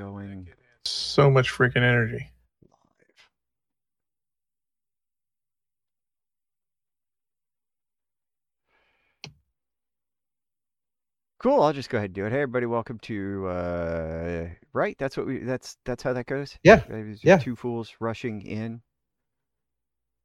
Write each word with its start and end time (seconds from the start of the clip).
going 0.00 0.48
So 0.86 1.30
much 1.30 1.52
freaking 1.52 1.76
energy. 1.76 2.30
Cool. 11.42 11.62
I'll 11.62 11.72
just 11.72 11.88
go 11.90 11.98
ahead 11.98 12.08
and 12.10 12.14
do 12.14 12.26
it. 12.26 12.32
Hey, 12.32 12.42
everybody, 12.42 12.66
welcome 12.66 12.98
to 13.00 13.46
uh, 13.48 14.48
right. 14.72 14.96
That's 14.98 15.16
what 15.16 15.26
we. 15.26 15.38
That's 15.38 15.76
that's 15.84 16.02
how 16.02 16.12
that 16.12 16.26
goes. 16.26 16.56
Yeah, 16.62 16.82
Right, 16.88 17.16
yeah. 17.22 17.38
Two 17.38 17.56
fools 17.56 17.94
rushing 18.00 18.42
in. 18.42 18.82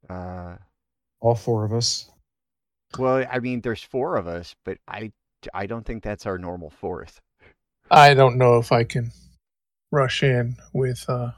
Uh, 0.10 0.56
all 1.22 1.36
four 1.36 1.66
of 1.66 1.74
us. 1.74 2.10
well, 2.98 3.26
I 3.32 3.40
mean, 3.40 3.62
there's 3.62 3.84
four 3.84 4.18
of 4.18 4.28
us, 4.28 4.56
but 4.66 4.78
I 4.88 5.12
I 5.54 5.66
don't 5.66 5.86
think 5.86 6.04
that's 6.04 6.26
our 6.26 6.38
normal 6.38 6.70
fourth. 6.70 7.22
I 7.92 8.14
don't 8.14 8.38
know 8.38 8.58
if 8.58 8.72
I 8.72 8.84
can 8.84 9.12
rush 9.92 10.24
in 10.24 10.56
with 10.74 11.04
uh, 11.10 11.32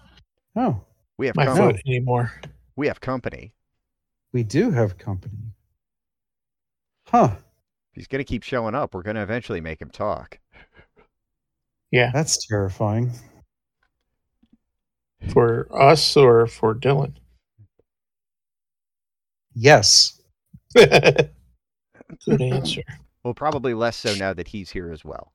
Oh, 0.55 0.81
We 1.17 1.27
have 1.27 1.35
my 1.35 1.45
company. 1.45 1.73
foot 1.73 1.81
anymore. 1.88 2.31
We 2.75 2.88
have 2.88 3.01
company. 3.01 3.53
we 4.33 4.43
do 4.43 4.71
have 4.71 4.97
company. 4.97 5.53
Huh. 7.07 7.31
If 7.35 7.95
he's 7.95 8.07
gonna 8.07 8.23
keep 8.23 8.43
showing 8.43 8.75
up, 8.75 8.93
we're 8.93 9.03
gonna 9.03 9.23
eventually 9.23 9.61
make 9.61 9.81
him 9.81 9.89
talk. 9.89 10.39
Yeah, 11.91 12.11
That's 12.13 12.45
terrifying. 12.45 13.11
for 15.31 15.67
us 15.71 16.16
or 16.17 16.45
for 16.47 16.75
Dylan. 16.75 17.13
Yes. 19.53 20.21
Good 20.75 21.31
answer. 22.41 22.83
Well, 23.23 23.33
probably 23.33 23.73
less 23.73 23.97
so 23.97 24.13
now 24.16 24.33
that 24.33 24.47
he's 24.49 24.69
here 24.69 24.91
as 24.91 25.03
well. 25.03 25.33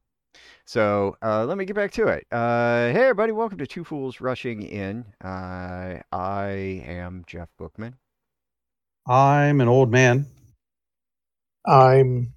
So 0.64 1.16
uh, 1.22 1.44
let 1.44 1.58
me 1.58 1.64
get 1.64 1.76
back 1.76 1.90
to 1.92 2.06
it. 2.08 2.26
Uh, 2.30 2.88
hey, 2.92 3.02
everybody, 3.02 3.32
welcome 3.32 3.58
to 3.58 3.66
Two 3.66 3.84
Fools 3.84 4.20
Rushing 4.20 4.62
In. 4.62 5.04
Uh, 5.22 5.98
I 6.12 6.82
am 6.86 7.24
Jeff 7.26 7.48
Bookman. 7.58 7.96
I'm 9.06 9.60
an 9.60 9.68
old 9.68 9.90
man. 9.90 10.26
I'm 11.66 12.32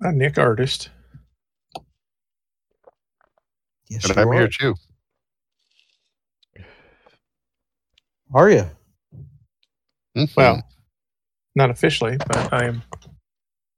a 0.00 0.12
Nick 0.12 0.38
artist. 0.38 0.90
Yes, 3.88 4.08
And 4.08 4.18
I'm 4.18 4.28
are. 4.28 4.34
here 4.34 4.48
too. 4.48 4.74
Are 8.34 8.50
you? 8.50 8.64
Mhm. 10.16 10.36
Well, 10.36 10.62
not 11.54 11.70
officially, 11.70 12.16
but 12.18 12.52
I 12.52 12.66
am 12.66 12.82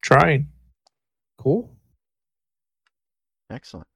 trying. 0.03 0.49
Cool. 1.39 1.75
Excellent. 3.51 3.87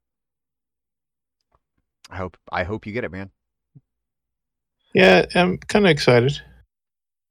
I 2.10 2.16
hope 2.16 2.36
I 2.52 2.64
hope 2.64 2.86
you 2.86 2.92
get 2.92 3.04
it, 3.04 3.12
man. 3.12 3.30
Yeah, 4.94 5.26
I'm 5.34 5.58
kind 5.58 5.86
of 5.86 5.90
excited. 5.90 6.40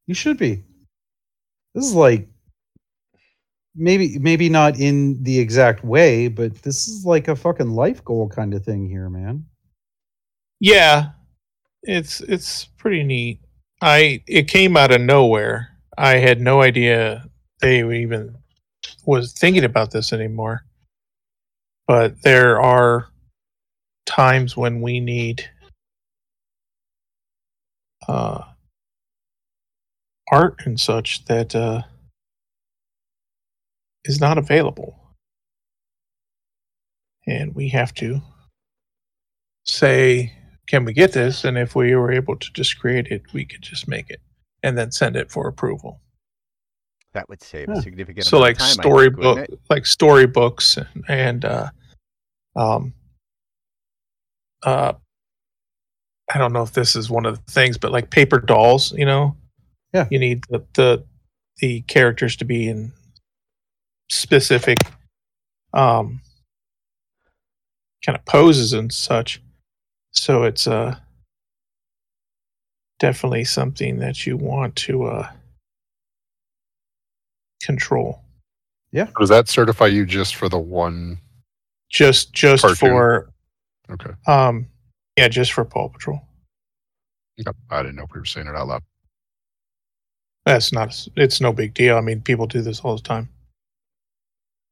You 0.07 0.15
should 0.15 0.37
be. 0.37 0.63
This 1.75 1.85
is 1.85 1.93
like 1.93 2.27
maybe 3.75 4.17
maybe 4.19 4.49
not 4.49 4.79
in 4.79 5.21
the 5.23 5.39
exact 5.39 5.83
way, 5.83 6.27
but 6.27 6.55
this 6.61 6.87
is 6.87 7.05
like 7.05 7.27
a 7.27 7.35
fucking 7.35 7.71
life 7.71 8.03
goal 8.03 8.29
kind 8.29 8.53
of 8.53 8.63
thing 8.63 8.87
here, 8.87 9.09
man. 9.09 9.45
Yeah, 10.59 11.11
it's 11.83 12.21
it's 12.21 12.65
pretty 12.65 13.03
neat. 13.03 13.41
I 13.81 14.23
it 14.27 14.47
came 14.47 14.77
out 14.77 14.91
of 14.91 15.01
nowhere. 15.01 15.69
I 15.97 16.17
had 16.17 16.41
no 16.41 16.61
idea 16.61 17.25
they 17.59 17.79
even 18.01 18.35
was 19.05 19.33
thinking 19.33 19.63
about 19.63 19.91
this 19.91 20.11
anymore. 20.13 20.65
But 21.87 22.21
there 22.21 22.61
are 22.61 23.07
times 24.05 24.55
when 24.55 24.81
we 24.81 24.99
need 24.99 25.49
uh, 28.07 28.43
art 30.31 30.61
and 30.65 30.79
such 30.79 31.25
that 31.25 31.55
uh, 31.55 31.81
is 34.05 34.19
not 34.21 34.37
available, 34.37 34.97
and 37.27 37.53
we 37.53 37.69
have 37.69 37.93
to 37.95 38.21
say 39.65 40.33
can 40.67 40.85
we 40.85 40.93
get 40.93 41.11
this? 41.11 41.43
And 41.43 41.57
if 41.57 41.75
we 41.75 41.95
were 41.95 42.11
able 42.11 42.37
to 42.37 42.53
just 42.53 42.79
create 42.79 43.07
it, 43.07 43.21
we 43.33 43.45
could 43.45 43.61
just 43.61 43.87
make 43.87 44.09
it 44.09 44.21
and 44.63 44.77
then 44.77 44.91
send 44.91 45.15
it 45.15 45.29
for 45.29 45.47
approval. 45.47 45.99
That 47.13 47.27
would 47.29 47.41
save 47.43 47.67
Huh. 47.67 47.75
a 47.79 47.81
significant 47.81 48.25
So 48.25 48.37
amount 48.37 48.41
like 48.47 48.55
of 48.55 48.57
time. 48.59 48.65
I 48.65 48.73
think, 48.73 48.83
storybook, 48.83 49.47
like 49.69 49.85
storybooks 49.85 50.77
and, 50.77 50.87
and 51.07 51.45
uh, 51.45 51.69
um, 52.55 52.93
uh, 54.63 54.93
I 56.33 56.37
don't 56.37 56.53
know 56.53 56.63
if 56.63 56.71
this 56.73 56.95
is 56.95 57.09
one 57.09 57.25
of 57.25 57.43
the 57.45 57.51
things, 57.51 57.77
but 57.77 57.91
like 57.91 58.09
paper 58.09 58.39
dolls, 58.39 58.91
you 58.93 59.05
know, 59.05 59.35
Yeah. 59.93 60.07
you 60.09 60.19
need 60.19 60.45
the 60.49 60.65
the, 60.73 61.03
the 61.57 61.81
characters 61.81 62.35
to 62.37 62.45
be 62.45 62.67
in 62.67 62.93
specific 64.09 64.77
um, 65.73 66.21
kind 68.05 68.17
of 68.17 68.25
poses 68.25 68.73
and 68.73 68.91
such. 68.93 69.41
So 70.11 70.43
it's 70.43 70.67
uh 70.67 70.95
definitely 72.99 73.43
something 73.43 73.99
that 73.99 74.25
you 74.25 74.37
want 74.37 74.75
to 74.77 75.05
uh 75.05 75.29
control. 77.61 78.21
Yeah. 78.91 79.07
Does 79.19 79.29
that 79.29 79.49
certify 79.49 79.87
you 79.87 80.05
just 80.05 80.35
for 80.35 80.47
the 80.49 80.59
one? 80.59 81.17
Just 81.93 82.33
just 82.33 82.63
Cartoon. 82.63 82.77
for 82.89 83.29
Okay. 83.91 84.09
um 84.27 84.67
yeah, 85.15 85.27
just 85.27 85.53
for 85.53 85.63
Paw 85.63 85.89
Patrol. 85.89 86.19
Yep. 87.37 87.55
I 87.69 87.83
didn't 87.83 87.95
know 87.97 88.03
if 88.03 88.13
we 88.13 88.19
were 88.19 88.25
saying 88.25 88.47
it 88.47 88.55
out 88.55 88.67
loud. 88.67 88.81
That's 90.45 90.73
not 90.73 91.07
it's 91.15 91.39
no 91.39 91.53
big 91.53 91.75
deal. 91.75 91.95
I 91.95 92.01
mean, 92.01 92.21
people 92.21 92.47
do 92.47 92.63
this 92.63 92.79
all 92.79 92.95
the 92.95 93.03
time. 93.03 93.29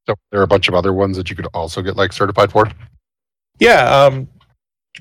So 0.08 0.16
there 0.32 0.40
are 0.40 0.44
a 0.44 0.48
bunch 0.48 0.66
of 0.66 0.74
other 0.74 0.92
ones 0.92 1.16
that 1.16 1.30
you 1.30 1.36
could 1.36 1.46
also 1.54 1.80
get 1.80 1.96
like 1.96 2.12
certified 2.12 2.50
for. 2.50 2.66
Yeah, 3.60 3.84
um 3.88 4.28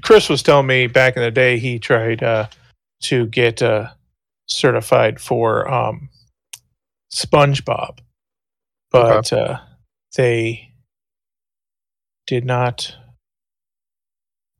Chris 0.03 0.30
was 0.30 0.44
telling 0.44 0.68
me 0.68 0.86
back 0.86 1.18
in 1.18 1.24
the 1.24 1.32
day 1.32 1.58
he 1.58 1.80
tried 1.80 2.22
uh 2.22 2.48
to 3.02 3.26
get 3.28 3.64
uh 3.64 3.90
certified 4.46 5.20
for 5.20 5.68
um 5.68 6.08
SpongeBob. 7.12 7.98
But 8.92 9.34
uh 9.34 9.59
they 10.16 10.71
did 12.28 12.46
not 12.46 12.96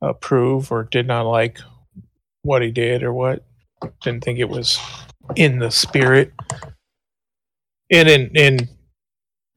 approve 0.00 0.72
or 0.72 0.84
did 0.84 1.06
not 1.06 1.22
like 1.22 1.58
what 2.42 2.62
he 2.62 2.70
did 2.70 3.02
or 3.02 3.12
what 3.12 3.44
didn't 4.02 4.24
think 4.24 4.38
it 4.38 4.48
was 4.48 4.78
in 5.36 5.58
the 5.58 5.70
spirit 5.70 6.32
and 7.90 8.08
in 8.08 8.30
in 8.36 8.58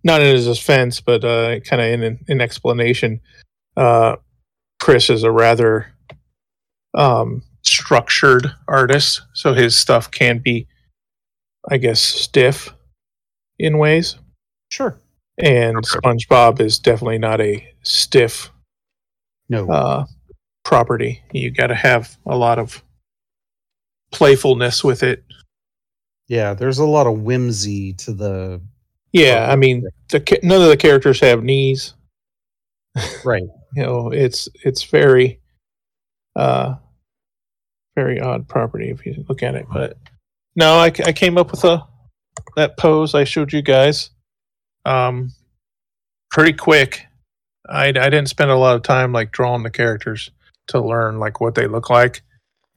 not 0.03 0.21
in 0.21 0.35
his 0.35 0.45
defense 0.45 1.01
but 1.01 1.23
uh 1.23 1.59
kind 1.61 1.81
of 1.81 2.01
in 2.03 2.19
in 2.27 2.41
explanation 2.41 3.19
uh 3.77 4.15
chris 4.79 5.09
is 5.09 5.23
a 5.23 5.31
rather 5.31 5.87
um 6.93 7.41
structured 7.63 8.51
artist 8.67 9.21
so 9.33 9.53
his 9.53 9.75
stuff 9.75 10.11
can 10.11 10.37
be 10.37 10.67
i 11.69 11.77
guess 11.77 11.99
stiff 12.01 12.71
in 13.57 13.77
ways 13.79 14.15
Sure. 14.69 14.99
and 15.39 15.77
Okay. 15.77 15.87
spongebob 15.99 16.59
is 16.59 16.77
definitely 16.77 17.17
not 17.17 17.41
a 17.41 17.67
stiff 17.85 18.51
No. 19.49 19.69
uh, 19.69 20.05
property. 20.63 21.21
You 21.31 21.51
got 21.51 21.67
to 21.67 21.75
have 21.75 22.17
a 22.25 22.35
lot 22.35 22.59
of 22.59 22.83
playfulness 24.11 24.83
with 24.83 25.03
it. 25.03 25.23
yeah, 26.27 26.53
there's 26.53 26.79
a 26.79 26.85
lot 26.85 27.07
of 27.07 27.19
whimsy 27.21 27.93
to 27.93 28.13
the 28.13 28.61
Yeah, 29.11 29.47
I 29.49 29.55
mean, 29.55 29.85
the 30.09 30.39
none 30.43 30.61
of 30.61 30.69
the 30.69 30.77
characters 30.77 31.19
have 31.21 31.43
knees. 31.43 31.93
right. 33.23 33.43
You 33.75 33.83
know, 33.83 34.09
it's 34.09 34.47
it's 34.63 34.83
very, 34.83 35.41
uh, 36.37 36.75
very 37.93 38.21
odd 38.21 38.47
property 38.47 38.89
if 38.89 39.05
you 39.05 39.25
look 39.27 39.43
at 39.43 39.53
it. 39.55 39.65
But 39.69 39.97
no, 40.55 40.75
I, 40.75 40.85
I 40.85 41.11
came 41.11 41.37
up 41.37 41.51
with 41.51 41.65
a 41.65 41.85
that 42.55 42.77
pose 42.77 43.13
I 43.13 43.25
showed 43.25 43.51
you 43.51 43.61
guys, 43.61 44.11
um, 44.85 45.33
pretty 46.31 46.53
quick. 46.53 47.05
I 47.69 47.87
I 47.87 47.91
didn't 47.91 48.29
spend 48.29 48.51
a 48.51 48.57
lot 48.57 48.75
of 48.75 48.83
time 48.83 49.11
like 49.11 49.31
drawing 49.31 49.63
the 49.63 49.69
characters 49.69 50.31
to 50.67 50.81
learn 50.81 51.19
like 51.19 51.39
what 51.39 51.55
they 51.55 51.67
look 51.67 51.89
like. 51.89 52.21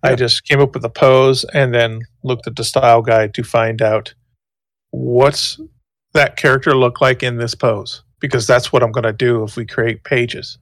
I 0.02 0.14
just 0.14 0.44
came 0.44 0.60
up 0.60 0.74
with 0.74 0.84
a 0.84 0.90
pose 0.90 1.44
and 1.54 1.74
then 1.74 2.02
looked 2.22 2.46
at 2.46 2.56
the 2.56 2.64
style 2.64 3.02
guide 3.02 3.34
to 3.34 3.42
find 3.42 3.82
out 3.82 4.14
what's 4.90 5.58
that 6.14 6.36
character 6.36 6.74
look 6.74 7.00
like 7.00 7.22
in 7.22 7.36
this 7.36 7.54
pose 7.54 8.02
because 8.20 8.46
that's 8.46 8.72
what 8.72 8.82
I'm 8.82 8.92
going 8.92 9.04
to 9.04 9.12
do 9.12 9.42
if 9.42 9.56
we 9.56 9.66
create 9.66 10.04
pages. 10.04 10.58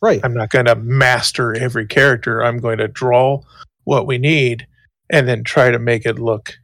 Right. 0.00 0.20
I'm 0.24 0.34
not 0.34 0.50
going 0.50 0.66
to 0.66 0.74
master 0.74 1.54
every 1.54 1.86
character. 1.86 2.42
I'm 2.42 2.58
going 2.58 2.78
to 2.78 2.88
draw 2.88 3.42
what 3.84 4.06
we 4.06 4.18
need 4.18 4.66
and 5.10 5.28
then 5.28 5.44
try 5.44 5.70
to 5.70 5.78
make 5.78 6.04
it 6.04 6.18
look 6.18 6.54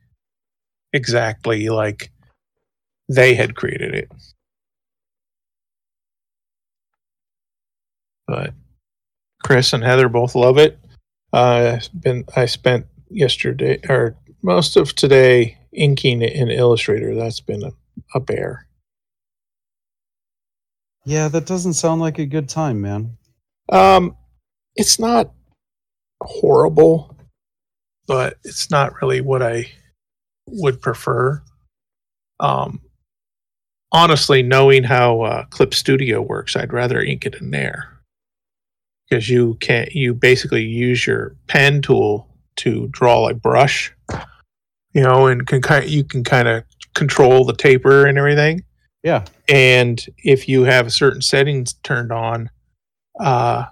exactly 0.93 1.69
like 1.69 2.11
they 3.09 3.35
had 3.35 3.55
created 3.55 3.95
it. 3.95 4.11
But 8.29 8.53
Chris 9.43 9.73
and 9.73 9.83
Heather 9.83 10.09
both 10.09 10.35
love 10.35 10.59
it. 10.59 10.79
Uh, 11.33 11.81
been 11.99 12.25
I 12.37 12.47
spent 12.47 12.87
yesterday 13.11 13.81
or 13.89 14.17
most 14.43 14.77
of 14.77 14.95
today 14.95 15.59
inking 15.73 16.23
it 16.23 16.35
in 16.35 16.51
Illustrator. 16.51 17.15
That's 17.15 17.41
been 17.41 17.63
a, 17.65 17.73
a 18.15 18.21
bear. 18.21 18.67
Yeah, 21.05 21.29
that 21.29 21.47
doesn't 21.47 21.75
sound 21.75 22.03
like 22.03 22.19
a 22.19 22.27
good 22.27 22.51
time, 22.51 22.83
man. 22.83 23.17
Um, 23.71 24.15
it's 24.77 24.99
not 24.99 25.33
horrible, 26.23 27.17
but 28.07 28.37
it's 28.45 28.71
not 28.71 29.01
really 29.01 29.23
what 29.23 29.43
I 29.43 29.71
would 30.47 30.83
prefer. 30.83 31.43
Um, 32.41 32.83
honestly, 33.91 34.43
knowing 34.43 34.85
how 34.85 35.23
uh, 35.23 35.45
Clip 35.47 35.73
Studio 35.73 36.21
works, 36.21 36.57
I'd 36.57 36.75
rather 36.75 37.01
ink 37.01 37.25
it 37.25 37.37
in 37.37 37.53
there 37.53 37.98
because 39.09 39.29
you 39.29 39.57
can't. 39.61 39.93
You 39.93 40.15
basically 40.15 40.65
use 40.65 41.07
your 41.07 41.37
pen 41.47 41.83
tool 41.83 42.29
to 42.57 42.89
draw 42.89 43.29
a 43.29 43.35
brush, 43.35 43.95
you 44.93 45.03
know, 45.03 45.27
and 45.27 45.47
can 45.47 45.63
kind 45.63 45.89
you 45.89 46.05
can 46.05 46.25
kind 46.25 46.49
of 46.49 46.65
control 46.95 47.45
the 47.45 47.55
taper 47.55 48.07
and 48.07 48.19
everything. 48.19 48.65
Yeah. 49.03 49.25
And 49.49 50.05
if 50.19 50.49
you 50.49 50.65
have 50.65 50.93
certain 50.93 51.23
settings 51.23 51.75
turned 51.85 52.13
on, 52.13 52.51
uh, 53.21 53.67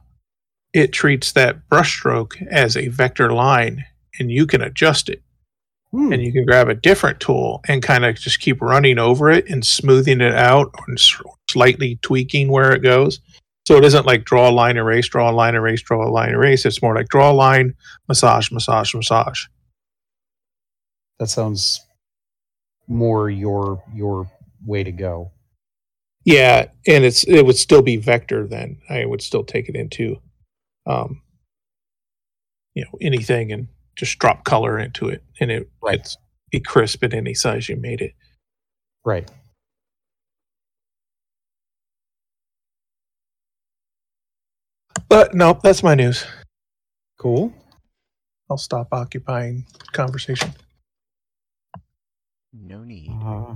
it 0.72 0.92
treats 0.92 1.32
that 1.32 1.68
brushstroke 1.68 2.46
as 2.48 2.76
a 2.76 2.88
vector 2.88 3.32
line, 3.32 3.84
and 4.18 4.30
you 4.30 4.46
can 4.46 4.62
adjust 4.62 5.08
it 5.08 5.22
Hmm. 5.92 6.12
and 6.12 6.22
you 6.22 6.32
can 6.32 6.44
grab 6.44 6.68
a 6.68 6.74
different 6.74 7.20
tool 7.20 7.62
and 7.68 7.82
kind 7.82 8.04
of 8.04 8.16
just 8.16 8.40
keep 8.40 8.60
running 8.60 8.98
over 8.98 9.30
it 9.30 9.48
and 9.48 9.64
smoothing 9.64 10.20
it 10.20 10.34
out 10.34 10.74
and 10.86 11.00
slightly 11.48 11.98
tweaking 12.02 12.48
where 12.48 12.72
it 12.72 12.82
goes. 12.82 13.20
So 13.66 13.76
it 13.76 13.84
isn't 13.84 14.06
like 14.06 14.24
draw 14.24 14.48
a 14.48 14.52
line, 14.52 14.76
erase, 14.76 15.08
draw 15.08 15.28
a 15.28 15.32
line, 15.32 15.56
erase, 15.56 15.82
draw 15.82 16.06
a 16.06 16.10
line, 16.10 16.30
erase. 16.30 16.64
It's 16.64 16.80
more 16.80 16.94
like 16.94 17.08
draw 17.08 17.32
a 17.32 17.34
line, 17.34 17.74
massage, 18.08 18.50
massage, 18.52 18.94
massage. 18.94 19.44
That 21.18 21.28
sounds 21.28 21.84
more 22.86 23.28
your 23.28 23.82
your 23.92 24.30
way 24.64 24.84
to 24.84 24.92
go. 24.92 25.32
Yeah, 26.24 26.66
and 26.86 27.04
it's 27.04 27.24
it 27.24 27.42
would 27.44 27.56
still 27.56 27.82
be 27.82 27.96
vector 27.96 28.46
then. 28.46 28.78
I 28.88 29.04
would 29.04 29.22
still 29.22 29.42
take 29.42 29.68
it 29.68 29.74
into 29.74 30.20
um 30.86 31.22
you 32.74 32.84
know 32.84 32.98
anything 33.00 33.50
and 33.50 33.66
just 33.96 34.18
drop 34.20 34.44
color 34.44 34.78
into 34.78 35.08
it 35.08 35.24
and 35.40 35.50
it 35.50 35.68
Right. 35.82 35.98
it's 35.98 36.16
be 36.52 36.60
crisp 36.60 37.02
at 37.02 37.14
any 37.14 37.34
size 37.34 37.68
you 37.68 37.76
made 37.76 38.00
it. 38.00 38.12
Right. 39.04 39.28
But 45.08 45.34
no, 45.34 45.58
that's 45.62 45.82
my 45.82 45.94
news. 45.94 46.24
Cool. 47.18 47.52
I'll 48.50 48.58
stop 48.58 48.88
occupying 48.92 49.66
conversation. 49.92 50.52
No 52.52 52.84
need. 52.84 53.10
Uh, 53.22 53.54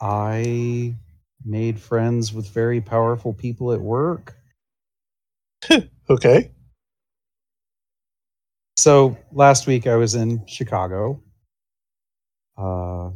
I 0.00 0.94
made 1.44 1.80
friends 1.80 2.32
with 2.32 2.48
very 2.50 2.80
powerful 2.80 3.32
people 3.32 3.72
at 3.72 3.80
work. 3.80 4.36
Okay. 6.10 6.50
So 8.76 9.16
last 9.30 9.68
week 9.68 9.86
I 9.86 9.94
was 9.94 10.16
in 10.16 10.44
Chicago 10.46 11.22
uh, 12.58 13.10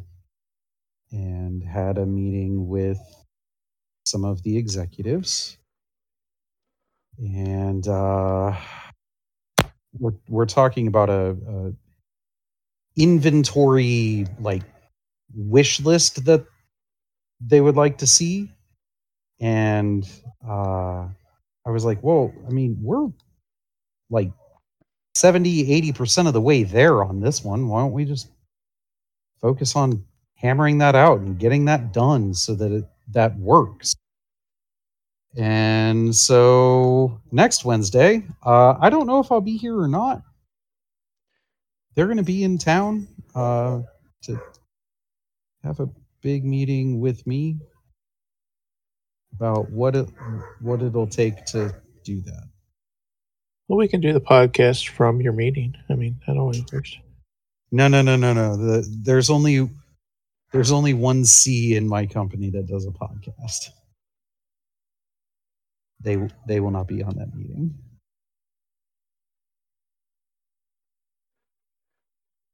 and 1.10 1.60
had 1.64 1.98
a 1.98 2.06
meeting 2.06 2.68
with 2.68 3.00
some 4.06 4.24
of 4.24 4.44
the 4.44 4.56
executives. 4.56 5.58
And 7.18 7.86
uh, 7.86 8.56
we're, 9.98 10.14
we're 10.28 10.46
talking 10.46 10.86
about 10.86 11.10
a, 11.10 11.36
a 11.48 11.72
inventory 12.96 14.26
like 14.40 14.62
wish 15.34 15.80
list 15.80 16.24
that 16.24 16.44
they 17.40 17.60
would 17.60 17.76
like 17.76 17.98
to 17.98 18.06
see. 18.06 18.50
And 19.40 20.08
uh, 20.46 21.08
I 21.66 21.70
was 21.70 21.84
like, 21.84 22.00
whoa, 22.00 22.32
I 22.46 22.50
mean, 22.50 22.78
we're 22.80 23.08
like 24.10 24.30
70 25.14 25.92
80% 25.92 26.26
of 26.26 26.32
the 26.32 26.40
way 26.40 26.64
there 26.64 27.04
on 27.04 27.20
this 27.20 27.44
one 27.44 27.68
why 27.68 27.80
don't 27.80 27.92
we 27.92 28.04
just 28.04 28.28
focus 29.40 29.76
on 29.76 30.04
hammering 30.34 30.78
that 30.78 30.94
out 30.94 31.20
and 31.20 31.38
getting 31.38 31.64
that 31.66 31.92
done 31.92 32.34
so 32.34 32.54
that 32.54 32.72
it 32.72 32.84
that 33.12 33.38
works 33.38 33.94
and 35.36 36.14
so 36.14 37.20
next 37.32 37.64
wednesday 37.64 38.24
uh, 38.44 38.74
i 38.80 38.90
don't 38.90 39.06
know 39.06 39.20
if 39.20 39.32
i'll 39.32 39.40
be 39.40 39.56
here 39.56 39.78
or 39.78 39.88
not 39.88 40.22
they're 41.94 42.06
going 42.06 42.18
to 42.18 42.22
be 42.24 42.44
in 42.44 42.58
town 42.58 43.06
uh, 43.34 43.80
to 44.22 44.40
have 45.64 45.80
a 45.80 45.88
big 46.22 46.44
meeting 46.44 47.00
with 47.00 47.26
me 47.26 47.58
about 49.34 49.70
what 49.70 49.96
it 49.96 50.08
what 50.60 50.82
it'll 50.82 51.06
take 51.08 51.44
to 51.46 51.74
do 52.04 52.20
that 52.22 52.44
Well, 53.68 53.78
we 53.78 53.88
can 53.88 54.00
do 54.00 54.12
the 54.12 54.20
podcast 54.20 54.88
from 54.90 55.20
your 55.20 55.32
meeting. 55.32 55.74
I 55.90 55.94
mean, 55.94 56.20
that 56.26 56.36
always 56.36 56.62
works. 56.72 56.96
No, 57.72 57.88
no, 57.88 58.02
no, 58.02 58.16
no, 58.16 58.32
no. 58.34 58.56
The, 58.56 58.86
there's 59.02 59.30
only 59.30 59.68
there's 60.52 60.72
only 60.72 60.94
one 60.94 61.24
C 61.24 61.76
in 61.76 61.88
my 61.88 62.06
company 62.06 62.50
that 62.50 62.66
does 62.66 62.86
a 62.86 62.90
podcast. 62.90 63.70
They 66.00 66.28
they 66.46 66.60
will 66.60 66.70
not 66.70 66.86
be 66.86 67.02
on 67.02 67.16
that 67.16 67.34
meeting. 67.34 67.74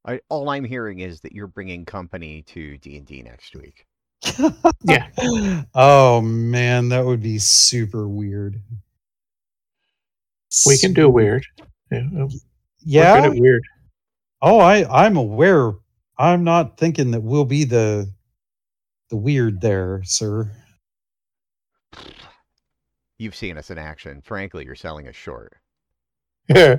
I, 0.05 0.21
all 0.29 0.49
I'm 0.49 0.65
hearing 0.65 1.01
is 1.01 1.21
that 1.21 1.33
you're 1.33 1.47
bringing 1.47 1.85
company 1.85 2.43
to 2.43 2.79
D 2.79 2.97
and 2.97 3.07
D 3.07 3.23
next 3.23 3.55
week. 3.55 3.87
Yeah. 4.83 5.09
Oh 5.75 6.21
man, 6.21 6.89
that 6.91 7.05
would 7.05 7.23
be 7.23 7.39
super 7.39 8.09
weird. 8.09 8.61
We 10.67 10.79
can 10.79 10.93
do 10.93 11.09
weird. 11.09 11.45
Yeah. 11.91 11.99
Um, 11.99 12.13
we're 12.15 12.27
good 12.29 12.39
Yeah. 12.83 13.25
at 13.25 13.35
weird. 13.35 13.63
Oh, 14.43 14.59
I 14.59 14.85
I'm 15.05 15.17
aware. 15.17 15.73
I'm 16.19 16.45
not 16.45 16.79
thinking 16.79 17.11
that 17.13 17.23
we'll 17.23 17.45
be 17.45 17.65
the 17.65 18.11
the 19.11 19.17
weird 19.17 19.61
there, 19.61 20.03
sir. 20.05 20.51
You've 23.21 23.37
seen 23.37 23.59
us 23.59 23.71
in 23.71 23.77
action. 23.77 24.23
Frankly, 24.23 24.65
you're 24.65 24.75
selling 24.75 25.07
us 25.07 25.15
short. 25.15 25.53
Yeah. 26.49 26.77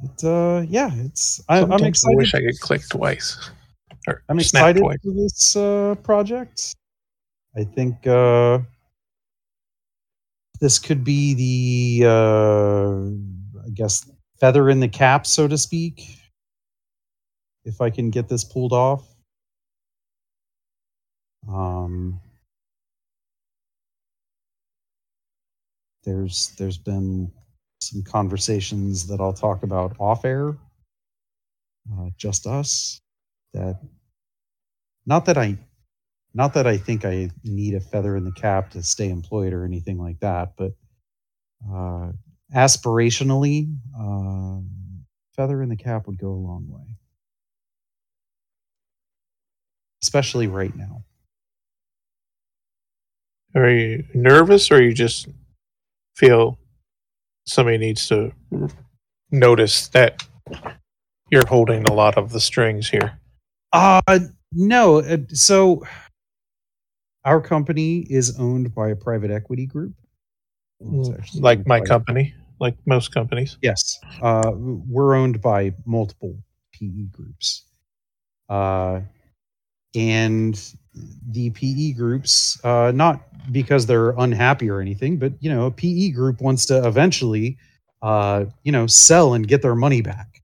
But, 0.00 0.24
uh, 0.24 0.64
yeah, 0.66 0.90
it's 0.94 1.42
I, 1.50 1.60
I'm 1.60 1.68
Sometimes 1.68 2.06
I 2.06 2.14
wish 2.14 2.34
I 2.34 2.40
could 2.40 2.58
click 2.58 2.88
twice. 2.88 3.50
Or 4.08 4.22
I'm 4.30 4.38
excited 4.38 4.80
twice. 4.80 4.96
for 5.04 5.12
this 5.12 5.56
uh, 5.56 5.94
project. 6.02 6.74
I 7.54 7.64
think 7.64 8.06
uh, 8.06 8.60
this 10.58 10.78
could 10.78 11.04
be 11.04 11.34
the, 12.00 12.08
uh, 12.08 13.62
I 13.62 13.70
guess, 13.74 14.10
feather 14.40 14.70
in 14.70 14.80
the 14.80 14.88
cap, 14.88 15.26
so 15.26 15.46
to 15.46 15.58
speak. 15.58 16.16
If 17.66 17.82
I 17.82 17.90
can 17.90 18.08
get 18.08 18.26
this 18.26 18.42
pulled 18.42 18.72
off. 18.72 19.06
Um, 21.46 22.20
there's 26.04 26.54
there's 26.58 26.78
been 26.78 27.30
some 27.80 28.02
conversations 28.02 29.06
that 29.08 29.20
I'll 29.20 29.32
talk 29.32 29.62
about 29.62 29.96
off 29.98 30.24
air. 30.24 30.56
Uh, 31.92 32.10
just 32.16 32.46
us 32.46 33.00
that 33.54 33.80
not 35.06 35.24
that 35.26 35.38
I 35.38 35.58
not 36.34 36.54
that 36.54 36.66
I 36.66 36.76
think 36.78 37.04
I 37.04 37.30
need 37.44 37.74
a 37.74 37.80
feather 37.80 38.16
in 38.16 38.24
the 38.24 38.32
cap 38.32 38.70
to 38.72 38.82
stay 38.82 39.10
employed 39.10 39.52
or 39.52 39.64
anything 39.64 39.98
like 39.98 40.20
that, 40.20 40.54
but 40.56 40.72
uh, 41.70 42.12
aspirationally, 42.54 43.74
um, 43.98 44.68
feather 45.36 45.62
in 45.62 45.68
the 45.68 45.76
cap 45.76 46.06
would 46.06 46.18
go 46.18 46.30
a 46.32 46.44
long 46.46 46.66
way, 46.68 46.96
especially 50.02 50.46
right 50.46 50.74
now. 50.76 51.04
Are 53.54 53.70
you 53.70 54.04
nervous 54.14 54.70
or 54.70 54.82
you 54.82 54.92
just 54.94 55.28
feel 56.14 56.58
somebody 57.46 57.78
needs 57.78 58.06
to 58.08 58.32
notice 59.30 59.88
that 59.88 60.22
you're 61.30 61.46
holding 61.46 61.84
a 61.84 61.92
lot 61.92 62.16
of 62.16 62.32
the 62.32 62.40
strings 62.40 62.88
here? 62.88 63.18
Uh 63.72 64.18
no. 64.52 64.98
uh, 65.00 65.16
So 65.32 65.82
our 67.24 67.40
company 67.40 68.06
is 68.10 68.38
owned 68.38 68.74
by 68.74 68.90
a 68.90 68.96
private 68.96 69.30
equity 69.30 69.66
group. 69.66 69.94
Actually 71.16 71.40
Like 71.40 71.66
my 71.66 71.80
company, 71.80 72.34
like 72.60 72.76
most 72.86 73.14
companies. 73.14 73.56
Yes. 73.62 74.00
Uh, 74.20 74.50
we're 74.54 75.14
owned 75.14 75.40
by 75.40 75.72
multiple 75.86 76.36
PE 76.74 77.04
groups. 77.12 77.66
Uh, 78.48 79.00
and 79.94 80.74
the 81.30 81.50
PE 81.50 81.92
groups, 81.92 82.62
uh, 82.64 82.92
not 82.94 83.20
because 83.52 83.86
they're 83.86 84.10
unhappy 84.18 84.70
or 84.70 84.80
anything, 84.80 85.16
but 85.16 85.32
you 85.40 85.50
know, 85.52 85.66
a 85.66 85.70
PE 85.70 86.10
group 86.10 86.40
wants 86.40 86.66
to 86.66 86.86
eventually, 86.86 87.56
uh, 88.02 88.44
you 88.62 88.72
know, 88.72 88.86
sell 88.86 89.34
and 89.34 89.46
get 89.48 89.62
their 89.62 89.74
money 89.74 90.00
back. 90.02 90.42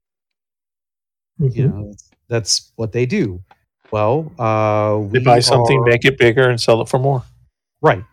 You 1.38 1.48
Mhm. 1.64 1.70
know, 1.70 1.94
that's 2.28 2.72
what 2.76 2.92
they 2.92 3.06
do. 3.06 3.42
Well, 3.92 4.30
uh, 4.38 4.98
They 5.12 5.20
we 5.20 5.24
buy 5.24 5.40
something, 5.40 5.78
are- 5.80 5.84
make 5.86 6.04
it 6.04 6.18
bigger, 6.18 6.48
and 6.50 6.60
sell 6.60 6.80
it 6.82 6.88
for 6.88 6.98
more. 6.98 7.22
right. 7.80 8.04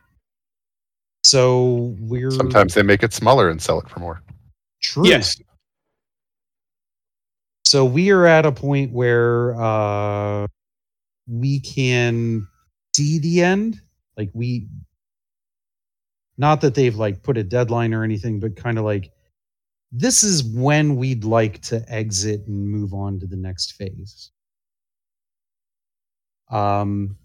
So 1.24 1.96
we're 2.00 2.30
Sometimes 2.30 2.76
they 2.76 2.84
make 2.84 3.02
it 3.02 3.12
smaller 3.14 3.50
and 3.50 3.60
sell 3.62 3.80
it 3.80 3.90
for 3.90 4.00
more. 4.00 4.22
true. 4.82 5.06
Yes. 5.06 5.36
So 7.66 7.84
we 7.84 8.12
are 8.12 8.26
at 8.28 8.46
a 8.46 8.52
point 8.52 8.92
where 8.92 9.56
uh, 9.60 10.48
we 11.28 11.60
can 11.60 12.48
see 12.96 13.20
the 13.20 13.42
end. 13.42 13.82
Like 14.18 14.32
we, 14.34 14.68
not 16.38 16.62
that 16.62 16.76
they've 16.76 16.96
like 16.96 17.24
put 17.24 17.38
a 17.38 17.44
deadline 17.44 17.94
or 17.94 18.04
anything, 18.04 18.40
but 18.40 18.56
kind 18.56 18.78
of 18.78 18.86
like 18.86 19.12
this 19.92 20.24
is 20.24 20.44
when 20.44 20.96
we'd 20.96 21.24
like 21.24 21.62
to 21.62 21.84
exit 21.88 22.42
and 22.48 22.68
move 22.68 22.94
on 22.94 23.20
to 23.20 23.28
the 23.28 23.38
next 23.38 23.74
phase. 23.74 24.32
Um, 26.52 27.18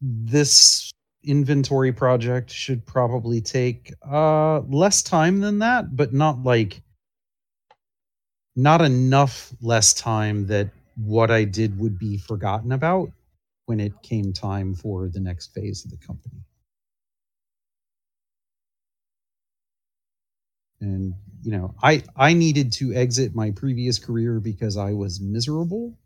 this 0.00 0.92
inventory 1.24 1.92
project 1.92 2.50
should 2.50 2.84
probably 2.84 3.40
take 3.40 3.90
uh 4.06 4.60
less 4.60 5.02
time 5.02 5.40
than 5.40 5.58
that, 5.60 5.96
but 5.96 6.12
not 6.12 6.42
like 6.42 6.82
not 8.56 8.82
enough 8.82 9.52
less 9.60 9.94
time 9.94 10.46
that 10.46 10.70
what 10.96 11.30
I 11.30 11.44
did 11.44 11.78
would 11.78 11.98
be 11.98 12.18
forgotten 12.18 12.72
about 12.72 13.10
when 13.66 13.80
it 13.80 13.92
came 14.02 14.32
time 14.32 14.74
for 14.74 15.08
the 15.08 15.20
next 15.20 15.54
phase 15.54 15.84
of 15.84 15.90
the 15.90 16.06
company. 16.06 16.42
And 20.80 21.14
you 21.42 21.52
know, 21.52 21.74
I 21.82 22.02
I 22.16 22.34
needed 22.34 22.72
to 22.74 22.94
exit 22.94 23.34
my 23.34 23.50
previous 23.50 23.98
career 23.98 24.40
because 24.40 24.76
I 24.76 24.92
was 24.92 25.20
miserable, 25.20 25.96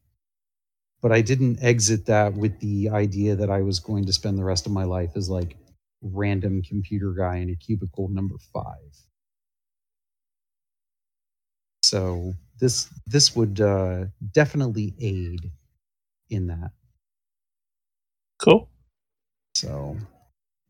but 1.02 1.12
I 1.12 1.20
didn't 1.22 1.62
exit 1.62 2.06
that 2.06 2.34
with 2.34 2.58
the 2.60 2.90
idea 2.90 3.36
that 3.36 3.50
I 3.50 3.62
was 3.62 3.80
going 3.80 4.06
to 4.06 4.12
spend 4.12 4.38
the 4.38 4.44
rest 4.44 4.66
of 4.66 4.72
my 4.72 4.84
life 4.84 5.12
as 5.16 5.28
like 5.30 5.56
random 6.02 6.62
computer 6.62 7.12
guy 7.12 7.36
in 7.36 7.50
a 7.50 7.56
cubicle 7.56 8.08
number 8.08 8.36
5. 8.52 8.64
So 11.82 12.34
this 12.58 12.88
this 13.06 13.34
would 13.36 13.60
uh, 13.60 14.06
definitely 14.32 14.94
aid 15.00 15.50
in 16.30 16.46
that. 16.48 16.70
Cool. 18.38 18.68
So 19.54 19.96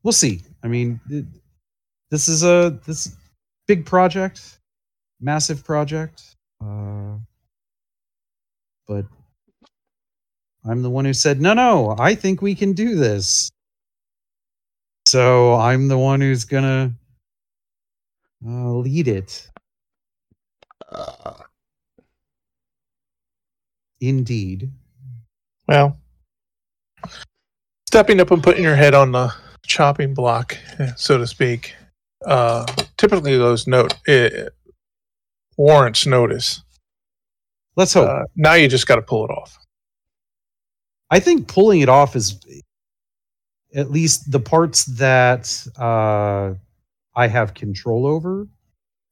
we'll 0.03 0.13
see. 0.13 0.43
I 0.63 0.69
mean, 0.69 1.01
it, 1.11 1.25
this 2.11 2.29
is 2.29 2.43
a 2.43 2.79
this 2.87 3.17
big 3.67 3.85
project, 3.85 4.59
massive 5.21 5.65
project. 5.65 6.23
Uh, 6.65 7.17
but 8.87 9.05
I'm 10.65 10.83
the 10.83 10.91
one 10.91 11.05
who 11.05 11.13
said, 11.13 11.41
no, 11.41 11.55
no, 11.55 11.95
I 11.99 12.15
think 12.15 12.43
we 12.43 12.55
can 12.55 12.73
do 12.73 12.97
this. 12.97 13.51
So 15.07 15.55
I'm 15.55 15.89
the 15.89 15.99
one 15.99 16.21
who's 16.21 16.45
gonna 16.45 16.93
uh, 18.47 18.73
lead 18.73 19.09
it. 19.09 19.49
Uh, 20.91 21.35
Indeed. 24.01 24.71
Well, 25.67 25.99
stepping 27.89 28.21
up 28.21 28.31
and 28.31 28.43
putting 28.43 28.63
your 28.63 28.77
head 28.77 28.95
on 28.95 29.13
the 29.13 29.33
chopping 29.67 30.15
block, 30.15 30.57
eh, 30.79 30.93
so 30.97 31.19
to 31.19 31.27
speak, 31.27 31.75
uh, 32.27 32.65
typically 32.97 33.37
those 33.37 33.67
note 33.67 33.95
it 34.07 34.53
warrants 35.57 36.07
notice. 36.07 36.63
Let's 37.77 37.93
hope. 37.93 38.09
Uh, 38.09 38.25
now 38.35 38.55
you 38.55 38.69
just 38.69 38.87
got 38.87 38.97
to 38.97 39.03
pull 39.03 39.25
it 39.25 39.31
off. 39.31 39.57
I 41.11 41.21
think 41.21 41.49
pulling 41.49 41.81
it 41.81 41.89
off 41.89 42.17
is 42.17 42.39
at 43.75 43.91
least 43.91 44.31
the 44.31 44.41
parts 44.41 44.85
that 44.85 45.67
uh, 45.79 46.55
I 47.15 47.27
have 47.27 47.55
control 47.55 48.07
over 48.07 48.47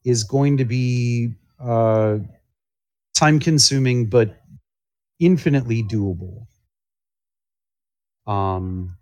is 0.05 0.25
going 0.25 0.57
to 0.57 0.65
be 0.65 1.33
uh, 1.61 2.19
time 3.15 3.41
consuming, 3.41 4.07
but 4.07 4.37
infinitely 5.19 5.83
doable. 5.83 6.47
Um, 8.27 8.97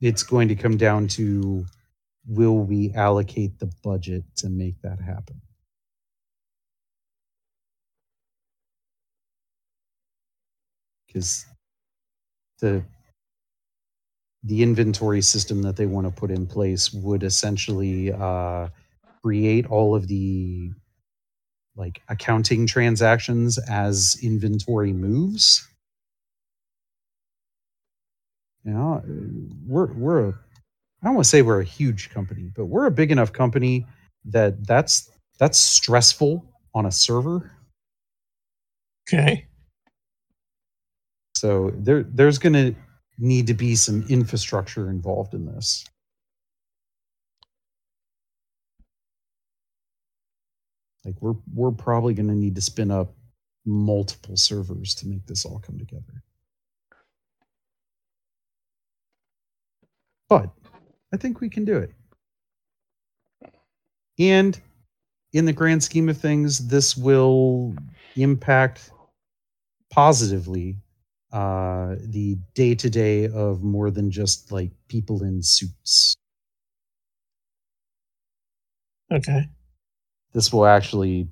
it's 0.00 0.22
going 0.22 0.48
to 0.48 0.54
come 0.54 0.76
down 0.76 1.08
to 1.08 1.66
will 2.26 2.58
we 2.58 2.92
allocate 2.94 3.58
the 3.58 3.70
budget 3.82 4.24
to 4.36 4.48
make 4.48 4.80
that 4.82 5.00
happen? 5.00 5.40
Because 11.06 11.44
the 12.60 12.84
the 14.44 14.62
inventory 14.62 15.20
system 15.20 15.62
that 15.62 15.76
they 15.76 15.86
want 15.86 16.06
to 16.06 16.10
put 16.10 16.30
in 16.30 16.46
place 16.46 16.92
would 16.92 17.22
essentially 17.22 18.12
uh, 18.12 18.68
create 19.22 19.66
all 19.66 19.94
of 19.94 20.08
the 20.08 20.70
like 21.80 22.02
accounting 22.10 22.66
transactions 22.66 23.58
as 23.70 24.16
inventory 24.22 24.92
moves. 24.92 25.66
You 28.64 28.72
know, 28.72 29.02
we're 29.66 29.90
we're 29.94 30.28
a 30.28 30.28
I 30.28 31.06
don't 31.06 31.14
want 31.14 31.24
to 31.24 31.30
say 31.30 31.40
we're 31.40 31.60
a 31.60 31.64
huge 31.64 32.10
company, 32.10 32.52
but 32.54 32.66
we're 32.66 32.84
a 32.84 32.90
big 32.90 33.10
enough 33.10 33.32
company 33.32 33.86
that 34.26 34.66
that's 34.66 35.10
that's 35.38 35.58
stressful 35.58 36.44
on 36.74 36.84
a 36.84 36.92
server. 36.92 37.50
Okay. 39.08 39.46
So 41.34 41.72
there 41.74 42.02
there's 42.02 42.38
going 42.38 42.52
to 42.52 42.74
need 43.18 43.46
to 43.46 43.54
be 43.54 43.74
some 43.74 44.04
infrastructure 44.10 44.90
involved 44.90 45.32
in 45.32 45.46
this. 45.46 45.86
Like 51.04 51.16
we're 51.20 51.34
we're 51.54 51.70
probably 51.70 52.14
going 52.14 52.28
to 52.28 52.34
need 52.34 52.54
to 52.56 52.60
spin 52.60 52.90
up 52.90 53.14
multiple 53.64 54.36
servers 54.36 54.94
to 54.96 55.08
make 55.08 55.26
this 55.26 55.44
all 55.44 55.58
come 55.58 55.78
together. 55.78 56.22
But 60.28 60.50
I 61.12 61.16
think 61.16 61.40
we 61.40 61.48
can 61.48 61.64
do 61.64 61.78
it. 61.78 61.92
And 64.18 64.60
in 65.32 65.44
the 65.44 65.52
grand 65.52 65.82
scheme 65.82 66.08
of 66.08 66.18
things, 66.18 66.68
this 66.68 66.96
will 66.96 67.74
impact 68.16 68.90
positively 69.90 70.76
uh, 71.32 71.96
the 72.00 72.38
day 72.54 72.74
to 72.74 72.90
day 72.90 73.28
of 73.28 73.62
more 73.62 73.90
than 73.90 74.10
just 74.10 74.52
like 74.52 74.70
people 74.88 75.22
in 75.22 75.42
suits. 75.42 76.16
Okay. 79.12 79.48
This 80.32 80.52
will 80.52 80.66
actually 80.66 81.28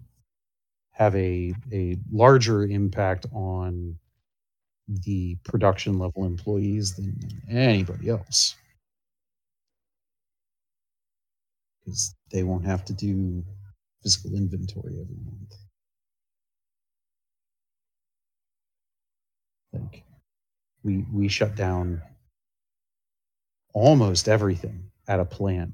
have 0.93 1.14
a 1.14 1.55
a 1.73 1.97
larger 2.11 2.64
impact 2.64 3.26
on 3.33 3.97
the 4.88 5.37
production 5.45 5.99
level 5.99 6.25
employees 6.25 6.97
than 6.97 7.17
anybody 7.49 8.09
else. 8.09 8.57
Because 11.85 12.14
they 12.33 12.43
won't 12.43 12.64
have 12.67 12.85
to 12.87 12.93
do 12.93 13.45
physical 14.02 14.35
inventory 14.35 14.95
every 15.00 15.17
month. 15.25 15.55
Like 19.73 20.05
we 20.83 21.05
we 21.12 21.28
shut 21.28 21.55
down 21.55 22.02
almost 23.75 24.28
everything 24.28 24.90
at 25.07 25.21
a 25.21 25.25
plant 25.25 25.73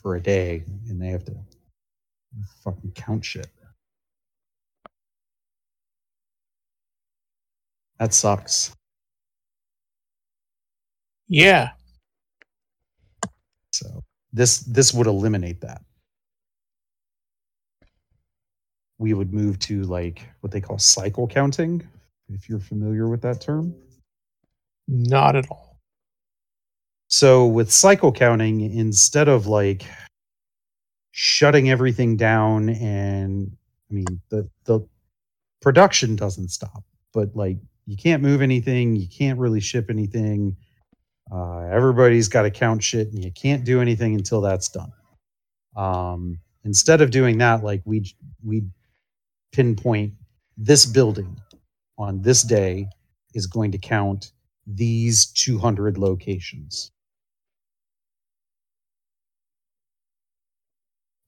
for 0.00 0.16
a 0.16 0.20
day 0.20 0.64
and 0.88 1.00
they 1.00 1.08
have 1.08 1.24
to 1.24 1.34
fucking 2.62 2.92
count 2.92 3.24
shit. 3.24 3.48
That 7.98 8.14
sucks. 8.14 8.72
Yeah. 11.28 11.70
So 13.72 14.02
this 14.32 14.60
this 14.60 14.94
would 14.94 15.06
eliminate 15.06 15.60
that. 15.62 15.82
We 18.98 19.14
would 19.14 19.32
move 19.32 19.58
to 19.60 19.82
like 19.82 20.22
what 20.40 20.52
they 20.52 20.60
call 20.60 20.78
cycle 20.78 21.26
counting, 21.28 21.86
if 22.28 22.48
you're 22.48 22.60
familiar 22.60 23.08
with 23.08 23.22
that 23.22 23.40
term. 23.40 23.74
Not 24.86 25.36
at 25.36 25.50
all. 25.50 25.67
So 27.08 27.46
with 27.46 27.72
cycle 27.72 28.12
counting, 28.12 28.60
instead 28.60 29.28
of 29.28 29.46
like 29.46 29.84
shutting 31.12 31.70
everything 31.70 32.16
down 32.16 32.68
and 32.68 33.50
I 33.90 33.94
mean 33.94 34.20
the 34.28 34.48
the 34.64 34.86
production 35.60 36.16
doesn't 36.16 36.48
stop, 36.50 36.84
but 37.12 37.34
like 37.34 37.56
you 37.86 37.96
can't 37.96 38.22
move 38.22 38.42
anything, 38.42 38.94
you 38.94 39.08
can't 39.08 39.38
really 39.38 39.60
ship 39.60 39.86
anything. 39.88 40.56
Uh, 41.32 41.60
everybody's 41.72 42.28
got 42.28 42.42
to 42.42 42.50
count 42.50 42.82
shit, 42.82 43.12
and 43.12 43.24
you 43.24 43.32
can't 43.32 43.64
do 43.64 43.80
anything 43.80 44.14
until 44.14 44.40
that's 44.40 44.68
done. 44.68 44.92
Um, 45.76 46.38
instead 46.64 47.00
of 47.00 47.10
doing 47.10 47.38
that, 47.38 47.64
like 47.64 47.82
we 47.84 48.14
we 48.44 48.64
pinpoint 49.52 50.12
this 50.58 50.84
building 50.84 51.40
on 51.96 52.20
this 52.22 52.42
day 52.42 52.86
is 53.34 53.46
going 53.46 53.72
to 53.72 53.78
count 53.78 54.32
these 54.66 55.26
200 55.26 55.96
locations, 55.96 56.92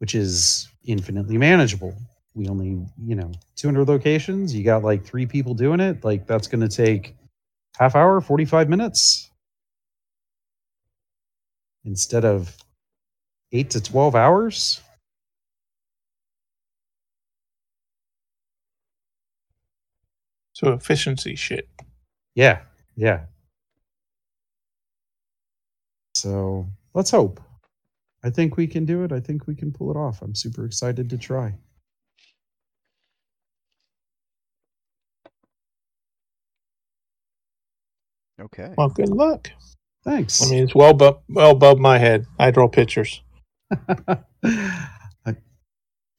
which 0.00 0.14
is 0.14 0.68
infinitely 0.84 1.36
manageable. 1.36 1.94
We 2.34 2.48
only, 2.48 2.86
you 3.04 3.14
know, 3.14 3.30
200 3.56 3.86
locations. 3.86 4.54
You 4.54 4.64
got 4.64 4.82
like 4.82 5.04
three 5.04 5.26
people 5.26 5.52
doing 5.52 5.78
it. 5.78 6.02
Like 6.04 6.26
that's 6.26 6.48
going 6.48 6.66
to 6.66 6.74
take 6.74 7.14
half 7.78 7.94
hour, 7.94 8.20
45 8.20 8.68
minutes 8.68 9.30
instead 11.84 12.24
of 12.24 12.56
eight 13.52 13.70
to 13.70 13.80
12 13.80 14.14
hours. 14.14 14.80
So 20.54 20.72
efficiency 20.72 21.36
shit. 21.36 21.68
Yeah, 22.34 22.60
yeah. 22.96 23.24
So 26.14 26.66
let's 26.94 27.10
hope. 27.10 27.40
I 28.22 28.30
think 28.30 28.56
we 28.56 28.66
can 28.66 28.84
do 28.84 29.02
it. 29.04 29.12
I 29.12 29.20
think 29.20 29.46
we 29.46 29.54
can 29.54 29.72
pull 29.72 29.90
it 29.90 29.96
off. 29.96 30.20
I'm 30.22 30.34
super 30.34 30.64
excited 30.66 31.08
to 31.10 31.18
try. 31.18 31.54
Okay. 38.40 38.74
Well, 38.76 38.88
good 38.88 39.08
luck. 39.10 39.50
Thanks. 40.04 40.42
I 40.42 40.50
mean, 40.50 40.64
it's 40.64 40.74
well 40.74 40.90
above, 40.90 41.20
well 41.28 41.50
above 41.50 41.78
my 41.78 41.98
head. 41.98 42.26
I 42.38 42.50
draw 42.50 42.68
pictures. 42.68 43.20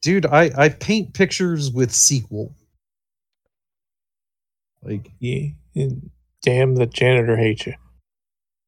Dude, 0.01 0.25
I, 0.25 0.50
I 0.58 0.70
paint 0.70 1.13
pictures 1.13 1.72
with 1.72 1.91
sequel. 1.93 2.55
Like, 4.84 5.12
Yeah. 5.20 5.50
and 5.75 6.10
Damn, 6.41 6.75
the 6.75 6.88
janitor 6.88 7.38
hates 7.38 7.67
you. 7.67 7.75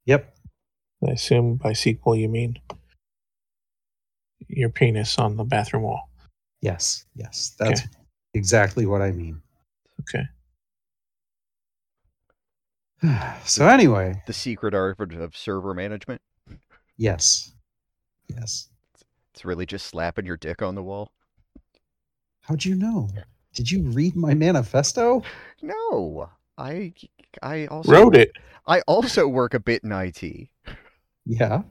yep. 0.06 0.36
I 1.08 1.12
assume 1.12 1.56
by 1.56 1.74
sequel 1.74 2.16
you 2.16 2.30
mean 2.30 2.58
your 4.58 4.70
penis 4.70 5.18
on 5.18 5.36
the 5.36 5.44
bathroom 5.44 5.84
wall. 5.84 6.10
Yes, 6.62 7.06
yes. 7.16 7.56
That's 7.60 7.82
exactly 8.34 8.86
what 8.86 9.02
I 9.02 9.12
mean. 9.12 9.42
Okay. 10.02 10.24
so 13.46 13.68
anyway, 13.68 14.22
The 14.28 14.34
secret 14.34 14.74
art 14.74 15.00
of- 15.00 15.12
of 15.20 15.36
server 15.36 15.74
management. 15.74 16.22
yes. 16.98 17.52
Yes. 18.28 18.70
It's 19.34 19.44
really 19.44 19.66
just 19.66 19.88
slapping 19.88 20.26
your 20.26 20.38
dick 20.38 20.62
on 20.62 20.76
the 20.76 20.84
wall. 20.84 21.12
How'd 22.42 22.64
you 22.66 22.76
know? 22.76 23.10
Did 23.54 23.70
you 23.70 23.84
read 23.90 24.16
my 24.16 24.34
manifesto? 24.34 25.24
No, 25.62 26.30
I 26.58 26.94
I 27.42 27.66
also 27.68 27.92
Wrote 27.92 28.16
it. 28.16 28.32
I 28.68 28.82
also 28.82 29.28
work 29.28 29.54
a 29.54 29.60
bit 29.60 29.84
in 29.84 29.92
IT. 29.92 30.50
Yeah. 31.26 31.64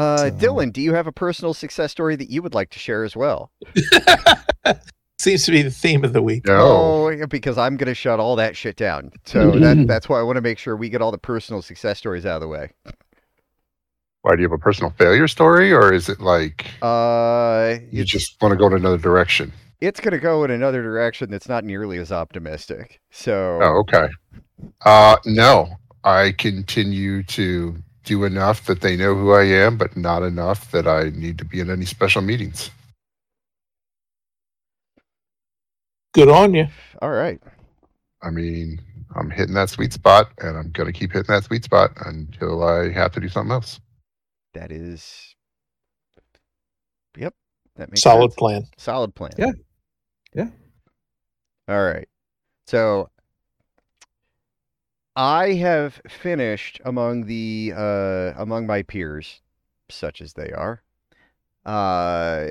Uh, 0.00 0.16
So- 0.16 0.30
Dylan, 0.30 0.72
do 0.72 0.80
you 0.80 0.94
have 0.94 1.06
a 1.06 1.12
personal 1.12 1.52
success 1.54 1.90
story 1.92 2.16
that 2.16 2.30
you 2.30 2.42
would 2.42 2.54
like 2.54 2.70
to 2.70 2.78
share 2.78 3.04
as 3.04 3.14
well? 3.14 3.50
Seems 5.18 5.44
to 5.44 5.50
be 5.52 5.60
the 5.60 5.70
theme 5.70 6.02
of 6.02 6.14
the 6.14 6.22
week. 6.22 6.46
No. 6.46 7.10
Oh, 7.10 7.26
because 7.26 7.58
I'm 7.58 7.76
gonna 7.76 7.92
shut 7.92 8.18
all 8.20 8.36
that 8.36 8.56
shit 8.56 8.76
down. 8.76 9.10
So 9.26 9.50
that, 9.58 9.84
that's 9.86 10.08
why 10.08 10.18
I 10.18 10.22
want 10.22 10.36
to 10.36 10.40
make 10.40 10.58
sure 10.58 10.76
we 10.76 10.88
get 10.88 11.02
all 11.02 11.10
the 11.10 11.18
personal 11.18 11.60
success 11.60 11.98
stories 11.98 12.24
out 12.24 12.36
of 12.36 12.40
the 12.40 12.48
way. 12.48 12.70
Why 14.22 14.34
do 14.36 14.42
you 14.42 14.48
have 14.48 14.52
a 14.58 14.58
personal 14.58 14.90
failure 14.98 15.28
story, 15.28 15.72
or 15.72 15.92
is 15.92 16.08
it 16.08 16.20
like 16.20 16.70
Uh, 16.80 17.76
you 17.90 18.04
just 18.04 18.40
want 18.40 18.52
to 18.52 18.56
go 18.56 18.66
in 18.68 18.72
another 18.74 18.98
direction? 18.98 19.52
it's 19.82 19.98
gonna 20.00 20.18
go 20.18 20.44
in 20.44 20.50
another 20.50 20.82
direction 20.82 21.30
that's 21.30 21.48
not 21.48 21.64
nearly 21.64 21.96
as 21.98 22.12
optimistic. 22.12 23.00
So 23.10 23.58
Oh, 23.62 23.78
okay. 23.80 24.08
Uh, 24.84 25.16
no, 25.26 25.68
I 26.04 26.32
continue 26.32 27.22
to 27.24 27.76
do 28.04 28.24
enough 28.24 28.66
that 28.66 28.80
they 28.80 28.96
know 28.96 29.14
who 29.14 29.32
I 29.32 29.44
am, 29.44 29.76
but 29.76 29.96
not 29.96 30.22
enough 30.22 30.70
that 30.72 30.86
I 30.88 31.10
need 31.10 31.38
to 31.38 31.44
be 31.44 31.60
in 31.60 31.70
any 31.70 31.84
special 31.84 32.22
meetings. 32.22 32.70
Good 36.14 36.28
on 36.28 36.54
you. 36.54 36.66
all 37.02 37.10
right, 37.10 37.40
I 38.22 38.30
mean, 38.30 38.80
I'm 39.16 39.30
hitting 39.30 39.54
that 39.54 39.70
sweet 39.70 39.92
spot, 39.92 40.30
and 40.38 40.56
I'm 40.56 40.70
going 40.70 40.92
to 40.92 40.98
keep 40.98 41.12
hitting 41.12 41.32
that 41.34 41.44
sweet 41.44 41.64
spot 41.64 41.92
until 42.06 42.64
I 42.64 42.90
have 42.92 43.12
to 43.12 43.20
do 43.20 43.28
something 43.28 43.52
else. 43.52 43.80
that 44.54 44.72
is. 44.72 45.34
Yep, 47.16 47.34
that 47.76 47.90
makes 47.90 48.00
Solid 48.02 48.32
sense. 48.32 48.34
plan. 48.34 48.66
Solid 48.76 49.14
plan. 49.14 49.32
Yeah. 49.38 49.52
Yeah. 50.34 50.48
All 51.68 51.84
right. 51.84 52.08
So 52.66 53.10
I 55.16 55.52
have 55.54 56.00
finished 56.08 56.80
among 56.84 57.26
the 57.26 57.72
uh 57.76 58.32
among 58.36 58.66
my 58.66 58.82
peers, 58.82 59.40
such 59.88 60.20
as 60.20 60.32
they 60.34 60.50
are, 60.52 60.82
uh 61.66 62.46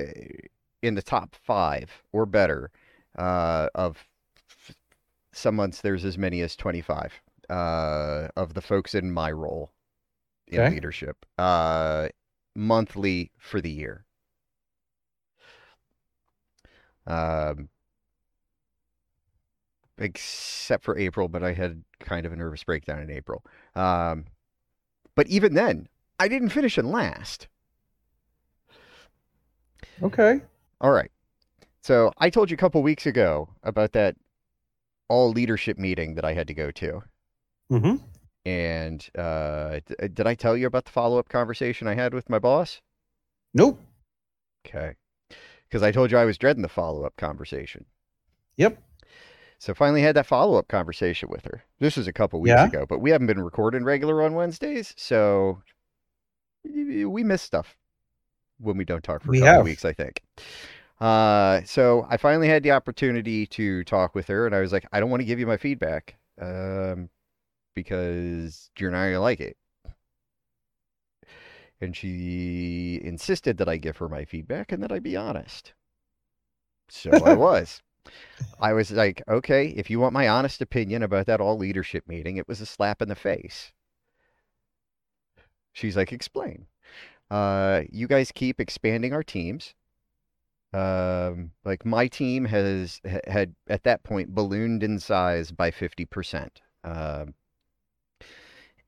in 0.82 0.94
the 0.94 1.02
top 1.02 1.34
five 1.36 2.02
or 2.12 2.26
better, 2.26 2.70
uh 3.16 3.68
of 3.74 4.08
f- 4.50 4.76
some 5.32 5.56
months 5.56 5.80
there's 5.82 6.04
as 6.04 6.18
many 6.18 6.42
as 6.42 6.56
25 6.56 7.20
uh 7.50 8.28
of 8.36 8.54
the 8.54 8.62
folks 8.62 8.94
in 8.94 9.12
my 9.12 9.30
role 9.32 9.72
in 10.48 10.66
Okay. 10.66 10.70
leadership 10.70 11.26
uh 11.38 12.08
monthly 12.56 13.32
for 13.38 13.60
the 13.60 13.70
year 13.70 14.06
um 17.06 17.68
except 20.00 20.84
for 20.84 20.98
April, 20.98 21.28
but 21.28 21.44
I 21.44 21.52
had 21.52 21.84
kind 22.00 22.26
of 22.26 22.32
a 22.32 22.36
nervous 22.36 22.64
breakdown 22.64 23.00
in 23.00 23.10
April. 23.10 23.44
Um, 23.76 24.24
but 25.14 25.26
even 25.28 25.54
then, 25.54 25.88
I 26.18 26.28
didn't 26.28 26.48
finish 26.48 26.78
in 26.78 26.90
last. 26.90 27.48
Okay. 30.02 30.40
All 30.80 30.90
right. 30.90 31.10
So 31.82 32.12
I 32.18 32.30
told 32.30 32.50
you 32.50 32.54
a 32.54 32.58
couple 32.58 32.82
weeks 32.82 33.06
ago 33.06 33.48
about 33.62 33.92
that 33.92 34.16
all 35.08 35.30
leadership 35.30 35.78
meeting 35.78 36.14
that 36.14 36.24
I 36.24 36.32
had 36.32 36.48
to 36.48 36.54
go 36.54 36.70
to. 36.70 37.02
Mm-hmm. 37.70 37.96
And 38.46 39.08
uh, 39.16 39.80
d- 39.84 40.08
did 40.08 40.26
I 40.26 40.34
tell 40.34 40.56
you 40.56 40.66
about 40.66 40.86
the 40.86 40.90
follow 40.90 41.18
up 41.18 41.28
conversation 41.28 41.86
I 41.86 41.94
had 41.94 42.14
with 42.14 42.30
my 42.30 42.38
boss? 42.38 42.80
Nope. 43.52 43.80
Okay. 44.66 44.94
Because 45.68 45.82
I 45.82 45.92
told 45.92 46.10
you 46.10 46.18
I 46.18 46.24
was 46.24 46.38
dreading 46.38 46.62
the 46.62 46.68
follow 46.68 47.04
up 47.04 47.16
conversation. 47.16 47.84
Yep. 48.56 48.82
So 49.60 49.74
finally 49.74 50.02
had 50.02 50.16
that 50.16 50.26
follow 50.26 50.56
up 50.58 50.66
conversation 50.66 51.28
with 51.28 51.44
her. 51.44 51.62
This 51.78 51.96
was 51.96 52.08
a 52.08 52.12
couple 52.12 52.40
weeks 52.40 52.64
Yeah? 52.64 52.64
ago, 52.64 52.84
but 52.84 52.98
we 52.98 53.10
haven't 53.10 53.28
been 53.28 53.40
recording 53.44 53.84
regular 53.84 54.22
on 54.22 54.34
Wednesdays, 54.34 54.92
so 54.96 55.62
we 56.64 57.24
miss 57.24 57.42
stuff 57.42 57.76
when 58.58 58.76
we 58.76 58.84
don't 58.84 59.04
talk 59.04 59.22
for 59.22 59.32
a 59.32 59.34
We 59.34 59.38
couple 59.38 59.62
have. 59.62 59.62
weeks, 59.62 59.84
I 59.84 59.92
think. 59.92 60.22
Uh, 61.00 61.62
so 61.64 62.06
I 62.10 62.16
finally 62.18 62.48
had 62.48 62.62
the 62.62 62.72
opportunity 62.72 63.46
to 63.48 63.84
talk 63.84 64.14
with 64.14 64.28
her, 64.28 64.46
and 64.46 64.54
I 64.54 64.60
was 64.60 64.72
like, 64.72 64.86
I 64.92 65.00
don't 65.00 65.10
want 65.10 65.20
to 65.22 65.26
give 65.26 65.38
you 65.40 65.46
my 65.46 65.56
feedback, 65.56 66.16
um, 66.40 67.10
because 67.74 68.70
you're 68.78 68.90
not 68.92 69.04
gonna 69.06 69.20
like 69.20 69.40
it. 69.40 69.56
And 71.78 71.94
she 71.94 72.98
insisted 73.04 73.58
that 73.58 73.68
I 73.68 73.76
give 73.76 73.98
her 73.98 74.08
my 74.08 74.24
feedback 74.24 74.72
and 74.72 74.82
that 74.82 74.92
I 74.92 74.98
be 74.98 75.14
honest. 75.14 75.74
So 76.90 77.22
I 77.22 77.32
was. 77.34 77.80
I 78.60 78.72
was 78.72 78.90
like, 78.90 79.22
okay, 79.28 79.68
if 79.68 79.90
you 79.90 80.00
want 80.00 80.12
my 80.12 80.28
honest 80.28 80.60
opinion 80.60 81.02
about 81.02 81.26
that 81.26 81.40
all 81.40 81.56
leadership 81.56 82.06
meeting, 82.06 82.36
it 82.36 82.48
was 82.48 82.60
a 82.60 82.66
slap 82.66 83.00
in 83.02 83.08
the 83.08 83.14
face. 83.14 83.72
She's 85.72 85.96
like, 85.96 86.12
explain. 86.12 86.66
Uh, 87.30 87.82
you 87.90 88.06
guys 88.08 88.32
keep 88.32 88.60
expanding 88.60 89.12
our 89.12 89.22
teams. 89.22 89.74
Um, 90.72 91.52
like 91.64 91.84
my 91.84 92.06
team 92.06 92.44
has 92.46 93.00
ha- 93.08 93.18
had 93.26 93.54
at 93.68 93.82
that 93.84 94.02
point 94.04 94.34
ballooned 94.34 94.82
in 94.82 94.98
size 95.00 95.50
by 95.52 95.70
50%. 95.70 96.60
Um, 96.84 97.34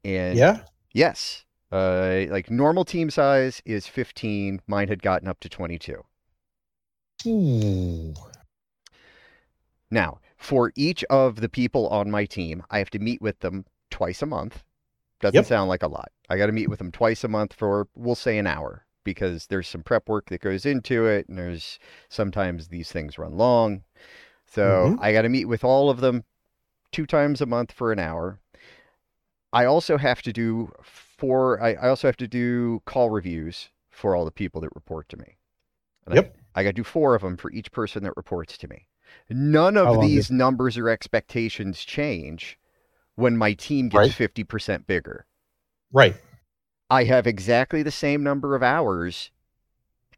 and 0.05 0.37
Yeah. 0.38 0.64
yes, 0.92 1.44
uh, 1.70 2.25
like 2.29 2.51
normal 2.51 2.85
team 2.85 3.11
size 3.11 3.62
is 3.64 3.87
15. 3.87 4.61
Mine 4.66 4.88
had 4.88 5.03
gotten 5.03 5.29
up 5.29 5.40
to 5.40 5.48
22. 5.48 6.05
Ooh. 7.27 8.14
Now, 9.92 10.20
for 10.38 10.72
each 10.74 11.05
of 11.11 11.37
the 11.37 11.50
people 11.50 11.87
on 11.88 12.11
my 12.11 12.24
team, 12.24 12.64
I 12.70 12.78
have 12.78 12.88
to 12.90 12.98
meet 12.98 13.20
with 13.20 13.40
them 13.40 13.66
twice 13.90 14.22
a 14.22 14.26
month. 14.26 14.64
Doesn't 15.20 15.35
Yep. 15.37 15.44
sound 15.46 15.68
like 15.68 15.83
a 15.83 15.87
lot. 15.88 16.11
I 16.31 16.38
got 16.38 16.46
to 16.46 16.52
meet 16.52 16.68
with 16.70 16.78
them 16.78 16.90
twice 16.90 17.22
a 17.22 17.28
month 17.28 17.52
for, 17.52 17.87
we'll 17.94 18.14
say, 18.16 18.38
an 18.38 18.46
hour. 18.46 18.87
because 19.05 19.48
there's 19.48 19.66
some 19.66 19.83
prep 19.83 20.09
work 20.09 20.26
that 20.31 20.40
goes 20.40 20.64
into 20.64 21.07
it, 21.07 21.28
and 21.28 21.37
there's 21.37 21.81
sometimes 22.09 22.68
these 22.68 22.92
things 22.92 23.18
run 23.18 23.37
long. 23.37 23.83
So 24.46 24.94
Mhm. 24.94 24.98
I 25.00 25.12
got 25.12 25.22
to 25.22 25.28
meet 25.28 25.46
with 25.46 25.64
all 25.64 25.90
of 25.90 25.98
them 26.00 26.22
two 26.92 27.05
times 27.05 27.40
a 27.40 27.46
month 27.46 27.72
for 27.72 27.90
an 27.90 27.98
hour. 27.98 28.38
I 29.52 29.64
also 29.64 29.98
have 29.98 30.22
to 30.22 30.33
do 30.33 30.70
four. 30.85 31.61
I, 31.61 31.70
I 31.74 31.88
also 31.88 32.07
have 32.07 32.16
to 32.18 32.28
do 32.28 32.81
call 32.85 33.11
reviews 33.11 33.70
for 33.90 34.14
all 34.14 34.24
the 34.24 34.31
people 34.31 34.61
that 34.61 34.70
report 34.76 35.09
to 35.09 35.16
me. 35.16 35.37
And 36.07 36.14
I- 36.14 36.16
Yep. 36.18 36.37
I, 36.55 36.62
got 36.62 36.68
to 36.68 36.72
do 36.74 36.85
four 36.85 37.16
of 37.16 37.22
them 37.22 37.37
for 37.37 37.50
each 37.50 37.72
person 37.72 38.05
that 38.05 38.16
reports 38.16 38.57
to 38.59 38.68
me. 38.68 38.87
None 39.29 39.77
of 39.77 40.01
these 40.01 40.31
numbers 40.31 40.77
or 40.79 40.88
expectations 40.88 41.85
change 41.85 42.59
when 43.14 43.37
my 43.37 43.53
team 43.53 43.88
gets 43.88 43.98
Right. 43.98 44.12
fifty 44.12 44.44
percent 44.44 44.87
bigger. 44.87 45.27
Right. 45.92 46.16
I 46.90 47.05
have 47.05 47.27
exactly 47.27 47.83
the 47.83 47.90
same 47.90 48.22
number 48.22 48.55
of 48.55 48.62
hours 48.62 49.31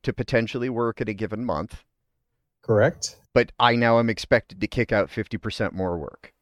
to 0.03 0.13
potentially 0.13 0.69
work 0.69 1.01
in 1.01 1.09
a 1.09 1.15
given 1.15 1.45
month, 1.45 1.85
Correct. 2.63 3.17
but 3.33 3.53
I 3.61 3.77
now 3.77 3.99
am 3.99 4.11
expected 4.11 4.61
to 4.61 4.67
kick 4.67 4.93
out 4.93 5.09
50% 5.09 5.73
more 5.73 5.97
work. 5.97 6.33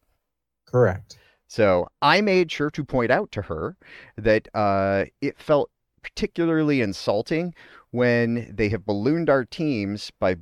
Correct. 0.66 1.18
So 1.48 1.88
I 2.00 2.22
made 2.22 2.50
sure 2.50 2.70
to 2.70 2.84
point 2.84 3.10
out 3.10 3.30
to 3.32 3.42
her 3.42 3.76
that 4.16 4.48
uh, 4.54 5.04
it 5.20 5.38
felt 5.38 5.70
particularly 6.02 6.80
insulting 6.80 7.54
when 7.90 8.50
they 8.54 8.70
have 8.70 8.86
ballooned 8.86 9.28
our 9.28 9.44
teams 9.44 10.10
by, 10.18 10.36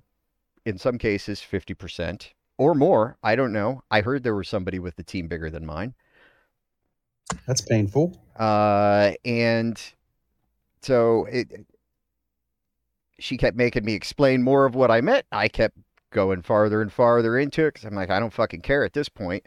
in 0.65 0.79
some 0.79 0.99
cases, 0.99 1.41
50% 1.41 2.31
or 2.59 2.75
more. 2.75 3.17
I 3.23 3.37
don't 3.37 3.53
know. 3.53 3.83
I 3.91 4.03
heard 4.03 4.23
there 4.23 4.35
was 4.35 4.49
somebody 4.49 4.79
with 4.79 4.97
the 4.97 5.03
team 5.03 5.29
bigger 5.29 5.51
than 5.51 5.65
mine. 5.65 5.95
That's 7.47 7.61
painful. 7.61 8.21
Uh, 8.37 9.13
and 9.25 9.81
so 10.83 11.27
it, 11.27 11.67
she 13.19 13.37
kept 13.37 13.57
making 13.57 13.85
me 13.85 13.95
explain 13.95 14.43
more 14.43 14.67
of 14.67 14.75
what 14.75 14.91
I 14.91 15.01
meant. 15.01 15.27
I 15.33 15.49
kept 15.49 15.77
going 16.11 16.43
farther 16.43 16.83
and 16.83 16.93
farther 16.93 17.39
into 17.39 17.67
it 17.67 17.75
because 17.75 17.87
I'm 17.87 17.95
like, 17.95 18.11
I 18.11 18.19
don't 18.19 18.33
fucking 18.33 18.63
care 18.63 18.85
at 18.85 18.93
this 18.93 19.09
point. 19.09 19.47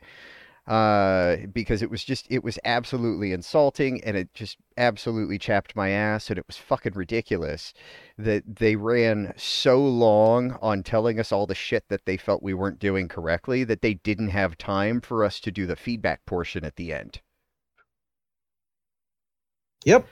Uh, 0.65 1.35
because 1.51 1.81
it 1.81 1.91
was 1.91 2.05
just, 2.05 2.25
it 2.29 2.41
was 2.41 2.57
absolutely 2.63 3.33
insulting 3.33 4.01
and 4.05 4.15
it 4.15 4.33
just 4.33 4.57
absolutely 4.77 5.37
chapped 5.37 5.75
my 5.75 5.89
ass 5.89 6.29
and 6.29 6.39
it 6.39 6.47
was 6.47 6.55
fucking 6.55 6.93
ridiculous 6.93 7.73
that 8.17 8.43
they 8.47 8.77
ran 8.77 9.33
so 9.35 9.85
long 9.85 10.57
on 10.61 10.81
telling 10.81 11.19
us 11.19 11.33
all 11.33 11.45
the 11.45 11.53
shit 11.53 11.83
that 11.89 12.05
they 12.05 12.15
felt 12.15 12.41
we 12.41 12.53
weren't 12.53 12.79
doing 12.79 13.09
correctly 13.09 13.65
that 13.65 13.81
they 13.81 13.95
didn't 13.95 14.29
have 14.29 14.57
time 14.57 15.01
for 15.01 15.25
us 15.25 15.41
to 15.41 15.51
do 15.51 15.65
the 15.65 15.75
feedback 15.75 16.25
portion 16.25 16.63
at 16.63 16.77
the 16.77 16.93
end. 16.93 17.19
Yep. 19.85 20.07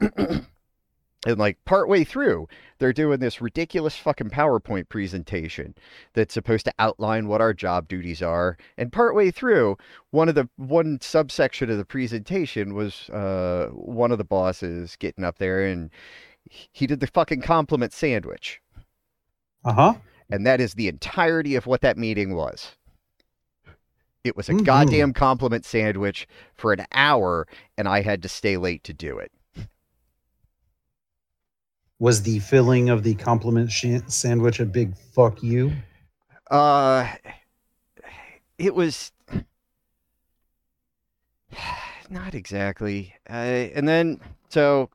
and 1.26 1.38
like 1.38 1.58
partway 1.64 2.04
through, 2.04 2.48
they're 2.78 2.92
doing 2.92 3.18
this 3.18 3.40
ridiculous 3.40 3.96
fucking 3.96 4.30
PowerPoint 4.30 4.88
presentation 4.88 5.74
that's 6.14 6.32
supposed 6.34 6.64
to 6.66 6.74
outline 6.78 7.26
what 7.26 7.40
our 7.40 7.52
job 7.52 7.88
duties 7.88 8.22
are. 8.22 8.56
And 8.76 8.92
partway 8.92 9.30
through, 9.30 9.76
one 10.10 10.28
of 10.28 10.34
the 10.36 10.48
one 10.56 11.00
subsection 11.00 11.70
of 11.70 11.78
the 11.78 11.84
presentation 11.84 12.74
was 12.74 13.10
uh, 13.10 13.68
one 13.72 14.12
of 14.12 14.18
the 14.18 14.24
bosses 14.24 14.96
getting 14.96 15.24
up 15.24 15.38
there 15.38 15.64
and 15.64 15.90
he 16.48 16.86
did 16.86 17.00
the 17.00 17.06
fucking 17.08 17.42
compliment 17.42 17.92
sandwich. 17.92 18.60
Uh 19.64 19.72
huh. 19.72 19.94
And 20.30 20.46
that 20.46 20.60
is 20.60 20.74
the 20.74 20.88
entirety 20.88 21.56
of 21.56 21.66
what 21.66 21.80
that 21.80 21.98
meeting 21.98 22.34
was. 22.34 22.76
It 24.24 24.36
was 24.36 24.48
a 24.48 24.52
Mhm. 24.54 24.64
goddamn 24.64 25.12
compliment 25.14 25.64
sandwich 25.64 26.26
for 26.54 26.72
an 26.72 26.86
hour, 26.92 27.46
and 27.76 27.88
I 27.88 28.02
had 28.02 28.22
to 28.22 28.28
stay 28.28 28.56
late 28.56 28.84
to 28.84 28.92
do 28.92 29.18
it. 29.18 29.32
Was 31.98 32.22
the 32.22 32.38
filling 32.38 32.90
of 32.90 33.02
the 33.02 33.14
compliment 33.14 33.70
sh- 33.70 34.00
sandwich 34.06 34.60
a 34.60 34.64
big 34.64 34.96
fuck 34.96 35.42
you? 35.42 35.72
Uh, 36.50 37.08
it 38.56 38.74
was 38.74 39.12
not 42.10 42.34
exactly. 42.34 43.14
Uh, 43.28 43.32
and 43.74 43.88
then 43.88 44.20
so 44.48 44.90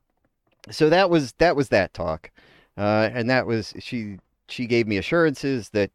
so 0.72 0.90
that 0.90 1.10
was 1.10 1.34
that 1.34 1.56
was 1.56 1.70
that 1.70 1.94
talk, 1.94 2.32
uh, 2.78 3.10
and 3.14 3.30
that 3.30 3.46
was 3.46 3.74
she 3.80 4.18
she 4.48 4.66
gave 4.66 4.88
me 4.88 4.98
assurances 4.98 5.70
that 5.70 5.92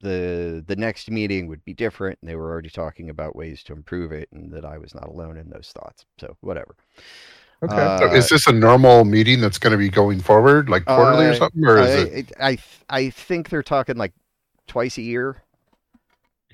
the 0.00 0.64
the 0.66 0.76
next 0.76 1.10
meeting 1.10 1.46
would 1.48 1.64
be 1.64 1.74
different, 1.74 2.18
and 2.20 2.30
they 2.30 2.36
were 2.36 2.50
already 2.50 2.70
talking 2.70 3.10
about 3.10 3.36
ways 3.36 3.62
to 3.64 3.72
improve 3.72 4.12
it, 4.12 4.28
and 4.32 4.52
that 4.52 4.64
I 4.64 4.78
was 4.78 4.94
not 4.94 5.08
alone 5.08 5.36
in 5.36 5.50
those 5.50 5.72
thoughts. 5.74 6.04
So 6.18 6.36
whatever. 6.40 6.76
Okay. 7.62 7.74
Uh, 7.74 7.98
So 7.98 8.14
is 8.14 8.28
this 8.28 8.46
a 8.46 8.52
normal 8.52 9.04
meeting 9.04 9.40
that's 9.40 9.58
going 9.58 9.72
to 9.72 9.76
be 9.78 9.88
going 9.90 10.20
forward, 10.20 10.68
like 10.70 10.84
quarterly 10.86 11.26
Uh, 11.26 11.30
or 11.30 11.34
something, 11.34 11.64
or 11.64 11.78
is 11.78 11.90
I, 11.90 11.98
it? 12.00 12.12
it- 12.30 12.32
I 12.40 12.58
I 12.88 13.10
think 13.10 13.50
they're 13.50 13.62
talking 13.62 13.96
like 13.96 14.12
twice 14.66 14.96
a 14.98 15.02
year. 15.02 15.42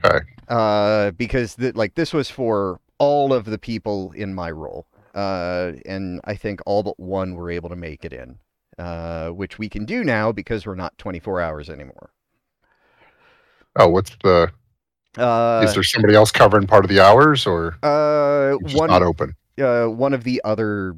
Okay. 0.04 0.18
Uh, 0.48 1.10
because 1.12 1.54
the, 1.54 1.72
like 1.72 1.94
this 1.94 2.12
was 2.12 2.30
for 2.30 2.80
all 2.98 3.32
of 3.32 3.44
the 3.44 3.58
people 3.58 4.12
in 4.12 4.34
my 4.34 4.50
role, 4.50 4.86
uh, 5.14 5.72
and 5.86 6.20
I 6.24 6.34
think 6.34 6.60
all 6.66 6.82
but 6.82 6.98
one 7.00 7.34
were 7.34 7.50
able 7.50 7.68
to 7.70 7.76
make 7.76 8.04
it 8.04 8.12
in, 8.12 8.38
uh, 8.78 9.28
which 9.30 9.58
we 9.58 9.68
can 9.68 9.84
do 9.84 10.04
now 10.04 10.32
because 10.32 10.66
we're 10.66 10.74
not 10.74 10.96
24 10.98 11.40
hours 11.40 11.70
anymore. 11.70 12.10
Oh, 13.76 13.88
what's 13.88 14.16
the? 14.22 14.50
Uh, 15.16 15.62
is 15.64 15.72
there 15.74 15.82
somebody 15.82 16.14
else 16.14 16.30
covering 16.30 16.66
part 16.66 16.84
of 16.84 16.90
the 16.90 17.00
hours, 17.00 17.46
or 17.46 17.76
uh, 17.82 18.56
just 18.64 18.76
one 18.76 18.90
not 18.90 19.02
open? 19.02 19.34
Uh, 19.60 19.86
one 19.86 20.12
of 20.14 20.24
the 20.24 20.40
other 20.44 20.96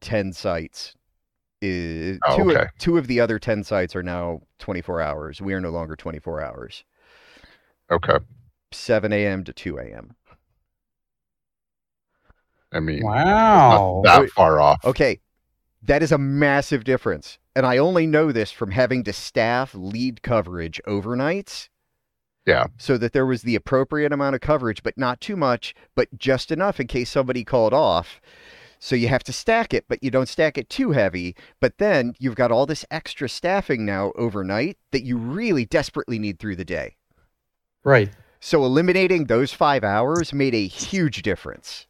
10 0.00 0.32
sites 0.32 0.94
is 1.60 2.18
Oh, 2.26 2.36
two, 2.36 2.50
okay. 2.50 2.66
two 2.78 2.98
of 2.98 3.06
the 3.06 3.20
other 3.20 3.38
10 3.38 3.64
sites 3.64 3.96
are 3.96 4.02
now 4.02 4.42
24 4.58 5.00
hours. 5.00 5.40
We 5.40 5.54
are 5.54 5.60
no 5.60 5.70
longer 5.70 5.96
24 5.96 6.40
hours. 6.42 6.84
Okay. 7.90 8.18
7 8.72 9.12
a.m. 9.12 9.44
to 9.44 9.52
2 9.52 9.78
a.m. 9.78 10.14
I 12.72 12.80
mean, 12.80 13.02
Wow. 13.04 14.02
not 14.04 14.20
that 14.22 14.30
far 14.30 14.60
off. 14.60 14.84
Okay, 14.84 15.20
that 15.82 16.02
is 16.02 16.12
a 16.12 16.18
massive 16.18 16.84
difference. 16.84 17.38
And 17.56 17.64
I 17.64 17.78
only 17.78 18.06
know 18.06 18.30
this 18.30 18.52
from 18.52 18.70
having 18.72 19.04
to 19.04 19.12
staff 19.12 19.74
lead 19.74 20.22
coverage 20.22 20.80
overnights. 20.86 21.70
Yeah. 22.48 22.68
So 22.78 22.96
that 22.96 23.12
there 23.12 23.26
was 23.26 23.42
the 23.42 23.56
appropriate 23.56 24.10
amount 24.10 24.34
of 24.34 24.40
coverage, 24.40 24.82
but 24.82 24.96
not 24.96 25.20
too 25.20 25.36
much, 25.36 25.74
but 25.94 26.08
just 26.16 26.50
enough 26.50 26.80
in 26.80 26.86
case 26.86 27.10
somebody 27.10 27.44
called 27.44 27.74
off. 27.74 28.22
So 28.78 28.96
you 28.96 29.08
have 29.08 29.22
to 29.24 29.34
stack 29.34 29.74
it, 29.74 29.84
but 29.86 30.02
you 30.02 30.10
don't 30.10 30.30
stack 30.30 30.56
it 30.56 30.70
too 30.70 30.92
heavy. 30.92 31.36
But 31.60 31.76
then 31.76 32.14
you've 32.18 32.36
got 32.36 32.50
all 32.50 32.64
this 32.64 32.86
extra 32.90 33.28
staffing 33.28 33.84
now 33.84 34.12
overnight 34.16 34.78
that 34.92 35.04
you 35.04 35.18
really 35.18 35.66
desperately 35.66 36.18
need 36.18 36.38
through 36.38 36.56
the 36.56 36.64
day. 36.64 36.96
Right. 37.84 38.08
So 38.40 38.64
eliminating 38.64 39.26
those 39.26 39.52
five 39.52 39.84
hours 39.84 40.32
made 40.32 40.54
a 40.54 40.66
huge 40.66 41.20
difference. 41.20 41.86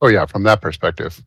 Oh 0.00 0.06
yeah, 0.08 0.24
from 0.26 0.44
that 0.44 0.60
perspective. 0.62 1.20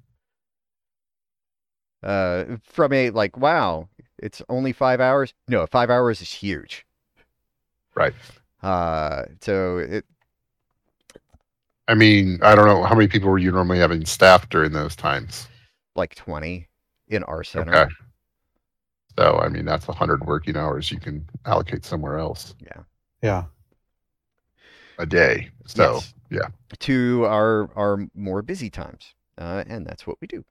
uh, 2.04 2.46
from 2.64 2.94
a 2.94 3.10
like, 3.10 3.38
wow, 3.38 3.90
it's 4.24 4.42
only 4.50 4.72
five 4.72 5.00
hours. 5.02 5.34
No, 5.48 5.68
five 5.68 5.90
hours 5.90 6.22
is 6.22 6.32
huge. 6.32 6.86
Right. 7.96 8.14
Uh, 8.62 9.26
so 9.42 9.78
it, 9.78 10.06
I 11.88 11.94
mean, 11.96 12.40
I 12.42 12.56
don't 12.56 12.66
know 12.66 12.84
how 12.84 12.96
many 12.96 13.08
people 13.08 13.30
were 13.30 13.38
you 13.38 13.52
normally 13.52 13.80
having 13.80 14.06
staff 14.06 14.48
during 14.50 14.72
those 14.72 14.96
times. 14.96 15.48
like 15.96 16.16
20 16.16 16.68
in 17.10 17.24
our 17.24 17.44
center. 17.44 17.76
Okay. 17.76 17.92
So 19.20 19.38
I 19.40 19.50
mean, 19.50 19.66
that's 19.66 19.86
hundred 19.86 20.26
working 20.26 20.58
hours 20.58 20.90
you 20.92 21.00
can 21.00 21.30
allocate 21.46 21.86
somewhere 21.86 22.18
else 22.18 22.56
Yeah. 22.60 22.82
Yeah. 23.22 23.44
A 24.98 25.06
day. 25.06 25.50
So 25.68 25.96
Yes. 25.96 26.14
yeah. 26.32 26.48
To 26.80 27.26
our, 27.26 27.70
our 27.76 28.08
more 28.16 28.42
busy 28.42 28.70
times. 28.70 29.14
Uh, 29.38 29.64
and 29.68 29.86
that's 29.86 30.08
what 30.08 30.18
we 30.22 30.28
do. 30.28 30.44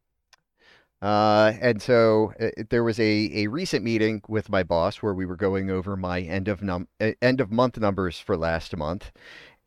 Uh, 1.03 1.55
and 1.61 1.83
so 1.83 2.33
uh, 2.41 2.63
there 2.71 2.85
was 2.85 3.01
a, 3.01 3.31
a 3.35 3.49
recent 3.49 3.85
meeting 3.85 4.23
with 4.29 4.49
my 4.49 4.63
boss 4.63 4.99
where 4.99 5.13
we 5.13 5.27
were 5.27 5.37
going 5.37 5.69
over 5.69 5.97
my 5.97 6.21
end 6.21 6.47
of 6.47 6.63
num 6.63 6.87
uh, 7.01 7.11
end 7.21 7.41
of 7.41 7.51
month 7.51 7.77
numbers 7.77 8.21
for 8.21 8.37
last 8.37 8.77
month, 8.77 9.11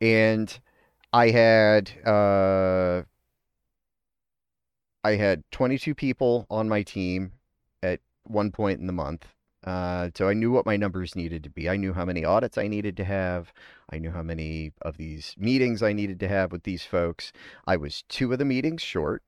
and 0.00 0.58
I 1.12 1.28
had 1.28 1.90
uh, 2.06 3.02
I 5.04 5.16
had 5.16 5.44
22 5.50 5.94
people 5.94 6.46
on 6.48 6.70
my 6.70 6.82
team 6.82 7.32
at 7.82 8.00
one 8.24 8.50
point 8.50 8.80
in 8.80 8.86
the 8.86 8.92
month. 8.94 9.26
Uh, 9.62 10.10
so 10.16 10.28
I 10.28 10.32
knew 10.32 10.52
what 10.52 10.64
my 10.64 10.76
numbers 10.76 11.14
needed 11.14 11.42
to 11.44 11.50
be. 11.50 11.68
I 11.68 11.76
knew 11.76 11.92
how 11.92 12.06
many 12.06 12.24
audits 12.24 12.56
I 12.56 12.66
needed 12.66 12.96
to 12.98 13.04
have. 13.04 13.52
I 13.90 13.98
knew 13.98 14.10
how 14.10 14.22
many 14.22 14.72
of 14.80 14.96
these 14.96 15.34
meetings 15.36 15.82
I 15.82 15.92
needed 15.92 16.18
to 16.20 16.28
have 16.28 16.50
with 16.50 16.62
these 16.62 16.84
folks. 16.84 17.32
I 17.66 17.76
was 17.76 18.04
two 18.08 18.32
of 18.32 18.38
the 18.38 18.44
meetings 18.44 18.80
short. 18.80 19.22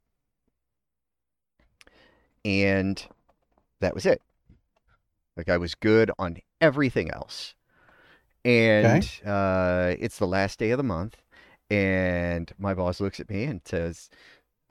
And 2.49 3.07
that 3.81 3.95
was 3.95 4.07
it. 4.07 4.23
Like 5.37 5.51
I 5.51 5.59
was 5.59 5.75
good 5.75 6.11
on 6.19 6.39
everything 6.63 7.11
else. 7.11 7.55
And 8.43 9.09
uh, 9.27 9.95
it's 9.99 10.19
the 10.19 10.27
last 10.27 10.59
day 10.59 10.71
of 10.71 10.79
the 10.79 10.83
month. 10.83 11.19
And 11.69 12.51
my 12.59 12.73
boss 12.73 13.01
looks 13.01 13.21
at 13.21 13.29
me 13.29 13.45
and 13.45 13.61
says, 13.67 14.09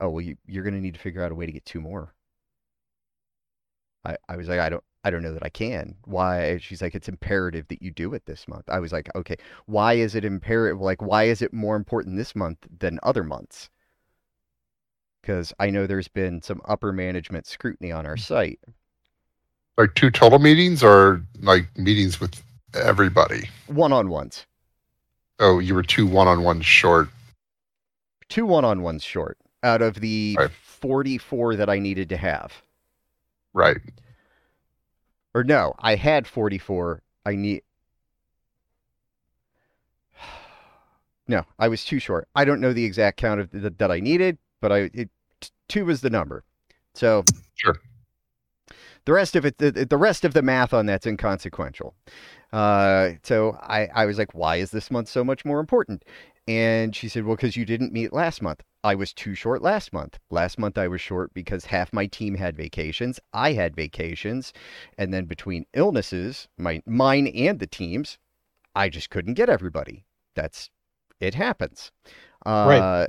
oh 0.00 0.08
well, 0.08 0.20
you, 0.20 0.36
you're 0.48 0.64
going 0.64 0.74
to 0.74 0.80
need 0.80 0.94
to 0.94 1.00
figure 1.00 1.22
out 1.22 1.30
a 1.30 1.36
way 1.36 1.46
to 1.46 1.52
get 1.52 1.64
two 1.64 1.80
more. 1.80 2.12
I 4.04 4.16
I 4.28 4.36
was 4.36 4.48
like, 4.48 4.58
I 4.58 4.68
don't 4.68 4.82
I 5.04 5.10
don't 5.10 5.22
know 5.22 5.34
that 5.34 5.44
I 5.44 5.50
can. 5.50 5.94
Why? 6.04 6.58
She's 6.58 6.82
like, 6.82 6.96
it's 6.96 7.08
imperative 7.08 7.68
that 7.68 7.80
you 7.80 7.92
do 7.92 8.12
it 8.12 8.26
this 8.26 8.48
month. 8.48 8.64
I 8.68 8.80
was 8.80 8.90
like, 8.92 9.08
okay, 9.14 9.36
why 9.66 9.92
is 9.92 10.16
it 10.16 10.24
imperative? 10.24 10.80
Like, 10.80 11.00
why 11.00 11.24
is 11.24 11.42
it 11.42 11.52
more 11.52 11.76
important 11.76 12.16
this 12.16 12.34
month 12.34 12.58
than 12.80 12.98
other 13.04 13.22
months? 13.22 13.70
Because 15.20 15.52
I 15.58 15.70
know 15.70 15.86
there's 15.86 16.08
been 16.08 16.42
some 16.42 16.60
upper 16.64 16.92
management 16.92 17.46
scrutiny 17.46 17.92
on 17.92 18.06
our 18.06 18.16
mm. 18.16 18.20
site. 18.20 18.60
Like 19.76 19.94
two 19.94 20.10
total 20.10 20.38
meetings 20.38 20.82
or 20.82 21.22
like 21.40 21.68
meetings 21.76 22.20
with 22.20 22.42
everybody? 22.74 23.48
One 23.66 23.92
on 23.92 24.08
ones. 24.08 24.46
Oh, 25.38 25.58
you 25.60 25.74
were 25.74 25.82
two 25.82 26.06
one 26.06 26.26
on 26.26 26.42
ones 26.42 26.66
short. 26.66 27.08
Two 28.28 28.44
one 28.44 28.64
on 28.64 28.82
ones 28.82 29.04
short 29.04 29.38
out 29.62 29.82
of 29.82 30.00
the 30.00 30.36
Right. 30.38 30.50
44 30.50 31.56
that 31.56 31.68
I 31.68 31.78
needed 31.78 32.08
to 32.10 32.16
have. 32.16 32.62
Right. 33.52 33.80
Or 35.34 35.44
no, 35.44 35.74
I 35.78 35.94
had 35.96 36.26
44. 36.26 37.02
I 37.24 37.36
need. 37.36 37.62
No, 41.30 41.44
I 41.58 41.68
was 41.68 41.84
too 41.84 41.98
short. 41.98 42.26
I 42.34 42.46
don't 42.46 42.58
know 42.58 42.72
the 42.72 42.86
exact 42.86 43.18
count 43.18 43.38
of 43.38 43.52
th- 43.52 43.74
that 43.76 43.90
I 43.90 44.00
needed, 44.00 44.38
but 44.60 44.72
I 44.72 44.90
it, 44.94 45.10
two 45.68 45.84
was 45.84 46.00
the 46.00 46.10
number. 46.10 46.44
So 46.94 47.24
Sure. 47.54 47.76
the 49.04 49.12
rest 49.12 49.36
of 49.36 49.44
it, 49.44 49.58
the, 49.58 49.70
the 49.70 49.96
rest 49.96 50.24
of 50.24 50.34
the 50.34 50.42
math 50.42 50.72
on 50.74 50.86
that's 50.86 51.06
inconsequential. 51.06 51.94
Uh, 52.52 53.10
so 53.22 53.58
I, 53.62 53.88
I 53.94 54.06
was 54.06 54.18
like, 54.18 54.34
why 54.34 54.56
is 54.56 54.70
this 54.70 54.90
month 54.90 55.08
so 55.08 55.22
much 55.24 55.44
more 55.44 55.60
important? 55.60 56.04
And 56.46 56.96
she 56.96 57.08
said, 57.08 57.24
well, 57.24 57.36
because 57.36 57.56
you 57.58 57.66
didn't 57.66 57.92
meet 57.92 58.12
last 58.12 58.40
month. 58.40 58.62
I 58.82 58.94
was 58.94 59.12
too 59.12 59.34
short 59.34 59.60
last 59.60 59.92
month. 59.92 60.18
Last 60.30 60.58
month 60.58 60.78
I 60.78 60.88
was 60.88 61.00
short 61.00 61.34
because 61.34 61.66
half 61.66 61.92
my 61.92 62.06
team 62.06 62.36
had 62.36 62.56
vacations. 62.56 63.20
I 63.34 63.52
had 63.52 63.76
vacations. 63.76 64.52
And 64.96 65.12
then 65.12 65.26
between 65.26 65.66
illnesses, 65.74 66.48
my 66.56 66.82
mine 66.86 67.26
and 67.26 67.58
the 67.58 67.66
teams, 67.66 68.16
I 68.74 68.88
just 68.88 69.10
couldn't 69.10 69.34
get 69.34 69.50
everybody. 69.50 70.06
That's 70.34 70.70
it 71.20 71.34
happens. 71.34 71.90
Uh, 72.46 72.66
Right. 72.68 73.08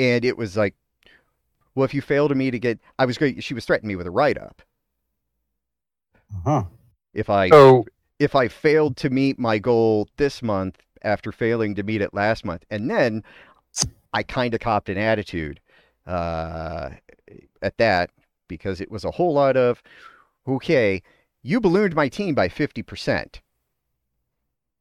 And 0.00 0.24
it 0.24 0.38
was 0.38 0.56
like, 0.56 0.74
well, 1.74 1.84
if 1.84 1.94
you 1.94 2.00
fail 2.02 2.28
to 2.28 2.34
meet 2.34 2.54
again, 2.54 2.80
I 2.98 3.06
was 3.06 3.18
great. 3.18 3.42
She 3.42 3.54
was 3.54 3.64
threatening 3.64 3.88
me 3.88 3.96
with 3.96 4.06
a 4.06 4.10
write 4.10 4.38
up 4.38 4.62
Huh. 6.44 6.64
if 7.14 7.30
I 7.30 7.52
So 7.52 7.86
if 8.18 8.34
I 8.34 8.48
failed 8.48 8.96
to 8.98 9.10
meet 9.10 9.38
my 9.38 9.58
goal 9.58 10.08
this 10.16 10.42
month 10.42 10.78
after 11.02 11.32
failing 11.32 11.74
to 11.76 11.82
meet 11.82 12.02
it 12.02 12.14
last 12.14 12.44
month. 12.44 12.64
And 12.70 12.90
then 12.90 13.24
I 14.12 14.22
kind 14.22 14.54
of 14.54 14.60
copped 14.60 14.88
an 14.88 14.98
attitude 14.98 15.60
uh, 16.06 16.90
at 17.62 17.78
that 17.78 18.10
because 18.48 18.80
it 18.80 18.90
was 18.90 19.04
a 19.04 19.12
whole 19.12 19.34
lot 19.34 19.56
of, 19.56 19.82
okay, 20.48 21.02
you 21.42 21.60
ballooned 21.60 21.94
my 21.94 22.08
team 22.08 22.34
by 22.34 22.48
50%. 22.48 23.40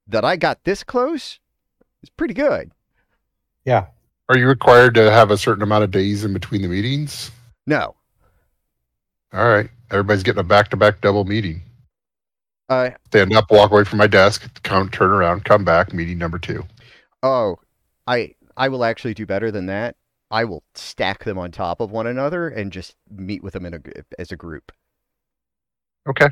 That 0.08 0.26
I 0.26 0.36
got 0.36 0.64
this 0.66 0.84
close 0.84 1.40
is 2.04 2.10
pretty 2.10 2.34
good. 2.34 2.72
Yeah. 3.66 3.88
Are 4.30 4.38
you 4.38 4.48
required 4.48 4.94
to 4.96 5.12
have 5.12 5.32
a 5.32 5.38
certain 5.38 5.64
amount 5.64 5.84
of 5.84 5.92
days 5.92 6.24
in 6.24 6.34
between 6.34 6.62
the 6.62 6.68
meetings? 6.68 7.32
No. 7.68 7.96
All 9.34 9.48
right. 9.48 9.70
Everybody's 9.92 10.24
getting 10.24 10.40
a 10.40 10.44
back 10.44 10.70
to 10.70 10.78
back 10.78 11.02
double 11.02 11.26
meeting. 11.26 11.62
Uh, 12.70 12.92
Stand 13.08 13.36
up, 13.36 13.50
walk 13.50 13.72
away 13.72 13.84
from 13.84 13.98
my 13.98 14.06
desk, 14.06 14.62
count, 14.62 14.94
turn 14.94 15.10
around, 15.10 15.44
come 15.44 15.66
back, 15.66 15.92
meeting 15.94 16.20
number 16.20 16.38
two. 16.38 16.64
oh, 17.24 17.58
I 18.06 18.36
I 18.56 18.70
will 18.70 18.84
actually 18.84 19.14
do 19.16 19.26
better 19.26 19.50
than 19.52 19.66
that. 19.68 19.96
I 20.30 20.46
will 20.46 20.62
stack 20.76 21.24
them 21.24 21.40
on 21.40 21.52
top 21.52 21.80
of 21.82 21.90
one 21.92 22.06
another 22.06 22.50
and 22.50 22.72
just 22.72 22.96
meet 23.10 23.42
with 23.44 23.54
them 23.54 23.66
in 23.66 23.74
a, 23.74 23.80
as 24.20 24.32
a 24.32 24.36
group. 24.36 24.72
Okay. 26.08 26.28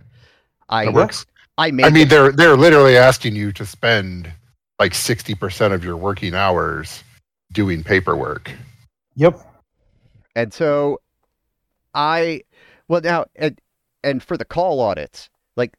I 0.69 0.85
That 0.85 0.93
works. 0.93 1.25
I 1.57 1.67
I 1.67 1.71
mean, 1.71 1.95
it- 1.95 2.09
they're 2.09 2.31
they're 2.31 2.55
literally 2.57 2.97
asking 2.97 3.35
you 3.35 3.51
to 3.53 3.65
spend 3.65 4.31
like 4.79 4.93
sixty 4.93 5.33
percent 5.33 5.73
of 5.73 5.83
your 5.83 5.97
working 5.97 6.35
hours 6.35 7.03
doing 7.51 7.83
paperwork. 7.83 8.51
Yep. 9.15 9.39
And 10.35 10.53
so 10.53 11.01
I 11.93 12.41
well 12.87 13.01
now 13.01 13.25
and 13.35 13.59
and 14.03 14.21
for 14.21 14.37
the 14.37 14.45
call 14.45 14.79
audits, 14.79 15.29
like 15.55 15.73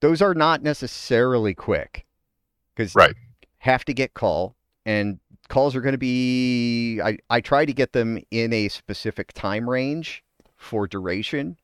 those 0.00 0.20
are 0.20 0.34
not 0.34 0.62
necessarily 0.62 1.54
quick. 1.54 2.04
Cuz 2.76 2.94
Right. 2.94 3.14
have 3.58 3.84
to 3.86 3.94
get 3.94 4.14
call 4.14 4.56
and 4.84 5.18
calls 5.48 5.76
are 5.76 5.80
going 5.80 5.92
to 5.92 5.98
be 5.98 7.00
I 7.00 7.18
I 7.30 7.40
try 7.40 7.64
to 7.64 7.72
get 7.72 7.92
them 7.92 8.20
in 8.30 8.52
a 8.52 8.68
specific 8.68 9.32
time 9.32 9.68
range 9.70 10.24
for 10.56 10.86
duration. 10.86 11.56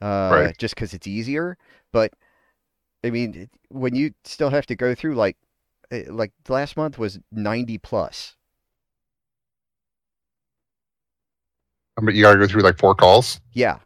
Uh 0.00 0.28
Right. 0.30 0.58
just 0.58 0.76
cuz 0.76 0.92
it's 0.92 1.06
easier, 1.06 1.56
but 1.92 2.12
I 3.02 3.10
mean 3.10 3.48
when 3.70 3.94
you 3.94 4.12
still 4.24 4.50
have 4.50 4.66
to 4.66 4.76
go 4.76 4.94
through 4.94 5.14
like 5.14 5.36
like 6.08 6.32
last 6.48 6.76
month 6.76 6.98
was 6.98 7.18
90 7.32 7.78
plus. 7.78 8.36
I 11.98 12.02
mean, 12.02 12.16
you 12.16 12.22
got 12.22 12.32
to 12.32 12.38
go 12.38 12.46
through 12.46 12.62
like 12.62 12.78
four 12.78 12.94
calls. 12.94 13.40
Yeah. 13.52 13.78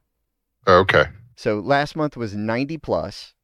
Okay. 0.68 1.04
So 1.36 1.58
last 1.58 1.96
month 1.96 2.16
was 2.16 2.34
90 2.34 2.78
plus, 2.78 3.34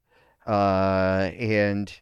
uh, 0.46 1.30
and 1.36 1.92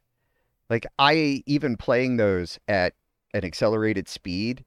like 0.69 0.87
I 0.99 1.43
even 1.47 1.77
playing 1.77 2.17
those 2.17 2.59
at 2.69 2.95
an 3.33 3.45
accelerated 3.45 4.09
speed, 4.09 4.65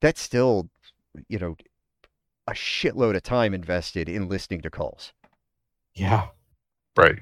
that's 0.00 0.20
still, 0.20 0.70
you 1.28 1.38
know, 1.38 1.56
a 2.46 2.52
shitload 2.52 3.16
of 3.16 3.22
time 3.22 3.52
invested 3.52 4.08
in 4.08 4.28
listening 4.28 4.62
to 4.62 4.70
calls. 4.70 5.12
Yeah. 5.94 6.28
Right. 6.96 7.18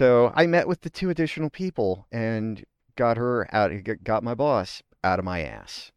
So 0.00 0.32
I 0.34 0.46
met 0.46 0.66
with 0.66 0.80
the 0.80 0.88
two 0.88 1.10
additional 1.10 1.50
people 1.50 2.06
and 2.10 2.64
got 2.96 3.18
her 3.18 3.46
out, 3.54 3.70
got 4.02 4.24
my 4.24 4.32
boss 4.32 4.82
out 5.04 5.18
of 5.18 5.26
my 5.26 5.42
ass. 5.42 5.92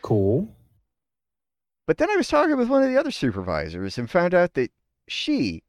Cool. 0.00 0.54
But 1.88 1.98
then 1.98 2.08
I 2.08 2.14
was 2.14 2.28
talking 2.28 2.56
with 2.56 2.68
one 2.68 2.84
of 2.84 2.88
the 2.88 2.96
other 2.96 3.10
supervisors 3.10 3.98
and 3.98 4.08
found 4.08 4.32
out 4.32 4.54
that 4.54 4.70
she, 5.08 5.64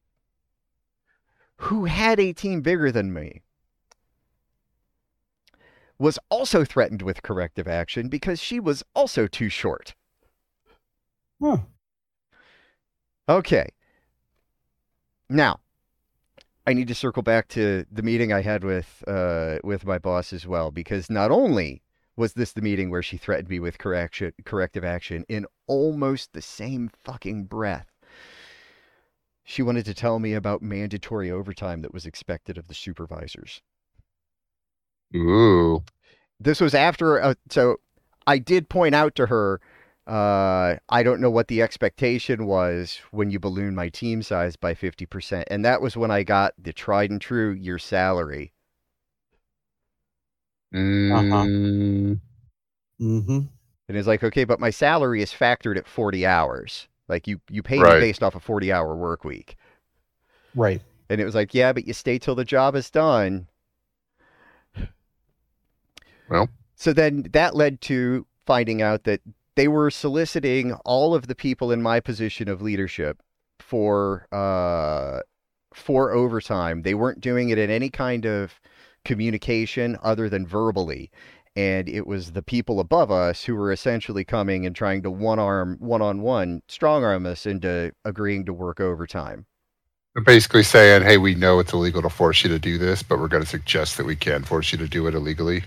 who 1.55 1.85
had 1.85 2.19
a 2.19 2.31
team 2.31 2.61
bigger 2.61 2.91
than 2.91 3.11
me, 3.11 3.41
was 5.97 6.19
also 6.29 6.63
threatened 6.63 7.01
with 7.01 7.23
corrective 7.23 7.67
action 7.67 8.07
because 8.07 8.39
she 8.39 8.59
was 8.59 8.83
also 8.93 9.25
too 9.25 9.49
short. 9.49 9.95
Huh. 11.41 11.57
Okay. 13.27 13.69
Now, 15.27 15.61
I 16.67 16.73
need 16.73 16.87
to 16.87 16.95
circle 16.95 17.21
back 17.21 17.47
to 17.49 17.85
the 17.91 18.01
meeting 18.01 18.33
I 18.33 18.41
had 18.41 18.63
with 18.63 19.03
uh, 19.07 19.57
with 19.63 19.85
my 19.85 19.99
boss 19.99 20.33
as 20.33 20.47
well, 20.47 20.71
because 20.71 21.09
not 21.09 21.31
only 21.31 21.83
was 22.15 22.33
this 22.33 22.53
the 22.53 22.61
meeting 22.61 22.89
where 22.89 23.03
she 23.03 23.17
threatened 23.17 23.49
me 23.49 23.59
with 23.59 23.77
correction, 23.77 24.33
corrective 24.45 24.83
action 24.83 25.25
in 25.27 25.45
almost 25.67 26.33
the 26.33 26.41
same 26.41 26.89
fucking 27.03 27.43
breath, 27.43 27.91
she 29.43 29.61
wanted 29.61 29.85
to 29.85 29.93
tell 29.93 30.19
me 30.19 30.33
about 30.33 30.61
mandatory 30.61 31.29
overtime 31.29 31.81
that 31.81 31.93
was 31.93 32.05
expected 32.05 32.57
of 32.57 32.67
the 32.67 32.73
supervisors. 32.73 33.61
Ooh. 35.15 35.83
This 36.39 36.59
was 36.59 36.73
after, 36.73 37.21
uh, 37.21 37.35
so 37.49 37.77
I 38.25 38.39
did 38.39 38.69
point 38.69 38.95
out 38.95 39.13
to 39.15 39.27
her, 39.27 39.61
uh, 40.07 40.75
I 40.89 41.03
don't 41.03 41.19
know 41.19 41.31
what 41.31 41.47
the 41.47 41.61
expectation 41.61 42.45
was 42.45 43.01
when 43.11 43.31
you 43.31 43.39
balloon 43.39 43.73
my 43.73 43.89
team 43.89 44.21
size 44.21 44.55
by 44.55 44.75
50%. 44.75 45.45
And 45.47 45.65
that 45.65 45.81
was 45.81 45.97
when 45.97 46.11
I 46.11 46.23
got 46.23 46.53
the 46.61 46.73
tried 46.73 47.09
and 47.09 47.19
true 47.19 47.51
your 47.51 47.79
salary. 47.79 48.53
Mm, 50.73 52.19
Mm-hmm. 53.01 53.39
And 53.87 53.97
it's 53.97 54.07
like, 54.07 54.23
okay, 54.23 54.43
but 54.43 54.59
my 54.59 54.69
salary 54.69 55.21
is 55.21 55.31
factored 55.31 55.77
at 55.77 55.87
40 55.87 56.25
hours. 56.25 56.87
Like 57.07 57.27
you, 57.27 57.39
you 57.49 57.61
pay 57.61 57.77
me 57.77 57.89
based 57.99 58.23
off 58.23 58.35
a 58.35 58.39
40 58.39 58.71
hour 58.71 58.95
work 58.95 59.23
week. 59.23 59.57
Right. 60.55 60.81
And 61.09 61.19
it 61.19 61.25
was 61.25 61.35
like, 61.35 61.53
yeah, 61.53 61.73
but 61.73 61.85
you 61.87 61.93
stay 61.93 62.17
till 62.17 62.35
the 62.35 62.45
job 62.45 62.75
is 62.75 62.89
done. 62.89 63.47
Well. 66.27 66.49
so 66.75 66.91
then 66.91 67.27
that 67.33 67.55
led 67.55 67.81
to 67.81 68.25
finding 68.47 68.81
out 68.81 69.03
that 69.03 69.21
they 69.55 69.67
were 69.67 69.89
soliciting 69.89 70.73
all 70.85 71.15
of 71.15 71.27
the 71.27 71.35
people 71.35 71.71
in 71.71 71.81
my 71.81 71.99
position 71.99 72.47
of 72.47 72.61
leadership 72.61 73.21
for 73.59 74.27
uh 74.31 75.19
for 75.73 76.11
overtime. 76.11 76.83
They 76.83 76.93
weren't 76.93 77.21
doing 77.21 77.49
it 77.49 77.57
in 77.57 77.69
any 77.69 77.89
kind 77.89 78.25
of 78.25 78.59
communication 79.03 79.97
other 80.01 80.29
than 80.29 80.47
verbally. 80.47 81.11
And 81.57 81.87
it 81.89 82.07
was 82.07 82.31
the 82.31 82.41
people 82.41 82.79
above 82.79 83.11
us 83.11 83.43
who 83.43 83.55
were 83.55 83.71
essentially 83.71 84.23
coming 84.25 84.65
and 84.65 84.75
trying 84.75 85.03
to 85.03 85.11
one 85.11 85.39
arm, 85.39 85.77
one 85.79 86.01
on 86.01 86.21
one, 86.21 86.61
strong 86.67 87.03
arm 87.03 87.25
us 87.25 87.45
into 87.45 87.93
agreeing 88.03 88.45
to 88.45 88.53
work 88.53 88.79
overtime. 88.79 89.45
They're 90.13 90.23
basically 90.23 90.63
saying, 90.63 91.03
"Hey, 91.03 91.17
we 91.17 91.35
know 91.35 91.59
it's 91.59 91.73
illegal 91.73 92.01
to 92.01 92.09
force 92.09 92.43
you 92.43 92.49
to 92.49 92.59
do 92.59 92.77
this, 92.77 93.03
but 93.03 93.19
we're 93.19 93.27
going 93.27 93.43
to 93.43 93.49
suggest 93.49 93.97
that 93.97 94.05
we 94.05 94.15
can 94.15 94.43
force 94.43 94.71
you 94.71 94.77
to 94.77 94.87
do 94.87 95.07
it 95.07 95.13
illegally." 95.13 95.63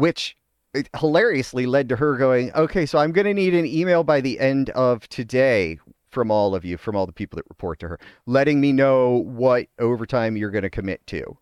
which 0.00 0.36
it 0.74 0.88
hilariously 0.96 1.66
led 1.66 1.88
to 1.88 1.96
her 1.96 2.16
going, 2.16 2.52
okay, 2.52 2.86
so 2.86 2.98
I'm 2.98 3.12
going 3.12 3.26
to 3.26 3.34
need 3.34 3.54
an 3.54 3.66
email 3.66 4.04
by 4.04 4.20
the 4.20 4.38
end 4.40 4.70
of 4.70 5.08
today 5.08 5.78
from 6.10 6.30
all 6.30 6.54
of 6.54 6.64
you, 6.64 6.76
from 6.76 6.96
all 6.96 7.06
the 7.06 7.12
people 7.12 7.36
that 7.36 7.48
report 7.48 7.78
to 7.80 7.88
her, 7.88 7.98
letting 8.26 8.60
me 8.60 8.72
know 8.72 9.22
what 9.26 9.66
overtime 9.78 10.36
you're 10.36 10.50
going 10.50 10.62
to 10.62 10.70
commit 10.70 11.06
to. 11.08 11.38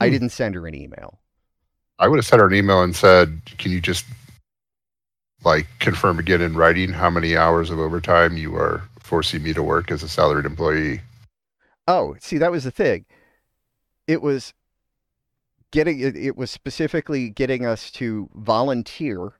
I 0.00 0.08
Hmm. 0.08 0.10
didn't 0.10 0.30
send 0.30 0.54
her 0.54 0.66
an 0.66 0.74
email. 0.74 1.20
I 1.98 2.08
would 2.08 2.16
have 2.16 2.26
sent 2.26 2.40
her 2.40 2.46
an 2.46 2.54
email 2.54 2.82
and 2.82 2.94
said, 2.96 3.40
"Can 3.58 3.70
you 3.72 3.80
just 3.80 4.06
like 5.44 5.66
confirm 5.78 6.18
again 6.18 6.40
in 6.42 6.54
writing 6.56 6.92
how 6.92 7.10
many 7.10 7.36
hours 7.36 7.70
of 7.70 7.78
overtime 7.78 8.36
you 8.36 8.54
are 8.56 8.82
forcing 9.00 9.42
me 9.42 9.52
to 9.52 9.62
work 9.62 9.90
as 9.90 10.02
a 10.02 10.08
salaried 10.08 10.46
employee?" 10.46 11.02
Oh, 11.88 12.16
see, 12.20 12.38
that 12.38 12.50
was 12.50 12.64
the 12.64 12.70
thing. 12.70 13.06
It 14.06 14.22
was 14.22 14.54
getting 15.70 16.00
it, 16.00 16.16
it 16.16 16.36
was 16.36 16.50
specifically 16.50 17.28
getting 17.30 17.66
us 17.66 17.90
to 17.92 18.28
volunteer 18.34 19.32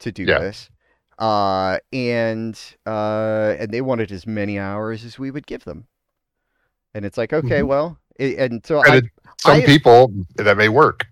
to 0.00 0.12
do 0.12 0.24
Yeah. 0.24 0.38
this. 0.38 0.70
Uh, 1.18 1.78
and 1.92 2.58
uh, 2.86 3.56
and 3.58 3.70
they 3.70 3.80
wanted 3.80 4.12
as 4.12 4.26
many 4.26 4.58
hours 4.58 5.04
as 5.04 5.18
we 5.18 5.30
would 5.30 5.46
give 5.46 5.64
them. 5.64 5.86
And 6.94 7.04
it's 7.04 7.16
like, 7.16 7.32
okay, 7.32 7.60
Mhm. 7.60 7.66
well, 7.68 7.98
i 8.20 8.24
and 8.38 8.64
so 8.66 8.80
I, 8.80 9.02
Some 9.38 9.58
I- 9.58 9.66
people 9.66 10.12
that 10.36 10.56
may 10.56 10.68
work. 10.68 11.06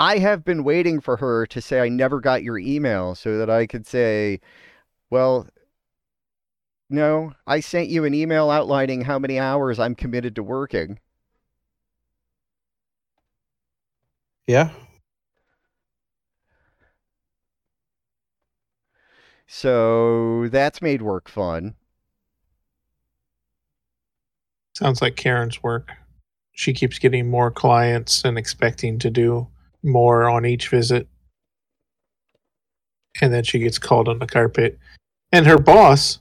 I 0.00 0.18
have 0.18 0.44
been 0.44 0.62
waiting 0.62 1.00
for 1.00 1.16
her 1.16 1.44
to 1.46 1.60
say 1.60 1.80
I 1.80 1.88
never 1.88 2.20
got 2.20 2.44
your 2.44 2.56
email 2.58 3.16
so 3.16 3.36
that 3.38 3.50
I 3.50 3.66
could 3.66 3.84
say, 3.86 4.40
well, 5.10 5.48
no, 6.88 7.32
I 7.46 7.60
sent 7.60 7.88
you 7.88 8.04
an 8.04 8.14
email 8.14 8.50
outlining 8.50 9.02
how 9.02 9.18
many 9.18 9.38
hours 9.40 9.78
I'm 9.80 9.94
committed 9.96 10.36
to 10.36 10.42
working. 10.44 11.00
Yeah. 14.48 14.70
So 19.46 20.48
that's 20.48 20.80
made 20.80 21.02
work 21.02 21.28
fun. 21.28 21.74
Sounds 24.74 25.02
like 25.02 25.16
Karen's 25.16 25.62
work. 25.62 25.90
She 26.52 26.72
keeps 26.72 26.98
getting 26.98 27.30
more 27.30 27.50
clients 27.50 28.24
and 28.24 28.38
expecting 28.38 28.98
to 29.00 29.10
do 29.10 29.48
more 29.82 30.30
on 30.30 30.46
each 30.46 30.68
visit. 30.68 31.08
And 33.20 33.32
then 33.32 33.44
she 33.44 33.58
gets 33.58 33.78
called 33.78 34.08
on 34.08 34.18
the 34.18 34.26
carpet. 34.26 34.78
And 35.30 35.46
her 35.46 35.58
boss 35.58 36.20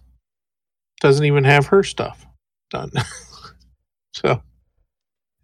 doesn't 1.00 1.26
even 1.26 1.46
have 1.46 1.68
her 1.68 1.82
stuff 1.82 2.26
done. 2.72 2.92
so 4.14 4.42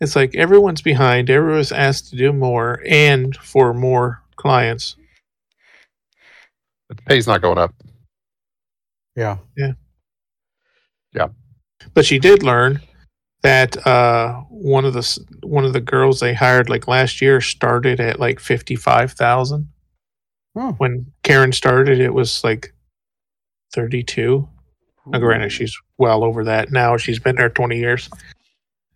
it's 0.03 0.15
like 0.15 0.35
everyone's 0.35 0.81
behind, 0.81 1.29
everyone's 1.29 1.71
asked 1.71 2.09
to 2.09 2.15
do 2.15 2.33
more 2.33 2.81
and 2.85 3.35
for 3.37 3.73
more 3.73 4.21
clients. 4.35 4.95
But 6.87 6.97
the 6.97 7.03
pay's 7.03 7.27
not 7.27 7.41
going 7.41 7.57
up. 7.57 7.73
Yeah. 9.15 9.37
Yeah. 9.55 9.73
Yeah. 11.13 11.27
But 11.93 12.05
she 12.05 12.19
did 12.19 12.43
learn 12.43 12.81
that 13.41 13.85
uh, 13.85 14.41
one 14.49 14.85
of 14.85 14.93
the 14.93 15.25
one 15.41 15.65
of 15.65 15.73
the 15.73 15.81
girls 15.81 16.19
they 16.19 16.33
hired 16.33 16.69
like 16.69 16.87
last 16.87 17.21
year 17.21 17.41
started 17.41 17.99
at 17.99 18.19
like 18.19 18.39
fifty 18.39 18.75
five 18.75 19.11
thousand. 19.11 19.69
Oh. 20.55 20.73
When 20.73 21.11
Karen 21.23 21.51
started, 21.51 21.99
it 21.99 22.13
was 22.13 22.43
like 22.43 22.73
thirty 23.73 24.03
two. 24.03 24.47
Now, 25.05 25.19
granted, 25.19 25.51
she's 25.51 25.75
well 25.97 26.23
over 26.23 26.45
that 26.45 26.71
now. 26.71 26.95
She's 26.95 27.19
been 27.19 27.35
there 27.35 27.49
twenty 27.49 27.77
years. 27.77 28.09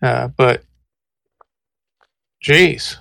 Uh, 0.02 0.30
but, 0.30 0.64
geez, 2.48 2.98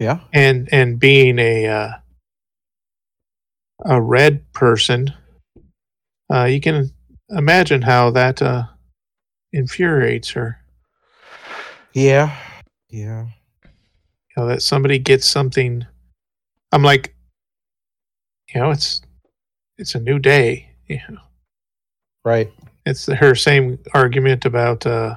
Yeah. 0.00 0.18
and 0.32 0.68
and 0.72 0.98
being 0.98 1.38
a 1.38 1.66
uh, 1.68 1.90
a 3.84 4.02
red 4.02 4.52
person, 4.52 5.14
uh, 6.32 6.44
you 6.46 6.60
can 6.60 6.90
imagine 7.30 7.82
how 7.82 8.10
that 8.10 8.42
uh, 8.42 8.64
infuriates 9.52 10.30
her. 10.30 10.58
Yeah. 11.92 12.36
Yeah. 12.90 13.26
You 13.64 14.34
know 14.36 14.46
that 14.48 14.62
somebody 14.62 14.98
gets 14.98 15.24
something. 15.28 15.86
I'm 16.72 16.82
like, 16.82 17.14
you 18.52 18.60
know, 18.60 18.72
it's 18.72 19.02
it's 19.78 19.94
a 19.94 20.00
new 20.00 20.18
day. 20.18 20.68
You 20.88 20.98
know, 21.10 21.20
Right. 22.24 22.52
it's 22.84 23.06
her 23.06 23.36
same 23.36 23.78
argument 23.94 24.44
about 24.44 24.84
uh, 24.84 25.16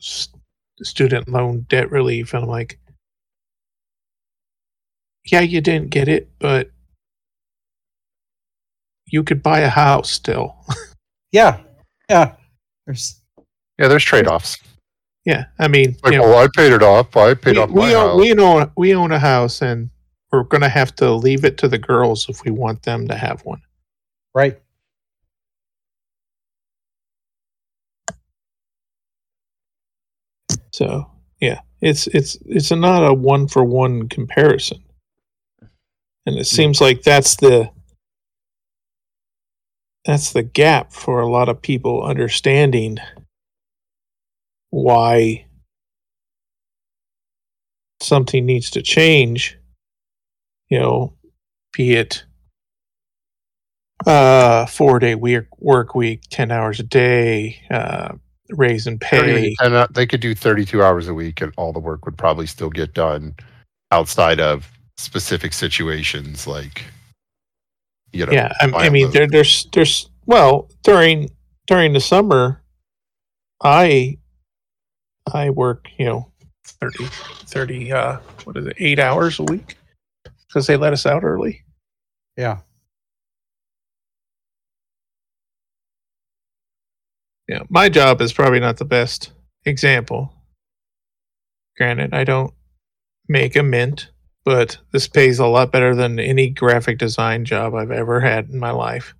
st- 0.00 0.39
student 0.82 1.28
loan 1.28 1.66
debt 1.68 1.90
relief, 1.90 2.34
and 2.34 2.44
I'm 2.44 2.48
like, 2.48 2.78
yeah, 5.26 5.40
you 5.40 5.60
didn't 5.60 5.90
get 5.90 6.08
it, 6.08 6.30
but 6.38 6.70
you 9.06 9.22
could 9.22 9.42
buy 9.42 9.60
a 9.60 9.68
house 9.68 10.10
still. 10.10 10.56
Yeah. 11.32 11.60
Yeah. 12.08 12.34
There's 12.86 13.20
Yeah, 13.78 13.86
there's 13.86 14.02
trade 14.02 14.26
offs. 14.26 14.58
yeah, 15.24 15.44
I 15.60 15.68
mean, 15.68 15.94
Like, 16.02 16.12
you 16.14 16.18
know, 16.18 16.24
well, 16.24 16.42
I 16.44 16.48
paid 16.56 16.72
it 16.72 16.82
off. 16.82 17.16
I 17.16 17.34
paid 17.34 17.54
we, 17.54 17.62
off 17.62 17.70
my 17.70 17.74
we 17.88 17.94
own, 17.94 18.08
house. 18.08 18.18
we 18.18 18.34
own 18.34 18.72
we 18.76 18.94
own 18.96 19.12
a 19.12 19.18
house, 19.20 19.62
and 19.62 19.90
we're 20.32 20.42
gonna 20.42 20.68
have 20.68 20.92
to 20.96 21.12
leave 21.12 21.44
it 21.44 21.56
to 21.58 21.68
the 21.68 21.78
girls 21.78 22.28
if 22.28 22.42
we 22.42 22.50
want 22.50 22.82
them 22.82 23.06
to 23.06 23.14
have 23.14 23.42
one. 23.44 23.60
right. 24.34 24.60
So 30.72 31.10
yeah, 31.40 31.60
it's 31.80 32.06
it's 32.08 32.38
it's 32.46 32.70
not 32.70 33.06
a 33.08 33.14
one 33.14 33.48
for 33.48 33.64
one 33.64 34.08
comparison, 34.08 34.82
and 36.26 36.38
it 36.38 36.46
seems 36.46 36.80
like 36.80 37.02
that's 37.02 37.36
the 37.36 37.70
that's 40.04 40.32
the 40.32 40.42
gap 40.42 40.92
for 40.92 41.20
a 41.20 41.30
lot 41.30 41.48
of 41.48 41.60
people 41.60 42.02
understanding 42.02 42.98
why 44.70 45.46
something 48.00 48.46
needs 48.46 48.70
to 48.70 48.82
change. 48.82 49.58
You 50.68 50.78
know, 50.78 51.14
be 51.72 51.92
it 51.94 52.24
uh 54.06 54.64
four 54.66 54.98
day 54.98 55.14
week 55.14 55.44
work 55.58 55.94
week, 55.94 56.22
ten 56.30 56.50
hours 56.50 56.80
a 56.80 56.84
day, 56.84 57.62
uh 57.70 58.14
raise 58.52 58.86
in 58.86 58.98
pay. 58.98 59.54
and 59.60 59.74
uh, 59.74 59.86
they 59.90 60.06
could 60.06 60.20
do 60.20 60.34
32 60.34 60.82
hours 60.82 61.08
a 61.08 61.14
week 61.14 61.40
and 61.40 61.52
all 61.56 61.72
the 61.72 61.80
work 61.80 62.04
would 62.04 62.16
probably 62.16 62.46
still 62.46 62.70
get 62.70 62.94
done 62.94 63.34
outside 63.90 64.40
of 64.40 64.70
specific 64.96 65.52
situations 65.52 66.46
like 66.46 66.84
you 68.12 68.26
know 68.26 68.32
yeah, 68.32 68.52
I, 68.60 68.66
buy 68.68 68.84
I 68.84 68.86
a 68.86 68.90
mean, 68.90 69.10
there, 69.12 69.26
there's 69.26 69.66
there's 69.72 70.10
well 70.26 70.68
during 70.82 71.30
during 71.66 71.92
the 71.92 72.00
summer, 72.00 72.60
I 73.62 74.18
I 75.32 75.50
work 75.50 75.88
you 75.96 76.06
know 76.06 76.32
30, 76.64 77.04
30 77.06 77.92
uh 77.92 78.16
what 78.44 78.56
is 78.56 78.66
it 78.66 78.76
eight 78.78 78.98
hours 78.98 79.38
a 79.38 79.44
week 79.44 79.76
because 80.48 80.66
they 80.66 80.76
let 80.76 80.92
us 80.92 81.06
out 81.06 81.22
early. 81.22 81.62
Yeah. 82.36 82.58
Yeah, 87.50 87.62
my 87.68 87.88
job 87.88 88.20
is 88.20 88.32
probably 88.32 88.60
not 88.60 88.76
the 88.76 88.84
best 88.84 89.32
example. 89.64 90.32
Granted, 91.76 92.14
I 92.14 92.22
don't 92.22 92.54
make 93.28 93.56
a 93.56 93.62
mint, 93.64 94.10
but 94.44 94.78
this 94.92 95.08
pays 95.08 95.40
a 95.40 95.46
lot 95.46 95.72
better 95.72 95.96
than 95.96 96.20
any 96.20 96.48
graphic 96.50 96.98
design 96.98 97.44
job 97.44 97.74
I've 97.74 97.90
ever 97.90 98.20
had 98.20 98.50
in 98.50 98.60
my 98.60 98.70
life. 98.70 99.14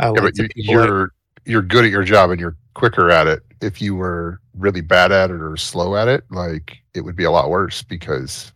I 0.00 0.06
Yeah, 0.06 0.10
like 0.10 0.22
but 0.22 0.38
you, 0.38 0.48
people 0.48 0.74
that- 0.74 0.86
you're 0.88 1.10
you're 1.46 1.62
good 1.62 1.84
at 1.84 1.90
your 1.92 2.02
job 2.02 2.30
and 2.30 2.40
you're 2.40 2.56
quicker 2.74 3.10
at 3.12 3.28
it 3.28 3.42
if 3.62 3.80
you 3.80 3.94
were 3.94 4.40
really 4.56 4.80
bad 4.80 5.12
at 5.12 5.30
it 5.30 5.40
or 5.40 5.56
slow 5.56 5.94
at 5.96 6.08
it 6.08 6.24
like 6.30 6.78
it 6.94 7.00
would 7.02 7.16
be 7.16 7.24
a 7.24 7.30
lot 7.30 7.48
worse 7.48 7.82
because 7.82 8.52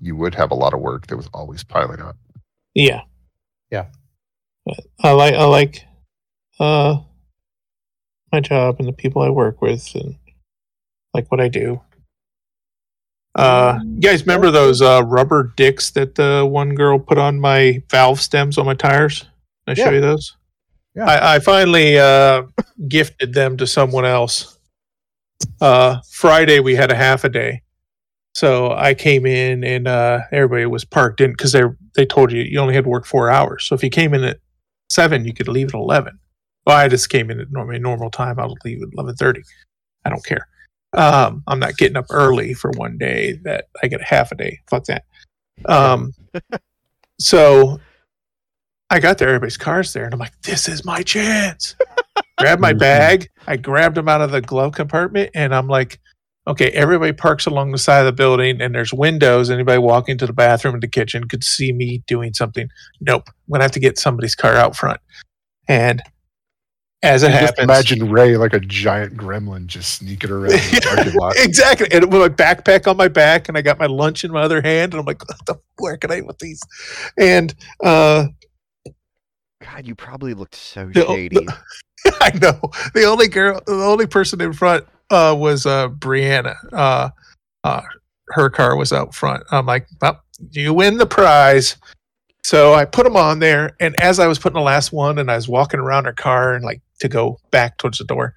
you 0.00 0.14
would 0.16 0.34
have 0.34 0.50
a 0.50 0.54
lot 0.54 0.72
of 0.74 0.80
work 0.80 1.06
that 1.08 1.16
was 1.16 1.28
always 1.34 1.62
piling 1.64 2.00
up 2.00 2.16
Yeah. 2.74 3.02
Yeah. 3.70 3.86
I 5.02 5.10
like 5.12 5.34
I 5.34 5.44
like 5.44 5.84
uh 6.58 6.98
my 8.34 8.40
job 8.40 8.76
and 8.78 8.88
the 8.88 8.92
people 8.92 9.22
I 9.22 9.30
work 9.30 9.62
with 9.62 9.94
and 9.94 10.16
like 11.14 11.30
what 11.30 11.40
I 11.40 11.48
do. 11.48 11.80
Uh 13.34 13.78
you 13.82 14.00
guys 14.00 14.22
remember 14.26 14.50
those 14.50 14.82
uh 14.82 15.02
rubber 15.04 15.52
dicks 15.56 15.90
that 15.92 16.14
the 16.14 16.46
one 16.48 16.74
girl 16.74 16.98
put 16.98 17.18
on 17.18 17.40
my 17.40 17.82
valve 17.90 18.20
stems 18.20 18.58
on 18.58 18.66
my 18.66 18.74
tires? 18.74 19.20
Can 19.20 19.68
I 19.68 19.74
show 19.74 19.90
you 19.90 20.00
those? 20.00 20.36
Yeah. 20.94 21.06
I, 21.06 21.36
I 21.36 21.38
finally 21.38 21.98
uh 21.98 22.42
gifted 22.88 23.34
them 23.34 23.56
to 23.56 23.66
someone 23.66 24.04
else. 24.04 24.58
Uh 25.60 25.98
Friday 26.10 26.60
we 26.60 26.74
had 26.74 26.90
a 26.90 26.96
half 26.96 27.24
a 27.24 27.28
day. 27.28 27.62
So 28.34 28.72
I 28.72 28.94
came 28.94 29.26
in 29.26 29.62
and 29.62 29.86
uh, 29.86 30.22
everybody 30.32 30.66
was 30.66 30.84
parked 30.84 31.20
in 31.20 31.30
because 31.30 31.52
they 31.52 31.62
they 31.94 32.04
told 32.04 32.32
you 32.32 32.42
you 32.42 32.58
only 32.58 32.74
had 32.74 32.82
to 32.82 32.90
work 32.90 33.06
four 33.06 33.30
hours. 33.30 33.64
So 33.64 33.76
if 33.76 33.84
you 33.84 33.90
came 33.90 34.12
in 34.12 34.24
at 34.24 34.38
seven, 34.90 35.24
you 35.24 35.32
could 35.32 35.46
leave 35.46 35.68
at 35.68 35.74
eleven. 35.74 36.18
Well, 36.66 36.76
I 36.76 36.88
just 36.88 37.10
came 37.10 37.30
in 37.30 37.40
at 37.40 37.50
normal 37.50 37.78
normal 37.80 38.10
time. 38.10 38.38
I'll 38.38 38.54
leave 38.64 38.82
at 38.82 38.88
eleven 38.94 39.14
thirty. 39.16 39.42
I 40.04 40.10
don't 40.10 40.24
care. 40.24 40.48
Um, 40.94 41.42
I'm 41.46 41.58
not 41.58 41.76
getting 41.76 41.96
up 41.96 42.06
early 42.10 42.54
for 42.54 42.70
one 42.76 42.96
day 42.98 43.40
that 43.44 43.66
I 43.82 43.88
get 43.88 44.00
half 44.02 44.30
a 44.32 44.36
day. 44.36 44.60
Fuck 44.70 44.84
that. 44.84 45.04
Um, 45.66 46.12
so 47.18 47.80
I 48.90 49.00
got 49.00 49.18
there, 49.18 49.28
everybody's 49.28 49.56
car's 49.56 49.92
there, 49.92 50.04
and 50.04 50.14
I'm 50.14 50.20
like, 50.20 50.40
this 50.42 50.68
is 50.68 50.84
my 50.84 51.02
chance. 51.02 51.74
Grab 52.38 52.60
my 52.60 52.72
Mhm. 52.72 52.78
bag. 52.78 53.28
I 53.46 53.56
grabbed 53.56 53.96
them 53.96 54.08
out 54.08 54.20
of 54.20 54.30
the 54.30 54.40
glove 54.40 54.72
compartment, 54.74 55.30
and 55.34 55.54
I'm 55.54 55.66
like, 55.68 55.98
okay, 56.46 56.68
everybody 56.70 57.12
parks 57.12 57.46
along 57.46 57.72
the 57.72 57.78
side 57.78 58.00
of 58.00 58.06
the 58.06 58.12
building, 58.12 58.60
and 58.60 58.74
there's 58.74 58.92
windows. 58.92 59.50
Anybody 59.50 59.78
walking 59.78 60.16
to 60.18 60.26
the 60.26 60.32
bathroom 60.32 60.74
and 60.74 60.82
the 60.82 60.88
kitchen 60.88 61.26
could 61.26 61.42
see 61.42 61.72
me 61.72 62.02
doing 62.06 62.34
something. 62.34 62.68
Nope, 63.00 63.24
I'm 63.28 63.52
gonna 63.52 63.64
have 63.64 63.72
to 63.72 63.80
get 63.80 63.98
somebody's 63.98 64.34
car 64.34 64.54
out 64.54 64.76
front. 64.76 65.00
And 65.66 66.02
as 67.02 67.22
it 67.22 67.28
Just 67.30 67.40
happens, 67.40 67.64
imagine 67.64 68.10
Ray 68.10 68.36
like 68.36 68.54
a 68.54 68.60
giant 68.60 69.16
gremlin 69.16 69.66
just 69.66 69.94
sneaking 69.96 70.30
around 70.30 70.52
the 70.52 70.80
parking 70.84 71.14
lot. 71.20 71.34
exactly. 71.36 71.86
And 71.92 72.10
with 72.10 72.20
my 72.20 72.28
backpack 72.28 72.86
on 72.86 72.96
my 72.96 73.08
back, 73.08 73.48
and 73.48 73.58
I 73.58 73.62
got 73.62 73.78
my 73.78 73.86
lunch 73.86 74.24
in 74.24 74.32
my 74.32 74.42
other 74.42 74.62
hand, 74.62 74.94
and 74.94 75.00
I'm 75.00 75.04
like, 75.06 75.22
what 75.28 75.38
the, 75.46 75.56
where 75.78 75.96
can 75.98 76.10
I 76.10 76.18
eat 76.18 76.26
with 76.26 76.38
these? 76.38 76.60
And 77.18 77.54
uh, 77.82 78.26
God, 79.62 79.86
you 79.86 79.94
probably 79.94 80.34
looked 80.34 80.54
so 80.54 80.86
The- 80.92 81.04
shady. 81.06 81.46
I 82.20 82.30
know 82.40 82.60
the 82.94 83.04
only 83.04 83.28
girl, 83.28 83.60
the 83.66 83.72
only 83.84 84.06
person 84.06 84.40
in 84.42 84.52
front 84.52 84.84
uh, 85.10 85.34
was 85.38 85.64
uh, 85.64 85.88
Brianna. 85.88 86.54
Uh, 86.72 87.08
uh, 87.64 87.80
her 88.30 88.50
car 88.50 88.76
was 88.76 88.92
out 88.92 89.14
front. 89.14 89.42
I'm 89.50 89.64
like, 89.66 89.86
well, 90.02 90.22
you 90.50 90.74
win 90.74 90.98
the 90.98 91.06
prize. 91.06 91.76
So 92.44 92.74
I 92.74 92.84
put 92.84 93.04
them 93.04 93.16
on 93.16 93.38
there, 93.38 93.74
and 93.80 93.98
as 94.00 94.20
I 94.20 94.26
was 94.26 94.38
putting 94.38 94.58
the 94.58 94.60
last 94.60 94.92
one, 94.92 95.18
and 95.18 95.30
I 95.30 95.36
was 95.36 95.48
walking 95.48 95.80
around 95.80 96.04
her 96.04 96.12
car 96.12 96.54
and 96.54 96.64
like 96.64 96.82
to 97.00 97.08
go 97.08 97.38
back 97.50 97.78
towards 97.78 97.98
the 97.98 98.04
door, 98.04 98.34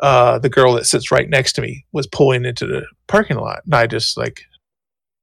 uh, 0.00 0.40
the 0.40 0.48
girl 0.48 0.72
that 0.74 0.86
sits 0.86 1.12
right 1.12 1.30
next 1.30 1.52
to 1.54 1.62
me 1.62 1.84
was 1.92 2.08
pulling 2.08 2.44
into 2.44 2.66
the 2.66 2.84
parking 3.06 3.36
lot, 3.36 3.62
and 3.64 3.74
I 3.74 3.86
just 3.86 4.16
like 4.16 4.42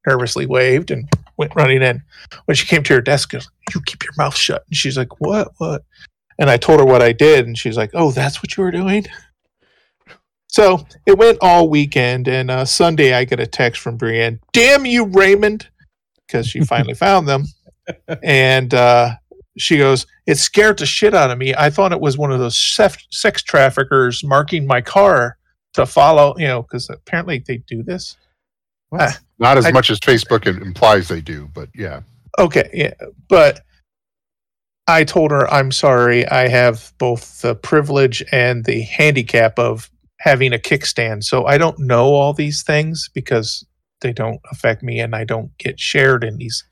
nervously 0.07 0.45
waved 0.45 0.91
and 0.91 1.09
went 1.35 1.55
running 1.55 1.81
in. 1.81 2.01
When 2.45 2.55
she 2.55 2.65
came 2.65 2.83
to 2.83 2.93
her 2.93 3.01
desk, 3.01 3.33
like, 3.33 3.43
you 3.73 3.81
keep 3.85 4.03
your 4.03 4.13
mouth 4.17 4.35
shut, 4.35 4.63
and 4.65 4.75
she's 4.77 4.97
like, 4.97 5.19
what, 5.19 5.51
what? 5.57 5.83
And 6.39 6.49
I 6.49 6.57
told 6.57 6.79
her 6.79 6.85
what 6.85 7.03
I 7.03 7.11
did, 7.11 7.45
and 7.45 7.57
she's 7.57 7.77
like, 7.77 7.91
"Oh, 7.93 8.11
that's 8.11 8.41
what 8.41 8.57
you 8.57 8.63
were 8.63 8.71
doing." 8.71 9.05
So 10.47 10.85
it 11.05 11.17
went 11.17 11.37
all 11.41 11.69
weekend, 11.69 12.27
and 12.27 12.49
uh, 12.49 12.65
Sunday 12.65 13.13
I 13.13 13.25
get 13.25 13.39
a 13.39 13.45
text 13.45 13.79
from 13.79 13.95
Brienne, 13.95 14.39
"Damn 14.51 14.85
you, 14.85 15.05
Raymond," 15.05 15.67
because 16.25 16.47
she 16.47 16.61
finally 16.61 16.93
found 16.95 17.27
them, 17.27 17.45
and 18.23 18.73
uh, 18.73 19.11
she 19.57 19.77
goes, 19.77 20.05
"It 20.27 20.35
scared 20.35 20.79
the 20.79 20.85
shit 20.85 21.13
out 21.13 21.31
of 21.31 21.37
me. 21.37 21.53
I 21.55 21.69
thought 21.69 21.91
it 21.91 22.01
was 22.01 22.17
one 22.17 22.31
of 22.31 22.39
those 22.39 22.57
sef- 22.57 23.03
sex 23.11 23.43
traffickers 23.43 24.23
marking 24.23 24.65
my 24.65 24.81
car 24.81 25.37
to 25.73 25.85
follow, 25.85 26.35
you 26.37 26.47
know, 26.47 26.61
because 26.63 26.89
apparently 26.89 27.43
they 27.45 27.57
do 27.57 27.83
this." 27.83 28.17
What? 28.89 29.19
Not 29.39 29.57
as 29.57 29.65
I- 29.65 29.71
much 29.71 29.89
as 29.89 29.99
Facebook 29.99 30.45
implies 30.45 31.07
they 31.07 31.21
do, 31.21 31.49
but 31.53 31.69
yeah. 31.75 32.01
Okay, 32.39 32.69
yeah, 32.73 32.93
but 33.27 33.61
I 34.87 35.03
told 35.03 35.31
her 35.31 35.51
I'm 35.53 35.71
sorry. 35.71 36.27
I 36.27 36.47
have 36.47 36.93
both 36.97 37.41
the 37.41 37.55
privilege 37.55 38.23
and 38.31 38.65
the 38.65 38.81
handicap 38.81 39.59
of 39.59 39.89
having 40.19 40.53
a 40.53 40.57
kickstand, 40.57 41.23
so 41.23 41.45
I 41.45 41.57
don't 41.57 41.79
know 41.79 42.13
all 42.13 42.33
these 42.33 42.63
things 42.63 43.09
because 43.13 43.65
they 44.01 44.13
don't 44.13 44.39
affect 44.51 44.81
me, 44.83 44.99
and 44.99 45.15
I 45.15 45.23
don't 45.23 45.55
get 45.57 45.79
shared 45.79 46.23
in 46.23 46.37
these 46.37 46.63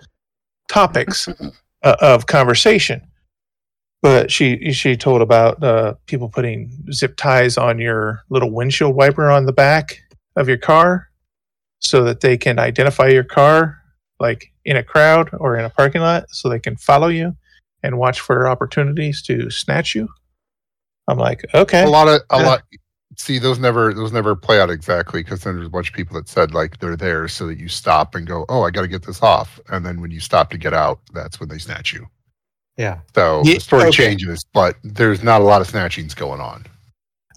topics 0.69 1.27
uh, 1.27 1.95
of 2.01 2.25
conversation. 2.27 3.01
But 4.01 4.31
she 4.31 4.71
she 4.71 4.95
told 4.95 5.21
about 5.21 5.61
uh, 5.61 5.95
people 6.05 6.29
putting 6.29 6.71
zip 6.93 7.17
ties 7.17 7.57
on 7.57 7.79
your 7.79 8.21
little 8.29 8.49
windshield 8.51 8.95
wiper 8.95 9.29
on 9.29 9.45
the 9.45 9.51
back 9.51 9.99
of 10.37 10.47
your 10.47 10.57
car, 10.57 11.09
so 11.79 12.05
that 12.05 12.21
they 12.21 12.37
can 12.37 12.59
identify 12.59 13.07
your 13.07 13.25
car 13.25 13.77
like 14.21 14.51
in 14.63 14.77
a 14.77 14.83
crowd 14.83 15.29
or 15.33 15.57
in 15.57 15.65
a 15.65 15.69
parking 15.69 16.01
lot 16.01 16.25
so 16.29 16.47
they 16.47 16.59
can 16.59 16.77
follow 16.77 17.07
you 17.07 17.35
and 17.83 17.97
watch 17.97 18.19
for 18.21 18.47
opportunities 18.47 19.21
to 19.23 19.49
snatch 19.49 19.95
you. 19.95 20.07
I'm 21.07 21.17
like, 21.17 21.43
okay. 21.53 21.83
A 21.83 21.89
lot 21.89 22.07
of 22.07 22.21
a 22.29 22.37
Yeah. 22.39 22.45
lot. 22.45 22.63
See, 23.19 23.37
those 23.37 23.59
never 23.59 23.93
those 23.93 24.13
never 24.13 24.33
play 24.33 24.61
out 24.61 24.69
exactly 24.69 25.21
because 25.21 25.43
then 25.43 25.55
there's 25.55 25.67
a 25.67 25.69
bunch 25.69 25.89
of 25.89 25.93
people 25.93 26.15
that 26.15 26.29
said 26.29 26.53
like 26.53 26.79
they're 26.79 26.95
there 26.95 27.27
so 27.27 27.47
that 27.47 27.59
you 27.59 27.67
stop 27.67 28.15
and 28.15 28.25
go, 28.25 28.45
oh, 28.47 28.63
I 28.63 28.71
got 28.71 28.83
to 28.83 28.87
get 28.87 29.05
this 29.05 29.21
off, 29.21 29.59
and 29.67 29.85
then 29.85 29.99
when 29.99 30.09
you 30.09 30.21
stop 30.21 30.49
to 30.51 30.57
get 30.57 30.73
out, 30.73 31.01
that's 31.13 31.37
when 31.37 31.49
they 31.49 31.57
snatch 31.57 31.91
you. 31.91 32.07
Yeah. 32.77 32.99
So 33.13 33.41
Ye- 33.43 33.55
the 33.55 33.59
story 33.59 33.83
okay. 33.87 33.91
changes, 33.91 34.45
but 34.53 34.77
there's 34.85 35.21
not 35.21 35.41
a 35.41 35.43
lot 35.43 35.59
of 35.59 35.67
snatchings 35.67 36.15
going 36.15 36.39
on. 36.39 36.65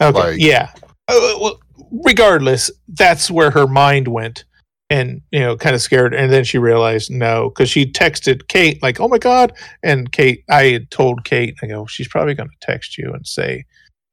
Okay. 0.01 0.19
like- 0.19 0.41
yeah. 0.41 0.71
Uh, 1.09 1.35
well, 1.41 1.61
regardless, 1.91 2.71
that's 2.87 3.29
where 3.29 3.51
her 3.51 3.67
mind 3.67 4.07
went 4.07 4.45
and, 4.89 5.21
you 5.33 5.41
know, 5.41 5.57
kind 5.57 5.75
of 5.75 5.83
scared. 5.83 6.15
And 6.15 6.33
then 6.33 6.45
she 6.45 6.59
realized 6.59 7.11
no, 7.11 7.49
because 7.49 7.69
she 7.69 7.91
texted 7.91 8.47
Kate, 8.47 8.81
like, 8.85 9.01
oh 9.01 9.09
my 9.09 9.19
God. 9.19 9.53
And 9.83 10.13
Kate, 10.13 10.45
I 10.49 10.67
had 10.67 10.93
told 10.93 11.25
Kate, 11.25 11.57
I 11.61 11.67
go, 11.67 11.87
she's 11.87 12.07
probably 12.07 12.35
going 12.35 12.51
to 12.51 12.57
text 12.61 12.97
you 12.97 13.13
and 13.13 13.27
say, 13.27 13.65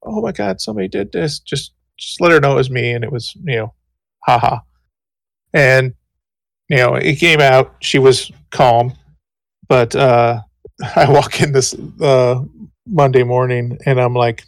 oh 0.04 0.22
my 0.22 0.32
God, 0.32 0.62
somebody 0.62 0.88
did 0.88 1.12
this. 1.12 1.40
Just, 1.40 1.74
just 1.98 2.22
let 2.22 2.32
her 2.32 2.40
know 2.40 2.54
it 2.54 2.56
was 2.56 2.70
me. 2.70 2.92
And 2.92 3.04
it 3.04 3.12
was, 3.12 3.36
you 3.44 3.56
know, 3.56 3.74
haha. 4.24 4.60
And, 5.54 5.94
you 6.70 6.78
know, 6.78 6.96
it 6.96 7.16
came 7.16 7.42
out. 7.42 7.76
She 7.82 8.00
was 8.00 8.32
calm. 8.52 8.94
But 9.68 9.96
uh, 9.96 10.42
I 10.96 11.10
walk 11.10 11.42
in 11.42 11.52
this 11.52 11.76
uh, 12.02 12.42
Monday 12.86 13.24
morning 13.24 13.78
and 13.86 14.00
I'm 14.00 14.14
like, 14.14 14.44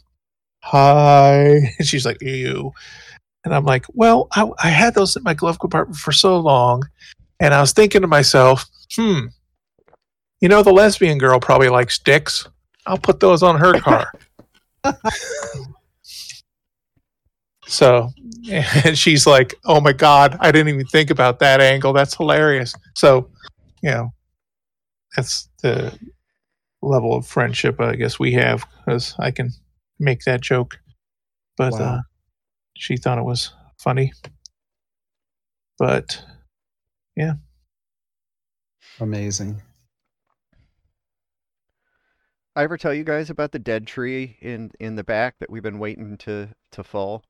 hi. 0.64 1.74
And 1.78 1.88
she's 1.88 2.06
like, 2.06 2.22
you. 2.22 2.74
And 3.43 3.56
I'm 3.56 3.66
like, 3.66 3.86
well, 3.93 4.28
I, 4.34 4.49
I 4.64 4.70
had 4.70 4.93
those 4.93 5.16
in 5.16 5.24
my 5.24 5.34
glove 5.34 5.60
compartment 5.60 5.97
for 5.97 6.12
so 6.12 6.38
long. 6.38 6.84
And 7.39 7.54
I 7.54 7.62
was 7.62 7.74
thinking 7.74 8.02
to 8.02 8.08
myself, 8.08 8.66
hmm, 8.95 9.28
you 10.41 10.49
know, 10.49 10.62
the 10.62 10.72
lesbian 10.72 11.18
girl 11.18 11.39
probably 11.39 11.70
likes 11.70 11.97
dicks. 11.97 12.47
I'll 12.86 12.97
put 12.97 13.20
those 13.20 13.43
on 13.43 13.60
her 13.60 13.80
car. 13.80 14.12
so, 17.68 18.10
and 18.50 18.98
she's 18.98 19.26
like, 19.28 19.56
oh 19.66 19.80
my 19.82 19.94
God, 19.94 20.38
I 20.40 20.52
didn't 20.52 20.74
even 20.74 20.86
think 20.88 21.10
about 21.10 21.40
that 21.40 21.62
angle. 21.62 21.94
That's 21.94 22.16
hilarious. 22.16 22.74
So, 22.96 23.30
you 23.82 23.92
know, 23.92 24.14
that's 25.16 25.50
the 25.62 25.98
level 26.82 27.14
of 27.16 27.28
friendship 27.28 27.80
I 27.80 27.96
guess 27.96 28.20
we 28.20 28.34
have 28.34 28.66
because 28.86 29.16
I 29.20 29.32
can 29.32 29.52
make 30.00 30.24
that 30.26 30.42
joke. 30.42 30.80
But 31.58 31.74
Wow. 31.74 31.96
uh, 31.96 32.02
she 32.76 32.98
thought 32.98 33.18
it 33.20 33.24
was 33.26 33.54
funny. 33.78 34.14
But 35.78 36.24
yeah, 37.16 37.34
Amazing. 39.00 39.62
I 42.56 42.64
ever 42.64 42.78
tell 42.78 42.93
you 42.93 43.04
guys 43.04 43.30
about 43.30 43.52
the 43.52 43.60
dead 43.60 43.88
tree 43.88 44.38
in 44.41 44.72
in 44.80 44.95
the 44.95 45.04
back 45.04 45.36
that 45.39 45.49
we've 45.49 45.64
been 45.64 45.80
waiting 45.80 46.18
to 46.20 46.49
to 46.74 46.84
fall? 46.84 47.24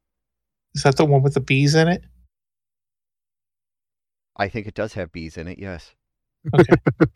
is 0.73 0.83
that 0.83 0.95
the 0.95 1.05
one 1.05 1.21
with 1.21 1.33
the 1.33 1.41
bees 1.41 1.75
in 1.75 1.87
it? 1.89 2.03
I 4.37 4.47
think 4.47 4.67
it 4.67 4.73
does 4.73 4.93
have 4.93 5.11
bees 5.11 5.35
in 5.37 5.47
it. 5.49 5.59
Yes, 5.59 5.93
Okay. 6.57 6.73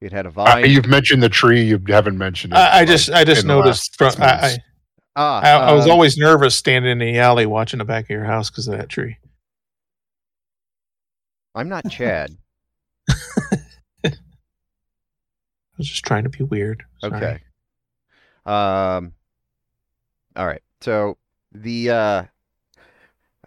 it 0.00 0.12
had 0.12 0.26
a 0.26 0.28
Uh, 0.30 0.32
vine. 0.32 0.68
you've 0.70 0.88
mentioned 0.88 1.22
the 1.22 1.28
tree. 1.28 1.62
You 1.62 1.80
haven't 1.88 2.18
mentioned 2.18 2.52
it. 2.52 2.56
I, 2.56 2.80
I 2.80 2.84
just 2.84 3.10
I 3.10 3.24
just 3.24 3.46
noticed 3.46 3.96
from 3.96 4.12
I, 4.18 4.26
I, 4.26 4.56
ah, 5.16 5.40
I, 5.40 5.50
I 5.70 5.72
was 5.72 5.84
um, 5.86 5.92
always 5.92 6.18
nervous 6.18 6.56
standing 6.56 6.90
in 6.90 6.98
the 6.98 7.18
alley 7.18 7.46
watching 7.46 7.78
the 7.78 7.84
back 7.84 8.04
of 8.04 8.10
your 8.10 8.24
house 8.24 8.50
because 8.50 8.66
of 8.68 8.76
that 8.76 8.88
tree. 8.88 9.16
I'm 11.54 11.68
not 11.68 11.88
Chad. 11.90 12.36
I 15.80 15.82
was 15.82 15.88
just 15.88 16.04
trying 16.04 16.24
to 16.24 16.28
be 16.28 16.44
weird. 16.44 16.84
Sorry. 16.98 17.14
Okay. 17.14 17.40
Um. 18.44 19.14
All 20.36 20.46
right. 20.46 20.62
So 20.82 21.16
the 21.52 21.88
uh, 21.88 22.22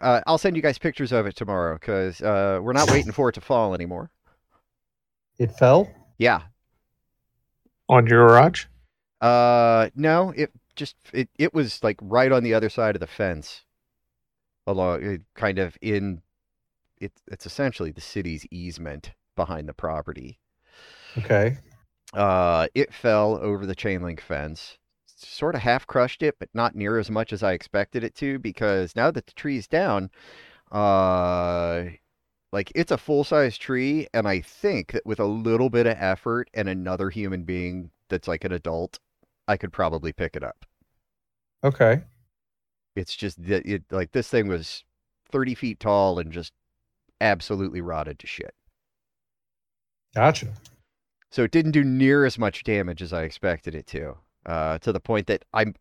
uh, 0.02 0.22
I'll 0.26 0.40
send 0.40 0.56
you 0.56 0.64
guys 0.64 0.80
pictures 0.80 1.12
of 1.12 1.28
it 1.28 1.36
tomorrow 1.36 1.76
because 1.76 2.22
uh, 2.24 2.60
we're 2.60 2.74
not 2.74 2.90
waiting 2.90 3.12
for 3.12 3.30
it 3.30 3.34
to 3.34 3.42
fall 3.42 3.76
anymore. 3.76 4.10
It 5.38 5.52
fell? 5.52 5.92
Yeah. 6.18 6.42
On 7.88 8.08
your 8.08 8.28
garage? 8.28 8.66
Uh, 9.22 9.90
no. 9.96 10.34
It 10.36 10.52
just 10.76 10.96
it 11.14 11.30
it 11.38 11.54
was 11.54 11.84
like 11.84 12.00
right 12.02 12.32
on 12.32 12.42
the 12.42 12.56
other 12.56 12.70
side 12.70 12.96
of 12.96 13.00
the 13.00 13.06
fence, 13.06 13.62
along 14.66 15.04
it 15.04 15.22
kind 15.36 15.60
of 15.60 15.78
in. 15.82 16.24
It's 17.00 17.22
it's 17.28 17.46
essentially 17.46 17.92
the 17.92 18.02
city's 18.02 18.48
easement 18.50 19.12
behind 19.36 19.70
the 19.70 19.74
property. 19.74 20.40
Okay. 21.18 21.60
Uh, 22.14 22.68
it 22.76 22.94
fell 22.94 23.38
over 23.38 23.66
the 23.66 23.76
chain 23.76 24.02
link 24.02 24.22
fence. 24.22 24.78
Sort 25.16 25.56
of 25.56 25.62
half 25.62 25.88
crushed 25.88 26.22
it, 26.24 26.36
but 26.40 26.50
not 26.54 26.76
near 26.76 27.00
as 27.00 27.10
much 27.10 27.34
as 27.34 27.44
I 27.44 27.54
expected 27.54 28.04
it 28.04 28.16
to 28.16 28.40
because 28.40 28.96
now 28.96 29.10
that 29.12 29.26
the 29.28 29.34
tree's 29.34 29.68
down, 29.68 30.12
Uh, 30.72 31.86
like 32.54 32.72
it's 32.76 32.92
a 32.92 32.98
full 32.98 33.24
size 33.26 33.58
tree, 33.58 34.08
and 34.14 34.28
I 34.28 34.42
think 34.42 34.92
that 34.94 35.06
with 35.06 35.20
a 35.20 35.26
little 35.26 35.70
bit 35.70 35.88
of 35.88 35.98
effort 36.00 36.50
and 36.54 36.70
another 36.70 37.10
human 37.12 37.44
being 37.46 37.92
that's 38.10 38.28
like 38.28 38.44
an 38.46 38.54
adult, 38.54 39.00
I 39.48 39.58
could 39.58 39.74
probably 39.74 40.14
pick 40.14 40.36
it 40.36 40.44
up. 40.44 40.66
Okay. 41.64 42.04
It's 42.96 43.16
just 43.16 43.44
that 43.46 43.66
it 43.68 43.84
like 43.92 44.14
this 44.14 44.30
thing 44.30 44.48
was 44.48 44.84
30 45.30 45.54
feet 45.54 45.80
tall 45.80 46.18
and 46.18 46.32
just 46.32 46.54
absolutely 47.22 47.82
rotted 47.82 48.20
to 48.20 48.28
shit. 48.28 48.56
Gotcha. 50.16 50.48
So 51.34 51.44
it 51.44 51.50
didn't 51.50 51.72
do 51.72 51.84
near 51.84 52.26
as 52.26 52.38
much 52.38 52.64
damage 52.64 53.02
as 53.02 53.12
I 53.12 53.24
expected 53.24 53.74
it 53.74 53.88
to. 53.88 54.18
Uh, 54.46 54.78
to 54.78 54.92
the 54.92 55.00
point 55.00 55.26
that 55.26 55.44
I'm, 55.52 55.74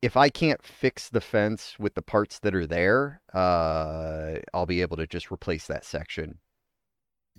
if 0.00 0.16
I 0.16 0.28
can't 0.28 0.62
fix 0.62 1.08
the 1.08 1.20
fence 1.20 1.74
with 1.76 1.94
the 1.94 2.02
parts 2.02 2.38
that 2.38 2.54
are 2.54 2.68
there, 2.68 3.20
uh, 3.34 4.36
I'll 4.54 4.64
be 4.64 4.82
able 4.82 4.96
to 4.98 5.08
just 5.08 5.32
replace 5.32 5.66
that 5.66 5.84
section 5.84 6.38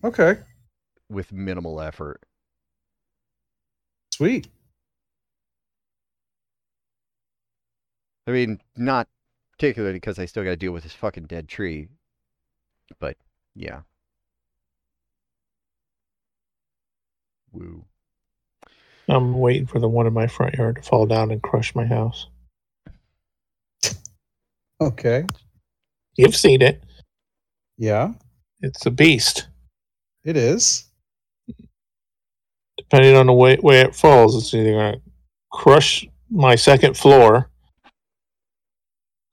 Okay. 0.04 0.40
with 1.08 1.32
minimal 1.32 1.80
effort. 1.80 2.22
Sweet. 4.14 4.50
I 8.28 8.32
mean, 8.32 8.60
not 8.76 9.08
particularly 9.54 9.94
because 9.94 10.20
I 10.20 10.26
still 10.26 10.44
got 10.44 10.50
to 10.50 10.58
deal 10.58 10.74
with 10.74 10.84
this 10.84 10.92
fucking 10.92 11.28
dead 11.28 11.48
tree, 11.48 11.88
but 13.00 13.16
yeah. 13.56 13.84
Woo. 17.52 17.84
I'm 19.10 19.40
waiting 19.40 19.66
for 19.68 19.80
the 19.80 19.88
one 19.88 20.06
in 20.08 20.14
my 20.14 20.28
front 20.28 20.56
yard 20.56 20.76
to 20.78 20.82
fall 20.82 21.06
down 21.06 21.32
and 21.32 21.42
crush 21.42 21.74
my 21.76 21.86
house. 21.86 22.28
Okay. 24.82 25.26
You've 26.18 26.36
seen 26.36 26.62
it. 26.62 26.84
Yeah, 27.78 28.14
It's 28.62 28.86
a 28.86 28.92
beast. 28.92 29.48
it 30.24 30.36
is. 30.36 30.86
Depending 32.78 33.16
on 33.16 33.28
the 33.28 33.34
way, 33.34 33.58
way 33.62 33.82
it 33.82 33.96
falls, 33.96 34.36
it's 34.36 34.54
either 34.54 34.72
going 34.72 34.94
to 34.96 35.02
crush 35.52 36.06
my 36.30 36.56
second 36.56 36.96
floor, 36.98 37.50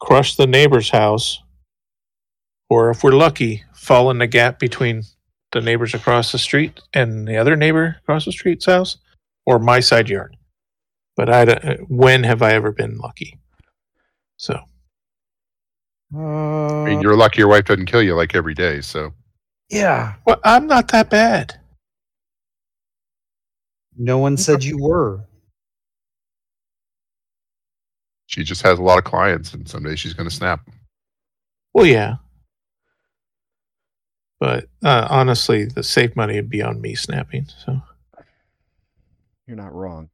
crush 0.01 0.37
the 0.37 0.47
neighbor's 0.47 0.91
house, 0.91 1.43
or 2.69 2.91
if 2.91 3.03
we're 3.03 3.13
lucky, 3.13 3.65
fall 3.75 4.11
in 4.11 4.19
the 4.19 4.27
gap 4.27 4.59
between 4.59 5.03
the 5.55 5.63
neighbors 5.63 5.95
across 5.95 6.31
the 6.33 6.39
street 6.39 6.81
and 6.93 7.27
the 7.27 7.39
other 7.39 7.57
neighbor 7.57 7.97
across 8.03 8.27
the 8.27 8.33
street's 8.33 8.67
house, 8.67 8.99
or 9.47 9.59
my 9.59 9.81
side 9.81 10.11
yard. 10.11 10.37
But 11.17 11.31
I 11.31 11.45
don't, 11.47 11.91
when 11.91 12.25
have 12.25 12.43
I 12.43 12.53
ever 12.53 12.73
been 12.73 12.99
lucky? 12.99 13.39
So 14.37 14.59
Uh, 16.15 16.83
I 16.83 16.85
mean, 16.85 17.01
you're 17.01 17.17
lucky 17.17 17.39
your 17.39 17.49
wife 17.49 17.65
doesn't 17.65 17.87
kill 17.87 18.03
you 18.03 18.15
like 18.15 18.35
every 18.35 18.55
day. 18.55 18.83
So 18.83 19.15
yeah. 19.71 20.15
well, 20.27 20.41
I'm 20.45 20.67
not 20.67 20.89
that 20.89 21.09
bad. 21.09 21.59
No 23.97 24.19
one 24.19 24.37
said 24.37 24.63
you 24.63 24.77
were. 24.77 25.25
she 28.27 28.43
just 28.43 28.63
has 28.63 28.81
a 28.81 28.83
lot 28.83 28.99
of 28.99 29.05
clients, 29.05 29.55
and 29.55 29.69
someday 29.69 29.95
she's 29.95 30.13
going 30.13 30.29
to 30.29 30.35
snap. 30.35 30.69
Well, 31.73 31.87
yeah. 31.87 32.17
But 34.45 34.69
uh, 34.85 35.09
honestly, 35.09 35.65
the 35.65 35.83
safe 35.83 36.15
money 36.15 36.35
would 36.35 36.51
be 36.51 36.61
on 36.61 36.79
me 36.79 36.95
snapping. 36.95 37.47
So 37.65 37.81
You're 39.47 39.57
not 39.57 39.75
wrong. 39.75 40.11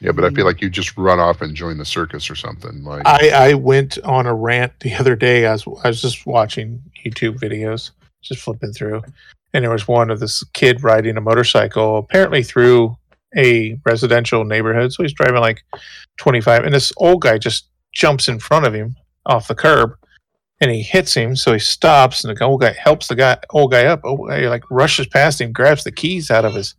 Yeah, 0.00 0.12
but 0.12 0.26
I 0.26 0.28
feel 0.28 0.44
like 0.44 0.60
you 0.60 0.68
just 0.68 0.98
run 0.98 1.18
off 1.18 1.40
and 1.40 1.56
join 1.56 1.78
the 1.78 1.86
circus 1.86 2.28
or 2.28 2.34
something. 2.34 2.84
Like, 2.84 3.06
I, 3.06 3.30
I 3.30 3.54
went 3.54 3.96
on 4.04 4.26
a 4.26 4.34
rant 4.34 4.78
the 4.80 4.94
other 4.96 5.16
day. 5.16 5.46
I 5.46 5.52
was, 5.52 5.66
I 5.82 5.88
was 5.88 6.02
just 6.02 6.26
watching 6.26 6.82
YouTube 7.06 7.38
videos, 7.38 7.92
just 8.20 8.42
flipping 8.42 8.74
through, 8.74 9.00
and 9.54 9.64
there 9.64 9.72
was 9.72 9.88
one 9.88 10.10
of 10.10 10.20
this 10.20 10.44
kid 10.52 10.82
riding 10.82 11.16
a 11.16 11.22
motorcycle, 11.22 11.96
apparently 11.96 12.42
through 12.42 12.98
a 13.34 13.80
residential 13.86 14.44
neighborhood. 14.44 14.92
So 14.92 15.02
he's 15.02 15.14
driving 15.14 15.40
like 15.40 15.64
25, 16.18 16.64
and 16.64 16.74
this 16.74 16.92
old 16.98 17.22
guy 17.22 17.38
just 17.38 17.70
jumps 17.92 18.28
in 18.28 18.38
front 18.38 18.66
of 18.66 18.74
him 18.74 18.94
off 19.24 19.48
the 19.48 19.54
curb, 19.54 19.96
and 20.60 20.70
he 20.70 20.82
hits 20.82 21.14
him. 21.14 21.36
So 21.36 21.52
he 21.52 21.58
stops, 21.58 22.24
and 22.24 22.36
the 22.36 22.44
old 22.44 22.60
guy 22.60 22.72
helps 22.72 23.08
the 23.08 23.16
guy, 23.16 23.38
old 23.50 23.70
guy 23.72 23.86
up. 23.86 24.00
Old 24.04 24.28
guy 24.28 24.48
like 24.48 24.64
rushes 24.70 25.06
past 25.06 25.40
him, 25.40 25.52
grabs 25.52 25.84
the 25.84 25.92
keys 25.92 26.30
out 26.30 26.44
of 26.44 26.54
his 26.54 26.74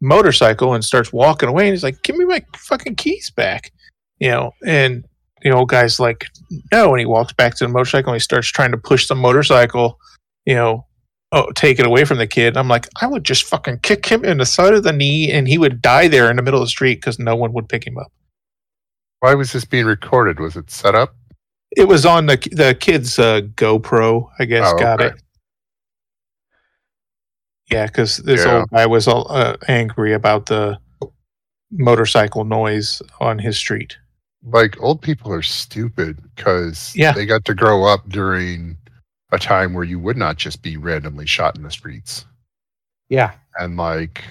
motorcycle, 0.00 0.74
and 0.74 0.84
starts 0.84 1.12
walking 1.12 1.48
away. 1.48 1.64
And 1.64 1.74
he's 1.74 1.84
like, 1.84 2.02
"Give 2.02 2.16
me 2.16 2.24
my 2.24 2.42
fucking 2.56 2.96
keys 2.96 3.30
back," 3.30 3.72
you 4.18 4.30
know, 4.30 4.52
and 4.66 5.04
the 5.42 5.50
old 5.50 5.68
guy's 5.68 5.98
like, 5.98 6.26
no. 6.72 6.90
And 6.90 7.00
he 7.00 7.06
walks 7.06 7.32
back 7.32 7.54
to 7.56 7.64
the 7.64 7.72
motorcycle 7.72 8.12
and 8.12 8.20
he 8.20 8.24
starts 8.24 8.48
trying 8.48 8.72
to 8.72 8.78
push 8.78 9.08
the 9.08 9.14
motorcycle, 9.14 9.98
you 10.44 10.54
know, 10.54 10.86
oh, 11.32 11.50
take 11.52 11.78
it 11.78 11.86
away 11.86 12.04
from 12.04 12.18
the 12.18 12.26
kid. 12.26 12.56
I'm 12.56 12.68
like, 12.68 12.88
I 13.00 13.06
would 13.06 13.24
just 13.24 13.44
fucking 13.44 13.80
kick 13.80 14.06
him 14.06 14.24
in 14.24 14.38
the 14.38 14.46
side 14.46 14.74
of 14.74 14.82
the 14.82 14.92
knee 14.92 15.30
and 15.32 15.48
he 15.48 15.58
would 15.58 15.80
die 15.80 16.08
there 16.08 16.30
in 16.30 16.36
the 16.36 16.42
middle 16.42 16.60
of 16.60 16.66
the 16.66 16.70
street 16.70 16.96
because 16.96 17.18
no 17.18 17.36
one 17.36 17.52
would 17.52 17.68
pick 17.68 17.86
him 17.86 17.98
up. 17.98 18.12
why 19.20 19.34
was 19.34 19.52
this 19.52 19.64
being 19.64 19.86
recorded? 19.86 20.40
Was 20.40 20.56
it 20.56 20.70
set 20.70 20.94
up? 20.94 21.14
It 21.76 21.86
was 21.86 22.04
on 22.04 22.26
the 22.26 22.36
the 22.52 22.74
kid's 22.78 23.18
uh, 23.18 23.42
GoPro, 23.54 24.28
I 24.38 24.44
guess. 24.44 24.70
Oh, 24.74 24.78
got 24.78 25.00
okay. 25.00 25.14
it. 25.14 25.22
Yeah, 27.70 27.86
because 27.86 28.16
this 28.18 28.44
Yeah. 28.44 28.60
old 28.60 28.70
guy 28.70 28.86
was 28.86 29.06
all 29.06 29.30
uh, 29.30 29.56
angry 29.68 30.12
about 30.12 30.46
the 30.46 30.78
motorcycle 31.70 32.44
noise 32.44 33.00
on 33.20 33.38
his 33.38 33.56
street. 33.56 33.96
Like, 34.42 34.80
old 34.82 35.02
people 35.02 35.32
are 35.32 35.42
stupid 35.42 36.18
because 36.34 36.92
Yeah. 36.96 37.12
they 37.12 37.26
got 37.26 37.44
to 37.44 37.54
grow 37.54 37.84
up 37.84 38.08
during 38.08 38.76
a 39.30 39.38
time 39.38 39.74
where 39.74 39.84
you 39.84 40.00
would 40.00 40.16
not 40.16 40.36
just 40.36 40.62
be 40.62 40.76
randomly 40.76 41.26
shot 41.26 41.56
in 41.56 41.62
the 41.62 41.70
streets. 41.70 42.24
Yeah. 43.08 43.32
And 43.60 43.76
like, 43.76 44.24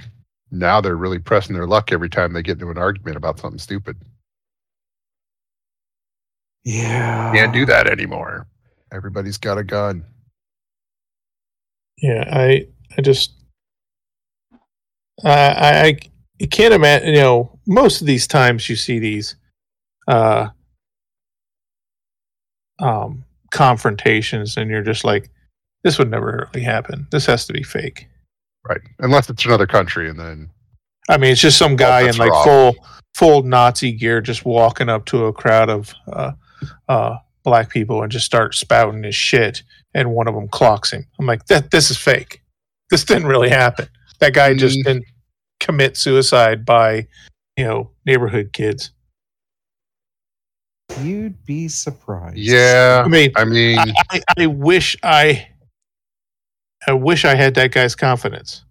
now 0.51 0.81
they're 0.81 0.97
really 0.97 1.19
pressing 1.19 1.55
their 1.55 1.67
luck 1.67 1.93
every 1.93 2.09
time 2.09 2.33
they 2.33 2.41
get 2.43 2.53
into 2.59 2.71
an 2.71 2.77
argument 2.77 3.15
about 3.15 3.39
something 3.39 3.59
stupid. 3.59 3.95
Yeah. 6.69 7.31
Can't 7.33 7.51
do 7.51 7.65
that 7.65 7.87
anymore. 7.87 8.45
Everybody's 8.93 9.39
got 9.39 9.57
a 9.57 9.63
gun. 9.63 10.05
Yeah, 11.97 12.29
I 12.31 12.67
I 12.95 13.01
just 13.01 13.33
I 15.23 15.31
I, 15.31 15.99
I 16.41 16.45
can't 16.45 16.75
imagine. 16.75 17.15
You 17.15 17.21
know, 17.21 17.59
most 17.65 18.01
of 18.01 18.07
these 18.07 18.27
times 18.27 18.69
you 18.69 18.75
see 18.75 18.99
these 18.99 19.35
uh 20.07 20.49
um 22.77 23.25
confrontations, 23.49 24.55
and 24.55 24.69
you're 24.69 24.83
just 24.83 25.03
like, 25.03 25.31
this 25.83 25.97
would 25.97 26.11
never 26.11 26.49
really 26.53 26.63
happen. 26.63 27.07
This 27.09 27.25
has 27.25 27.47
to 27.47 27.53
be 27.53 27.63
fake. 27.63 28.07
Right. 28.67 28.81
Unless 28.99 29.31
it's 29.31 29.45
another 29.45 29.65
country 29.65 30.07
and 30.07 30.19
then 30.19 30.51
I 31.09 31.17
mean, 31.17 31.31
it's 31.31 31.41
just 31.41 31.57
some 31.57 31.75
guy 31.75 32.07
in 32.07 32.15
like 32.17 32.29
wrong. 32.29 32.43
full 32.43 32.75
full 33.15 33.41
Nazi 33.41 33.91
gear 33.91 34.21
just 34.21 34.45
walking 34.45 34.87
up 34.87 35.05
to 35.05 35.25
a 35.25 35.33
crowd 35.33 35.69
of 35.71 35.91
uh, 36.13 36.33
uh, 36.87 37.17
black 37.43 37.69
people 37.69 38.01
and 38.03 38.11
just 38.11 38.25
start 38.25 38.53
spouting 38.55 39.03
his 39.03 39.15
shit, 39.15 39.63
and 39.93 40.11
one 40.11 40.27
of 40.27 40.35
them 40.35 40.47
clocks 40.47 40.91
him. 40.91 41.05
I'm 41.19 41.25
like, 41.25 41.45
that 41.47 41.71
this 41.71 41.89
is 41.91 41.97
fake. 41.97 42.41
This 42.89 43.03
didn't 43.03 43.27
really 43.27 43.49
happen. 43.49 43.87
That 44.19 44.33
guy 44.33 44.53
just 44.53 44.77
Mm. 44.79 44.83
didn't 44.83 45.05
commit 45.59 45.95
suicide 45.97 46.65
by, 46.65 47.07
you 47.57 47.63
know, 47.65 47.91
neighborhood 48.05 48.51
kids. 48.53 48.91
You'd 51.01 51.45
be 51.45 51.67
surprised. 51.67 52.37
Yeah. 52.37 53.03
I 53.05 53.07
mean, 53.07 53.31
I 53.35 53.45
mean 53.45 53.77
I, 53.77 53.93
I, 54.11 54.21
I 54.39 54.45
wish 54.47 54.97
I, 55.03 55.47
I 56.87 56.93
wish 56.93 57.25
I 57.25 57.35
had 57.35 57.53
that 57.55 57.71
guy's 57.71 57.95
confidence. 57.95 58.63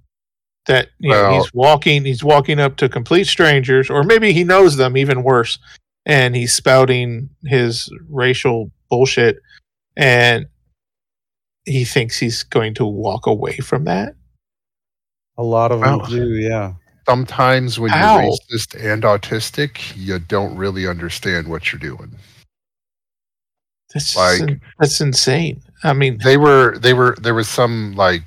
That 0.67 0.89
you 0.99 1.11
know, 1.11 1.23
Well- 1.23 1.35
he's 1.43 1.55
walking, 1.55 2.05
he's 2.05 2.25
walking 2.25 2.59
up 2.61 2.77
to 2.79 2.89
complete 2.89 3.27
strangers, 3.27 3.89
or 3.89 4.03
maybe 4.03 4.33
he 4.33 4.45
knows 4.45 4.77
them 4.77 4.97
even 4.97 5.23
worse, 5.23 5.59
and 6.09 6.35
he's 6.35 6.53
spouting 6.53 7.31
his 7.45 7.89
racial 8.09 8.73
bullshit, 8.91 9.41
and 9.97 10.47
he 11.65 11.85
thinks 11.85 12.19
he's 12.19 12.43
going 12.43 12.75
to 12.75 12.85
walk 12.87 13.27
away 13.27 13.59
from 13.59 13.85
that. 13.85 14.15
A 15.37 15.43
lot 15.45 15.71
of 15.71 15.81
them 15.81 16.01
do, 16.09 16.31
yeah. 16.35 16.73
sometimes 17.07 17.79
when 17.79 17.91
How? 17.91 18.19
you're 18.21 18.33
racist 18.33 18.75
and 18.93 19.05
autistic, 19.05 19.93
you 19.97 20.19
don't 20.19 20.57
really 20.57 20.89
understand 20.89 21.47
what 21.47 21.71
you're 21.71 21.79
doing. 21.79 22.11
That's 23.95 24.17
Like- 24.17 24.41
in- 24.41 24.61
that's 24.81 25.01
insane. 25.01 25.63
I 25.85 25.93
mean, 25.93 26.19
They 26.25 26.37
were 26.37 26.77
they 26.79 26.93
were 26.93 27.17
there 27.21 27.35
was 27.35 27.49
some 27.49 27.95
like 27.95 28.23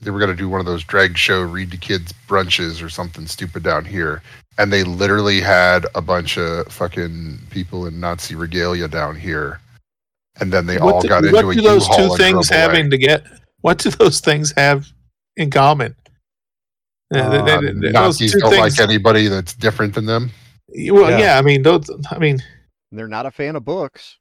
they 0.00 0.10
were 0.10 0.18
gonna 0.18 0.34
do 0.34 0.48
one 0.48 0.60
of 0.60 0.66
those 0.66 0.82
drag 0.82 1.16
show 1.18 1.42
read 1.42 1.70
to 1.72 1.76
kids 1.76 2.12
brunches 2.26 2.82
or 2.82 2.88
something 2.88 3.26
stupid 3.26 3.62
down 3.62 3.84
here. 3.84 4.22
And 4.58 4.72
they 4.72 4.84
literally 4.84 5.40
had 5.40 5.86
a 5.94 6.00
bunch 6.00 6.38
of 6.38 6.68
fucking 6.68 7.38
people 7.50 7.86
in 7.86 7.98
Nazi 7.98 8.34
regalia 8.36 8.86
down 8.88 9.16
here. 9.16 9.60
And 10.40 10.52
then 10.52 10.66
they 10.66 10.78
all 10.78 11.00
do- 11.00 11.08
got 11.08 11.24
into 11.24 11.36
a 11.38 11.44
what 11.46 11.56
do 11.56 11.62
those 11.62 11.86
U-Haul 11.88 12.10
two 12.10 12.16
things 12.22 12.48
drove 12.48 12.50
away. 12.50 12.60
having 12.76 12.90
to 12.90 12.98
get? 12.98 13.24
What 13.62 13.78
do 13.78 13.90
those 13.98 14.20
things 14.20 14.52
have 14.56 14.86
in 15.36 15.50
common? 15.50 15.94
Uh, 17.12 17.28
they- 17.30 17.38
Uh, 17.38 17.60
they- 17.60 17.66
they- 17.66 17.72
those 17.80 17.92
Nazis 17.92 18.32
don't 18.40 18.50
things- 18.50 18.78
like 18.78 18.88
anybody 18.88 19.28
that's 19.28 19.54
different 19.54 19.94
than 19.94 20.06
them. 20.06 20.30
Well, 20.90 21.10
Yeah. 21.10 21.18
yeah. 21.18 21.38
I 21.38 21.42
mean, 21.42 21.62
those. 21.62 21.88
I 22.10 22.18
mean, 22.18 22.42
They're 22.92 23.08
not 23.08 23.26
a 23.26 23.30
fan 23.32 23.56
of 23.56 23.64
books. 23.64 24.18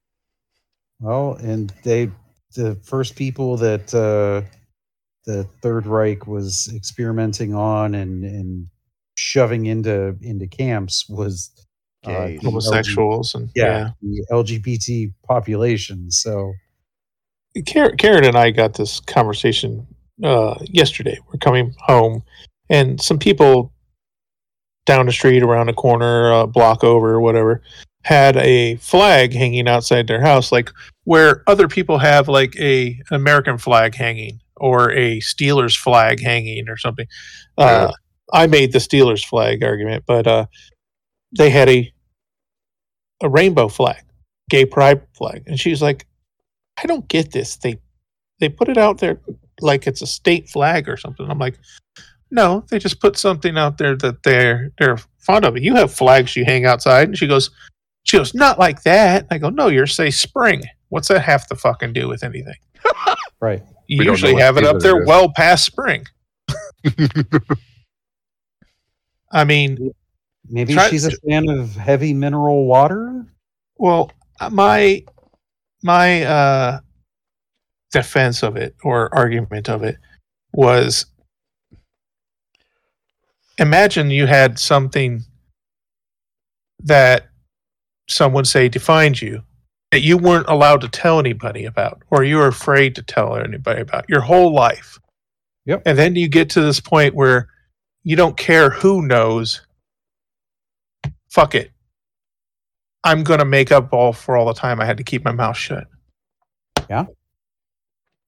Well, 0.99 1.36
and 1.36 1.71
they, 1.84 2.09
the 2.55 2.75
first 2.84 3.15
people 3.15 3.55
that 3.57 3.93
uh, 3.93 4.47
the 5.25 5.43
Third 5.61 5.86
Reich 5.86 6.25
was 6.27 6.71
experimenting 6.75 7.53
on 7.53 7.93
and 7.95 8.23
and 8.23 8.67
shoving 9.16 9.66
into 9.66 10.16
into 10.22 10.47
camps 10.47 11.07
was 11.09 11.51
uh, 12.05 12.30
homosexuals 12.41 13.34
and 13.36 13.49
yeah, 13.55 13.91
the 14.01 14.26
LGBT 14.32 15.14
population. 15.26 16.11
So. 16.11 16.53
Karen, 17.68 17.95
Karen 17.97 18.26
and 18.26 18.36
I 18.36 18.49
got 18.49 18.74
this 18.74 18.99
conversation 18.99 19.86
uh, 20.24 20.55
yesterday. 20.64 21.20
We're 21.28 21.38
coming 21.38 21.76
home, 21.78 22.24
and 22.68 22.99
some 22.99 23.20
people 23.20 23.72
down 24.86 25.05
the 25.05 25.11
street, 25.11 25.43
around 25.43 25.68
the 25.68 25.74
corner, 25.74 26.32
a 26.32 26.47
block 26.47 26.84
over, 26.84 27.11
or 27.11 27.22
whatever, 27.22 27.61
had 28.03 28.36
a 28.38 28.76
flag 28.78 29.34
hanging 29.34 29.68
outside 29.68 30.07
their 30.07 30.22
house, 30.22 30.51
like 30.51 30.72
where 31.05 31.43
other 31.47 31.68
people 31.68 31.97
have 31.97 32.28
like 32.28 32.55
a 32.57 32.99
American 33.11 33.57
flag 33.57 33.95
hanging 33.95 34.39
or 34.57 34.91
a 34.91 35.20
Steelers 35.20 35.78
flag 35.78 36.20
hanging 36.20 36.68
or 36.70 36.78
something. 36.78 37.07
Uh, 37.57 37.91
I 38.32 38.47
made 38.47 38.71
the 38.71 38.80
Steelers 38.80 39.26
flag 39.26 39.63
argument, 39.63 40.03
but 40.07 40.28
uh, 40.28 40.45
they 41.38 41.49
had 41.49 41.69
a 41.69 41.91
a 43.21 43.30
rainbow 43.30 43.67
flag, 43.67 44.03
gay 44.49 44.65
pride 44.65 45.01
flag, 45.13 45.43
and 45.47 45.59
she's 45.59 45.82
like, 45.82 46.07
"I 46.82 46.86
don't 46.86 47.07
get 47.07 47.32
this. 47.32 47.57
They 47.57 47.80
they 48.39 48.49
put 48.49 48.69
it 48.69 48.78
out 48.78 48.99
there 48.99 49.19
like 49.61 49.88
it's 49.88 50.01
a 50.01 50.07
state 50.07 50.49
flag 50.49 50.88
or 50.88 50.97
something." 50.97 51.30
I'm 51.30 51.39
like, 51.39 51.57
"No, 52.32 52.65
they 52.69 52.80
just 52.80 53.01
put 53.01 53.17
something 53.17 53.57
out 53.57 53.78
there 53.78 53.95
that 53.97 54.24
they're 54.24 54.71
they're 54.78 54.97
fond 55.19 55.45
of. 55.45 55.57
You 55.57 55.76
have 55.76 55.93
flags 55.93 56.36
you 56.36 56.45
hang 56.45 56.65
outside." 56.65 57.07
And 57.07 57.17
she 57.17 57.28
goes, 57.28 57.49
"She 58.03 58.17
goes, 58.17 58.34
not 58.34 58.59
like 58.59 58.84
that." 58.84 59.28
I 59.32 59.38
go, 59.38 59.49
"No, 59.49 59.67
yours 59.67 59.95
say 59.95 60.11
spring. 60.11 60.63
What's 60.89 61.07
that 61.07 61.21
have 61.21 61.47
to 61.47 61.55
fucking 61.55 61.93
do 61.93 62.07
with 62.07 62.24
anything?" 62.24 62.55
right, 63.39 63.63
You 63.88 64.03
usually 64.03 64.36
have 64.36 64.57
it 64.57 64.63
up 64.63 64.80
there 64.80 65.05
well 65.05 65.32
past 65.34 65.65
spring. 65.65 66.05
I 69.34 69.43
mean, 69.43 69.91
maybe 70.47 70.73
Try- 70.73 70.89
she's 70.89 71.05
a 71.05 71.11
fan 71.27 71.49
of 71.49 71.75
heavy 71.75 72.13
mineral 72.13 72.65
water. 72.65 73.25
Well, 73.77 74.11
uh, 74.39 74.49
my 74.49 75.03
my 75.81 76.23
uh 76.23 76.79
defense 77.91 78.43
of 78.43 78.55
it 78.55 78.75
or 78.84 79.13
argument 79.13 79.69
of 79.69 79.84
it 79.84 79.97
was 80.53 81.05
imagine 83.57 84.09
you 84.09 84.25
had 84.25 84.57
something 84.57 85.23
that 86.79 87.27
someone 88.09 88.45
say 88.45 88.67
defined 88.67 89.21
you 89.21 89.43
that 89.91 90.01
you 90.01 90.17
weren't 90.17 90.47
allowed 90.47 90.81
to 90.81 90.88
tell 90.88 91.19
anybody 91.19 91.65
about 91.65 92.01
or 92.09 92.23
you 92.23 92.38
were 92.38 92.47
afraid 92.47 92.95
to 92.95 93.03
tell 93.03 93.36
anybody 93.36 93.81
about 93.81 94.09
your 94.09 94.21
whole 94.21 94.51
life. 94.51 94.97
Yep. 95.65 95.84
And 95.86 95.97
then 95.97 96.15
you 96.15 96.27
get 96.27 96.49
to 96.51 96.61
this 96.61 96.79
point 96.79 97.13
where 97.13 97.47
you 98.04 98.16
don't 98.16 98.38
care 98.38 98.70
who 98.70 99.01
knows. 99.01 99.62
Fuck 101.30 101.56
it. 101.56 101.72
I'm 103.04 103.24
going 103.24 103.39
to 103.39 103.45
make 103.45 103.72
up 103.72 103.91
all 103.91 104.14
for 104.14 104.38
all 104.38 104.45
the 104.45 104.54
time 104.54 104.80
I 104.80 104.86
had 104.86 104.97
to 104.97 105.04
keep 105.04 105.26
my 105.26 105.32
mouth 105.32 105.58
shut. 105.58 105.88
Yeah. 106.89 107.06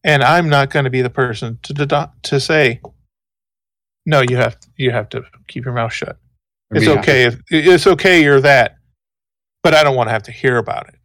And 0.03 0.23
I'm 0.23 0.49
not 0.49 0.69
going 0.69 0.85
to 0.85 0.89
be 0.89 1.01
the 1.01 1.09
person 1.09 1.59
to 1.63 1.73
dedo- 1.73 2.11
to 2.23 2.39
say 2.39 2.81
no, 4.05 4.21
you 4.21 4.37
have 4.37 4.57
you 4.77 4.91
have 4.91 5.09
to 5.09 5.23
keep 5.47 5.65
your 5.65 5.73
mouth 5.73 5.93
shut. 5.93 6.17
It's 6.71 6.87
mean, 6.87 6.97
okay 6.99 7.23
if 7.23 7.39
it's 7.49 7.87
okay 7.87 8.21
you're 8.21 8.41
that, 8.41 8.77
but 9.63 9.73
I 9.73 9.83
don't 9.83 9.95
want 9.95 10.07
to 10.07 10.11
have 10.11 10.23
to 10.23 10.31
hear 10.31 10.57
about 10.57 10.87
it. 10.89 10.95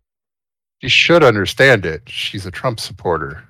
You 0.82 0.88
should 0.88 1.22
understand 1.22 1.86
it. 1.86 2.02
She's 2.08 2.46
a 2.46 2.50
Trump 2.50 2.80
supporter. 2.80 3.44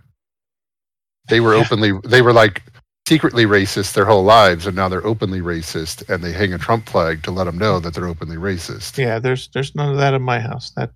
They 1.29 1.41
were 1.41 1.55
openly, 1.55 1.93
they 2.05 2.23
were 2.23 2.33
like 2.33 2.63
secretly 3.11 3.45
racist 3.45 3.93
their 3.95 4.05
whole 4.05 4.23
lives, 4.23 4.69
and 4.69 4.77
now 4.77 4.89
they're 4.89 5.05
openly 5.05 5.41
racist, 5.41 6.09
and 6.09 6.23
they 6.23 6.31
hang 6.33 6.53
a 6.55 6.59
Trump 6.59 6.89
flag 6.89 7.25
to 7.25 7.33
let 7.33 7.43
them 7.45 7.59
know 7.59 7.81
that 7.81 7.93
they're 7.93 8.07
openly 8.07 8.37
racist. 8.37 8.97
Yeah, 8.97 9.19
there's 9.19 9.49
there's 9.53 9.75
none 9.75 9.91
of 9.91 9.97
that 9.97 10.15
in 10.15 10.23
my 10.23 10.39
house. 10.39 10.71
That 10.77 10.93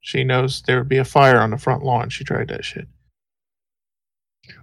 she 0.00 0.24
knows 0.24 0.60
there 0.62 0.78
would 0.78 0.88
be 0.88 0.98
a 0.98 1.04
fire 1.04 1.38
on 1.38 1.50
the 1.50 1.56
front 1.56 1.84
lawn. 1.84 2.10
She 2.10 2.24
tried 2.24 2.48
that 2.48 2.64
shit. 2.64 2.88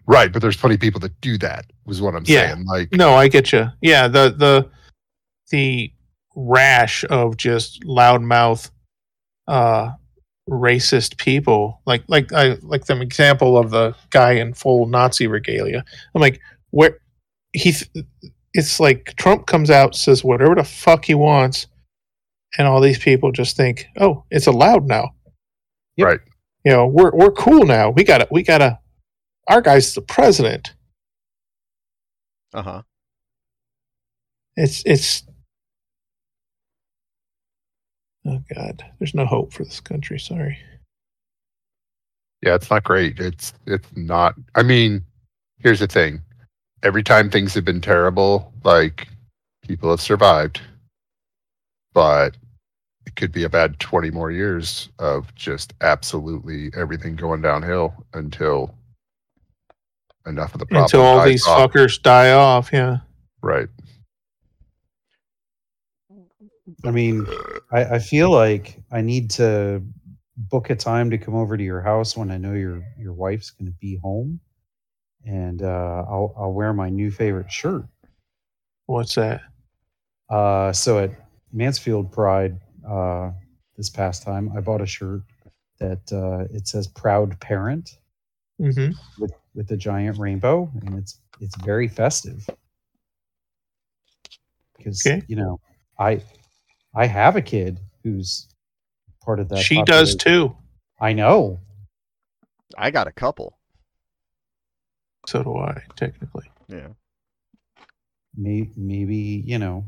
Right, 0.05 0.31
but 0.33 0.41
there's 0.41 0.57
plenty 0.57 0.75
of 0.75 0.81
people 0.81 0.99
that 0.99 1.19
do 1.21 1.37
that. 1.37 1.65
Was 1.85 2.01
what 2.01 2.15
I'm 2.15 2.25
Yeah. 2.27 2.53
saying. 2.53 2.65
Like, 2.65 2.91
No, 2.91 3.13
I 3.13 3.29
get 3.29 3.53
you. 3.53 3.69
Yeah, 3.81 4.09
the 4.09 4.35
the 4.37 4.69
the 5.51 5.93
rash 6.35 7.05
of 7.09 7.37
just 7.37 7.81
loudmouth, 7.83 8.71
uh, 9.47 9.91
racist 10.51 11.17
people. 11.17 11.81
Like 11.87 12.03
like 12.07 12.31
I 12.33 12.57
like 12.61 12.85
the 12.85 12.99
example 13.01 13.57
of 13.57 13.71
the 13.71 13.95
guy 14.11 14.33
in 14.33 14.53
full 14.53 14.85
Nazi 14.87 15.27
regalia. 15.27 15.83
I'm 16.13 16.21
like, 16.21 16.39
where 16.71 16.99
he? 17.53 17.71
th- 17.73 18.05
It's 18.53 18.79
like 18.79 19.13
Trump 19.15 19.47
comes 19.47 19.69
out 19.69 19.95
says 19.95 20.23
whatever 20.23 20.55
the 20.55 20.63
fuck 20.65 21.05
he 21.05 21.15
wants, 21.15 21.67
and 22.57 22.67
all 22.67 22.81
these 22.81 22.99
people 22.99 23.31
just 23.31 23.55
think, 23.57 23.87
oh, 23.99 24.25
it's 24.31 24.47
allowed 24.47 24.87
now. 24.87 25.11
Yep. 25.97 26.07
Right. 26.07 26.19
You 26.65 26.71
know, 26.73 26.87
we're 26.87 27.11
we're 27.11 27.31
cool 27.31 27.65
now. 27.65 27.89
We 27.91 28.03
got 28.03 28.19
to 28.19 28.27
we 28.31 28.43
got 28.43 28.59
to. 28.59 28.79
Our 29.47 29.61
guy's 29.61 29.93
the 29.93 30.01
president. 30.01 30.73
Uh 32.53 32.61
huh. 32.61 32.81
It's 34.57 34.83
it's 34.85 35.23
Oh 38.25 38.41
god, 38.55 38.83
there's 38.99 39.15
no 39.15 39.25
hope 39.25 39.51
for 39.53 39.63
this 39.63 39.79
country, 39.79 40.19
sorry. 40.19 40.57
yeah, 42.43 42.55
it's 42.55 42.69
not 42.69 42.83
great. 42.83 43.19
It's 43.19 43.53
it's 43.65 43.87
not. 43.95 44.35
I 44.55 44.63
mean, 44.63 45.03
here's 45.59 45.79
the 45.79 45.87
thing. 45.87 46.21
Every 46.83 47.03
time 47.03 47.29
things 47.29 47.53
have 47.55 47.65
been 47.65 47.81
terrible, 47.81 48.51
like 48.63 49.07
people 49.67 49.89
have 49.91 50.01
survived, 50.01 50.61
but 51.93 52.35
it 53.05 53.15
could 53.15 53.31
be 53.31 53.43
a 53.43 53.49
bad 53.49 53.79
20 53.79 54.11
more 54.11 54.31
years 54.31 54.89
of 54.99 55.33
just 55.35 55.73
absolutely 55.81 56.71
everything 56.75 57.15
going 57.15 57.41
downhill 57.41 57.93
until 58.13 58.73
enough 60.27 60.53
of 60.53 60.59
the 60.59 60.65
problem 60.67 60.83
Until 60.83 61.01
all 61.01 61.23
these 61.25 61.45
off. 61.47 61.71
fuckers 61.71 61.99
die 62.01 62.31
off, 62.33 62.69
yeah. 62.71 62.97
right 63.41 63.67
I 66.85 66.91
mean, 66.91 67.25
I, 67.71 67.95
I 67.95 67.99
feel 67.99 68.31
like 68.31 68.81
I 68.91 69.01
need 69.01 69.29
to 69.31 69.83
book 70.37 70.69
a 70.69 70.75
time 70.75 71.09
to 71.11 71.17
come 71.17 71.35
over 71.35 71.57
to 71.57 71.63
your 71.63 71.81
house 71.81 72.15
when 72.17 72.31
I 72.31 72.37
know 72.37 72.53
your 72.53 72.83
your 72.97 73.13
wife's 73.13 73.49
going 73.51 73.71
to 73.71 73.77
be 73.79 73.97
home, 73.97 74.39
and 75.25 75.61
uh, 75.61 76.05
I'll 76.07 76.33
I'll 76.37 76.53
wear 76.53 76.73
my 76.73 76.89
new 76.89 77.11
favorite 77.11 77.51
shirt. 77.51 77.85
What's 78.85 79.15
that? 79.15 79.41
Uh, 80.29 80.71
so 80.71 80.99
at 80.99 81.11
Mansfield 81.51 82.11
Pride 82.11 82.59
uh, 82.87 83.31
this 83.77 83.89
past 83.89 84.23
time, 84.23 84.51
I 84.55 84.61
bought 84.61 84.81
a 84.81 84.85
shirt 84.85 85.21
that 85.79 86.11
uh, 86.11 86.45
it 86.55 86.67
says 86.67 86.87
"Proud 86.87 87.39
Parent" 87.39 87.97
Mm-hmm. 88.59 88.91
with 89.17 89.33
with 89.53 89.67
the 89.67 89.77
giant 89.77 90.17
rainbow, 90.17 90.71
and 90.81 90.97
it's 90.97 91.19
it's 91.39 91.55
very 91.57 91.87
festive. 91.87 92.45
Because 94.77 95.05
Okay. 95.05 95.23
you 95.27 95.35
know, 95.35 95.59
I 95.99 96.21
I 96.95 97.05
have 97.07 97.35
a 97.35 97.41
kid 97.41 97.79
who's 98.03 98.47
part 99.23 99.39
of 99.39 99.49
that. 99.49 99.59
She 99.59 99.81
does 99.83 100.15
too. 100.15 100.55
I 100.99 101.13
know. 101.13 101.59
I 102.77 102.91
got 102.91 103.07
a 103.07 103.11
couple. 103.11 103.57
So 105.27 105.43
do 105.43 105.57
I, 105.57 105.81
technically. 105.95 106.49
Yeah. 106.67 106.87
Maybe, 108.35 108.71
maybe 108.75 109.43
you 109.45 109.57
know. 109.59 109.85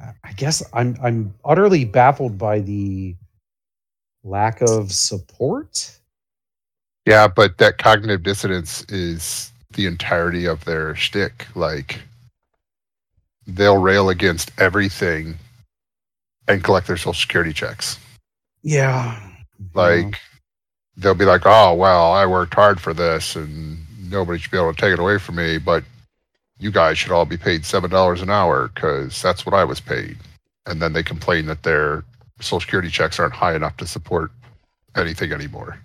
I- 0.00 0.12
I 0.24 0.32
guess 0.32 0.62
I'm 0.72 0.96
I'm 1.02 1.34
utterly 1.44 1.84
baffled 1.84 2.38
by 2.38 2.60
the 2.60 3.16
lack 4.24 4.60
of 4.62 4.92
support. 4.92 5.98
yeah 7.06 7.26
but 7.28 7.58
that 7.58 7.78
cognitive 7.78 8.22
dissonance 8.22 8.84
is 8.88 9.50
the 9.74 9.86
entirety 9.86 10.46
of 10.46 10.64
their 10.64 10.94
shtick 10.94 11.46
like 11.56 12.00
they'll 13.46 13.78
rail 13.78 14.08
against 14.08 14.50
everything 14.58 15.34
and 16.48 16.62
collect 16.64 16.86
their 16.86 16.96
social 16.96 17.12
security 17.14 17.52
checks 17.52 17.98
Yeah. 18.62 19.18
like 19.74 20.16
they'll 20.96 21.14
be 21.14 21.24
like 21.24 21.42
oh 21.46 21.74
well 21.74 22.12
i 22.12 22.26
worked 22.26 22.54
hard 22.54 22.80
for 22.80 22.92
this 22.94 23.34
and 23.36 23.78
nobody 24.10 24.38
should 24.38 24.50
be 24.50 24.58
able 24.58 24.72
to 24.74 24.80
take 24.80 24.92
it 24.92 24.98
away 24.98 25.18
from 25.18 25.36
me 25.36 25.58
but 25.58 25.82
you 26.58 26.70
guys 26.70 26.98
should 26.98 27.10
all 27.12 27.24
be 27.24 27.36
paid 27.36 27.64
seven 27.64 27.90
dollars 27.90 28.20
an 28.22 28.30
hour 28.30 28.68
because 28.74 29.20
that's 29.22 29.44
what 29.46 29.54
i 29.54 29.64
was 29.64 29.80
paid 29.80 30.16
and 30.66 30.80
then 30.82 30.92
they 30.92 31.02
complain 31.02 31.46
that 31.46 31.62
their 31.62 32.04
social 32.40 32.60
security 32.60 32.88
checks 32.90 33.18
aren't 33.18 33.32
high 33.34 33.54
enough 33.54 33.76
to 33.76 33.86
support 33.86 34.30
anything 34.96 35.32
anymore 35.32 35.78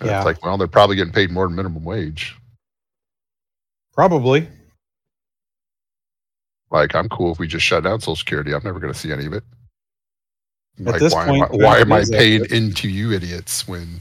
and 0.00 0.08
Yeah. 0.08 0.16
it's 0.18 0.24
like 0.26 0.42
well 0.44 0.56
they're 0.56 0.66
probably 0.66 0.96
getting 0.96 1.12
paid 1.12 1.30
more 1.30 1.46
than 1.46 1.56
minimum 1.56 1.84
wage 1.84 2.36
probably. 3.92 4.48
Like 6.70 6.94
i'm 6.94 7.08
cool 7.08 7.32
if 7.32 7.38
we 7.38 7.46
just 7.46 7.64
shut 7.64 7.84
down 7.84 8.00
social 8.00 8.16
security 8.16 8.54
i'm 8.54 8.62
never 8.64 8.80
going 8.80 8.92
to 8.92 8.98
see 8.98 9.12
any 9.12 9.26
of 9.26 9.32
it 9.32 9.44
At 10.86 10.98
this 10.98 11.12
why 11.14 11.26
point, 11.26 11.42
am 11.52 11.60
I, 11.60 11.64
why 11.64 11.78
am 11.78 11.92
I 11.92 12.04
paying 12.04 12.42
accurate. 12.42 12.52
into 12.52 12.88
you 12.88 13.12
idiots 13.12 13.68
when 13.68 14.00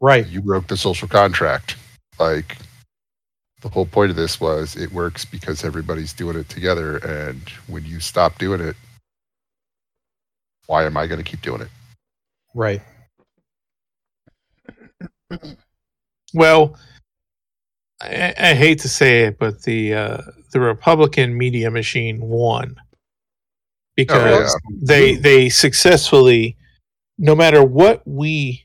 Right. 0.00 0.26
you 0.26 0.40
broke 0.40 0.66
the 0.66 0.76
social 0.76 1.08
contract? 1.08 1.76
Like, 2.18 2.56
the 3.60 3.68
whole 3.68 3.84
point 3.84 4.10
of 4.10 4.16
this 4.16 4.40
was 4.40 4.76
it 4.76 4.90
works 4.92 5.24
because 5.24 5.64
everybody's 5.64 6.12
doing 6.14 6.36
it 6.38 6.48
together, 6.48 6.98
and 6.98 7.40
when 7.66 7.84
you 7.84 8.00
stop 8.00 8.38
doing 8.38 8.60
it, 8.60 8.76
why 10.66 10.84
am 10.84 10.96
I 10.96 11.06
going 11.06 11.22
to 11.22 11.28
keep 11.28 11.42
doing 11.42 11.60
it? 11.60 11.68
Right. 12.54 12.80
Well, 16.32 16.76
I, 18.00 18.34
I 18.38 18.54
hate 18.54 18.78
to 18.80 18.88
say 18.88 19.24
it, 19.24 19.38
but 19.38 19.62
the 19.62 19.94
uh, 19.94 20.22
the 20.52 20.60
Republican 20.60 21.36
media 21.36 21.70
machine 21.70 22.20
won 22.20 22.76
because 23.96 24.56
yeah. 24.70 24.76
they 24.82 25.14
they 25.16 25.48
successfully, 25.48 26.56
no 27.18 27.34
matter 27.34 27.62
what 27.62 28.02
we, 28.06 28.64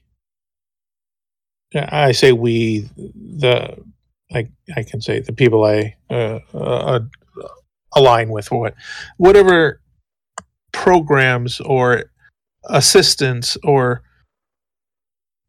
I 1.73 2.11
say 2.11 2.31
we, 2.31 2.89
the 2.95 3.77
I 4.33 4.47
I 4.75 4.83
can 4.83 5.01
say 5.01 5.19
the 5.19 5.33
people 5.33 5.65
I 5.65 5.95
uh, 6.09 6.39
uh, 6.53 6.99
align 7.95 8.29
with, 8.29 8.51
or 8.51 8.59
what, 8.59 8.75
whatever 9.17 9.81
programs 10.71 11.59
or 11.61 12.05
assistance 12.65 13.57
or 13.63 14.01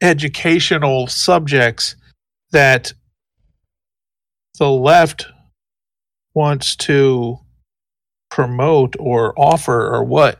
educational 0.02 1.06
subjects 1.06 1.96
that 2.52 2.92
the 4.58 4.70
left 4.70 5.26
wants 6.36 6.76
to 6.76 7.38
promote 8.30 8.94
or 9.00 9.34
offer 9.38 9.92
or 9.92 10.04
what 10.04 10.38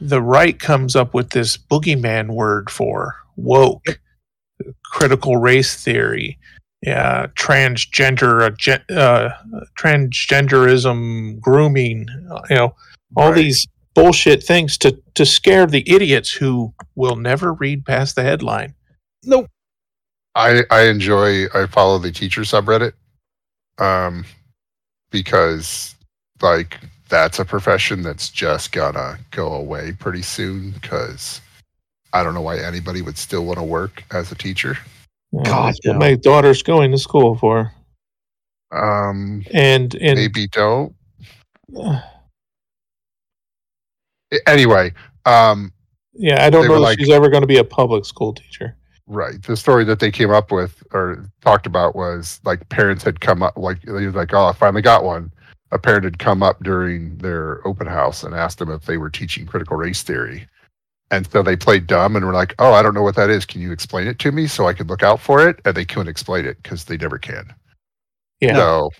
the 0.00 0.20
right 0.22 0.58
comes 0.58 0.96
up 0.96 1.14
with 1.14 1.30
this 1.30 1.56
boogeyman 1.56 2.28
word 2.30 2.68
for 2.70 3.16
woke 3.36 3.84
critical 4.84 5.36
race 5.36 5.82
theory 5.82 6.38
yeah 6.82 7.26
transgender 7.36 8.42
uh, 8.90 8.94
uh, 8.94 9.30
transgenderism 9.78 11.38
grooming 11.40 12.06
you 12.50 12.56
know 12.56 12.74
all 13.16 13.28
Right. 13.30 13.36
these 13.36 13.66
bullshit 13.94 14.42
things 14.42 14.76
to 14.78 14.96
to 15.14 15.24
scare 15.26 15.66
the 15.66 15.88
idiots 15.90 16.30
who 16.32 16.72
will 16.94 17.16
never 17.16 17.52
read 17.54 17.84
past 17.84 18.16
the 18.16 18.22
headline 18.22 18.74
Nope. 19.24 19.46
I 20.34 20.62
I 20.70 20.82
enjoy 20.88 21.46
I 21.54 21.66
follow 21.66 21.98
the 21.98 22.12
teacher 22.12 22.42
subreddit 22.42 22.92
um 23.78 24.24
because 25.10 25.94
like 26.40 26.78
that's 27.08 27.38
a 27.38 27.44
profession 27.44 28.02
that's 28.02 28.28
just 28.28 28.72
gonna 28.72 29.18
go 29.30 29.54
away 29.54 29.92
pretty 29.92 30.22
soon 30.22 30.72
cuz 30.82 31.40
I 32.12 32.22
don't 32.22 32.34
know 32.34 32.40
why 32.40 32.58
anybody 32.58 33.02
would 33.02 33.18
still 33.18 33.44
want 33.44 33.58
to 33.58 33.64
work 33.64 34.02
as 34.12 34.32
a 34.32 34.34
teacher. 34.34 34.78
Uh, 35.38 35.42
God, 35.42 35.66
that's 35.68 35.86
what 35.86 35.96
my 35.98 36.14
daughter's 36.14 36.62
going 36.62 36.90
to 36.92 36.98
school 36.98 37.36
for 37.36 37.72
Um 38.72 39.44
and 39.52 39.94
and 39.96 40.18
maybe 40.18 40.46
don't. 40.48 40.94
Anyway, 44.46 44.92
um 45.24 45.72
yeah 46.12 46.44
i 46.44 46.50
don't 46.50 46.66
know 46.66 46.74
if 46.74 46.80
like- 46.80 46.98
she's 46.98 47.10
ever 47.10 47.28
going 47.30 47.42
to 47.42 47.46
be 47.46 47.58
a 47.58 47.64
public 47.64 48.04
school 48.04 48.34
teacher 48.34 48.76
Right. 49.10 49.42
The 49.42 49.56
story 49.56 49.84
that 49.84 50.00
they 50.00 50.10
came 50.10 50.30
up 50.30 50.52
with 50.52 50.82
or 50.92 51.24
talked 51.40 51.66
about 51.66 51.96
was 51.96 52.40
like 52.44 52.68
parents 52.68 53.02
had 53.02 53.20
come 53.20 53.42
up, 53.42 53.56
like 53.56 53.80
they 53.82 54.04
was 54.04 54.14
like, 54.14 54.34
"Oh, 54.34 54.46
I 54.46 54.52
finally 54.52 54.82
got 54.82 55.02
one." 55.02 55.32
A 55.72 55.78
parent 55.78 56.04
had 56.04 56.18
come 56.18 56.42
up 56.42 56.62
during 56.62 57.16
their 57.16 57.66
open 57.66 57.86
house 57.86 58.22
and 58.22 58.34
asked 58.34 58.58
them 58.58 58.70
if 58.70 58.84
they 58.84 58.98
were 58.98 59.08
teaching 59.10 59.46
critical 59.46 59.76
race 59.78 60.02
theory, 60.02 60.46
and 61.10 61.26
so 61.30 61.42
they 61.42 61.56
played 61.56 61.86
dumb 61.86 62.16
and 62.16 62.26
were 62.26 62.34
like, 62.34 62.54
"Oh, 62.58 62.74
I 62.74 62.82
don't 62.82 62.92
know 62.94 63.02
what 63.02 63.16
that 63.16 63.30
is. 63.30 63.46
Can 63.46 63.62
you 63.62 63.72
explain 63.72 64.08
it 64.08 64.18
to 64.20 64.30
me 64.30 64.46
so 64.46 64.66
I 64.68 64.74
could 64.74 64.90
look 64.90 65.02
out 65.02 65.20
for 65.20 65.46
it?" 65.48 65.58
And 65.64 65.74
they 65.74 65.86
couldn't 65.86 66.08
explain 66.08 66.44
it 66.44 66.62
because 66.62 66.84
they 66.84 66.98
never 66.98 67.16
can. 67.18 67.54
Yeah. 68.40 68.56
So, 68.56 68.90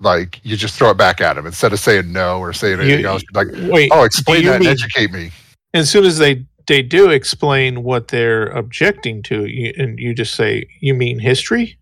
like, 0.00 0.40
you 0.44 0.56
just 0.56 0.76
throw 0.76 0.90
it 0.90 0.96
back 0.96 1.20
at 1.20 1.34
them 1.36 1.46
instead 1.46 1.74
of 1.74 1.78
saying 1.78 2.10
no 2.10 2.38
or 2.40 2.54
saying 2.54 2.80
anything 2.80 3.00
You- 3.00 3.08
else. 3.08 3.22
Like, 3.34 3.48
wait 3.52 3.90
"Oh, 3.92 4.04
explain 4.04 4.46
that 4.46 4.60
mean- 4.60 4.70
and 4.70 4.78
educate 4.78 5.12
me." 5.12 5.30
as 5.74 5.90
soon 5.90 6.06
as 6.06 6.16
they 6.16 6.42
they 6.66 6.82
do 6.82 7.10
explain 7.10 7.82
what 7.82 8.08
they're 8.08 8.48
objecting 8.48 9.22
to 9.24 9.46
you, 9.46 9.72
and 9.78 9.98
you 9.98 10.14
just 10.14 10.34
say 10.34 10.66
you 10.80 10.94
mean 10.94 11.18
history 11.18 11.78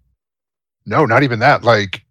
No, 0.87 1.07
not 1.07 1.23
even 1.23 1.39
that. 1.39 1.65
Like, 1.65 2.03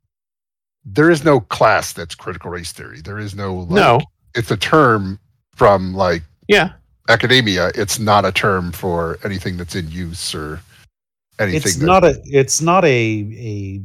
there 0.86 1.10
is 1.12 1.24
no 1.24 1.40
class 1.40 1.94
that's 1.94 2.16
critical 2.16 2.50
race 2.52 2.72
theory. 2.72 3.00
There 3.02 3.20
is 3.20 3.36
no. 3.36 3.56
Like, 3.56 3.70
no 3.70 4.02
It's 4.36 4.52
a 4.52 4.58
term 4.58 5.20
from 5.56 5.94
like 5.94 6.24
yeah 6.48 6.74
academia. 7.10 7.72
It's 7.76 8.00
not 8.00 8.26
a 8.26 8.32
term 8.32 8.72
for 8.72 9.20
anything 9.24 9.56
that's 9.58 9.76
in 9.76 9.90
use 9.92 10.34
or 10.36 10.60
anything. 11.40 11.62
It's 11.62 11.76
that- 11.78 11.86
not 11.86 12.04
a 12.04 12.20
it's 12.26 12.62
not 12.62 12.84
a 12.86 12.90
a 12.90 13.82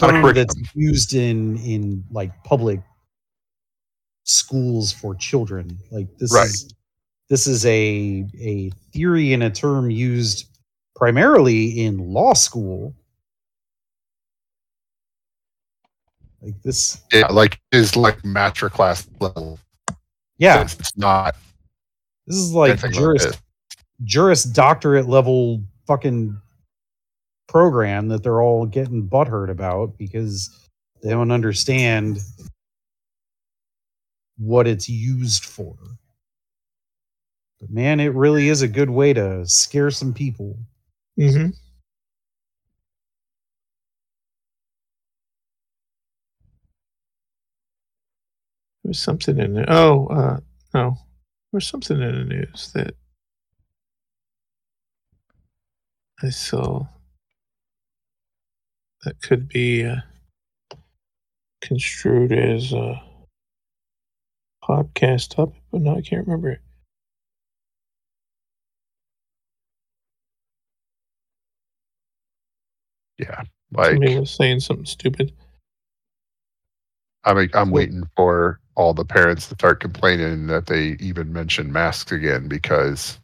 not 0.00 0.10
a 0.10 0.12
term 0.22 0.34
that's 0.34 0.54
used 0.74 1.14
in 1.14 1.56
in 1.58 2.04
like 2.10 2.32
public 2.44 2.80
schools 4.24 4.92
for 4.92 5.14
children. 5.14 5.78
Like 5.90 6.08
this 6.18 6.32
Right. 6.32 6.46
is 6.46 6.72
this 7.28 7.46
is 7.46 7.64
a 7.66 8.26
a 8.40 8.70
theory 8.92 9.32
and 9.32 9.42
a 9.42 9.50
term 9.50 9.90
used 9.90 10.48
primarily 10.94 11.84
in 11.84 11.98
law 12.12 12.34
school. 12.34 12.94
Like 16.42 16.60
this 16.62 17.02
Yeah, 17.12 17.26
like 17.28 17.58
is 17.72 17.96
like 17.96 18.22
master 18.24 18.68
class 18.68 19.08
level. 19.20 19.58
yeah, 20.38 20.60
It's, 20.62 20.78
it's 20.78 20.96
not 20.96 21.36
this 22.26 22.36
is 22.36 22.52
like 22.52 22.78
juris 22.92 23.24
this. 23.24 23.38
juris 24.04 24.44
doctorate 24.44 25.08
level 25.08 25.62
fucking 25.86 26.38
program 27.48 28.08
that 28.08 28.22
they're 28.22 28.42
all 28.42 28.66
getting 28.66 29.08
butthurt 29.08 29.50
about 29.50 29.96
because 29.96 30.50
they 31.02 31.10
don't 31.10 31.30
understand 31.30 32.18
what 34.36 34.66
it's 34.66 34.88
used 34.88 35.44
for. 35.44 35.76
But 37.60 37.70
man, 37.70 38.00
it 38.00 38.14
really 38.14 38.48
is 38.48 38.62
a 38.62 38.68
good 38.68 38.90
way 38.90 39.12
to 39.12 39.46
scare 39.46 39.90
some 39.90 40.12
people. 40.12 40.58
mm-hmm. 41.18 41.50
There's 48.84 49.00
something 49.00 49.38
in 49.38 49.56
it. 49.56 49.68
Oh, 49.68 50.06
uh, 50.08 50.40
no. 50.74 50.98
There's 51.52 51.66
something 51.66 52.00
in 52.02 52.18
the 52.18 52.24
news 52.24 52.70
that 52.74 52.94
I 56.22 56.28
saw 56.30 56.86
that 59.04 59.20
could 59.22 59.48
be 59.48 59.84
uh, 59.84 59.96
construed 61.62 62.32
as 62.32 62.72
a 62.72 63.02
podcast 64.62 65.34
topic, 65.34 65.62
but 65.70 65.80
no, 65.80 65.96
I 65.96 66.02
can't 66.02 66.26
remember 66.26 66.50
it. 66.50 66.60
Yeah, 73.18 73.42
like 73.72 73.92
Somebody 73.92 74.18
was 74.18 74.30
saying 74.30 74.60
something 74.60 74.86
stupid. 74.86 75.32
I'm 77.24 77.48
I'm 77.54 77.70
waiting 77.70 78.04
for 78.16 78.60
all 78.74 78.92
the 78.92 79.04
parents 79.04 79.48
to 79.48 79.54
start 79.54 79.80
complaining 79.80 80.46
that 80.48 80.66
they 80.66 80.96
even 81.00 81.32
mention 81.32 81.72
masks 81.72 82.12
again 82.12 82.48
because 82.48 83.18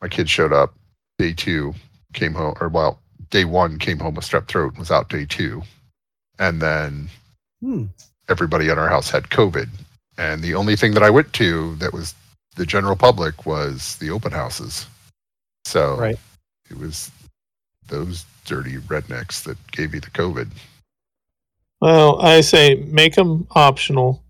my 0.00 0.08
kid 0.08 0.28
showed 0.30 0.52
up 0.52 0.74
day 1.18 1.32
two, 1.32 1.74
came 2.12 2.34
home 2.34 2.54
or 2.60 2.68
well 2.68 3.00
day 3.30 3.44
one 3.44 3.78
came 3.78 3.98
home 3.98 4.14
with 4.14 4.24
strep 4.24 4.46
throat, 4.46 4.70
and 4.72 4.78
was 4.78 4.90
out 4.90 5.08
day 5.08 5.26
two, 5.26 5.62
and 6.38 6.62
then 6.62 7.08
Hmm. 7.60 7.84
everybody 8.28 8.68
in 8.68 8.78
our 8.78 8.88
house 8.88 9.10
had 9.10 9.24
COVID. 9.30 9.68
And 10.18 10.42
the 10.42 10.54
only 10.54 10.76
thing 10.76 10.92
that 10.94 11.02
I 11.02 11.10
went 11.10 11.32
to 11.34 11.74
that 11.76 11.92
was 11.92 12.14
the 12.56 12.66
general 12.66 12.96
public 12.96 13.46
was 13.46 13.96
the 13.96 14.10
open 14.10 14.32
houses. 14.32 14.86
So 15.64 15.96
Right. 15.96 16.18
it 16.70 16.78
was 16.78 17.10
those 17.88 18.24
dirty 18.44 18.76
rednecks 18.78 19.42
that 19.44 19.56
gave 19.72 19.94
you 19.94 20.00
the 20.00 20.10
COVID. 20.10 20.48
Well, 21.80 22.20
I 22.22 22.40
say 22.40 22.76
make 22.86 23.14
them 23.14 23.46
optional, 23.52 24.22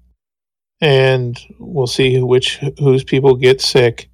and 0.81 1.39
we'll 1.59 1.87
see 1.87 2.21
which 2.21 2.57
whose 2.79 3.05
people 3.05 3.37
get 3.37 3.61
sick, 3.61 4.09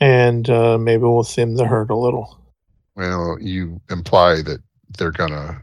and 0.00 0.48
uh, 0.50 0.76
maybe 0.78 1.02
we'll 1.02 1.22
thin 1.22 1.54
the 1.54 1.66
herd 1.66 1.90
a 1.90 1.96
little. 1.96 2.38
Well, 2.96 3.38
you 3.40 3.80
imply 3.90 4.42
that 4.42 4.60
they're 4.98 5.10
gonna 5.12 5.62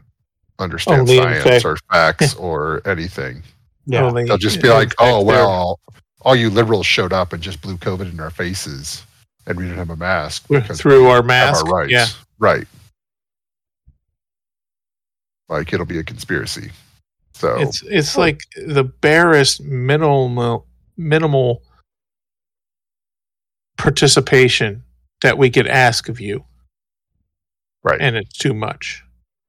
understand 0.58 1.00
Only 1.02 1.18
science 1.18 1.44
fact- 1.44 1.64
or 1.64 1.76
facts 1.90 2.34
or 2.36 2.80
anything. 2.86 3.42
Yeah. 3.86 4.04
Only 4.04 4.24
They'll 4.24 4.38
just 4.38 4.62
be 4.62 4.68
like, 4.70 4.92
"Oh 4.98 5.18
they're- 5.24 5.34
well, 5.36 5.78
all 6.22 6.34
you 6.36 6.48
liberals 6.50 6.86
showed 6.86 7.12
up 7.12 7.32
and 7.32 7.42
just 7.42 7.60
blew 7.60 7.76
COVID 7.76 8.10
in 8.10 8.18
our 8.18 8.30
faces, 8.30 9.02
and 9.46 9.58
we 9.58 9.64
didn't 9.64 9.78
have 9.78 9.90
a 9.90 9.96
mask 9.96 10.46
because 10.48 10.80
through 10.80 11.06
our 11.08 11.22
mask." 11.22 11.64
our 11.66 11.70
rights." 11.72 11.92
Yeah, 11.92 12.06
Right. 12.38 12.66
Like 15.48 15.72
it'll 15.72 15.86
be 15.86 15.98
a 15.98 16.04
conspiracy. 16.04 16.70
So 17.34 17.58
it's 17.60 17.82
it's 17.82 18.16
like 18.16 18.40
the 18.66 18.84
barest 18.84 19.60
minimal 19.62 20.66
minimal 20.96 21.62
participation 23.76 24.82
that 25.22 25.36
we 25.36 25.50
could 25.50 25.66
ask 25.66 26.08
of 26.08 26.20
you, 26.20 26.44
Right. 27.82 28.00
and 28.00 28.16
it's 28.16 28.36
too 28.38 28.54
much. 28.54 29.02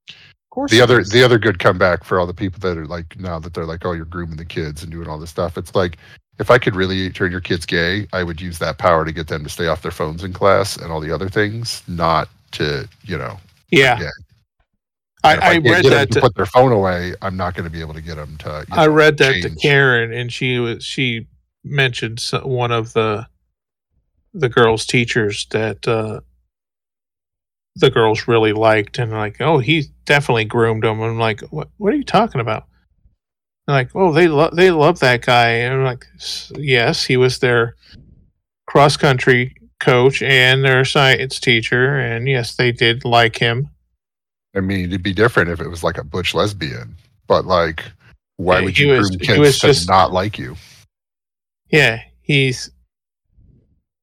Of 0.09 0.15
course. 0.49 0.71
the 0.71 0.81
other 0.81 0.99
is. 1.01 1.09
the 1.09 1.23
other 1.23 1.37
good 1.37 1.59
comeback 1.59 2.03
for 2.03 2.19
all 2.19 2.25
the 2.25 2.33
people 2.33 2.59
that 2.61 2.77
are 2.77 2.85
like 2.87 3.19
now 3.19 3.39
that 3.39 3.53
they're 3.53 3.65
like 3.65 3.85
oh 3.85 3.91
you're 3.91 4.05
grooming 4.05 4.37
the 4.37 4.45
kids 4.45 4.83
and 4.83 4.91
doing 4.91 5.07
all 5.09 5.19
this 5.19 5.29
stuff 5.29 5.57
it's 5.57 5.75
like 5.75 5.97
if 6.39 6.49
i 6.49 6.57
could 6.57 6.75
really 6.77 7.09
turn 7.09 7.29
your 7.29 7.41
kids 7.41 7.65
gay 7.65 8.07
i 8.13 8.23
would 8.23 8.39
use 8.39 8.57
that 8.57 8.77
power 8.77 9.03
to 9.03 9.11
get 9.11 9.27
them 9.27 9.43
to 9.43 9.49
stay 9.49 9.67
off 9.67 9.81
their 9.81 9.91
phones 9.91 10.23
in 10.23 10.31
class 10.31 10.77
and 10.77 10.93
all 10.93 11.01
the 11.01 11.11
other 11.11 11.27
things 11.27 11.83
not 11.89 12.29
to 12.51 12.87
you 13.03 13.17
know 13.17 13.37
Yeah, 13.69 13.99
And 15.33 15.37
if 15.37 15.43
I, 15.43 15.53
I 15.53 15.73
read 15.73 15.85
that. 15.85 16.11
to 16.11 16.21
put 16.21 16.35
their 16.35 16.45
phone 16.45 16.71
away 16.71 17.13
i'm 17.21 17.35
not 17.37 17.53
going 17.53 17.63
to 17.65 17.69
be 17.69 17.81
able 17.81 17.93
to 17.93 18.01
get 18.01 18.15
them 18.15 18.37
to 18.37 18.65
I 18.71 18.85
know, 18.85 18.93
read 18.93 19.17
that 19.17 19.41
to. 19.41 19.49
Karen, 19.55 20.13
and 20.13 20.31
she 20.31 20.59
was 20.59 20.83
she 20.83 21.27
mentioned 21.63 22.21
one 22.43 22.71
of 22.71 22.93
the 22.93 23.27
the 24.35 24.49
girls' 24.49 24.85
teachers 24.85 25.47
that 25.51 25.87
uh, 25.87 26.19
the 27.77 27.89
girls 27.89 28.27
really 28.27 28.53
liked, 28.53 28.99
and 28.99 29.11
like, 29.11 29.41
oh, 29.41 29.59
he 29.59 29.85
definitely 30.05 30.45
groomed 30.45 30.83
them. 30.83 31.01
I'm 31.01 31.17
like, 31.17 31.41
what? 31.49 31.69
What 31.77 31.93
are 31.93 31.97
you 31.97 32.03
talking 32.03 32.41
about? 32.41 32.65
They're 33.65 33.75
like, 33.75 33.95
oh, 33.95 34.11
they 34.11 34.27
love 34.27 34.55
they 34.55 34.71
love 34.71 34.99
that 34.99 35.25
guy, 35.25 35.49
and 35.49 35.73
I'm 35.73 35.83
like, 35.83 36.05
"S- 36.15 36.51
yes, 36.55 37.05
he 37.05 37.17
was 37.17 37.39
their 37.39 37.75
cross 38.67 38.97
country 38.97 39.55
coach 39.79 40.21
and 40.21 40.63
their 40.63 40.85
science 40.85 41.39
teacher, 41.39 41.97
and 41.97 42.27
yes, 42.27 42.55
they 42.55 42.71
did 42.71 43.03
like 43.05 43.37
him. 43.37 43.69
I 44.55 44.59
mean 44.59 44.85
it'd 44.85 45.03
be 45.03 45.13
different 45.13 45.49
if 45.49 45.59
it 45.59 45.67
was 45.67 45.83
like 45.83 45.97
a 45.97 46.03
butch 46.03 46.33
lesbian 46.33 46.95
but 47.27 47.45
like 47.45 47.83
why 48.37 48.59
Yeah, 48.59 48.65
would 48.65 48.77
you 48.79 48.91
was- 48.91 49.09
groom 49.15 49.19
kids 49.43 49.59
to 49.59 49.67
just- 49.67 49.87
not 49.89 50.11
like 50.11 50.37
you 50.37 50.55
Yeah, 51.71 52.01
he's 52.21 52.69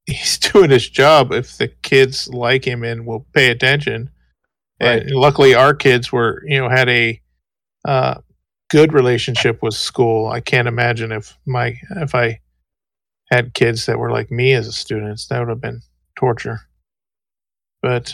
he's 0.05 0.37
doing 0.51 0.69
his 0.69 0.89
job 0.89 1.31
if 1.31 1.57
the 1.57 1.67
kids 1.67 2.27
like 2.29 2.65
him 2.65 2.83
and 2.83 3.05
will 3.05 3.25
pay 3.33 3.49
attention. 3.49 4.09
And 4.79 5.09
luckily, 5.11 5.55
our 5.55 5.73
kids 5.73 6.11
were 6.11 6.43
you 6.45 6.59
know 6.59 6.67
had 6.67 6.89
a 6.89 7.21
uh, 7.87 8.15
good 8.69 8.91
relationship 8.91 9.61
with 9.63 9.75
school. 9.75 10.27
I 10.27 10.41
can't 10.41 10.67
imagine 10.67 11.11
if 11.13 11.37
my 11.45 11.79
if 11.91 12.13
I 12.15 12.39
had 13.31 13.53
kids 13.53 13.85
that 13.85 13.97
were 13.97 14.11
like 14.11 14.29
me 14.29 14.51
as 14.53 14.67
a 14.67 14.73
student, 14.73 15.21
that 15.29 15.39
would 15.39 15.47
have 15.49 15.61
been 15.61 15.81
torture. 16.17 16.59
But 17.81 18.13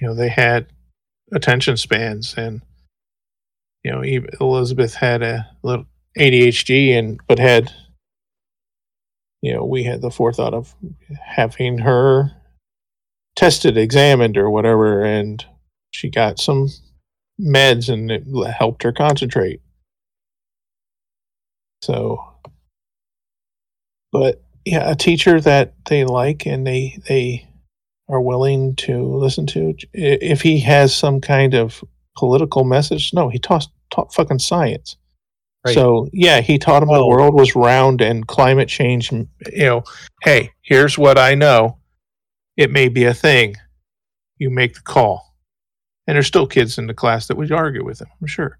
you 0.00 0.06
know 0.06 0.14
they 0.14 0.28
had 0.28 0.66
attention 1.32 1.76
spans 1.76 2.34
and 2.36 2.62
you 3.84 3.90
know 3.90 4.02
elizabeth 4.40 4.94
had 4.94 5.22
a 5.22 5.46
little 5.62 5.86
adhd 6.18 6.98
and 6.98 7.20
but 7.26 7.38
had 7.38 7.72
you 9.40 9.52
know 9.52 9.64
we 9.64 9.82
had 9.82 10.00
the 10.00 10.10
forethought 10.10 10.54
of 10.54 10.74
having 11.20 11.78
her 11.78 12.30
tested 13.36 13.76
examined 13.76 14.36
or 14.36 14.50
whatever 14.50 15.02
and 15.02 15.44
she 15.90 16.08
got 16.08 16.38
some 16.38 16.68
meds 17.40 17.92
and 17.92 18.10
it 18.10 18.24
helped 18.52 18.82
her 18.82 18.92
concentrate. 18.92 19.60
So 21.82 22.24
but 24.12 24.42
yeah 24.64 24.90
a 24.90 24.94
teacher 24.94 25.40
that 25.40 25.74
they 25.86 26.04
like 26.04 26.46
and 26.46 26.66
they 26.66 26.98
they 27.08 27.48
are 28.12 28.20
willing 28.20 28.76
to 28.76 29.02
listen 29.16 29.46
to 29.46 29.74
if 29.94 30.42
he 30.42 30.60
has 30.60 30.94
some 30.94 31.18
kind 31.20 31.54
of 31.54 31.82
political 32.14 32.62
message 32.62 33.12
no 33.14 33.30
he 33.30 33.38
taught 33.38 33.66
taught 33.90 34.12
fucking 34.12 34.38
science. 34.38 34.96
Right. 35.64 35.74
so 35.74 36.08
yeah 36.12 36.40
he 36.40 36.58
taught 36.58 36.82
him 36.82 36.88
the 36.88 37.06
world 37.06 37.34
was 37.34 37.54
round 37.54 38.00
and 38.00 38.26
climate 38.26 38.68
change 38.68 39.12
you 39.12 39.28
know 39.54 39.84
hey 40.22 40.50
here's 40.62 40.98
what 40.98 41.18
i 41.18 41.34
know. 41.34 41.78
It 42.54 42.70
may 42.70 42.88
be 42.90 43.04
a 43.04 43.14
thing. 43.14 43.54
You 44.36 44.50
make 44.50 44.74
the 44.74 44.82
call. 44.82 45.34
And 46.06 46.16
there's 46.16 46.26
still 46.26 46.46
kids 46.46 46.76
in 46.76 46.86
the 46.86 46.92
class 46.92 47.26
that 47.28 47.36
would 47.38 47.50
argue 47.50 47.84
with 47.84 48.00
him 48.00 48.08
i'm 48.20 48.26
sure. 48.26 48.58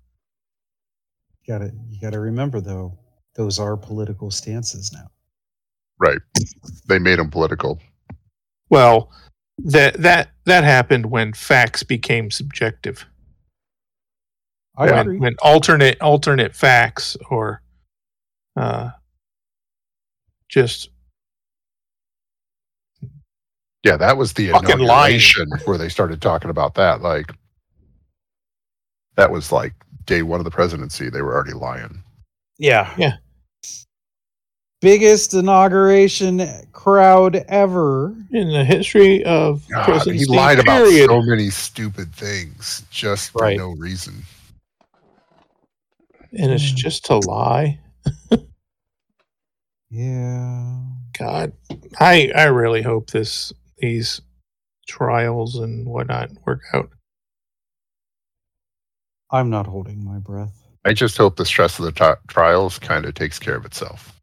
You 1.42 1.53
gotta 1.53 1.72
you 1.90 2.00
gotta 2.00 2.20
remember 2.20 2.61
though, 2.61 2.96
those 3.34 3.59
are 3.59 3.76
political 3.76 4.30
stances 4.30 4.92
now. 4.94 5.09
right. 5.98 6.20
They 6.86 6.98
made 6.98 7.18
them 7.18 7.30
political. 7.30 7.80
Well 8.70 9.11
that 9.59 9.94
that 10.03 10.30
that 10.44 10.64
happened 10.64 11.07
when 11.07 11.32
facts 11.32 11.82
became 11.82 12.30
subjective 12.30 13.07
I 14.76 14.86
when, 14.90 14.98
agree. 14.98 15.18
when 15.18 15.36
alternate 15.42 16.00
alternate 16.00 16.55
facts 16.55 17.16
or 17.30 17.62
uh 18.57 18.90
just 20.48 20.90
Yeah, 23.84 23.96
that 23.96 24.16
was 24.16 24.32
the 24.32 24.50
Fucking 24.50 24.78
lying. 24.78 25.20
where 25.64 25.76
they 25.78 25.88
started 25.88 26.22
talking 26.22 26.50
about 26.50 26.74
that. 26.74 27.03
Like, 27.03 27.32
that 29.16 29.30
was 29.30 29.50
like 29.50 29.74
day 30.05 30.22
one 30.22 30.38
of 30.40 30.44
the 30.44 30.50
presidency. 30.50 31.11
They 31.11 31.22
were 31.22 31.34
already 31.34 31.53
lying. 31.53 32.03
Yeah. 32.59 32.92
Yeah. 32.96 33.16
Biggest 34.83 35.33
inauguration 35.33 36.47
crowd 36.72 37.37
ever. 37.49 38.14
in 38.33 38.49
the 38.49 38.64
history 38.64 39.24
of 39.24 39.66
God, 39.68 39.85
he 39.87 39.93
presidency, 39.93 40.26
lied 40.26 40.59
about 40.59 40.85
period. 40.85 41.09
so 41.09 41.22
many 41.22 41.49
stupid 41.51 42.12
things 42.14 42.83
just 42.91 43.30
for 43.30 43.43
Right. 43.43 43.57
no 43.57 43.70
reason. 43.76 44.22
and 46.35 46.51
it's 46.51 46.70
just 46.72 47.05
to 47.07 47.16
lie. 47.18 47.78
Yeah. 49.91 50.78
God, 51.18 51.53
I 52.01 52.33
I 52.35 52.45
really 52.45 52.80
hope 52.83 53.11
this 53.11 53.53
these 53.78 54.20
trials 54.89 55.57
and 55.57 55.87
whatnot 55.87 56.30
work 56.47 56.62
out. 56.72 56.89
I'm 59.30 59.51
not 59.51 59.66
holding 59.66 60.03
my 60.05 60.18
breath. 60.18 60.55
I 60.85 60.95
just 60.95 61.16
hope 61.18 61.37
the 61.37 61.45
stress 61.45 61.78
of 61.78 61.85
the 61.85 61.93
tri- 61.93 62.16
trials 62.28 62.78
kind 62.78 63.05
of 63.05 63.14
takes 63.14 63.39
care 63.39 63.57
of 63.57 63.64
itself. 63.66 64.18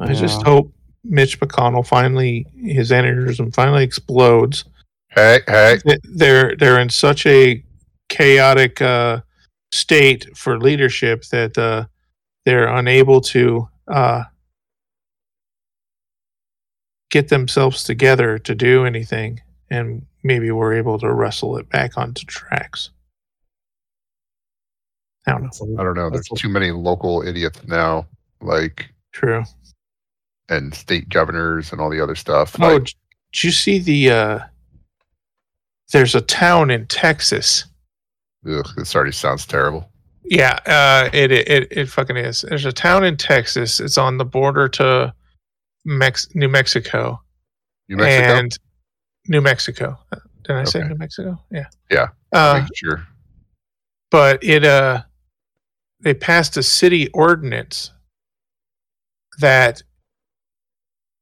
I 0.00 0.14
just 0.14 0.42
hope 0.42 0.72
Mitch 1.04 1.38
McConnell 1.40 1.86
finally 1.86 2.46
his 2.54 2.90
aneurysm 2.90 3.54
finally 3.54 3.84
explodes. 3.84 4.64
Hey, 5.10 5.40
hey, 5.46 5.78
They're 6.04 6.56
they're 6.56 6.80
in 6.80 6.88
such 6.88 7.26
a 7.26 7.62
chaotic 8.08 8.80
uh, 8.80 9.20
state 9.70 10.36
for 10.36 10.58
leadership 10.58 11.24
that 11.30 11.56
uh, 11.58 11.84
they're 12.46 12.68
unable 12.68 13.20
to 13.20 13.68
uh, 13.88 14.24
get 17.10 17.28
themselves 17.28 17.84
together 17.84 18.38
to 18.38 18.54
do 18.54 18.84
anything, 18.86 19.40
and 19.70 20.04
maybe 20.22 20.50
we're 20.50 20.72
able 20.74 20.98
to 20.98 21.12
wrestle 21.12 21.58
it 21.58 21.68
back 21.68 21.98
onto 21.98 22.24
tracks. 22.26 22.90
I 25.26 25.32
don't 25.32 25.42
know. 25.42 25.46
That's 25.48 25.60
a- 25.60 25.76
I 25.78 25.84
don't 25.84 25.94
know. 25.94 26.10
There's 26.10 26.28
too 26.36 26.48
many 26.48 26.70
local 26.70 27.22
idiots 27.22 27.62
now, 27.68 28.06
like, 28.40 28.88
True. 29.12 29.44
And 30.48 30.74
state 30.74 31.08
governors 31.08 31.72
and 31.72 31.80
all 31.80 31.90
the 31.90 32.00
other 32.00 32.14
stuff. 32.14 32.56
Oh, 32.60 32.74
Like, 32.74 32.84
did 32.84 33.44
you 33.44 33.50
see 33.50 33.78
the? 33.78 34.10
Uh, 34.10 34.38
there's 35.92 36.14
a 36.14 36.20
town 36.20 36.70
in 36.70 36.86
Texas. 36.86 37.64
ugh, 38.48 38.66
this 38.76 38.94
already 38.94 39.12
sounds 39.12 39.46
terrible. 39.46 39.88
Yeah, 40.24 40.58
uh, 40.66 41.10
it, 41.12 41.32
it 41.32 41.68
it 41.70 41.88
fucking 41.88 42.16
is. 42.16 42.42
There's 42.48 42.64
a 42.64 42.72
town 42.72 43.04
in 43.04 43.16
Texas. 43.16 43.80
It's 43.80 43.98
on 43.98 44.18
the 44.18 44.24
border 44.24 44.68
to 44.70 45.12
Mex- 45.84 46.28
New 46.34 46.48
Mexico. 46.48 47.20
New 47.88 47.96
Mexico? 47.96 48.38
And 48.38 48.58
New 49.28 49.40
Mexico. 49.40 49.98
Did 50.44 50.56
I 50.56 50.64
say 50.64 50.82
New 50.86 50.94
Mexico? 50.96 51.38
Yeah. 51.50 51.66
Yeah. 51.90 52.08
Uh, 52.32 52.64
sure. 52.74 53.06
but 54.10 54.42
it 54.42 54.64
uh 54.64 55.02
they 56.00 56.14
passed 56.14 56.56
a 56.56 56.62
city 56.62 57.08
ordinance 57.10 57.90
that 59.40 59.82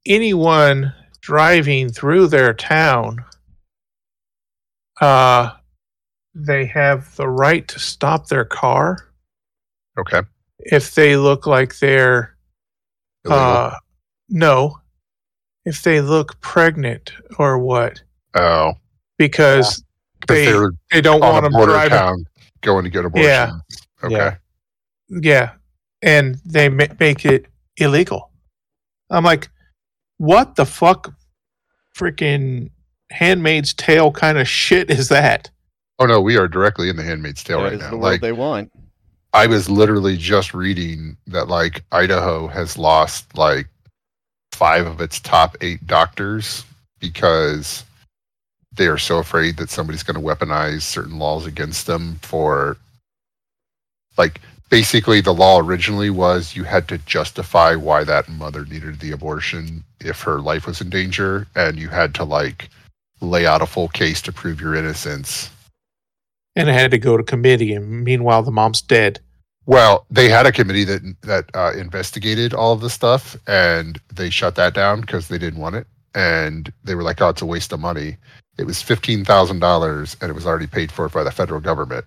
anyone 0.06 0.92
driving 1.20 1.90
through 1.90 2.26
their 2.26 2.54
town 2.54 3.22
uh 5.00 5.50
they 6.34 6.64
have 6.64 7.14
the 7.16 7.28
right 7.28 7.66
to 7.68 7.78
stop 7.78 8.28
their 8.28 8.44
car 8.44 9.10
Okay. 9.98 10.22
if 10.60 10.94
they 10.94 11.16
look 11.16 11.46
like 11.46 11.78
they're 11.78 12.36
Illegal. 13.24 13.42
uh 13.42 13.74
no 14.28 14.78
if 15.64 15.82
they 15.82 16.00
look 16.00 16.40
pregnant 16.40 17.12
or 17.38 17.58
what 17.58 18.02
oh, 18.34 18.72
because 19.18 19.84
because 20.20 20.72
they 20.90 20.96
they 20.96 21.00
don't 21.02 21.20
want 21.20 21.42
them 21.42 21.52
driving 21.52 21.90
town 21.90 22.24
going 22.62 22.84
to 22.84 22.90
get 22.90 23.04
abortions. 23.04 23.26
Yeah. 23.26 23.50
Okay. 24.04 24.14
Yeah. 24.16 24.36
Yeah, 25.08 25.50
and 26.02 26.36
they 26.44 26.68
make 26.68 27.24
it 27.24 27.46
illegal. 27.78 28.30
I'm 29.10 29.24
like, 29.24 29.48
what 30.20 30.54
the 30.56 30.66
fuck, 30.66 31.14
freaking 31.96 32.70
Handmaid's 33.10 33.72
Tale 33.72 34.12
kind 34.12 34.36
of 34.36 34.46
shit 34.46 34.90
is 34.90 35.08
that? 35.08 35.48
Oh 35.98 36.04
no, 36.04 36.20
we 36.20 36.36
are 36.36 36.46
directly 36.46 36.90
in 36.90 36.96
the 36.96 37.02
Handmaid's 37.02 37.42
Tale 37.42 37.60
That 37.60 37.64
right 37.64 37.72
is 37.72 37.80
now. 37.80 37.90
the 37.90 37.96
world 37.96 38.02
Like 38.12 38.20
they 38.20 38.32
want. 38.32 38.70
I 39.32 39.46
was 39.46 39.70
literally 39.70 40.18
just 40.18 40.52
reading 40.52 41.16
that 41.28 41.48
like 41.48 41.84
Idaho 41.90 42.48
has 42.48 42.76
lost 42.76 43.34
like 43.34 43.66
five 44.52 44.86
of 44.86 45.00
its 45.00 45.20
top 45.20 45.56
eight 45.62 45.86
doctors 45.86 46.66
because 46.98 47.82
they 48.72 48.88
are 48.88 48.98
so 48.98 49.18
afraid 49.20 49.56
that 49.56 49.70
somebody's 49.70 50.02
going 50.02 50.22
to 50.22 50.26
weaponize 50.26 50.82
certain 50.82 51.18
laws 51.18 51.46
against 51.46 51.86
them 51.86 52.18
for 52.20 52.76
like 54.18 54.42
basically 54.70 55.20
the 55.20 55.34
law 55.34 55.58
originally 55.60 56.10
was 56.10 56.56
you 56.56 56.64
had 56.64 56.88
to 56.88 56.98
justify 56.98 57.74
why 57.74 58.04
that 58.04 58.28
mother 58.28 58.64
needed 58.64 59.00
the 59.00 59.10
abortion 59.10 59.84
if 60.00 60.22
her 60.22 60.40
life 60.40 60.66
was 60.66 60.80
in 60.80 60.88
danger 60.88 61.46
and 61.56 61.78
you 61.78 61.88
had 61.88 62.14
to 62.14 62.24
like 62.24 62.70
lay 63.20 63.44
out 63.46 63.60
a 63.60 63.66
full 63.66 63.88
case 63.88 64.22
to 64.22 64.32
prove 64.32 64.60
your 64.60 64.74
innocence. 64.74 65.50
And 66.56 66.68
it 66.68 66.72
had 66.72 66.90
to 66.92 66.98
go 66.98 67.16
to 67.16 67.22
committee, 67.22 67.74
and 67.74 68.02
meanwhile, 68.02 68.42
the 68.42 68.50
mom's 68.50 68.80
dead. 68.82 69.20
well 69.66 70.06
they 70.10 70.28
had 70.28 70.46
a 70.46 70.52
committee 70.52 70.84
that 70.84 71.02
that 71.22 71.44
uh, 71.54 71.72
investigated 71.76 72.54
all 72.54 72.72
of 72.72 72.80
this 72.80 72.94
stuff 72.94 73.36
and 73.46 74.00
they 74.14 74.30
shut 74.30 74.54
that 74.54 74.74
down 74.74 75.00
because 75.02 75.28
they 75.28 75.38
didn't 75.38 75.60
want 75.60 75.76
it. 75.76 75.86
And 76.14 76.72
they 76.84 76.94
were 76.94 77.02
like 77.02 77.20
oh 77.20 77.28
it's 77.28 77.42
a 77.42 77.46
waste 77.46 77.72
of 77.72 77.80
money. 77.80 78.16
It 78.58 78.64
was 78.66 78.82
$15000 78.82 80.16
and 80.20 80.30
it 80.30 80.34
was 80.34 80.46
already 80.46 80.66
paid 80.66 80.92
for 80.92 81.08
by 81.08 81.22
the 81.24 81.30
federal 81.30 81.60
government. 81.60 82.04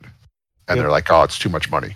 And 0.68 0.78
Yep. 0.78 0.84
they're 0.84 0.91
like 0.91 1.11
oh 1.11 1.24
it's 1.24 1.38
too 1.39 1.49
much 1.49 1.70
money 1.70 1.93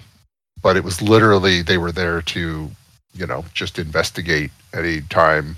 but 0.62 0.78
it 0.78 0.84
was 0.84 1.02
literally 1.02 1.62
they 1.62 1.78
were 1.78 1.92
there 1.92 2.22
to 2.22 2.72
you 3.14 3.28
know 3.28 3.46
just 3.54 3.80
investigate 3.80 4.52
any 4.74 5.02
time 5.02 5.56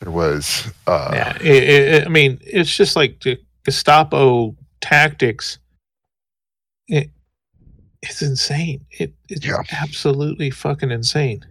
there 0.00 0.12
was 0.12 0.70
uh 0.86 1.10
yeah, 1.12 1.36
it, 1.40 1.62
it, 1.70 2.06
I 2.06 2.08
mean, 2.08 2.38
it's 2.42 2.74
just 2.76 2.96
like 2.96 3.20
the 3.20 3.38
Gestapo 3.64 4.56
tactics. 4.80 5.58
It, 6.88 7.10
it's 8.02 8.20
insane. 8.22 8.84
It, 8.90 9.14
it's 9.28 9.46
Yeah. 9.46 9.62
absolutely 9.70 10.50
fucking 10.50 10.90
insane. 10.90 11.44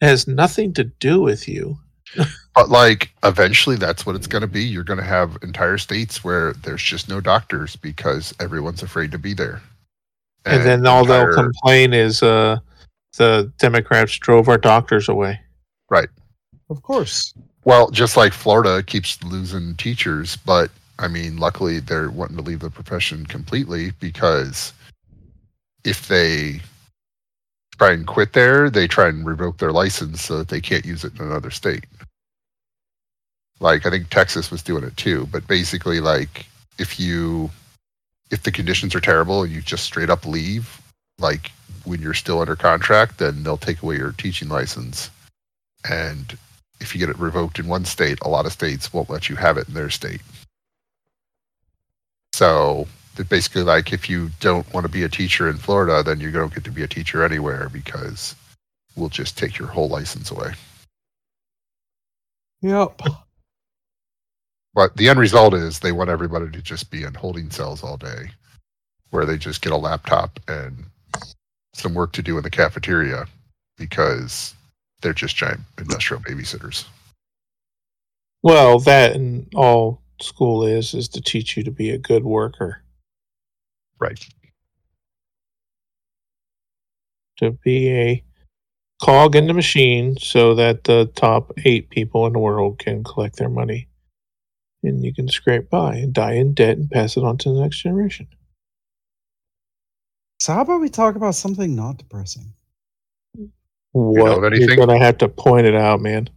It 0.00 0.06
has 0.06 0.26
nothing 0.26 0.72
to 0.74 0.84
do 0.84 1.20
with 1.20 1.46
you. 1.46 1.78
but 2.54 2.68
like 2.70 3.10
eventually 3.22 3.76
that's 3.76 4.06
what 4.06 4.16
it's 4.16 4.26
going 4.26 4.42
to 4.42 4.48
be 4.48 4.62
you're 4.62 4.84
going 4.84 4.98
to 4.98 5.04
have 5.04 5.38
entire 5.42 5.78
states 5.78 6.24
where 6.24 6.52
there's 6.54 6.82
just 6.82 7.08
no 7.08 7.20
doctors 7.20 7.76
because 7.76 8.34
everyone's 8.40 8.82
afraid 8.82 9.10
to 9.12 9.18
be 9.18 9.34
there 9.34 9.62
And, 10.44 10.64
then 10.64 10.86
all 10.86 11.04
they'll 11.04 11.32
complain 11.34 11.92
is 11.92 12.22
uh, 12.22 12.58
the 13.16 13.52
Democrats 13.58 14.18
drove 14.18 14.48
our 14.48 14.58
doctors 14.58 15.08
away. 15.08 15.40
Right. 15.88 16.08
Of 16.70 16.82
course. 16.82 17.34
Well, 17.64 17.90
just 17.90 18.16
like 18.16 18.32
Florida 18.32 18.82
keeps 18.82 19.22
losing 19.22 19.76
teachers, 19.76 20.36
but 20.36 20.70
I 20.98 21.08
mean, 21.08 21.36
luckily 21.36 21.80
they're 21.80 22.10
wanting 22.10 22.36
to 22.36 22.42
leave 22.42 22.60
the 22.60 22.70
profession 22.70 23.24
completely 23.26 23.92
because 24.00 24.72
if 25.84 26.08
they 26.08 26.60
try 27.78 27.92
and 27.92 28.06
quit 28.06 28.32
there, 28.32 28.70
they 28.70 28.86
try 28.86 29.08
and 29.08 29.26
revoke 29.26 29.58
their 29.58 29.72
license 29.72 30.22
so 30.22 30.38
that 30.38 30.48
they 30.48 30.60
can't 30.60 30.84
use 30.84 31.04
it 31.04 31.18
in 31.18 31.24
another 31.24 31.50
state. 31.50 31.84
Like 33.60 33.86
I 33.86 33.90
think 33.90 34.10
Texas 34.10 34.50
was 34.50 34.62
doing 34.62 34.84
it 34.84 34.96
too, 34.96 35.28
but 35.30 35.46
basically 35.46 36.00
like 36.00 36.46
if 36.78 36.98
you 36.98 37.50
if 38.32 38.42
the 38.42 38.50
conditions 38.50 38.94
are 38.94 39.00
terrible 39.00 39.42
and 39.42 39.52
you 39.52 39.60
just 39.60 39.84
straight 39.84 40.10
up 40.10 40.26
leave, 40.26 40.80
like 41.18 41.52
when 41.84 42.00
you're 42.00 42.14
still 42.14 42.40
under 42.40 42.56
contract, 42.56 43.18
then 43.18 43.42
they'll 43.42 43.58
take 43.58 43.82
away 43.82 43.96
your 43.96 44.12
teaching 44.12 44.48
license. 44.48 45.10
And 45.88 46.36
if 46.80 46.94
you 46.94 46.98
get 46.98 47.10
it 47.10 47.18
revoked 47.18 47.58
in 47.58 47.68
one 47.68 47.84
state, 47.84 48.18
a 48.22 48.28
lot 48.28 48.46
of 48.46 48.52
states 48.52 48.92
won't 48.92 49.10
let 49.10 49.28
you 49.28 49.36
have 49.36 49.58
it 49.58 49.68
in 49.68 49.74
their 49.74 49.90
state. 49.90 50.22
So 52.32 52.88
they're 53.14 53.26
basically 53.26 53.62
like 53.62 53.92
if 53.92 54.08
you 54.08 54.30
don't 54.40 54.72
want 54.72 54.86
to 54.86 54.92
be 54.92 55.02
a 55.02 55.08
teacher 55.08 55.48
in 55.48 55.58
Florida, 55.58 56.02
then 56.02 56.18
you 56.18 56.30
don't 56.30 56.54
get 56.54 56.64
to 56.64 56.70
be 56.70 56.82
a 56.82 56.88
teacher 56.88 57.24
anywhere 57.24 57.68
because 57.68 58.34
we'll 58.96 59.10
just 59.10 59.36
take 59.36 59.58
your 59.58 59.68
whole 59.68 59.88
license 59.88 60.30
away. 60.30 60.52
Yep. 62.62 63.02
But 64.74 64.96
the 64.96 65.08
end 65.08 65.18
result 65.18 65.54
is 65.54 65.78
they 65.80 65.92
want 65.92 66.10
everybody 66.10 66.50
to 66.50 66.62
just 66.62 66.90
be 66.90 67.02
in 67.02 67.14
holding 67.14 67.50
cells 67.50 67.82
all 67.82 67.96
day, 67.96 68.30
where 69.10 69.26
they 69.26 69.36
just 69.36 69.62
get 69.62 69.72
a 69.72 69.76
laptop 69.76 70.40
and 70.48 70.86
some 71.74 71.94
work 71.94 72.12
to 72.12 72.22
do 72.22 72.36
in 72.36 72.42
the 72.42 72.50
cafeteria 72.50 73.26
because 73.76 74.54
they're 75.00 75.12
just 75.12 75.36
giant 75.36 75.60
industrial 75.78 76.22
babysitters. 76.22 76.86
Well, 78.42 78.78
that 78.80 79.14
and 79.14 79.46
all 79.54 80.02
school 80.20 80.64
is 80.64 80.94
is 80.94 81.08
to 81.10 81.20
teach 81.20 81.56
you 81.56 81.64
to 81.64 81.70
be 81.70 81.90
a 81.90 81.98
good 81.98 82.24
worker, 82.24 82.82
Right. 83.98 84.24
to 87.38 87.52
be 87.64 87.90
a 87.90 88.24
cog 89.00 89.34
in 89.34 89.46
the 89.48 89.54
machine, 89.54 90.16
so 90.18 90.54
that 90.54 90.84
the 90.84 91.06
top 91.16 91.52
eight 91.64 91.90
people 91.90 92.26
in 92.26 92.32
the 92.32 92.38
world 92.38 92.78
can 92.78 93.02
collect 93.02 93.36
their 93.36 93.48
money, 93.48 93.88
and 94.82 95.04
you 95.04 95.14
can 95.14 95.28
scrape 95.28 95.70
by 95.70 95.96
and 95.96 96.12
die 96.12 96.32
in 96.32 96.54
debt 96.54 96.76
and 96.76 96.90
pass 96.90 97.16
it 97.16 97.24
on 97.24 97.38
to 97.38 97.52
the 97.52 97.60
next 97.60 97.82
generation. 97.82 98.26
So 100.40 100.52
how 100.52 100.62
about 100.62 100.80
we 100.80 100.88
talk 100.88 101.14
about 101.14 101.34
something 101.34 101.76
not 101.76 101.98
depressing? 101.98 102.52
What 103.92 104.44
of 104.44 104.58
you're 104.58 104.76
gonna 104.76 104.98
have 104.98 105.18
to 105.18 105.28
point 105.28 105.66
it 105.66 105.74
out, 105.74 106.00
man. 106.00 106.28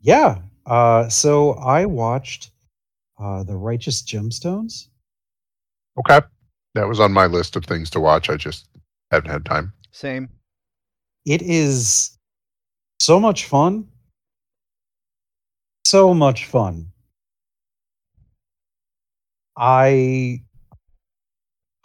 Yeah. 0.00 0.38
Uh, 0.64 1.08
so 1.08 1.52
I 1.54 1.84
watched 1.84 2.52
uh, 3.18 3.42
the 3.42 3.56
Righteous 3.56 4.02
Gemstones. 4.02 4.88
Okay. 5.98 6.20
That 6.74 6.88
was 6.88 7.00
on 7.00 7.12
my 7.12 7.26
list 7.26 7.56
of 7.56 7.64
things 7.64 7.90
to 7.90 8.00
watch. 8.00 8.30
I 8.30 8.36
just 8.36 8.68
haven't 9.10 9.30
had 9.30 9.44
time. 9.44 9.72
Same. 9.90 10.28
It 11.26 11.42
is 11.42 12.16
so 13.00 13.20
much 13.20 13.46
fun. 13.46 13.88
So 15.84 16.14
much 16.14 16.46
fun. 16.46 16.91
I 19.64 20.42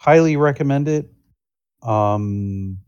highly 0.00 0.36
recommend 0.36 0.88
it. 0.88 1.12
Um, 1.80 2.78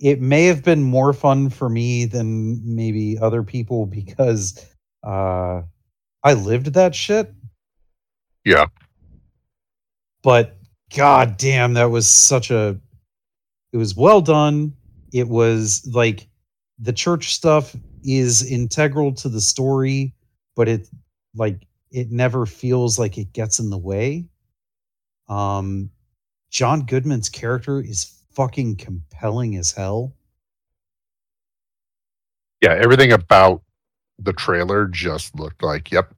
it 0.00 0.20
may 0.20 0.46
have 0.46 0.64
been 0.64 0.82
more 0.82 1.12
fun 1.12 1.48
for 1.48 1.68
me 1.68 2.06
than 2.06 2.74
maybe 2.74 3.16
other 3.20 3.44
people 3.44 3.86
because 4.00 4.66
uh, 5.04 5.62
I 6.24 6.32
lived 6.34 6.74
that 6.74 6.92
shit. 6.92 7.32
Yeah. 8.44 8.66
But 10.24 10.56
god 10.96 11.36
damn, 11.36 11.74
that 11.74 11.90
was 11.90 12.08
such 12.08 12.50
a. 12.50 12.80
It 13.72 13.76
was 13.76 13.94
well 13.94 14.20
done. 14.20 14.74
It 15.12 15.28
was 15.28 15.88
like 15.94 16.26
the 16.80 16.92
church 16.92 17.32
stuff 17.32 17.76
is 18.02 18.50
integral 18.50 19.12
to 19.14 19.28
the 19.28 19.40
story, 19.40 20.14
but 20.56 20.66
it 20.66 20.88
like 21.36 21.67
it 21.90 22.10
never 22.10 22.46
feels 22.46 22.98
like 22.98 23.18
it 23.18 23.32
gets 23.32 23.58
in 23.58 23.70
the 23.70 23.78
way. 23.78 24.26
Um, 25.28 25.90
John 26.50 26.84
Goodman's 26.86 27.28
character 27.28 27.80
is 27.80 28.22
fucking 28.32 28.76
compelling 28.76 29.56
as 29.56 29.70
hell. 29.72 30.14
Yeah. 32.60 32.74
Everything 32.80 33.12
about 33.12 33.62
the 34.18 34.32
trailer 34.32 34.86
just 34.86 35.38
looked 35.38 35.62
like, 35.62 35.92
yep, 35.92 36.12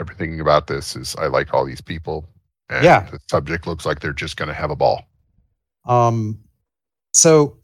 everything 0.00 0.40
about 0.40 0.66
this 0.66 0.96
is 0.96 1.14
I 1.16 1.26
like 1.26 1.54
all 1.54 1.64
these 1.64 1.80
people. 1.80 2.28
And 2.68 2.84
Yeah. 2.84 3.08
the 3.10 3.20
subject 3.30 3.66
looks 3.66 3.86
like 3.86 4.00
they're 4.00 4.12
just 4.12 4.36
going 4.36 4.48
to 4.48 4.54
have 4.54 4.70
a 4.70 4.76
ball. 4.76 5.04
Um, 5.84 6.38
so 7.12 7.56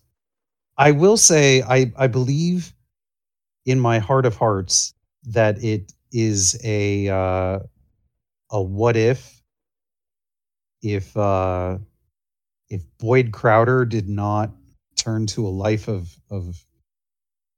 I 0.78 0.90
will 0.92 1.16
say 1.16 1.62
I 1.62 1.92
I 1.96 2.06
believe 2.06 2.72
in 3.66 3.78
my 3.78 3.98
heart 3.98 4.26
of 4.26 4.36
hearts 4.36 4.94
that 5.24 5.62
it 5.62 5.92
is 6.14 6.58
a 6.64 7.08
uh, 7.08 7.58
a 8.50 8.62
what 8.62 8.96
if 8.96 9.42
if 10.80 11.14
uh, 11.16 11.76
if 12.70 12.82
Boyd 12.98 13.32
Crowder 13.32 13.84
did 13.84 14.08
not 14.08 14.52
turn 14.96 15.26
to 15.26 15.46
a 15.46 15.50
life 15.50 15.88
of 15.88 16.16
of 16.30 16.56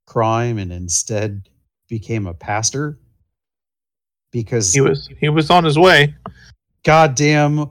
crime 0.06 0.58
and 0.58 0.72
instead 0.72 1.48
became 1.88 2.26
a 2.26 2.34
pastor 2.34 2.98
because 4.32 4.72
He 4.72 4.80
was 4.80 5.08
he 5.20 5.28
was 5.28 5.50
on 5.50 5.64
his 5.64 5.78
way. 5.78 6.14
goddamn 6.84 7.70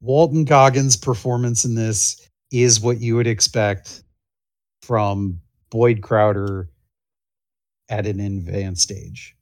Walton 0.00 0.44
Goggins' 0.44 0.96
performance 0.96 1.64
in 1.64 1.74
this 1.74 2.28
is 2.52 2.80
what 2.80 3.00
you 3.00 3.16
would 3.16 3.26
expect 3.26 4.04
from 4.82 5.40
Boyd 5.70 6.00
Crowder 6.02 6.70
at 7.90 8.06
an 8.06 8.20
advanced 8.20 8.82
stage 8.82 9.34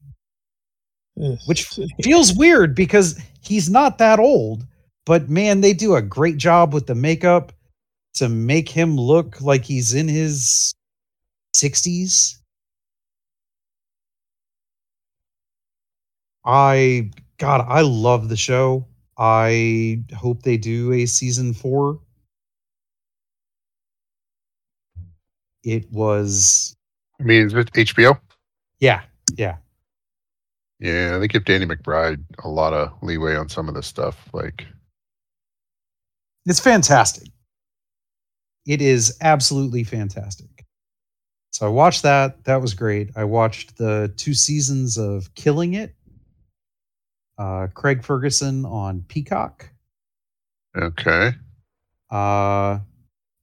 which 1.46 1.66
feels 2.02 2.34
weird 2.34 2.74
because 2.74 3.20
he's 3.40 3.70
not 3.70 3.98
that 3.98 4.18
old. 4.18 4.66
But 5.04 5.28
man, 5.28 5.60
they 5.60 5.72
do 5.72 5.94
a 5.94 6.02
great 6.02 6.36
job 6.36 6.74
with 6.74 6.86
the 6.86 6.94
makeup 6.94 7.52
to 8.14 8.28
make 8.28 8.68
him 8.68 8.96
look 8.96 9.40
like 9.40 9.64
he's 9.64 9.94
in 9.94 10.08
his 10.08 10.74
60s. 11.54 12.38
I, 16.44 17.10
God, 17.38 17.64
I 17.68 17.80
love 17.82 18.28
the 18.28 18.36
show. 18.36 18.86
I 19.18 20.02
hope 20.14 20.42
they 20.42 20.56
do 20.56 20.92
a 20.92 21.06
season 21.06 21.54
four. 21.54 22.00
It 25.64 25.90
was. 25.90 26.76
I 27.20 27.24
mean, 27.24 27.46
is 27.46 27.54
it 27.54 27.72
HBO? 27.72 28.20
Yeah, 28.78 29.02
yeah. 29.36 29.56
Yeah, 30.78 31.18
they 31.18 31.28
give 31.28 31.44
Danny 31.44 31.64
McBride 31.66 32.22
a 32.44 32.48
lot 32.48 32.72
of 32.74 32.92
leeway 33.02 33.34
on 33.36 33.48
some 33.48 33.68
of 33.68 33.74
this 33.74 33.86
stuff. 33.86 34.28
Like, 34.32 34.66
It's 36.44 36.60
fantastic. 36.60 37.28
It 38.66 38.82
is 38.82 39.16
absolutely 39.20 39.84
fantastic. 39.84 40.64
So 41.52 41.66
I 41.66 41.70
watched 41.70 42.02
that. 42.02 42.44
That 42.44 42.60
was 42.60 42.74
great. 42.74 43.10
I 43.16 43.24
watched 43.24 43.78
the 43.78 44.12
two 44.16 44.34
seasons 44.34 44.98
of 44.98 45.32
Killing 45.34 45.74
It. 45.74 45.94
Uh, 47.38 47.68
Craig 47.74 48.02
Ferguson 48.04 48.64
on 48.66 49.02
Peacock. 49.08 49.70
okay, 50.76 51.32
Uh, 52.10 52.80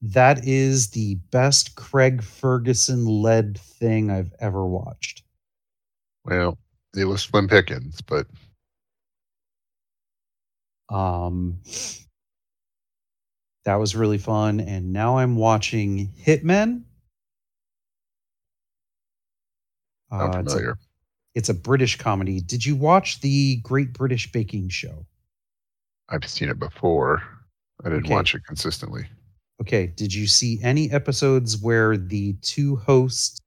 that 0.02 0.46
is 0.46 0.90
the 0.90 1.14
best 1.30 1.74
Craig 1.76 2.22
Ferguson 2.22 3.06
led 3.06 3.58
thing 3.58 4.10
I've 4.10 4.32
ever 4.40 4.64
watched. 4.66 5.22
well, 6.24 6.58
it 6.96 7.04
was 7.04 7.22
Slim 7.22 7.48
Pickens, 7.48 8.00
but 8.00 8.26
Um, 10.90 11.60
that 13.64 13.76
was 13.76 13.96
really 13.96 14.18
fun. 14.18 14.60
And 14.60 14.92
now 14.92 15.18
I'm 15.18 15.36
watching 15.36 16.12
Hitmen. 16.20 16.82
I'm 20.18 20.30
Uh, 20.30 20.38
it's, 20.40 20.54
a, 20.54 20.56
familiar. 20.56 20.78
it's 21.34 21.48
a 21.48 21.54
British 21.54 21.96
comedy. 21.98 22.40
Did 22.40 22.64
you 22.64 22.76
watch 22.76 23.20
the 23.20 23.56
Great 23.56 23.92
British 23.92 24.30
Baking 24.30 24.68
Show? 24.68 25.06
I've 26.10 26.28
seen 26.28 26.48
it 26.50 26.58
before. 26.58 27.22
I 27.82 27.88
didn't 27.88 28.04
Okay. 28.04 28.14
watch 28.14 28.34
it 28.34 28.44
consistently. 28.44 29.06
Okay. 29.60 29.86
Did 29.86 30.12
you 30.12 30.26
see 30.26 30.60
any 30.62 30.90
episodes 30.90 31.60
where 31.60 31.96
the 31.96 32.34
two 32.42 32.76
hosts 32.76 33.40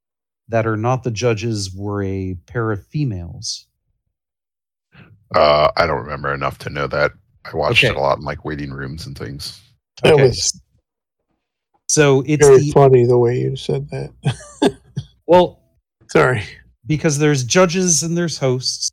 that 0.50 0.66
are 0.66 0.78
not 0.78 1.04
the 1.04 1.12
judges 1.12 1.74
were 1.76 2.04
a 2.04 2.36
pair 2.45 2.72
of 2.72 2.86
females? 2.88 3.68
Uh, 5.36 5.70
I 5.76 5.86
don't 5.86 6.02
remember 6.04 6.34
enough 6.34 6.58
to 6.60 6.70
know 6.70 6.88
that. 6.88 7.12
I 7.45 7.56
watched 7.56 7.84
Okay. 7.84 7.93
it 7.93 7.98
a 7.98 8.00
lot 8.02 8.18
in 8.18 8.24
like 8.24 8.45
waiting 8.45 8.72
rooms 8.72 9.06
and 9.06 9.18
things. 9.18 9.60
That 10.04 10.14
Okay. 10.14 10.24
was 10.24 10.62
So 11.89 12.22
it's 12.26 12.45
very 12.45 12.60
the 12.60 12.72
funny 12.72 13.06
the 13.06 13.18
way 13.18 13.39
you 13.39 13.56
said 13.56 13.89
that. 13.89 14.80
well, 15.28 15.60
Sorry. 16.10 16.43
because 16.86 17.18
there's 17.18 17.43
judges 17.43 18.04
and 18.04 18.18
there's 18.18 18.38
hosts. 18.38 18.89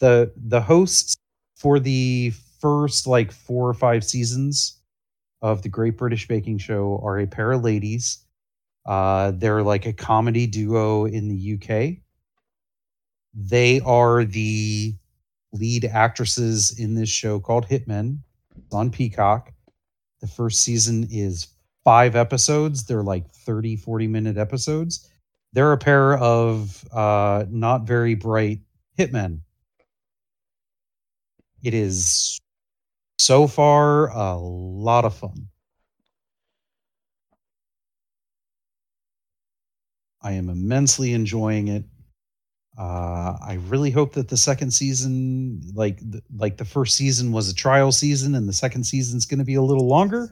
The 0.00 0.32
the 0.36 0.60
hosts 0.60 1.16
for 1.56 1.78
the 1.78 2.32
first 2.60 3.06
like 3.06 3.30
four 3.32 3.68
or 3.68 3.74
five 3.74 4.02
seasons 4.04 4.78
of 5.42 5.62
the 5.62 5.68
Great 5.68 5.96
British 5.96 6.26
Baking 6.26 6.58
Show 6.58 7.00
are 7.04 7.20
a 7.20 7.26
pair 7.26 7.52
of 7.52 7.62
ladies. 7.62 8.24
Uh, 8.90 9.30
they're 9.36 9.62
like 9.62 9.86
a 9.86 9.92
comedy 9.92 10.46
duo 10.46 11.04
in 11.06 11.28
the 11.28 11.54
UK. 11.54 12.02
They 13.34 13.80
are 13.80 14.24
the 14.24 14.94
lead 15.52 15.84
actresses 15.84 16.78
in 16.78 16.94
this 16.94 17.08
show 17.08 17.38
called 17.38 17.66
Hitmen. 17.66 18.18
It's 18.56 18.74
on 18.74 18.90
Peacock. 18.90 19.52
The 20.20 20.26
first 20.26 20.62
season 20.62 21.06
is 21.10 21.46
five 21.84 22.16
episodes. 22.16 22.84
They're 22.84 23.04
like 23.04 23.32
30, 23.32 23.76
40 23.76 24.06
minute 24.08 24.36
episodes 24.36 25.08
they're 25.52 25.72
a 25.72 25.78
pair 25.78 26.16
of 26.18 26.84
uh, 26.92 27.44
not 27.48 27.82
very 27.82 28.14
bright 28.14 28.60
hitmen. 28.98 29.40
It 31.62 31.74
is 31.74 32.38
so 33.18 33.46
far 33.46 34.08
a 34.10 34.36
lot 34.36 35.04
of 35.04 35.14
fun. 35.14 35.48
I 40.22 40.32
am 40.32 40.48
immensely 40.48 41.12
enjoying 41.12 41.68
it. 41.68 41.84
Uh, 42.78 43.36
I 43.42 43.58
really 43.68 43.90
hope 43.90 44.12
that 44.14 44.28
the 44.28 44.36
second 44.36 44.70
season, 44.70 45.60
like 45.74 45.98
th- 45.98 46.22
like 46.36 46.56
the 46.56 46.64
first 46.64 46.96
season, 46.96 47.32
was 47.32 47.48
a 47.48 47.54
trial 47.54 47.92
season, 47.92 48.34
and 48.34 48.48
the 48.48 48.52
second 48.52 48.84
season's 48.84 49.26
going 49.26 49.38
to 49.38 49.44
be 49.44 49.56
a 49.56 49.62
little 49.62 49.86
longer 49.88 50.30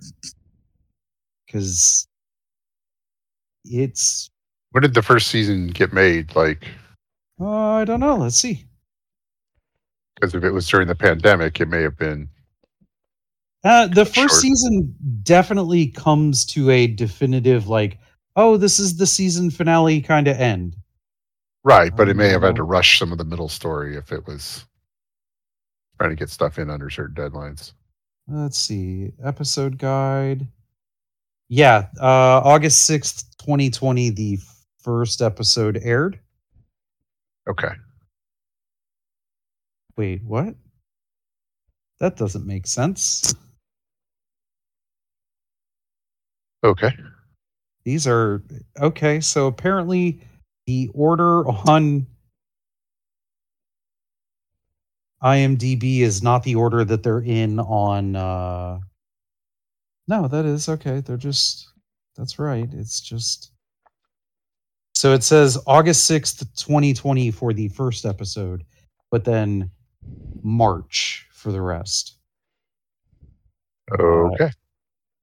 because 1.46 2.06
it's 3.64 4.30
When 4.70 4.82
did 4.82 4.94
the 4.94 5.02
first 5.02 5.28
season 5.28 5.68
get 5.68 5.92
made? 5.92 6.34
Like, 6.36 6.66
Uh, 7.40 7.48
I 7.50 7.84
don't 7.84 8.00
know. 8.00 8.16
Let's 8.16 8.36
see. 8.36 8.66
because 10.14 10.34
if 10.34 10.44
it 10.44 10.50
was 10.52 10.68
during 10.68 10.88
the 10.88 10.94
pandemic, 10.94 11.60
it 11.60 11.68
may 11.68 11.82
have 11.82 11.96
been. 11.96 12.28
Uh, 13.64 13.86
the 13.88 14.04
first 14.04 14.14
Short. 14.14 14.30
season 14.32 14.94
definitely 15.22 15.88
comes 15.88 16.44
to 16.46 16.70
a 16.70 16.86
definitive, 16.86 17.66
like, 17.68 17.98
oh, 18.38 18.56
this 18.56 18.78
is 18.78 18.96
the 18.96 19.06
season 19.06 19.50
finale 19.50 20.00
kind 20.00 20.28
of 20.28 20.38
end. 20.38 20.76
Right, 21.64 21.94
but 21.94 22.08
it 22.08 22.14
may 22.16 22.28
have 22.28 22.42
had 22.42 22.54
to 22.56 22.62
Oh. 22.62 22.66
rush 22.66 22.98
some 22.98 23.12
of 23.12 23.18
the 23.18 23.24
middle 23.24 23.48
story 23.48 23.96
if 23.96 24.12
it 24.12 24.26
was 24.26 24.64
trying 25.98 26.10
to 26.10 26.16
get 26.16 26.30
stuff 26.30 26.58
in 26.58 26.70
under 26.70 26.88
certain 26.88 27.14
deadlines. 27.16 27.72
Let's 28.28 28.58
see. 28.58 29.12
Episode 29.22 29.76
guide. 29.78 30.46
Yeah, 31.48 31.88
uh, 32.00 32.40
August 32.44 32.88
6th, 32.88 33.24
2020, 33.38 34.10
the 34.10 34.38
first 34.78 35.20
episode 35.20 35.78
aired. 35.82 36.20
Okay. 37.48 37.70
Wait, 39.96 40.22
what? 40.24 40.54
That 42.00 42.16
doesn't 42.16 42.46
make 42.46 42.66
sense. 42.66 43.34
Okay. 46.62 46.90
These 47.88 48.06
are 48.06 48.42
okay. 48.78 49.18
So 49.18 49.46
apparently, 49.46 50.20
the 50.66 50.90
order 50.92 51.48
on 51.48 52.06
IMDb 55.22 56.00
is 56.00 56.22
not 56.22 56.42
the 56.42 56.54
order 56.54 56.84
that 56.84 57.02
they're 57.02 57.22
in 57.22 57.58
on. 57.58 58.14
Uh, 58.14 58.80
no, 60.06 60.28
that 60.28 60.44
is 60.44 60.68
okay. 60.68 61.00
They're 61.00 61.16
just. 61.16 61.66
That's 62.14 62.38
right. 62.38 62.68
It's 62.74 63.00
just. 63.00 63.52
So 64.94 65.14
it 65.14 65.22
says 65.22 65.56
August 65.66 66.04
sixth, 66.04 66.44
twenty 66.62 66.92
twenty, 66.92 67.30
for 67.30 67.54
the 67.54 67.68
first 67.68 68.04
episode, 68.04 68.64
but 69.10 69.24
then 69.24 69.70
March 70.42 71.26
for 71.32 71.52
the 71.52 71.62
rest. 71.62 72.18
Okay. 73.98 74.50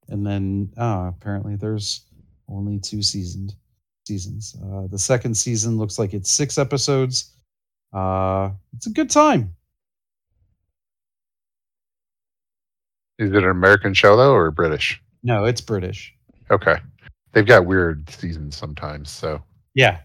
and 0.10 0.26
then 0.26 0.72
uh, 0.78 1.12
apparently 1.16 1.56
there's 1.56 2.06
only 2.50 2.80
two 2.80 3.02
seasoned 3.02 3.56
seasons. 4.08 4.56
Uh, 4.64 4.88
the 4.88 5.00
second 5.00 5.36
season 5.36 5.78
looks 5.78 5.98
like 5.98 6.14
it's 6.14 6.32
six 6.32 6.58
episodes. 6.58 7.32
Uh, 7.94 8.52
it's 8.76 8.88
a 8.88 8.92
good 8.92 9.10
time. 9.10 9.56
Is 13.18 13.32
it 13.32 13.38
an 13.44 13.50
American 13.50 13.94
show 13.94 14.18
though, 14.18 14.34
or 14.34 14.52
British? 14.52 15.02
No, 15.24 15.46
it's 15.46 15.62
British. 15.62 16.14
Okay. 16.52 16.76
They've 17.32 17.46
got 17.46 17.66
weird 17.66 18.10
seasons 18.10 18.56
sometimes, 18.56 19.10
so 19.10 19.42
Yeah, 19.74 20.00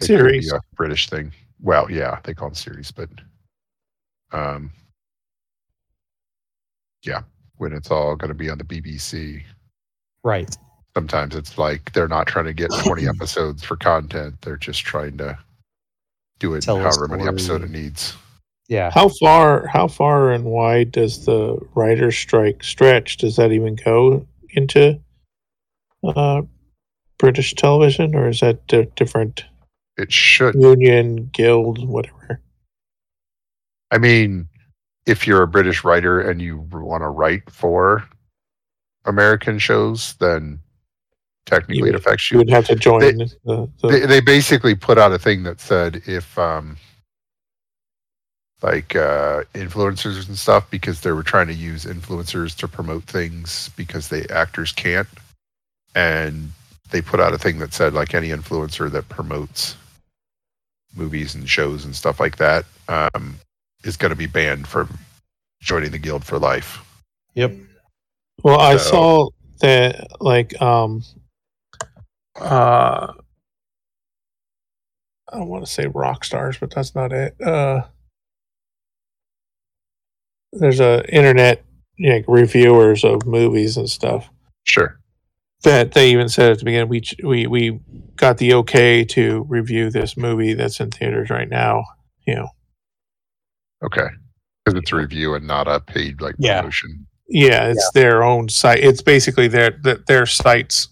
it 0.00 0.06
could 0.06 0.08
be 0.08 0.16
Series. 0.16 0.52
a 0.52 0.60
British 0.74 1.08
thing. 1.08 1.32
Well, 1.60 1.90
yeah, 1.90 2.18
they 2.24 2.34
call 2.34 2.48
them 2.48 2.54
series, 2.54 2.90
but 2.90 3.08
um, 4.32 4.70
yeah, 7.04 7.22
when 7.56 7.72
it's 7.72 7.90
all 7.90 8.16
going 8.16 8.28
to 8.28 8.34
be 8.34 8.50
on 8.50 8.58
the 8.58 8.64
BBC, 8.64 9.42
right. 10.24 10.56
Sometimes 10.94 11.34
it's 11.34 11.58
like 11.58 11.92
they're 11.92 12.08
not 12.08 12.26
trying 12.26 12.44
to 12.46 12.52
get 12.52 12.70
20 12.84 13.06
episodes 13.08 13.62
for 13.62 13.76
content; 13.76 14.34
they're 14.42 14.56
just 14.56 14.80
trying 14.84 15.16
to 15.18 15.38
do 16.38 16.54
it 16.54 16.62
Tell 16.62 16.78
however 16.78 17.08
many 17.08 17.22
story. 17.22 17.34
episode 17.34 17.62
it 17.62 17.70
needs. 17.70 18.14
Yeah, 18.68 18.90
How 18.90 19.10
far 19.20 19.66
how 19.66 19.86
far 19.88 20.32
and 20.32 20.44
wide 20.44 20.92
does 20.92 21.26
the 21.26 21.58
writer's 21.74 22.16
strike 22.16 22.62
stretch? 22.64 23.18
Does 23.18 23.36
that 23.36 23.52
even 23.52 23.74
go 23.74 24.26
into 24.50 24.98
uh, 26.04 26.42
British 27.18 27.54
television 27.54 28.14
or 28.14 28.28
is 28.28 28.40
that 28.40 28.66
di- 28.68 28.88
different 28.96 29.44
It 29.98 30.10
should. 30.10 30.54
union, 30.54 31.26
guild, 31.32 31.86
whatever? 31.86 32.40
I 33.90 33.98
mean, 33.98 34.48
if 35.06 35.26
you're 35.26 35.42
a 35.42 35.48
British 35.48 35.84
writer 35.84 36.20
and 36.20 36.40
you 36.40 36.58
want 36.72 37.02
to 37.02 37.08
write 37.08 37.50
for 37.50 38.08
American 39.04 39.58
shows, 39.58 40.14
then 40.14 40.60
technically 41.46 41.88
it 41.90 41.94
affects 41.94 42.30
You 42.30 42.36
you. 42.36 42.38
would 42.38 42.50
have 42.50 42.66
to 42.66 42.74
join 42.76 43.00
They- 43.00 43.12
the, 43.44 43.68
the 43.80 43.88
They, 43.88 44.06
they 44.06 44.20
basically 44.20 44.74
put 44.74 44.98
out 44.98 45.12
a 45.12 45.18
thing 45.18 45.42
that 45.44 45.60
said 45.60 46.02
if 46.06 46.38
um, 46.38 46.76
like 48.62 48.94
uh, 48.94 49.42
influencers 49.54 50.28
and 50.28 50.38
stuff, 50.38 50.70
because 50.70 51.00
they 51.00 51.10
were 51.12 51.24
trying 51.24 51.48
to 51.48 51.54
use 51.54 51.84
influencers 51.84 52.54
to 52.58 52.68
promote 52.68 53.02
things 53.04 53.70
because 53.76 54.08
they 54.08 54.24
actors 54.28 54.72
can't, 54.72 55.08
and 55.96 56.50
they 56.90 57.02
put 57.02 57.18
out 57.20 57.32
a 57.34 57.38
thing 57.38 57.58
that 57.58 57.74
said 57.74 57.92
like 57.92 58.14
any 58.14 58.28
influencer 58.28 58.90
that 58.92 59.08
promotes 59.08 59.76
movies 60.94 61.34
and 61.34 61.48
shows 61.48 61.84
and 61.84 61.96
stuff 61.96 62.20
like 62.20 62.36
that 62.36 62.64
um, 62.88 63.34
is 63.82 63.96
going 63.96 64.10
to 64.10 64.16
be 64.16 64.26
banned 64.26 64.68
from 64.68 64.88
joining 65.60 65.90
the 65.90 65.98
guild 65.98 66.24
for 66.24 66.38
life. 66.38 66.78
yep. 67.34 67.52
Well, 68.44 68.60
I 68.60 68.76
saw 68.76 69.28
that 69.60 70.06
like 70.20 70.60
um 70.60 71.02
uh 72.40 73.12
I 75.32 75.38
don't 75.38 75.48
want 75.48 75.64
to 75.64 75.70
say 75.70 75.86
rock 75.86 76.24
stars, 76.24 76.58
but 76.58 76.70
that's 76.74 76.94
not 76.94 77.12
it. 77.12 77.40
Uh 77.40 77.82
there's 80.52 80.80
a 80.80 81.02
internet 81.14 81.64
you 81.96 82.10
know, 82.10 82.22
reviewers 82.28 83.04
of 83.04 83.26
movies 83.26 83.76
and 83.76 83.88
stuff 83.88 84.28
Sure. 84.64 84.98
that 85.62 85.92
they 85.92 86.10
even 86.10 86.28
said 86.28 86.52
at 86.52 86.58
the 86.58 86.64
beginning 86.64 86.88
we 86.88 87.02
we 87.24 87.46
we 87.46 87.80
got 88.16 88.38
the 88.38 88.52
okay 88.54 89.04
to 89.04 89.44
review 89.48 89.90
this 89.90 90.16
movie 90.16 90.52
that's 90.54 90.80
in 90.80 90.90
theaters 90.90 91.30
right 91.30 91.48
now. 91.48 91.84
You 92.26 92.34
know, 92.36 92.48
Okay. 93.84 94.06
Because 94.64 94.78
it's 94.78 94.92
a 94.92 94.96
review 94.96 95.34
and 95.34 95.46
not 95.46 95.66
a 95.66 95.80
paid 95.80 96.20
like 96.20 96.36
Yeah. 96.38 96.60
promotion. 96.60 97.06
yeah, 97.28 97.66
it's 97.68 97.90
their 97.92 98.22
own 98.22 98.48
site. 98.48 98.78
It's 98.80 99.02
basically 99.02 99.48
their 99.48 99.70
their, 99.82 99.98
their 100.06 100.26
site's 100.26 100.88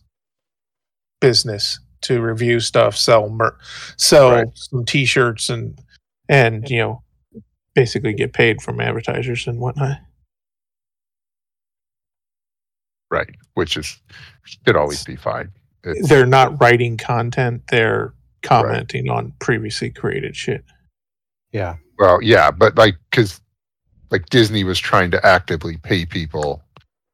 business 1.20 1.78
to 2.02 2.20
review 2.20 2.60
stuff, 2.60 2.96
sell 2.96 3.28
mer- 3.28 3.56
sell 3.96 4.30
Right. 4.32 4.46
some 4.54 4.84
T-shirts 4.84 5.50
and 5.50 5.78
and 6.28 6.68
you 6.70 6.78
know 6.78 7.02
basically 7.74 8.12
get 8.14 8.32
paid 8.32 8.60
from 8.62 8.80
advertisers 8.80 9.46
and 9.46 9.60
whatnot. 9.60 9.98
Right. 13.10 13.34
Which 13.54 13.76
is 13.76 14.00
should 14.44 14.76
always 14.76 15.04
be 15.04 15.16
fine. 15.16 15.50
It's, 15.84 16.08
They're 16.08 16.26
not 16.26 16.60
writing 16.60 16.96
content; 16.96 17.62
they're 17.70 18.14
commenting 18.42 19.08
on 19.10 19.32
previously 19.40 19.90
created 19.90 20.36
shit. 20.36 20.64
Yeah. 21.52 21.76
well, 21.98 22.22
yeah, 22.22 22.50
but 22.50 22.76
like 22.76 22.96
because 23.10 23.40
like 24.10 24.26
Disney 24.30 24.62
was 24.64 24.78
trying 24.78 25.10
to 25.10 25.26
actively 25.26 25.76
pay 25.78 26.06
people 26.06 26.62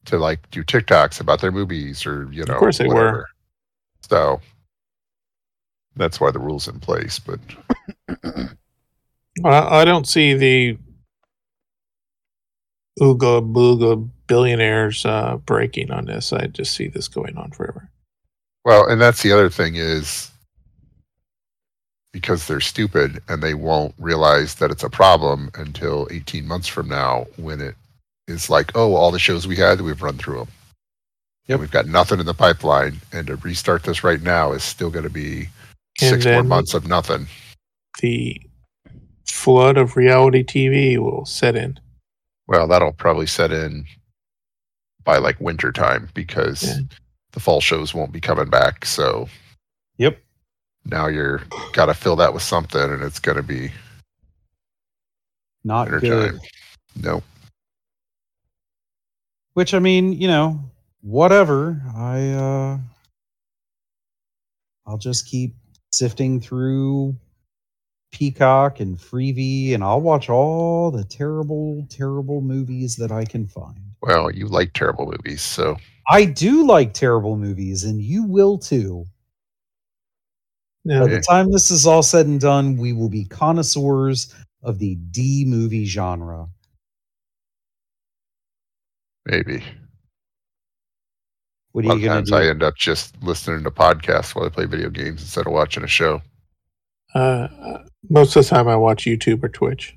to 0.05 0.19
like 0.19 0.49
do 0.51 0.63
TikToks 0.63 1.21
about 1.21 1.41
their 1.41 1.53
movies 1.53 2.05
or 2.07 2.29
you 2.31 2.45
know 2.45 2.55
of 2.55 2.61
course 2.61 2.79
they 2.79 2.87
were. 2.89 3.27
So 4.09 4.41
that's 5.97 6.21
why 6.21 6.31
the 6.31 6.39
rules 6.39 6.69
in 6.69 6.79
place. 6.81 7.19
But 7.19 7.41
I, 9.45 9.81
I 9.81 9.85
don't 9.85 10.07
see 10.07 10.35
the 10.35 10.79
ooga 13.01 13.53
booga 13.53 14.09
billionaires 14.27 15.05
uh, 15.05 15.37
breaking 15.45 15.91
on 15.91 16.07
this. 16.07 16.33
I 16.33 16.47
just 16.47 16.75
see 16.75 16.89
this 16.89 17.09
going 17.09 17.37
on 17.37 17.51
forever. 17.51 17.91
well, 18.65 18.87
and 18.89 19.01
that's 19.01 19.23
the 19.23 19.33
other 19.33 19.51
thing 19.51 19.77
is 19.77 20.31
because 22.13 22.47
they're 22.47 22.61
stupid 22.61 23.23
and 23.29 23.43
they 23.43 23.53
won't 23.53 23.95
realize 23.99 24.55
that 24.55 24.71
it's 24.71 24.83
a 24.83 24.89
problem 24.89 25.51
until 25.55 26.09
18 26.11 26.49
months 26.49 26.67
from 26.67 26.89
now 26.89 27.27
when 27.37 27.61
it 27.61 27.75
is 28.27 28.49
like, 28.49 28.75
oh, 28.75 28.95
all 28.95 29.11
the 29.11 29.19
shows 29.19 29.47
we 29.47 29.57
had, 29.57 29.83
we've 29.83 30.01
run 30.01 30.17
through 30.17 30.39
them. 30.39 30.49
Yep. 31.49 31.61
We've 31.61 31.71
got 31.71 31.87
nothing 31.87 32.19
in 32.21 32.27
the 32.27 32.35
pipeline. 32.35 33.01
And 33.13 33.27
to 33.29 33.37
restart 33.37 33.85
this 33.85 34.03
right 34.03 34.21
now 34.21 34.53
is 34.53 34.65
still 34.65 34.91
going 34.91 35.05
to 35.05 35.11
be 35.11 35.49
And 36.01 36.11
six 36.23 36.25
more 36.27 36.43
months 36.43 36.75
of 36.75 36.89
nothing. 36.89 37.27
The 38.01 38.41
flood 39.29 39.77
of 39.79 39.97
reality 39.97 40.43
TV 40.45 40.99
will 40.99 41.25
set 41.25 41.55
in. 41.57 41.79
Well, 42.49 42.67
that'll 42.69 42.93
probably 42.93 43.27
set 43.27 43.53
in 43.53 43.87
by 45.05 45.19
like 45.19 45.41
winter 45.41 45.71
time 45.73 46.09
because 46.15 46.63
Yeah. 46.65 46.79
the 47.33 47.41
fall 47.41 47.61
shows 47.61 47.95
won't 47.95 48.13
be 48.13 48.21
coming 48.21 48.51
back. 48.51 48.85
So 48.85 49.29
Yep. 49.99 50.21
now 50.85 51.07
you're 51.07 51.43
got 51.73 51.87
to 51.87 51.95
fill 51.95 52.17
that 52.17 52.35
with 52.35 52.43
something 52.43 52.81
and 52.83 53.03
it's 53.03 53.21
going 53.21 53.37
to 53.37 53.43
be 53.43 53.71
Not 55.65 55.91
winter 55.91 56.01
good. 56.01 56.31
time. 56.33 56.41
No. 56.97 57.23
Which 59.55 59.75
I 59.75 59.79
mean, 59.79 60.13
you 60.13 60.29
know, 60.29 60.61
whatever. 61.07 61.81
I 61.95 62.31
uh 62.31 62.79
I'll 64.87 64.99
just 64.99 65.27
keep 65.27 65.55
sifting 65.93 66.41
through 66.41 67.17
Peacock 68.13 68.81
and 68.81 68.99
Freevee 68.99 69.75
and 69.75 69.83
I'll 69.83 70.01
watch 70.01 70.29
all 70.29 70.91
the 70.91 71.05
terrible, 71.05 71.87
terrible 71.89 72.41
movies 72.41 72.97
that 72.97 73.13
I 73.13 73.25
can 73.25 73.47
find. 73.47 73.81
Well, 74.03 74.31
you 74.31 74.47
like 74.47 74.73
terrible 74.73 75.07
movies, 75.07 75.43
so 75.43 75.77
I 76.09 76.25
do 76.25 76.67
like 76.67 76.93
terrible 76.93 77.37
movies, 77.37 77.85
and 77.85 78.01
you 78.01 78.25
will 78.25 78.59
too. 78.59 79.07
Yeah. 80.85 81.01
By 81.01 81.07
the 81.09 81.21
time 81.21 81.51
this 81.51 81.73
is 81.73 81.87
all 81.87 82.03
said 82.03 82.27
and 82.27 82.41
done, 82.41 82.77
we 82.77 82.93
will 82.93 83.09
be 83.09 83.25
connoisseurs 83.25 84.33
of 84.63 84.79
the 84.79 84.95
D 84.95 85.45
movie 85.47 85.85
genre. 85.85 86.47
maybe. 89.25 89.63
What 91.77 91.85
A 91.85 91.89
lot 91.89 91.95
you 91.99 92.07
going 92.07 92.17
times 92.17 92.31
to 92.31 92.37
I 92.37 92.47
end 92.47 92.63
up 92.63 92.75
just 92.75 93.23
listening 93.23 93.63
to 93.65 93.71
podcasts 93.71 94.35
while 94.35 94.47
I 94.47 94.49
play 94.49 94.65
video 94.65 94.89
games 94.89 95.21
instead 95.21 95.47
of 95.47 95.53
watching 95.53 95.85
a 95.85 95.87
show. 95.87 96.23
Uh, 97.15 97.49
most 98.09 98.35
of 98.35 98.43
the 98.43 98.49
time, 98.49 98.67
I 98.67 98.77
watch 98.77 99.05
YouTube 99.05 99.45
or 99.45 99.51
Twitch. 99.51 99.95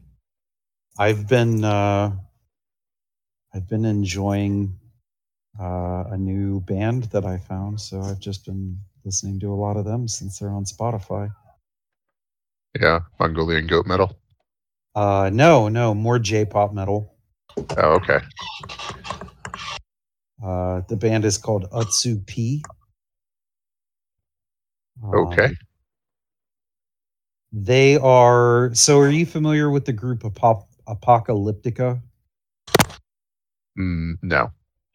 I've 0.98 1.30
been 1.30 1.64
uh, 1.64 2.12
I've 3.54 3.70
been 3.70 3.86
enjoying 3.86 4.78
uh, 5.58 6.04
a 6.10 6.18
new 6.18 6.60
band 6.60 7.06
that 7.12 7.24
I 7.24 7.38
found, 7.38 7.80
so 7.80 8.02
I've 8.02 8.20
just 8.20 8.46
been 8.46 8.78
listening 9.06 9.40
to 9.40 9.54
a 9.54 9.56
lot 9.56 9.78
of 9.78 9.86
them 9.86 10.10
since 10.10 10.38
they're 10.38 10.50
on 10.50 10.66
Spotify. 10.66 11.32
Yeah, 12.78 13.00
Mongolian 13.22 13.68
goat 13.68 13.88
metal. 13.88 14.18
Uh, 14.96 15.30
no, 15.32 15.70
no, 15.70 15.94
more 15.94 16.20
J-pop 16.20 16.74
metal. 16.74 17.16
Oh, 17.78 17.94
okay. 17.94 18.20
Uh, 20.44 20.82
the 20.88 20.96
band 20.96 21.26
is 21.26 21.38
called 21.38 21.70
Utsu 21.72 22.26
P. 22.26 22.64
Um, 25.04 25.14
Okay. 25.16 25.54
They 27.52 27.98
are. 27.98 28.70
So, 28.74 29.00
are 29.00 29.10
you 29.10 29.26
familiar 29.26 29.70
with 29.72 29.86
the 29.86 29.94
group 29.94 30.20
Apop- 30.22 30.68
Apocalyptica? 30.88 32.00
Mm, 33.78 34.14
no, 34.22 34.52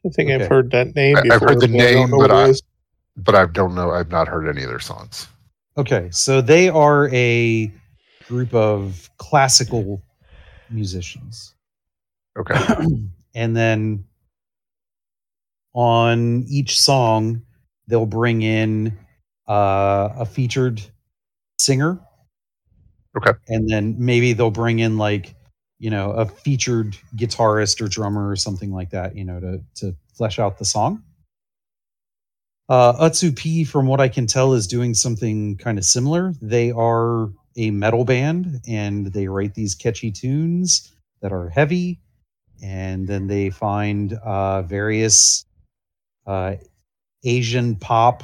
I 0.07 0.09
think 0.11 0.31
I've 0.31 0.47
heard 0.47 0.71
that 0.71 0.95
name 0.95 1.17
I- 1.17 1.35
I've 1.35 1.41
heard 1.41 1.61
the 1.61 1.67
but 1.67 1.71
name, 1.71 2.11
know 2.11 2.19
but 2.19 2.31
I- 2.31 2.53
but 3.17 3.35
I 3.35 3.47
don't 3.47 3.75
know. 3.75 3.91
I've 3.91 4.11
not 4.11 4.29
heard 4.29 4.49
any 4.49 4.63
of 4.63 4.69
their 4.69 4.79
songs. 4.79 5.27
Okay, 5.77 6.09
so 6.13 6.41
they 6.41 6.69
are 6.69 7.09
a 7.13 7.73
group 8.29 8.55
of 8.55 9.11
classical 9.19 10.01
musicians. 10.71 11.55
Okay. 12.39 12.55
and 13.35 13.57
then 13.57 14.05
on 15.75 16.45
each 16.49 16.81
song, 16.81 17.43
they'll 17.89 18.07
bring 18.07 18.43
in 18.43 18.97
uh, 19.49 20.09
a 20.17 20.25
featured 20.25 20.81
singer. 21.59 22.01
Okay. 23.17 23.33
And 23.49 23.69
then 23.69 23.95
maybe 23.99 24.33
they'll 24.33 24.51
bring 24.51 24.79
in 24.79 24.97
like, 24.99 25.35
you 25.79 25.91
know, 25.91 26.13
a 26.13 26.27
featured 26.27 26.97
guitarist 27.17 27.81
or 27.81 27.89
drummer 27.89 28.29
or 28.29 28.37
something 28.37 28.73
like 28.73 28.91
that, 28.91 29.17
you 29.17 29.25
know, 29.25 29.41
to 29.41 29.61
to 29.77 29.97
flesh 30.15 30.39
out 30.39 30.59
the 30.59 30.65
song. 30.65 31.03
Uh, 32.69 32.95
Utsu 32.95 33.37
P, 33.37 33.65
from 33.65 33.87
what 33.87 34.01
I 34.01 34.09
can 34.09 34.27
tell, 34.27 34.55
is 34.55 34.67
doing 34.67 34.95
something 34.95 35.57
kind 35.59 35.77
of 35.79 35.85
similar. 35.85 36.33
They 36.41 36.71
are 36.71 37.29
a 37.57 37.71
metal 37.71 38.05
band 38.05 38.61
and 38.67 39.09
they 39.13 39.29
write 39.29 39.55
these 39.55 39.75
catchy 39.75 40.11
tunes 40.11 40.93
that 41.21 41.33
are 41.33 41.51
heavy, 41.51 42.01
and 42.63 43.07
then 43.07 43.27
they 43.27 43.51
find 43.51 44.15
uh, 44.15 44.63
various 44.63 45.45
uh, 46.27 46.57
Asian 47.25 47.77
pop, 47.77 48.23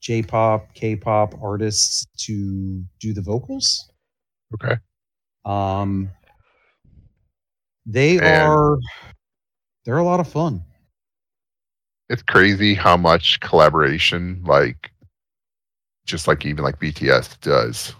J 0.00 0.22
pop, 0.22 0.72
K 0.74 0.96
pop 0.96 1.34
artists 1.42 2.06
to 2.18 2.82
do 3.00 3.12
the 3.12 3.22
vocals. 3.22 3.90
Okay. 4.54 4.76
Um, 5.44 6.10
they 7.86 8.18
And- 8.18 8.26
are 8.26 8.76
they're 9.84 9.98
a 9.98 10.04
lot 10.04 10.20
of 10.20 10.28
fun. 10.28 10.62
It's 12.08 12.22
crazy 12.22 12.74
how 12.74 12.96
much 12.96 13.38
collaboration, 13.40 14.42
like, 14.44 14.90
just 16.06 16.26
like 16.26 16.44
even 16.44 16.64
like 16.64 16.78
BTS 16.80 17.38
does. 17.40 17.94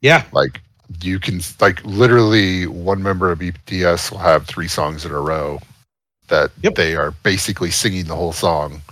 Yeah, 0.00 0.24
Like, 0.32 0.60
you 1.02 1.18
can 1.18 1.40
like 1.60 1.84
literally 1.84 2.66
one 2.68 3.02
member 3.02 3.30
of 3.32 3.40
BTS 3.40 4.10
will 4.12 4.18
have 4.18 4.46
three 4.46 4.68
songs 4.68 5.04
in 5.04 5.10
a 5.12 5.20
row 5.20 5.60
that 6.28 6.50
Yep. 6.62 6.74
they 6.74 6.94
are 6.96 7.10
basically 7.22 7.70
singing 7.70 8.04
the 8.04 8.16
whole 8.16 8.32
song, 8.32 8.82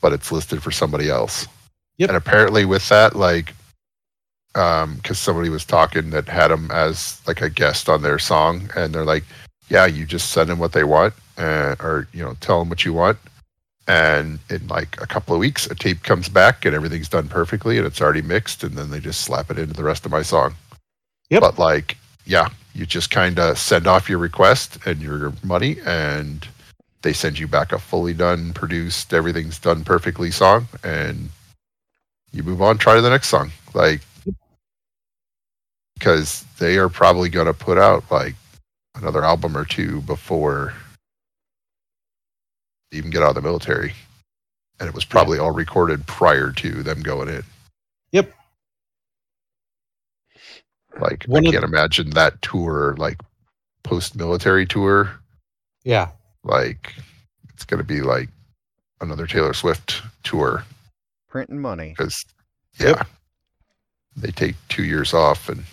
but 0.00 0.12
it's 0.12 0.30
listed 0.32 0.62
for 0.62 0.70
somebody 0.70 1.08
else. 1.10 1.46
Yep. 1.98 2.10
And 2.10 2.16
apparently, 2.16 2.64
with 2.64 2.88
that, 2.88 3.14
like, 3.16 3.54
um, 4.54 4.96
because 4.96 5.18
somebody 5.18 5.48
was 5.48 5.64
talking 5.64 6.10
that 6.10 6.28
had 6.28 6.48
them 6.48 6.70
as 6.70 7.20
like 7.26 7.40
a 7.40 7.48
guest 7.50 7.88
on 7.88 8.02
their 8.02 8.18
song, 8.18 8.68
and 8.76 8.94
they're 8.94 9.04
like, 9.04 9.24
"Yeah, 9.68 9.86
you 9.86 10.04
just 10.04 10.30
send 10.30 10.50
them 10.50 10.58
what 10.58 10.72
they 10.72 10.84
want, 10.84 11.14
uh, 11.38 11.76
or 11.80 12.06
you 12.12 12.22
know, 12.22 12.34
tell 12.40 12.58
them 12.58 12.68
what 12.68 12.84
you 12.84 12.92
want." 12.92 13.18
And 13.88 14.38
in 14.50 14.66
like 14.68 15.00
a 15.00 15.06
couple 15.06 15.34
of 15.34 15.40
weeks, 15.40 15.66
a 15.66 15.74
tape 15.74 16.02
comes 16.02 16.28
back 16.28 16.64
and 16.64 16.74
everything's 16.74 17.08
done 17.08 17.28
perfectly 17.28 17.78
and 17.78 17.86
it's 17.86 18.00
already 18.00 18.22
mixed, 18.22 18.62
and 18.62 18.76
then 18.76 18.90
they 18.90 19.00
just 19.00 19.22
slap 19.22 19.50
it 19.50 19.58
into 19.58 19.74
the 19.74 19.84
rest 19.84 20.04
of 20.06 20.12
my 20.12 20.22
song. 20.22 20.54
Yep. 21.30 21.40
But 21.40 21.58
like, 21.58 21.96
yeah, 22.26 22.48
you 22.74 22.86
just 22.86 23.10
kind 23.10 23.38
of 23.38 23.58
send 23.58 23.86
off 23.86 24.08
your 24.08 24.18
request 24.18 24.78
and 24.86 25.00
your 25.00 25.32
money, 25.42 25.78
and 25.86 26.46
they 27.02 27.12
send 27.12 27.38
you 27.38 27.48
back 27.48 27.72
a 27.72 27.78
fully 27.78 28.14
done, 28.14 28.52
produced, 28.52 29.12
everything's 29.12 29.58
done 29.58 29.84
perfectly 29.84 30.30
song, 30.30 30.68
and 30.84 31.30
you 32.32 32.42
move 32.42 32.62
on, 32.62 32.78
try 32.78 33.00
the 33.00 33.10
next 33.10 33.28
song. 33.28 33.50
Like, 33.74 34.00
because 35.94 36.44
they 36.58 36.78
are 36.78 36.88
probably 36.88 37.28
going 37.28 37.46
to 37.46 37.54
put 37.54 37.78
out 37.78 38.10
like 38.10 38.34
another 38.94 39.24
album 39.24 39.56
or 39.56 39.64
two 39.64 40.00
before 40.02 40.74
they 42.90 42.98
even 42.98 43.10
get 43.10 43.22
out 43.22 43.30
of 43.30 43.34
the 43.36 43.42
military. 43.42 43.92
And 44.80 44.88
it 44.88 44.94
was 44.94 45.04
probably 45.04 45.38
all 45.38 45.52
recorded 45.52 46.06
prior 46.06 46.50
to 46.52 46.82
them 46.82 47.02
going 47.02 47.28
in. 47.28 47.44
Yep. 48.10 48.32
Like, 51.00 51.24
One 51.24 51.46
I 51.46 51.50
can't 51.50 51.64
imagine 51.64 52.10
that 52.10 52.42
tour, 52.42 52.94
like 52.98 53.20
post 53.84 54.16
military 54.16 54.66
tour. 54.66 55.10
Yeah. 55.84 56.08
Like, 56.44 56.94
it's 57.52 57.64
going 57.64 57.78
to 57.78 57.84
be 57.84 58.00
like 58.02 58.28
another 59.00 59.26
Taylor 59.26 59.54
Swift 59.54 60.02
tour 60.22 60.64
Printing 61.28 61.58
money. 61.60 61.90
because, 61.96 62.24
yeah, 62.78 62.88
Yep. 62.88 63.06
they 64.16 64.30
take 64.30 64.56
two 64.68 64.84
years 64.84 65.14
off 65.14 65.48
and 65.48 65.64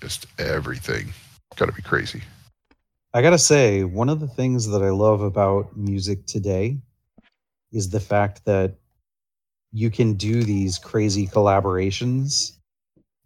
just 0.00 0.26
everything. 0.38 1.12
Got 1.56 1.66
to 1.66 1.72
be 1.72 1.82
crazy. 1.82 2.22
I 3.14 3.20
gotta 3.20 3.38
say, 3.38 3.84
one 3.84 4.08
of 4.08 4.20
the 4.20 4.26
things 4.28 4.66
that 4.68 4.82
I 4.82 4.88
love 4.88 5.20
about 5.20 5.76
music 5.76 6.24
today 6.24 6.78
is 7.70 7.90
the 7.90 8.00
fact 8.00 8.42
that 8.46 8.74
you 9.70 9.90
can 9.90 10.14
do 10.14 10.42
these 10.42 10.78
crazy 10.78 11.26
collaborations 11.26 12.52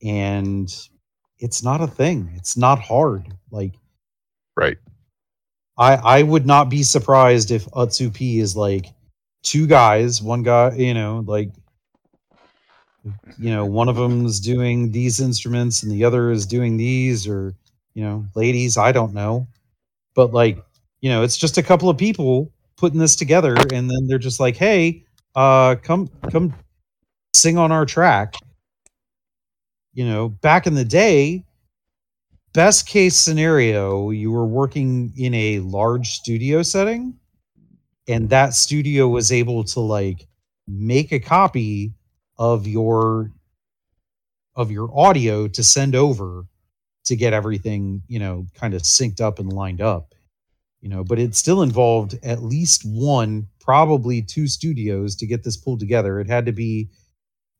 and 0.02 0.74
it's 1.38 1.62
not 1.62 1.80
a 1.80 1.86
thing. 1.86 2.32
It's 2.34 2.56
not 2.56 2.80
hard. 2.80 3.32
Like 3.52 3.74
Right. 4.56 4.76
I 5.78 5.94
I 5.97 6.23
would 6.23 6.47
not 6.47 6.69
be 6.69 6.82
surprised 6.82 7.51
if 7.51 7.66
Utsu 7.70 8.12
P 8.12 8.39
is 8.40 8.57
like 8.57 8.86
two 9.43 9.66
guys, 9.66 10.23
one 10.23 10.43
guy, 10.43 10.74
you 10.77 10.94
know, 10.94 11.24
like 11.27 11.51
you 13.39 13.51
know, 13.51 13.65
one 13.65 13.89
of 13.89 13.97
them's 13.97 14.40
doing 14.40 14.90
these 14.90 15.20
instruments 15.20 15.82
and 15.82 15.93
the 15.93 16.05
other 16.05 16.31
is 16.31 16.47
doing 16.47 16.77
these 16.77 17.27
or 17.27 17.55
you 17.94 18.03
know, 18.05 18.27
ladies, 18.35 18.77
I 18.77 18.93
don't 18.93 19.15
know. 19.15 19.48
But 20.15 20.32
like, 20.35 20.59
you 21.01 21.11
know, 21.11 21.23
it's 21.23 21.36
just 21.39 21.59
a 21.59 21.62
couple 21.65 21.90
of 21.90 21.98
people 21.98 22.53
putting 22.77 22.98
this 23.01 23.16
together 23.16 23.55
and 23.73 23.90
then 23.90 24.07
they're 24.09 24.19
just 24.19 24.40
like, 24.40 24.57
"Hey, 24.57 25.05
uh 25.36 25.77
come 25.82 26.09
come 26.32 26.55
sing 27.35 27.59
on 27.59 27.73
our 27.73 27.86
track." 27.86 28.36
You 29.94 30.05
know, 30.05 30.28
back 30.28 30.66
in 30.66 30.74
the 30.74 30.85
day, 30.85 31.44
best 32.57 32.89
case 32.89 33.15
scenario, 33.16 34.09
you 34.09 34.33
were 34.33 34.47
working 34.47 35.12
in 35.15 35.35
a 35.35 35.59
large 35.61 36.12
studio 36.12 36.62
setting 36.62 37.15
and 38.09 38.31
that 38.31 38.55
studio 38.55 39.07
was 39.09 39.31
able 39.31 39.62
to 39.62 39.81
like 39.81 40.27
make 40.66 41.12
a 41.12 41.20
copy 41.20 41.93
of 42.39 42.66
your 42.66 43.31
of 44.55 44.70
your 44.70 44.89
audio 44.99 45.47
to 45.47 45.62
send 45.62 45.95
over 45.95 46.47
to 47.05 47.15
get 47.15 47.35
everything, 47.35 48.03
you 48.09 48.19
know, 48.19 48.47
kind 48.55 48.73
of 48.73 48.81
synced 48.81 49.20
up 49.20 49.39
and 49.39 49.53
lined 49.53 49.83
up. 49.83 50.15
You 50.81 50.89
know, 50.89 51.05
but 51.05 51.19
it 51.19 51.35
still 51.35 51.61
involved 51.61 52.19
at 52.23 52.43
least 52.43 52.85
one, 52.87 53.49
probably 53.61 54.23
two 54.23 54.49
studios 54.49 55.15
to 55.16 55.27
get 55.27 55.45
this 55.45 55.59
pulled 55.59 55.81
together. 55.81 56.20
It 56.20 56.27
had 56.27 56.47
to 56.47 56.53
be 56.53 56.89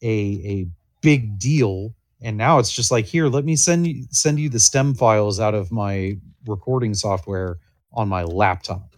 a 0.03 0.07
a 0.07 0.69
big 1.03 1.39
deal 1.39 1.95
and 2.23 2.37
now 2.37 2.59
it's 2.59 2.73
just 2.73 2.91
like 2.91 3.05
here 3.05 3.29
let 3.29 3.45
me 3.45 3.57
send 3.57 3.87
you 3.87 4.05
send 4.11 4.39
you 4.39 4.49
the 4.49 4.61
stem 4.61 4.95
files 4.95 5.39
out 5.41 5.55
of 5.55 5.71
my 5.73 6.17
recording 6.47 6.95
software 6.95 7.59
on 7.93 8.09
my 8.09 8.23
laptop 8.23 8.95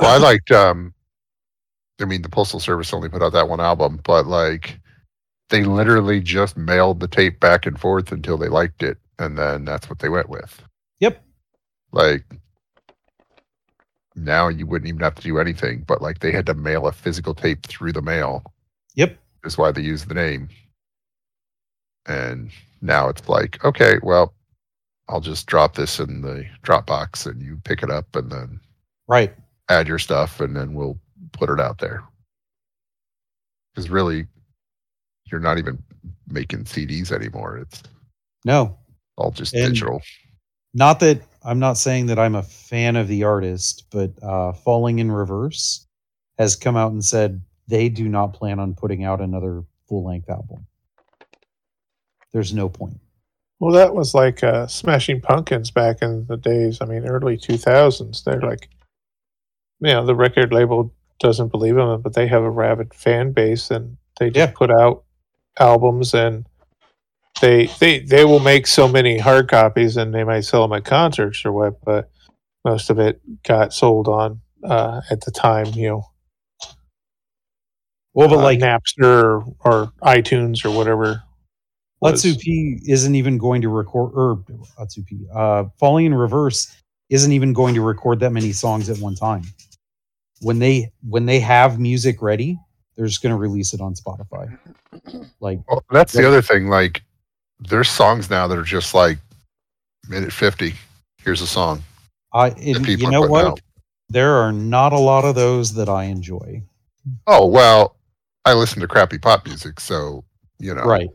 Well, 0.00 0.10
I 0.10 0.16
liked. 0.18 0.50
um 0.50 0.94
I 2.00 2.04
mean, 2.04 2.22
the 2.22 2.28
Postal 2.28 2.60
Service 2.60 2.92
only 2.94 3.08
put 3.08 3.22
out 3.22 3.32
that 3.32 3.48
one 3.48 3.60
album, 3.60 4.00
but 4.04 4.26
like, 4.26 4.78
they 5.50 5.64
literally 5.64 6.20
just 6.20 6.56
mailed 6.56 7.00
the 7.00 7.08
tape 7.08 7.40
back 7.40 7.66
and 7.66 7.78
forth 7.78 8.12
until 8.12 8.36
they 8.38 8.48
liked 8.48 8.82
it, 8.84 8.98
and 9.18 9.36
then 9.36 9.64
that's 9.64 9.88
what 9.90 9.98
they 9.98 10.08
went 10.08 10.28
with. 10.28 10.62
yep 11.00 11.24
Like, 11.92 12.24
now 14.14 14.48
you 14.48 14.66
wouldn't 14.66 14.88
even 14.88 15.00
have 15.00 15.14
to 15.16 15.22
do 15.22 15.38
anything, 15.38 15.84
but 15.88 16.00
like, 16.02 16.20
they 16.20 16.30
had 16.30 16.46
to 16.46 16.54
mail 16.54 16.86
a 16.86 16.92
physical 16.92 17.34
tape 17.34 17.66
through 17.66 17.92
the 17.92 18.02
mail. 18.02 18.44
yep 18.94 19.18
Is 19.44 19.58
why 19.58 19.72
they 19.72 19.82
use 19.82 20.04
the 20.04 20.14
name. 20.14 20.48
And 22.06 22.50
now 22.80 23.08
it's 23.08 23.28
like, 23.28 23.62
okay, 23.64 23.98
well, 24.02 24.34
I'll 25.08 25.20
just 25.20 25.46
drop 25.46 25.74
this 25.74 26.00
in 26.00 26.20
the 26.22 26.44
Dropbox, 26.62 27.26
and 27.26 27.40
you 27.42 27.60
pick 27.64 27.82
it 27.82 27.90
up, 27.90 28.14
and 28.14 28.30
then 28.30 28.60
right 29.08 29.34
add 29.70 29.86
your 29.88 29.98
stuff 29.98 30.40
and 30.40 30.56
then 30.56 30.72
we'll 30.72 30.98
put 31.32 31.50
it 31.50 31.60
out 31.60 31.78
there. 31.78 32.02
Because 33.74 33.90
really, 33.90 34.26
you're 35.30 35.40
not 35.40 35.58
even 35.58 35.82
making 36.26 36.64
CDs 36.64 37.12
anymore. 37.12 37.58
It's 37.58 37.82
no 38.44 38.76
all 39.16 39.30
just 39.30 39.54
And- 39.54 39.72
digital. 39.74 40.00
not 40.74 41.00
that 41.00 41.20
i'm 41.42 41.58
not 41.58 41.76
saying 41.76 42.06
that 42.06 42.18
i'm 42.20 42.34
a 42.36 42.42
fan 42.42 42.94
of 42.94 43.08
the 43.08 43.24
artist 43.24 43.84
but 43.90 44.12
uh 44.22 44.52
falling 44.52 45.00
in 45.00 45.10
reverse 45.10 45.86
has 46.38 46.54
come 46.54 46.76
out 46.76 46.92
and 46.92 47.04
said 47.04 47.40
they 47.66 47.88
do 47.88 48.08
not 48.08 48.32
plan 48.32 48.60
on 48.60 48.74
putting 48.74 49.02
out 49.04 49.20
another 49.20 49.64
full-length 49.88 50.28
album 50.30 50.64
there's 52.38 52.54
no 52.54 52.68
point 52.68 52.96
Well, 53.60 53.74
that 53.74 53.94
was 53.94 54.14
like 54.14 54.44
uh, 54.44 54.66
Smashing 54.68 55.20
Pumpkins 55.22 55.72
back 55.72 56.02
in 56.02 56.26
the 56.28 56.36
days. 56.36 56.78
I 56.80 56.84
mean, 56.86 57.04
early 57.08 57.36
2000s. 57.36 58.22
They're 58.24 58.40
like, 58.40 58.68
you 59.80 59.88
know, 59.92 60.06
the 60.06 60.14
record 60.14 60.52
label 60.52 60.92
doesn't 61.20 61.50
believe 61.50 61.74
them, 61.76 62.00
but 62.02 62.14
they 62.14 62.28
have 62.28 62.42
a 62.44 62.50
rabid 62.50 62.94
fan 62.94 63.32
base, 63.32 63.70
and 63.72 63.96
they 64.20 64.30
just 64.30 64.52
Yeah. 64.52 64.54
put 64.56 64.70
out 64.70 65.04
albums, 65.58 66.14
and 66.14 66.46
they 67.40 67.66
they 67.80 68.00
they 68.00 68.24
will 68.24 68.40
make 68.40 68.66
so 68.68 68.88
many 68.88 69.18
hard 69.18 69.48
copies, 69.48 69.96
and 69.96 70.14
they 70.14 70.24
might 70.24 70.42
sell 70.42 70.62
them 70.62 70.76
at 70.78 70.84
concerts 70.84 71.44
or 71.44 71.52
what, 71.52 71.84
but 71.84 72.10
most 72.64 72.90
of 72.90 72.98
it 73.00 73.20
got 73.44 73.72
sold 73.72 74.08
on 74.08 74.40
uh, 74.64 75.00
at 75.10 75.22
the 75.22 75.32
time, 75.32 75.66
you 75.74 75.88
know, 75.88 76.04
well 78.14 78.28
but 78.28 78.38
uh, 78.38 78.42
like 78.42 78.60
Napster 78.60 79.04
or, 79.04 79.44
or 79.64 79.92
iTunes 80.02 80.64
or 80.64 80.70
whatever. 80.70 81.22
Was. 82.00 82.22
Atsupi 82.22 82.80
isn't 82.86 83.14
even 83.14 83.38
going 83.38 83.62
to 83.62 83.68
record 83.68 84.12
or 84.14 84.36
Atsupi, 84.78 85.24
uh 85.34 85.68
Falling 85.78 86.06
in 86.06 86.14
Reverse 86.14 86.74
isn't 87.10 87.32
even 87.32 87.52
going 87.52 87.74
to 87.74 87.80
record 87.80 88.20
that 88.20 88.30
many 88.30 88.52
songs 88.52 88.90
at 88.90 88.98
one 88.98 89.14
time. 89.14 89.42
When 90.40 90.58
they 90.58 90.92
when 91.08 91.26
they 91.26 91.40
have 91.40 91.80
music 91.80 92.22
ready, 92.22 92.58
they're 92.96 93.06
just 93.06 93.22
going 93.22 93.34
to 93.34 93.38
release 93.38 93.72
it 93.72 93.80
on 93.80 93.94
Spotify. 93.94 94.56
Like 95.40 95.60
Well, 95.68 95.84
that's 95.90 96.12
the 96.12 96.26
other 96.26 96.42
thing. 96.42 96.68
Like, 96.68 97.02
there's 97.60 97.88
songs 97.88 98.28
now 98.28 98.48
that 98.48 98.58
are 98.58 98.64
just 98.64 98.94
like 98.94 99.18
minute 100.08 100.32
50. 100.32 100.74
Here's 101.22 101.40
a 101.40 101.46
song. 101.46 101.82
I 102.32 102.48
and 102.48 102.86
you 102.86 103.08
know 103.10 103.22
what? 103.22 103.46
out. 103.46 103.60
There 104.08 104.34
are 104.34 104.52
not 104.52 104.92
a 104.92 104.98
lot 104.98 105.24
of 105.24 105.34
those 105.34 105.74
that 105.74 105.88
I 105.88 106.04
enjoy. 106.04 106.62
Oh, 107.26 107.46
well, 107.46 107.96
I 108.44 108.54
listen 108.54 108.80
to 108.80 108.88
crappy 108.88 109.18
pop 109.18 109.46
music. 109.46 109.78
So, 109.78 110.24
you 110.58 110.74
know, 110.74 110.82
Right. 110.82 111.10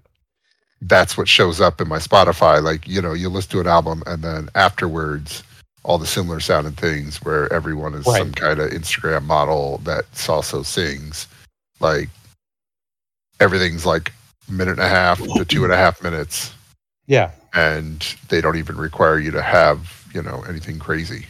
That's 0.87 1.17
what 1.17 1.27
shows 1.27 1.61
up 1.61 1.79
in 1.81 1.87
my 1.87 1.99
Spotify. 1.99 2.61
Like, 2.61 2.87
you 2.87 3.01
know, 3.01 3.13
you 3.13 3.29
listen 3.29 3.51
to 3.51 3.59
an 3.61 3.67
album 3.67 4.03
and 4.05 4.23
then 4.23 4.49
afterwards, 4.55 5.43
all 5.83 5.97
the 5.97 6.07
similar 6.07 6.39
sounding 6.39 6.73
things 6.73 7.17
where 7.23 7.51
everyone 7.51 7.93
is 7.93 8.05
Right. 8.05 8.19
some 8.19 8.31
kind 8.31 8.59
of 8.59 8.71
Instagram 8.71 9.23
model 9.23 9.79
that 9.79 10.05
also 10.29 10.63
sings. 10.63 11.27
Like, 11.79 12.09
everything's 13.39 13.85
like 13.85 14.13
a 14.47 14.51
minute 14.51 14.71
and 14.71 14.79
a 14.81 14.87
half 14.87 15.19
to 15.21 15.45
two 15.45 15.63
and 15.63 15.73
a 15.73 15.77
half 15.77 16.01
minutes. 16.01 16.53
Yeah. 17.07 17.31
And 17.53 18.01
they 18.29 18.39
don't 18.41 18.55
even 18.57 18.77
require 18.77 19.19
you 19.19 19.31
to 19.31 19.41
have, 19.41 20.05
you 20.13 20.21
know, 20.23 20.43
anything 20.47 20.79
crazy. 20.79 21.25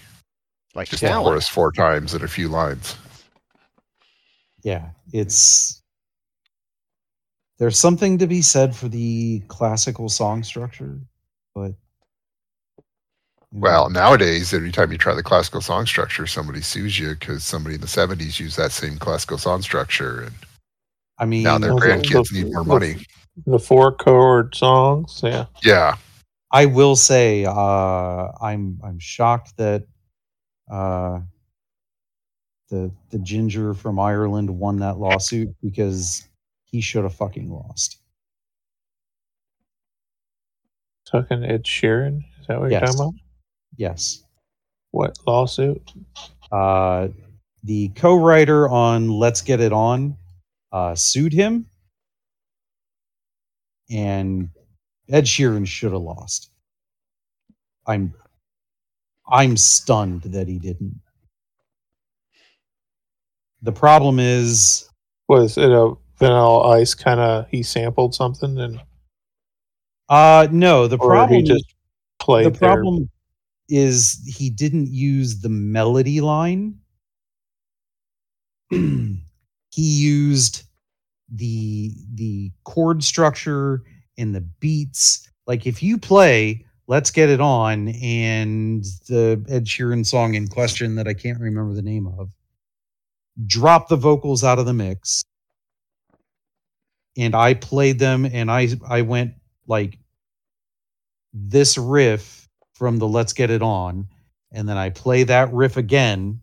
Like 0.76 0.90
Just 0.90 1.02
the 1.04 1.10
chorus 1.10 1.48
four 1.48 1.72
times 1.72 2.14
and 2.14 2.24
a 2.24 2.28
few 2.28 2.48
lines. 2.48 2.96
Yeah. 4.64 4.90
It's 5.12 5.83
there's 7.60 7.78
something 7.80 8.18
to 8.18 8.28
be 8.28 8.42
said 8.42 8.76
for 8.76 8.88
the 8.88 9.42
classical 9.48 10.10
song 10.10 10.44
structure, 10.44 11.00
but 11.56 11.74
Well, 13.52 13.90
nowadays, 13.90 14.54
every 14.54 14.72
time 14.72 14.92
you 14.92 14.98
try 14.98 15.14
the 15.14 15.22
classical 15.24 15.62
song 15.62 15.86
structure, 15.86 16.26
somebody 16.26 16.62
sues 16.62 16.98
you 16.98 17.10
because 17.14 17.44
somebody 17.44 17.76
in 17.76 17.82
the 17.82 17.88
70s 17.88 18.40
used 18.40 18.58
that 18.58 18.72
same 18.72 18.98
classical 18.98 19.38
song 19.38 19.62
structure. 19.62 20.24
And 20.24 20.36
I 21.20 21.26
mean 21.26 21.44
now 21.44 21.60
their 21.60 21.76
Well, 21.76 21.82
grandkids 21.84 22.30
the- 22.30 22.44
need 22.44 22.54
more 22.54 22.64
the- 22.64 22.70
money. 22.70 22.96
The 23.48 23.60
four 23.60 23.92
chord 23.96 24.54
songs, 24.56 25.20
yeah. 25.24 25.46
Yeah. 25.64 25.96
I 26.52 26.66
will 26.68 26.96
say 26.96 27.46
uh, 27.46 28.28
I'm 28.42 28.80
I'm 28.84 29.00
shocked 29.00 29.58
that 29.58 29.88
uh, 30.72 31.20
the 32.70 32.92
the 33.10 33.18
ginger 33.20 33.74
from 33.74 34.00
Ireland 34.00 34.52
won 34.52 34.78
that 34.80 34.98
lawsuit 35.00 35.50
because 35.64 36.28
he 36.74 36.82
should 36.82 37.04
have 37.04 37.14
fucking 37.14 37.50
lost. 37.52 38.00
Talking 41.06 41.44
Ed 41.46 41.64
Sheeran. 41.64 42.24
Is 42.42 42.48
that 42.48 42.60
what 42.60 42.72
Yes. 42.72 42.82
you're 42.82 42.88
talking 42.88 43.00
about? 43.02 43.14
Yes, 43.78 44.24
What 44.92 45.16
lawsuit? 45.28 45.94
uh, 46.52 47.10
the 47.64 47.90
co-writer 47.90 48.68
on 48.70 49.08
"Let's 49.10 49.42
Get 49.42 49.60
It 49.62 49.72
On," 49.72 50.18
uh, 50.72 50.96
sued 50.96 51.32
him, 51.34 51.68
and 53.90 54.50
Ed 55.10 55.26
Sheeran 55.26 55.68
should 55.68 55.92
have 55.94 56.02
lost. 56.02 56.52
I'm 57.86 58.14
I'm 59.28 59.58
stunned 59.58 60.24
that 60.24 60.48
he 60.48 60.58
didn't. 60.60 61.00
The 63.62 63.72
problem 63.72 64.20
is 64.20 64.90
Was 65.28 65.58
it 65.58 65.72
a 65.72 65.96
Vanilla 66.24 66.80
Ice 66.80 66.94
kind 66.96 67.20
of? 67.20 67.48
He 67.50 67.64
sampled 67.64 68.16
something 68.16 68.58
and 68.58 68.80
uh 70.10 70.48
no, 70.52 70.88
the 70.88 70.98
problem 70.98 71.40
he 71.40 71.44
just 71.44 71.74
played 72.20 72.46
the 72.54 72.58
problem 72.58 73.10
is 73.70 74.22
he 74.26 74.50
didn't 74.50 74.88
use 74.88 75.42
the 75.42 75.50
melody 75.50 76.22
line. 76.22 76.76
he 78.70 79.22
used 79.76 80.64
the 81.34 81.94
the 82.14 82.52
chord 82.64 83.04
structure 83.04 83.82
and 84.18 84.36
the 84.36 84.42
beats. 84.42 85.30
Like 85.48 85.66
if 85.66 85.82
you 85.82 85.98
play 85.98 86.66
"Let's 86.88 87.12
Get 87.12 87.30
It 87.30 87.42
On" 87.42 87.88
and 87.90 88.84
the 89.08 89.44
Ed 89.50 89.66
Sheeran 89.66 90.06
song 90.06 90.36
in 90.36 90.48
question 90.48 90.96
that 90.96 91.08
I 91.08 91.14
can't 91.14 91.40
remember 91.40 91.74
the 91.74 91.82
name 91.82 92.08
of, 92.08 92.30
drop 93.48 93.88
the 93.88 93.96
vocals 93.96 94.44
out 94.44 94.60
of 94.60 94.66
the 94.66 94.74
mix, 94.74 95.24
and 97.18 97.36
I 97.36 97.54
played 97.54 98.00
them, 98.00 98.26
and 98.26 98.52
I 98.52 98.70
I 98.88 99.02
went 99.02 99.34
like 99.68 100.00
this 101.34 101.78
riff 101.78 102.48
from 102.74 102.98
the 102.98 103.08
Let's 103.08 103.34
Get 103.34 103.50
It 103.50 103.62
On, 103.62 104.08
and 104.52 104.68
then 104.68 104.78
I 104.78 104.90
play 104.90 105.24
that 105.24 105.52
riff 105.54 105.78
again 105.78 106.42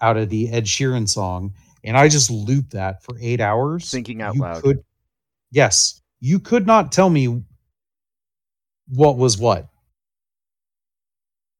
out 0.00 0.16
of 0.16 0.28
the 0.28 0.50
Ed 0.50 0.64
Sheeran 0.64 1.08
song, 1.08 1.54
and 1.84 1.96
I 1.96 2.08
just 2.08 2.30
loop 2.30 2.70
that 2.70 3.02
for 3.02 3.16
eight 3.20 3.40
hours. 3.40 3.90
Thinking 3.90 4.22
out 4.22 4.34
you 4.34 4.42
loud. 4.42 4.62
Could, 4.62 4.84
yes, 5.50 6.00
you 6.20 6.38
could 6.38 6.66
not 6.66 6.92
tell 6.92 7.10
me 7.10 7.42
what 8.88 9.16
was 9.16 9.38
what. 9.38 9.68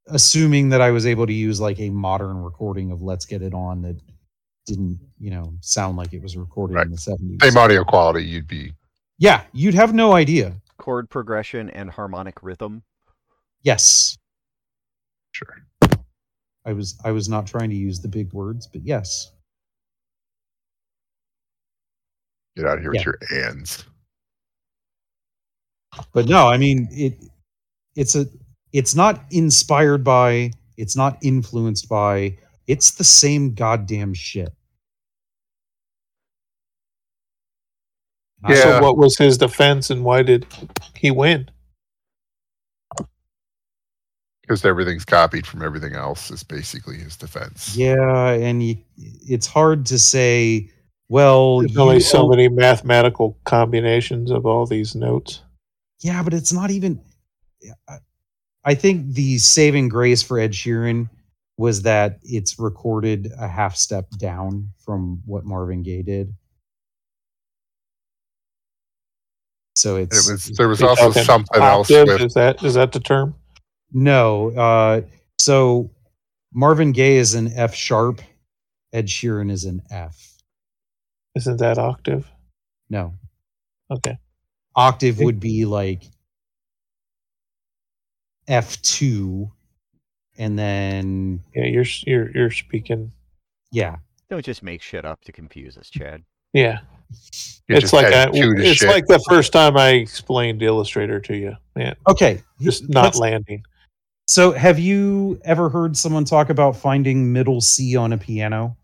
Assuming 0.09 0.69
that 0.69 0.81
I 0.81 0.93
was 0.93 1.05
able 1.05 1.27
to 1.27 1.33
use 1.33 1.61
like 1.61 1.81
a 1.81 1.91
modern 1.91 2.37
recording 2.39 2.93
of 2.93 3.03
Let's 3.03 3.27
Get 3.27 3.43
It 3.43 3.55
On 3.55 3.83
that 3.83 4.01
didn't, 4.67 4.99
you 5.19 5.31
know, 5.31 5.53
sound 5.61 5.97
like 5.97 6.13
it 6.13 6.21
was 6.23 6.37
recorded 6.37 6.75
Right. 6.75 6.87
in 6.87 6.91
the 6.93 6.99
70s. 6.99 7.43
Same 7.43 7.57
audio 7.57 7.85
quality, 7.85 8.25
you'd 8.25 8.47
be 8.49 8.73
Yeah, 9.19 9.45
you'd 9.53 9.75
have 9.75 9.95
no 9.95 10.13
idea. 10.13 10.61
Chord 10.79 11.09
progression 11.09 11.71
and 11.71 11.91
harmonic 11.91 12.43
rhythm. 12.43 12.83
Yes. 13.63 14.17
sure. 15.33 15.67
I 16.65 16.73
was 16.73 16.99
I 17.05 17.13
was 17.13 17.29
not 17.29 17.47
trying 17.47 17.71
to 17.71 17.77
use 17.77 18.01
the 18.01 18.09
big 18.09 18.33
words, 18.33 18.67
but 18.67 18.83
yes. 18.85 19.31
Get 22.57 22.67
out 22.67 22.79
of 22.79 22.83
here 22.83 22.93
Yeah. 22.95 23.01
with 23.01 23.07
your 23.07 23.47
ands. 23.47 23.85
But 26.13 26.27
no, 26.27 26.49
I 26.49 26.57
mean 26.59 26.89
it 26.91 27.23
it's 27.95 28.15
a 28.17 28.27
it's 28.73 28.95
not 28.95 29.25
inspired 29.31 30.05
by, 30.05 30.51
it's 30.77 30.97
not 30.97 31.17
influenced 31.23 31.89
by, 31.89 32.37
it's 32.67 32.93
the 32.93 33.05
same 33.05 33.55
goddamn 33.55 34.15
shit. 34.15 34.53
Yeah. 38.49 38.55
So 38.63 38.83
what 38.83 38.97
was 38.97 39.17
his 39.19 39.39
defense 39.39 39.91
and 39.91 40.05
why 40.05 40.23
did 40.23 40.47
he 40.95 41.11
win? 41.11 41.49
Because 44.43 44.65
everything's 44.65 45.05
copied 45.05 45.45
from 45.47 45.63
everything 45.63 45.95
else 45.95 46.31
is 46.31 46.45
basically 46.45 46.99
his 46.99 47.17
defense. 47.17 47.77
Yeah, 47.77 48.29
and 48.31 48.63
you, 48.63 48.77
it's 48.97 49.47
hard 49.49 49.87
to 49.87 49.99
say, 49.99 50.71
well, 51.09 51.61
There's 51.61 51.77
only 51.77 51.99
so 52.01 52.29
many 52.29 52.49
mathematical 52.49 53.37
combinations 53.45 54.31
of 54.31 54.47
all 54.47 54.65
these 54.67 54.95
notes. 54.95 55.43
Yeah, 56.01 56.23
but 56.23 56.33
it's 56.35 56.53
not 56.53 56.71
even. 56.71 57.01
I- 57.89 57.99
I 58.69 58.75
think 58.75 59.15
the 59.15 59.39
saving 59.39 59.89
grace 59.89 60.25
for 60.25 60.41
Ed 60.41 60.51
Sheeran 60.51 61.09
was 61.59 61.83
that 61.83 62.19
it's 62.23 62.59
recorded 62.59 63.31
a 63.39 63.49
half 63.49 63.77
step 63.77 64.09
down 64.19 64.71
from 64.85 65.23
what 65.25 65.45
Marvin 65.45 65.83
Gaye 65.83 66.03
did. 66.03 66.35
So 69.75 69.97
it's 69.97 70.27
it 70.27 70.33
was 70.33 70.45
there 70.57 70.69
was 70.69 70.83
also 70.83 71.09
talking 71.09 71.25
something 71.25 71.63
else 71.63 71.91
with 71.91 72.21
Is 72.23 72.35
that 72.35 72.63
is 72.63 72.75
that 72.75 72.93
the 72.93 73.01
term? 73.01 73.35
no. 73.93 74.51
Uh, 74.51 75.03
so 75.39 75.91
Marvin 76.53 76.93
Gaye 76.93 77.17
is 77.17 77.35
an 77.35 77.53
F 77.55 77.75
sharp. 77.75 78.21
Ed 78.93 79.07
Sheeran 79.07 79.51
is 79.51 79.65
an 79.65 79.83
F. 79.91 80.35
Isn't 81.35 81.59
that 81.59 81.77
octave? 81.77 82.31
No, 82.89 83.13
Okay. 83.91 84.17
octave 84.75 85.19
would 85.21 85.41
be 85.41 85.65
like 85.67 86.05
F 88.49 88.81
two, 88.81 89.51
and 90.39 90.59
then 90.59 91.41
Yeah, 91.55 91.65
you're 91.65 91.85
you're 92.07 92.31
you're 92.33 92.51
speaking. 92.51 93.13
yeah, 93.73 93.97
Don't 94.31 94.45
just 94.45 94.63
make 94.63 94.83
shit 94.83 95.05
up 95.05 95.23
to 95.25 95.33
confuse 95.33 95.77
us, 95.77 95.89
Chad. 95.91 96.23
Yeah, 96.53 96.81
you 97.69 97.77
it's 97.77 97.93
like 97.93 98.07
had 98.13 98.29
I, 98.29 98.33
it's 98.35 98.79
shit. 98.81 98.89
like 98.89 99.07
the 99.07 99.19
first 99.29 99.53
time 99.53 99.77
I 99.77 99.91
explained 99.91 100.63
Illustrator 100.63 101.21
to 101.21 101.37
you. 101.37 101.55
Man, 101.75 101.95
okay, 102.09 102.43
just 102.61 102.89
not 102.89 103.05
let's- 103.05 103.19
landing. 103.19 103.63
So, 104.29 104.51
have 104.51 104.81
you 104.81 105.41
ever 105.45 105.69
heard 105.69 105.97
someone 105.97 106.25
talk 106.25 106.51
about 106.51 106.75
finding 106.77 107.33
middle 107.33 107.61
C 107.61 107.95
on 107.97 108.13
a 108.13 108.19
piano? 108.19 108.77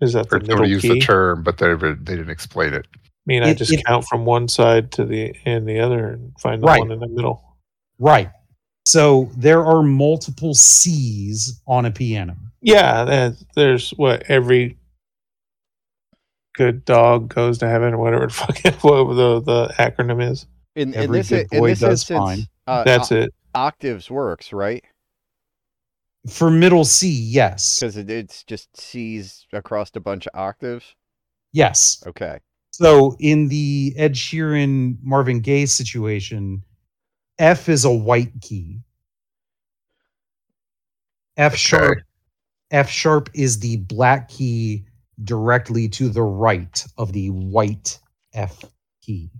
Is 0.00 0.12
that 0.12 0.28
the 0.28 0.36
Heard 0.36 0.46
someone 0.46 0.62
middle 0.62 0.74
use 0.74 0.82
key? 0.82 0.88
the 0.88 1.00
term, 1.00 1.42
but 1.42 1.56
they 1.58 1.72
they 1.74 1.94
didn't 2.16 2.30
explain 2.30 2.74
it. 2.74 2.86
I 2.94 2.98
mean, 3.26 3.42
I 3.42 3.50
It- 3.50 3.58
just 3.58 3.72
it- 3.72 3.84
count 3.84 4.04
from 4.06 4.24
one 4.24 4.48
side 4.48 4.90
to 4.92 5.04
the 5.04 5.34
and 5.44 5.68
the 5.68 5.78
other 5.80 6.08
and 6.10 6.32
find 6.40 6.62
the 6.62 6.66
Right. 6.66 6.80
one 6.80 6.90
in 6.92 6.98
the 7.00 7.08
middle. 7.08 7.56
Right. 7.98 8.30
So, 8.86 9.28
there 9.36 9.64
are 9.66 9.82
multiple 9.82 10.54
C's 10.54 11.60
on 11.66 11.86
a 11.86 11.90
piano. 11.90 12.36
Yeah, 12.62 13.30
there's 13.54 13.90
what 13.90 14.22
every 14.30 14.78
good 16.54 16.84
dog 16.84 17.28
goes 17.34 17.58
to 17.58 17.68
heaven 17.68 17.94
or 17.94 17.98
whatever 17.98 18.26
the 18.28 18.32
fucking 18.32 18.72
what 18.74 19.14
the 19.14 19.40
the 19.40 19.74
acronym 19.78 20.22
is. 20.30 20.46
In, 20.76 20.94
in 20.94 21.00
Every 21.04 21.18
this, 21.18 21.28
good 21.30 21.46
in 21.52 21.58
boy 21.60 21.68
this 21.70 21.80
does 21.80 21.90
instance, 22.10 22.18
fine. 22.18 22.46
uh, 22.66 22.84
That's 22.84 23.10
o- 23.10 23.16
it. 23.22 23.34
octaves 23.54 24.10
works, 24.10 24.52
right? 24.52 24.84
For 26.28 26.50
middle 26.50 26.84
C, 26.84 27.08
yes. 27.08 27.80
Because 27.80 27.96
it, 27.96 28.10
it's 28.10 28.42
just 28.44 28.76
C's 28.78 29.46
across 29.52 29.90
a 29.94 30.00
bunch 30.00 30.26
of 30.26 30.38
octaves. 30.38 30.94
Yes. 31.52 32.02
Okay. 32.06 32.40
So, 32.72 33.16
in 33.20 33.48
the 33.48 33.94
Ed 33.96 34.12
Sheeran 34.14 34.98
Marvin 35.02 35.40
Gaye 35.40 35.64
situation, 35.66 36.62
F 37.38 37.68
is 37.68 37.84
a 37.84 37.90
white 37.90 38.40
key. 38.40 38.80
F 41.36 41.54
sharp 41.54 41.98
F 42.70 42.90
sharp 42.90 43.30
is 43.34 43.60
the 43.60 43.76
black 43.76 44.28
key 44.28 44.84
directly 45.24 45.88
to 45.88 46.08
the 46.08 46.22
right 46.22 46.84
of 46.98 47.12
the 47.12 47.30
white 47.30 47.98
F 48.34 48.64
key. 49.02 49.30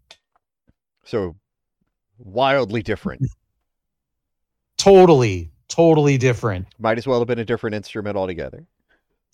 So 1.04 1.36
wildly 2.18 2.82
different. 2.82 3.22
Totally, 4.78 5.50
totally 5.68 6.18
different. 6.18 6.66
Might 6.78 6.98
as 6.98 7.06
well 7.06 7.18
have 7.18 7.26
been 7.26 7.38
a 7.38 7.44
different 7.44 7.74
instrument 7.74 8.16
altogether. 8.16 8.64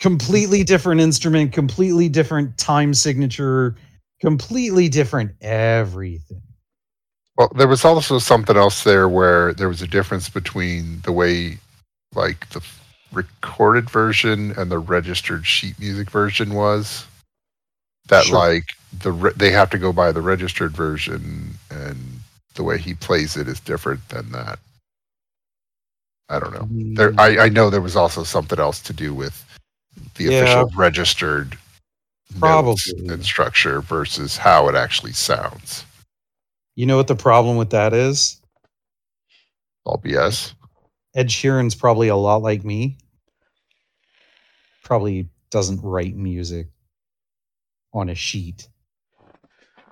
Completely 0.01 0.65
different 0.65 1.01
instrument, 1.01 1.53
completely 1.53 2.09
different 2.09 2.57
time 2.57 2.95
signature, 2.95 3.77
completely 4.21 4.89
different 4.89 5.33
everything. 5.41 6.43
Well, 7.37 7.51
there 7.57 7.69
was 7.69 7.85
also 7.85 8.19
something 8.19 8.57
else 8.57 8.85
there 8.85 9.09
where 9.09 9.55
there 9.55 9.69
was 9.69 9.81
a 9.83 9.87
difference 9.87 10.29
between 10.29 11.01
the 11.03 11.13
way, 11.13 11.59
like 12.15 12.49
the 12.51 12.63
recorded 13.13 13.89
version 13.89 14.53
and 14.59 14.71
the 14.71 14.79
registered 14.79 15.47
sheet 15.47 15.79
music 15.79 16.11
version 16.11 16.55
was. 16.55 17.07
That 18.09 18.25
Sure. 18.25 18.37
like 18.39 18.65
the 19.01 19.13
re- 19.13 19.33
they 19.37 19.51
have 19.51 19.71
to 19.71 19.79
go 19.79 19.93
by 19.93 20.13
the 20.13 20.21
registered 20.21 20.73
version, 20.73 21.57
and 21.71 22.21
the 22.55 22.65
way 22.65 22.79
he 22.79 22.95
plays 22.95 23.37
it 23.37 23.49
is 23.49 23.61
different 23.61 24.07
than 24.09 24.31
that. 24.33 24.59
I 26.29 26.39
don't 26.39 26.53
know. 26.53 26.69
There, 26.95 27.13
hmm. 27.13 27.21
I, 27.21 27.39
I 27.45 27.49
know 27.49 27.71
there 27.71 27.81
was 27.81 27.97
also 27.97 28.25
something 28.25 28.59
else 28.59 28.81
to 28.83 28.93
do 28.93 29.15
with 29.15 29.45
the 30.17 30.25
Yeah. 30.25 30.41
official 30.43 30.71
registered 30.77 31.57
notes 32.35 32.93
Probably. 32.93 33.09
and 33.09 33.25
structure 33.25 33.81
versus 33.81 34.37
how 34.37 34.69
it 34.69 34.75
actually 34.75 35.13
sounds. 35.13 35.85
You 36.75 36.87
know 36.87 36.97
what 36.97 37.09
the 37.09 37.17
problem 37.17 37.57
with 37.57 37.71
that 37.71 37.93
is? 37.93 38.41
All 39.85 40.01
BS. 40.05 40.55
Ed 41.15 41.29
Sheeran's 41.29 41.75
probably 41.75 42.09
a 42.09 42.17
lot 42.17 42.43
like 42.43 42.65
me. 42.65 42.97
Probably 44.85 45.29
doesn't 45.51 45.81
write 45.83 46.17
music 46.17 46.69
on 47.93 48.09
a 48.09 48.15
sheet. 48.15 48.69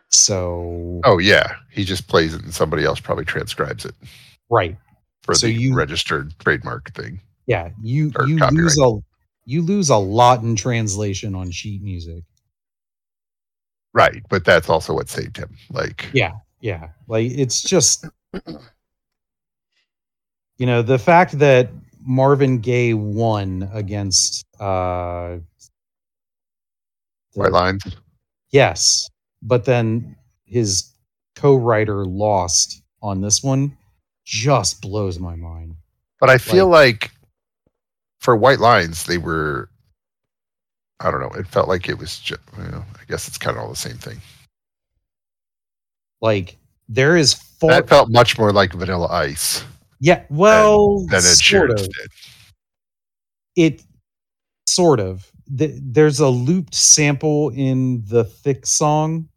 So, 0.09 1.01
Oh 1.05 1.19
yeah, 1.19 1.55
he 1.71 1.85
just 1.85 2.09
plays 2.09 2.35
it, 2.35 2.43
and 2.43 2.53
somebody 2.55 2.85
else 2.85 2.99
probably 2.99 3.25
transcribes 3.25 3.85
it 3.85 3.95
right. 4.49 4.77
for 5.23 5.35
So 5.35 5.47
the 5.47 5.53
you- 5.53 5.75
registered 5.75 6.33
trademark 6.41 6.93
thing. 6.95 7.21
Yeah, 7.47 7.71
you 7.83 8.13
you 8.27 8.39
copyright. 8.39 8.53
lose 8.53 8.79
a 8.81 8.99
you 9.45 9.63
lose 9.63 9.91
a 9.91 9.97
lot 9.97 10.43
in 10.43 10.57
translation 10.57 11.35
on 11.35 11.51
sheet 11.51 11.83
music. 11.83 12.25
Right, 13.93 14.23
but 14.29 14.45
that's 14.45 14.69
also 14.69 14.95
what 14.95 15.09
saved 15.09 15.37
him. 15.37 15.57
Like, 15.71 16.09
Yeah, 16.13 16.33
yeah. 16.61 16.89
Like 17.09 17.31
it's 17.31 17.63
just 17.63 18.07
you 20.59 20.67
know, 20.67 20.83
the 20.83 20.99
fact 20.99 21.39
that 21.39 21.71
Marvin 22.03 22.59
Gaye 22.59 22.95
won 22.95 23.69
against 23.73 24.45
uh 24.61 25.39
the- 27.35 27.41
white 27.41 27.53
lines. 27.53 27.83
Yes, 28.51 29.09
but 29.43 29.65
then 29.65 30.17
his 30.45 30.93
co-writer 31.37 32.05
lost 32.05 32.83
on 33.03 33.21
this 33.21 33.43
one 33.43 33.77
just 34.25 34.83
blows 34.83 35.19
my 35.19 35.37
mind. 35.37 35.77
But 36.19 36.31
I 36.31 36.39
feel 36.39 36.67
like, 36.69 37.13
for 38.19 38.37
white 38.37 38.59
lines, 38.61 39.05
they 39.05 39.19
were. 39.19 39.71
I 41.01 41.11
don't 41.11 41.21
know. 41.21 41.31
It 41.39 41.47
felt 41.47 41.69
like 41.69 41.89
it 41.89 41.99
was 41.99 42.19
just. 42.19 42.41
Well, 42.59 42.85
I 42.95 43.05
guess 43.09 43.27
it's 43.27 43.39
kind 43.39 43.57
of 43.57 43.63
all 43.63 43.71
the 43.71 43.77
same 43.77 43.97
thing. 43.97 44.21
Like 46.21 46.57
there 46.89 47.17
is 47.17 47.35
far 47.35 47.71
That 47.71 47.89
felt 47.89 48.11
much 48.11 48.39
more 48.39 48.53
like 48.53 48.73
Vanilla 48.73 49.09
Ice 49.09 49.65
yeah, 50.01 50.25
well, 50.31 51.01
than 51.07 51.19
Ed 51.19 51.23
sort 51.23 51.71
of. 51.71 51.77
did. 51.77 51.93
It 53.55 53.83
sort 54.67 54.99
of. 54.99 55.31
Th- 55.57 55.75
There's 55.77 56.21
a 56.21 56.29
looped 56.29 56.75
sample 56.75 57.51
in 57.51 58.03
the 58.07 58.25
thick 58.25 58.65
song, 58.67 59.29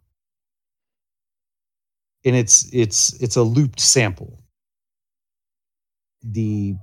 and 2.23 2.35
it's 2.35 2.69
it's 2.73 3.22
it's 3.22 3.35
a 3.35 3.43
looped 3.43 3.81
sample. 3.81 4.39
The 6.23 6.76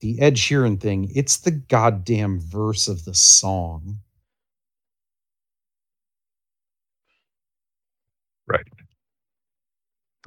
the 0.00 0.20
Ed 0.20 0.34
Sheeran 0.34 0.78
thing, 0.78 1.10
it's 1.14 1.38
the 1.38 1.52
goddamn 1.52 2.40
verse 2.40 2.88
of 2.88 3.06
the 3.06 3.14
song. 3.14 4.00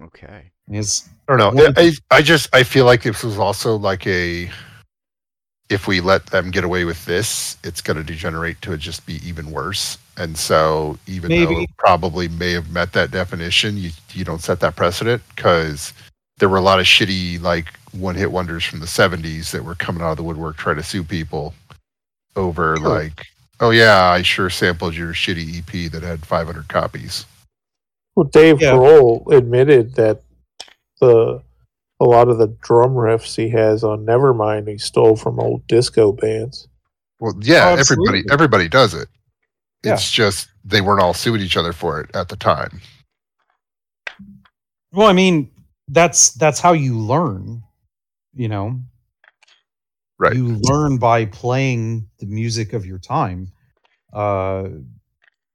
Okay. 0.01 0.51
It's 0.69 1.07
I 1.27 1.35
don't 1.37 1.55
know. 1.55 1.71
I, 1.77 1.91
I 2.11 2.21
just 2.21 2.53
I 2.53 2.63
feel 2.63 2.85
like 2.85 3.03
this 3.03 3.23
was 3.23 3.37
also 3.39 3.75
like 3.75 4.05
a. 4.07 4.49
If 5.69 5.85
we 5.85 5.99
let 5.99 6.25
them 6.27 6.49
get 6.49 6.63
away 6.63 6.85
with 6.85 7.03
this, 7.05 7.57
it's 7.61 7.81
going 7.81 7.97
to 7.97 8.03
degenerate 8.03 8.61
to 8.61 8.77
just 8.77 9.05
be 9.05 9.15
even 9.27 9.51
worse. 9.51 9.97
And 10.15 10.37
so, 10.37 10.97
even 11.07 11.29
though 11.29 11.49
Maybe. 11.49 11.63
it 11.63 11.69
probably 11.77 12.29
may 12.29 12.51
have 12.53 12.71
met 12.71 12.93
that 12.93 13.11
definition, 13.11 13.75
you 13.75 13.89
you 14.13 14.23
don't 14.23 14.41
set 14.41 14.61
that 14.61 14.75
precedent 14.77 15.21
because 15.35 15.93
there 16.37 16.47
were 16.47 16.57
a 16.57 16.61
lot 16.61 16.79
of 16.79 16.85
shitty 16.85 17.41
like 17.41 17.73
one 17.91 18.15
hit 18.15 18.31
wonders 18.31 18.63
from 18.63 18.79
the 18.79 18.85
'70s 18.85 19.51
that 19.51 19.63
were 19.63 19.75
coming 19.75 20.01
out 20.01 20.11
of 20.11 20.17
the 20.17 20.23
woodwork 20.23 20.55
trying 20.57 20.77
to 20.77 20.83
sue 20.83 21.03
people 21.03 21.53
over 22.37 22.77
Sure. 22.77 22.87
like, 22.87 23.25
oh 23.59 23.71
yeah, 23.71 24.05
I 24.05 24.21
sure 24.21 24.49
sampled 24.49 24.95
your 24.95 25.13
shitty 25.13 25.59
EP 25.59 25.91
that 25.91 26.03
had 26.03 26.25
500 26.25 26.67
copies. 26.69 27.25
Well, 28.17 28.25
Dave 28.25 28.59
Yeah. 28.59 28.71
Grohl 28.71 29.31
admitted 29.31 29.93
that 29.93 30.23
the 30.99 31.43
a 31.99 32.05
lot 32.05 32.29
of 32.29 32.39
the 32.39 32.47
drum 32.63 32.95
riffs 32.95 33.35
he 33.35 33.47
has 33.49 33.83
on 33.83 34.07
Nevermind 34.07 34.67
he 34.67 34.79
stole 34.79 35.15
from 35.15 35.39
old 35.39 35.67
disco 35.67 36.11
bands. 36.11 36.67
Well, 37.19 37.35
yeah, 37.41 37.69
Oh, 37.69 37.79
everybody 37.79 38.23
everybody 38.31 38.67
does 38.67 38.95
it. 38.95 39.07
Yeah. 39.83 39.93
It's 39.93 40.09
just 40.11 40.49
they 40.65 40.81
weren't 40.81 40.99
all 40.99 41.13
suing 41.13 41.41
each 41.41 41.57
other 41.57 41.73
for 41.73 42.01
it 42.01 42.09
at 42.15 42.27
the 42.29 42.35
time. 42.35 42.81
well, 44.91 45.07
I 45.07 45.13
mean, 45.13 45.51
that's 45.87 46.31
that's 46.33 46.59
how 46.59 46.73
you 46.73 46.97
learn, 46.97 47.61
you 48.33 48.47
know. 48.47 48.79
Right. 50.17 50.35
You 50.35 50.55
learn 50.63 50.97
by 50.97 51.25
playing 51.25 52.09
the 52.17 52.25
music 52.25 52.73
of 52.73 52.83
your 52.83 52.97
time. 52.97 53.51
Uh 54.11 54.69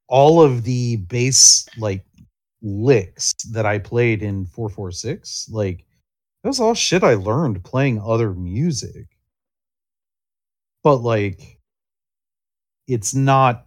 all 0.07 0.41
of 0.41 0.63
the 0.63 0.95
bass 0.97 1.65
like 1.77 2.05
licks 2.63 3.33
that 3.51 3.65
I 3.65 3.77
played 3.77 4.23
in 4.23 4.45
446, 4.47 5.49
like 5.51 5.85
that 6.43 6.49
was 6.49 6.59
all 6.59 6.73
shit 6.73 7.03
I 7.03 7.13
learned 7.15 7.63
playing 7.63 8.01
other 8.01 8.33
music. 8.33 9.07
But 10.83 10.97
like 10.97 11.59
it's 12.87 13.13
not 13.13 13.65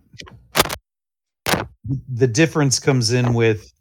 the 2.09 2.27
difference 2.27 2.79
comes 2.79 3.13
in 3.13 3.33
with 3.33 3.73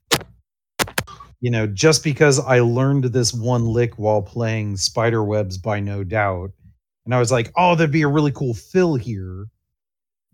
you 1.41 1.51
know 1.51 1.67
just 1.67 2.03
because 2.03 2.39
i 2.39 2.59
learned 2.59 3.05
this 3.05 3.33
one 3.33 3.65
lick 3.65 3.95
while 3.97 4.21
playing 4.21 4.77
spiderwebs 4.77 5.57
by 5.57 5.79
no 5.79 6.03
doubt 6.03 6.51
and 7.05 7.13
i 7.13 7.19
was 7.19 7.31
like 7.31 7.51
oh 7.57 7.75
there'd 7.75 7.91
be 7.91 8.03
a 8.03 8.07
really 8.07 8.31
cool 8.31 8.53
fill 8.53 8.95
here 8.95 9.45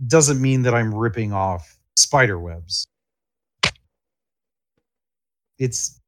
doesn't 0.08 0.42
mean 0.42 0.62
that 0.62 0.74
i'm 0.74 0.94
ripping 0.94 1.34
off 1.34 1.78
spiderwebs 1.96 2.88
it's 5.62 6.00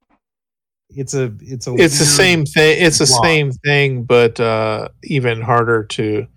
it's 0.90 1.14
a 1.14 1.34
it's 1.42 1.68
a 1.68 1.74
It's 1.76 2.00
the 2.00 2.06
same 2.06 2.46
thing. 2.46 2.84
It's 2.86 2.98
the 3.00 3.08
same 3.08 3.52
thing, 3.52 4.04
but 4.04 4.40
uh, 4.40 4.90
even 5.04 5.42
harder 5.42 5.84
to 5.86 6.28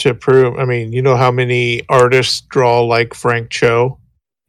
to 0.00 0.14
prove. 0.14 0.58
I 0.58 0.64
mean, 0.64 0.92
you 0.92 1.02
know 1.02 1.16
how 1.16 1.30
many 1.32 1.82
artists 1.88 2.40
draw 2.42 2.82
like 2.82 3.14
Frank 3.14 3.50
Cho. 3.50 3.98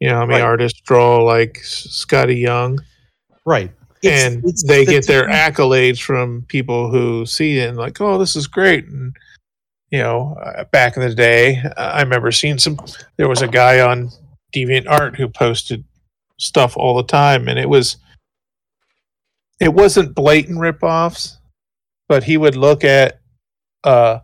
You 0.00 0.08
know 0.08 0.16
how 0.16 0.26
many 0.26 0.40
Right. 0.40 0.46
artists 0.46 0.80
draw 0.80 1.22
like 1.22 1.54
Skottie 1.62 2.40
Young, 2.40 2.78
right 3.44 3.70
It's- 4.02 4.22
and 4.34 4.44
it's 4.44 4.62
they 4.64 4.84
the 4.84 4.92
get 4.92 5.06
their 5.06 5.26
accolades 5.28 6.00
from 6.00 6.44
people 6.48 6.90
who 6.90 7.26
see 7.26 7.58
it 7.58 7.68
and 7.68 7.76
like, 7.76 8.00
oh, 8.00 8.16
this 8.18 8.34
is 8.36 8.46
great. 8.46 8.86
And 8.86 9.14
you 9.90 9.98
know, 9.98 10.36
uh, 10.40 10.64
back 10.64 10.96
in 10.96 11.02
the 11.02 11.14
day, 11.14 11.60
uh, 11.76 11.90
I 11.98 12.02
remember 12.02 12.30
seeing 12.32 12.58
some. 12.58 12.78
There 13.16 13.28
was 13.28 13.42
a 13.42 13.48
guy 13.48 13.80
on 13.80 14.10
Deviant 14.54 14.88
Art 14.88 15.16
who 15.16 15.28
posted 15.28 15.84
stuff 16.40 16.76
all 16.76 16.96
the 16.96 17.04
time, 17.04 17.48
and 17.48 17.58
it 17.58 17.68
was. 17.68 17.96
It 19.60 19.74
wasn't 19.74 20.14
blatant 20.14 20.58
ripoffs, 20.58 21.36
but 22.08 22.24
he 22.24 22.38
would 22.38 22.56
look 22.56 22.82
at 22.82 23.20
uh 23.84 24.20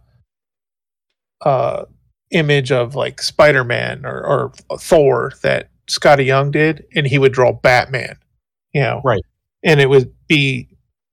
uh 1.43 1.85
image 2.31 2.73
of 2.73 2.95
like 2.95 3.21
Spider-Man 3.21 4.07
or, 4.07 4.27
or 4.27 4.53
Thor 4.79 5.33
that 5.43 5.69
Skottie 5.89 6.25
Young 6.25 6.51
did, 6.51 6.87
and 6.95 7.07
he 7.07 7.19
would 7.19 7.33
draw 7.33 7.53
Batman. 7.53 8.17
You 8.73 8.81
know, 8.81 9.03
Right. 9.05 9.23
And 9.63 9.79
it 9.79 9.89
would 9.91 10.13
be 10.27 10.69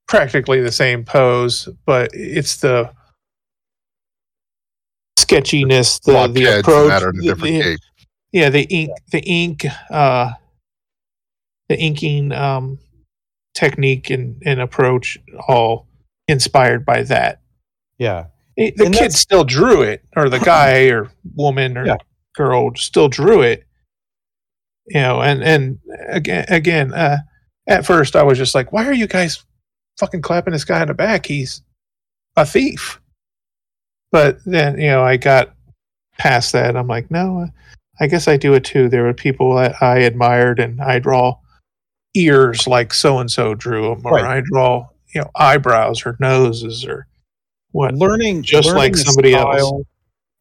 practically 0.07 0.61
the 0.61 0.71
same 0.71 1.03
pose, 1.03 1.67
but 1.85 2.09
it's 2.13 2.57
the 2.57 2.91
sketchiness, 5.17 5.99
the 5.99 6.13
Blockheads 6.13 6.33
the 6.33 6.59
approach, 6.59 6.89
that 6.89 7.03
are 7.03 7.09
in 7.09 7.17
a 7.29 7.35
the- 7.35 7.61
the- 7.61 7.77
yeah, 8.31 8.49
the 8.49 8.63
ink, 8.63 8.91
the 9.11 9.21
ink, 9.21 9.65
uh, 9.91 10.31
the 11.69 11.77
inking 11.79 12.31
um, 12.31 12.77
technique 13.53 14.09
and, 14.09 14.41
and 14.45 14.59
approach, 14.59 15.17
all 15.47 15.87
inspired 16.27 16.85
by 16.85 17.03
that. 17.03 17.41
yeah 17.97 18.25
It- 18.57 18.77
the 18.77 18.85
And 18.85 18.93
kid 18.93 19.13
still 19.13 19.43
drew 19.43 19.81
it, 19.81 20.03
or 20.15 20.29
the 20.29 20.39
guy 20.39 20.83
or 20.89 21.11
woman 21.35 21.77
or 21.77 21.85
Yeah. 21.85 21.97
girl 22.35 22.71
still 22.75 23.07
drew 23.09 23.41
it. 23.41 23.65
You 24.87 24.99
know, 25.01 25.21
and 25.21 25.41
and 25.43 25.79
again, 26.09 26.45
again, 26.49 26.93
uh, 26.93 27.19
at 27.67 27.85
first 27.85 28.17
I 28.17 28.23
was 28.23 28.37
just 28.37 28.53
like, 28.53 28.73
"Why 28.73 28.85
are 28.85 28.93
you 28.93 29.07
guys 29.07 29.45
fucking 29.97 30.21
clapping 30.21 30.51
this 30.51 30.65
guy 30.65 30.81
in 30.81 30.89
the 30.89 30.93
back? 30.93 31.25
He's 31.25 31.61
a 32.35 32.45
thief." 32.45 32.99
But 34.11 34.39
then 34.45 34.77
you 34.79 34.87
know, 34.87 35.01
I 35.03 35.15
got 35.15 35.53
past 36.17 36.51
that. 36.51 36.75
I'm 36.75 36.87
like, 36.87 37.09
no, 37.09 37.47
I 38.01 38.07
guess 38.07 38.27
I 38.27 38.35
do 38.35 38.53
it 38.55 38.65
too. 38.65 38.89
There 38.89 39.03
were 39.03 39.13
people 39.13 39.55
that 39.55 39.81
I 39.81 39.99
admired, 39.99 40.59
and 40.59 40.81
I 40.81 40.99
draw 40.99 41.37
ears 42.15 42.67
like 42.67 42.93
so 42.93 43.19
and 43.19 43.31
so 43.31 43.53
drew 43.55 43.83
them, 43.89 44.01
or 44.05 44.13
Right. 44.13 44.37
I 44.37 44.41
draw 44.45 44.87
you 45.13 45.21
know 45.21 45.29
eyebrows 45.35 46.05
or 46.05 46.15
noses 46.19 46.85
or 46.85 47.07
what. 47.71 47.93
learning 47.95 48.43
Just 48.43 48.67
learning 48.67 48.79
like 48.79 48.95
somebody 48.95 49.33
else. 49.33 49.71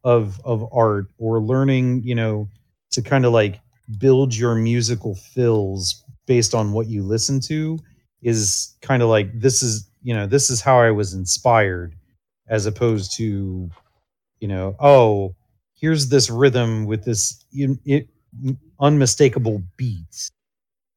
of 0.03 0.39
of 0.43 0.67
art 0.73 1.07
or 1.17 1.39
learning 1.41 2.01
you 2.03 2.15
know 2.15 2.47
to 2.91 3.01
kind 3.01 3.25
of 3.25 3.33
like 3.33 3.59
build 3.97 4.35
your 4.35 4.55
musical 4.55 5.15
fills 5.15 6.03
based 6.25 6.53
on 6.55 6.71
what 6.71 6.87
you 6.87 7.03
listen 7.03 7.39
to 7.39 7.77
is 8.21 8.75
kind 8.81 9.03
of 9.03 9.09
like 9.09 9.27
this 9.39 9.61
is 9.63 9.89
you 10.03 10.13
know 10.13 10.25
this 10.27 10.49
is 10.49 10.61
how 10.61 10.79
i 10.79 10.89
was 10.91 11.13
inspired 11.13 11.93
as 12.47 12.65
opposed 12.65 13.11
to 13.15 13.69
you 14.39 14.47
know 14.47 14.75
oh 14.79 15.35
here's 15.75 16.07
this 16.09 16.29
rhythm 16.29 16.85
with 16.85 17.03
this 17.03 17.43
in- 17.53 17.79
it, 17.85 18.07
unmistakable 18.79 19.61
beat 19.77 20.31